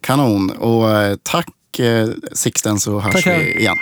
Kanon 0.00 0.50
och 0.50 0.90
eh, 0.90 1.16
tack 1.22 1.78
eh, 1.78 2.08
Sixten 2.32 2.80
så 2.80 3.00
hörs 3.00 3.12
tack, 3.12 3.26
vi 3.26 3.60
igen. 3.60 3.76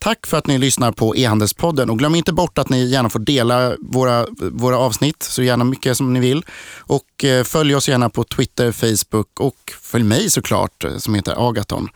Tack 0.00 0.26
för 0.26 0.36
att 0.36 0.46
ni 0.46 0.58
lyssnar 0.58 0.92
på 0.92 1.16
e-handelspodden 1.16 1.90
och 1.90 1.98
glöm 1.98 2.14
inte 2.14 2.32
bort 2.32 2.58
att 2.58 2.68
ni 2.68 2.84
gärna 2.84 3.10
får 3.10 3.18
dela 3.18 3.76
våra, 3.80 4.26
våra 4.38 4.78
avsnitt 4.78 5.22
så 5.22 5.42
gärna 5.42 5.64
mycket 5.64 5.96
som 5.96 6.12
ni 6.12 6.20
vill. 6.20 6.44
Och 6.78 7.24
eh, 7.24 7.44
följ 7.44 7.74
oss 7.74 7.88
gärna 7.88 8.10
på 8.10 8.24
Twitter, 8.24 8.72
Facebook 8.72 9.40
och 9.40 9.72
följ 9.80 10.04
mig 10.04 10.30
såklart 10.30 10.84
eh, 10.84 10.96
som 10.96 11.14
heter 11.14 11.48
Agaton. 11.48 11.88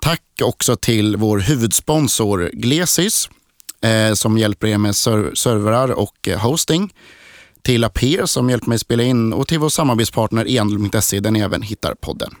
Tack 0.00 0.22
också 0.42 0.76
till 0.76 1.16
vår 1.16 1.38
huvudsponsor 1.38 2.50
Glesys 2.52 3.30
eh, 3.82 4.14
som 4.14 4.38
hjälper 4.38 4.66
er 4.66 4.78
med 4.78 4.96
ser 4.96 5.34
servrar 5.34 5.88
och 5.88 6.28
eh, 6.28 6.38
hosting. 6.38 6.94
Till 7.62 7.84
Aper 7.84 8.26
som 8.26 8.50
hjälper 8.50 8.68
mig 8.68 8.78
spela 8.78 9.02
in 9.02 9.32
och 9.32 9.48
till 9.48 9.58
vår 9.58 9.68
samarbetspartner 9.68 10.48
e-handel.se 10.48 11.20
där 11.20 11.30
ni 11.30 11.40
även 11.40 11.62
hittar 11.62 11.94
podden. 11.94 12.34